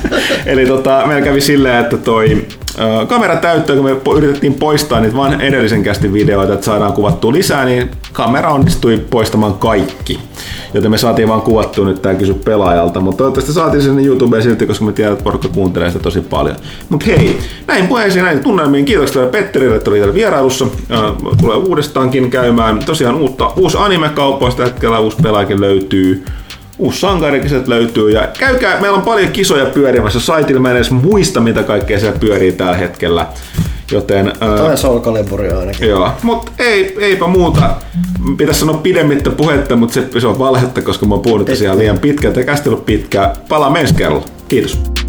[0.46, 2.46] Eli tota, meillä kävi silleen, että toi
[2.78, 7.32] ö, kamera täyttöä, kun me yritettiin poistaa niitä vain edellisen kästin videoita, että saadaan kuvattua
[7.32, 10.20] lisää, niin kamera onnistui poistamaan kaikki.
[10.74, 14.66] Joten me saatiin vaan kuvattua nyt tää kysy pelaajalta, mutta toivottavasti saatiin sinne YouTubeen silti,
[14.66, 16.56] koska me tiedän, että porukka kuuntelee sitä tosi paljon.
[16.88, 18.84] Mutta hei, näin puheisiin, näin tunnelmiin.
[18.84, 20.66] Kiitoksia Petterille, että oli täällä vierailussa.
[21.40, 22.78] Tulee uudestaankin käymään.
[22.78, 26.24] Tosiaan uutta, uusi anime-kauppa, sitä hetkellä uusi pelaajakin löytyy
[26.78, 31.40] uusi sankarikin löytyy ja käykää, meillä on paljon kisoja pyörimässä saitilla, mä en edes muista
[31.40, 33.26] mitä kaikkea siellä pyörii tällä hetkellä.
[33.92, 35.00] Joten, Tämä on Soul
[35.58, 35.88] ainakin.
[35.88, 37.70] Joo, mutta ei, eipä muuta.
[38.36, 41.98] Pitäisi sanoa pidemmittä puhetta, mutta se, se on valhetta, koska mä oon puhunut tosiaan liian
[41.98, 42.34] pitkään.
[42.34, 43.32] Tämä käsittely pitkä.
[43.48, 44.24] Palaa ensi kerralla.
[44.48, 45.05] Kiitos.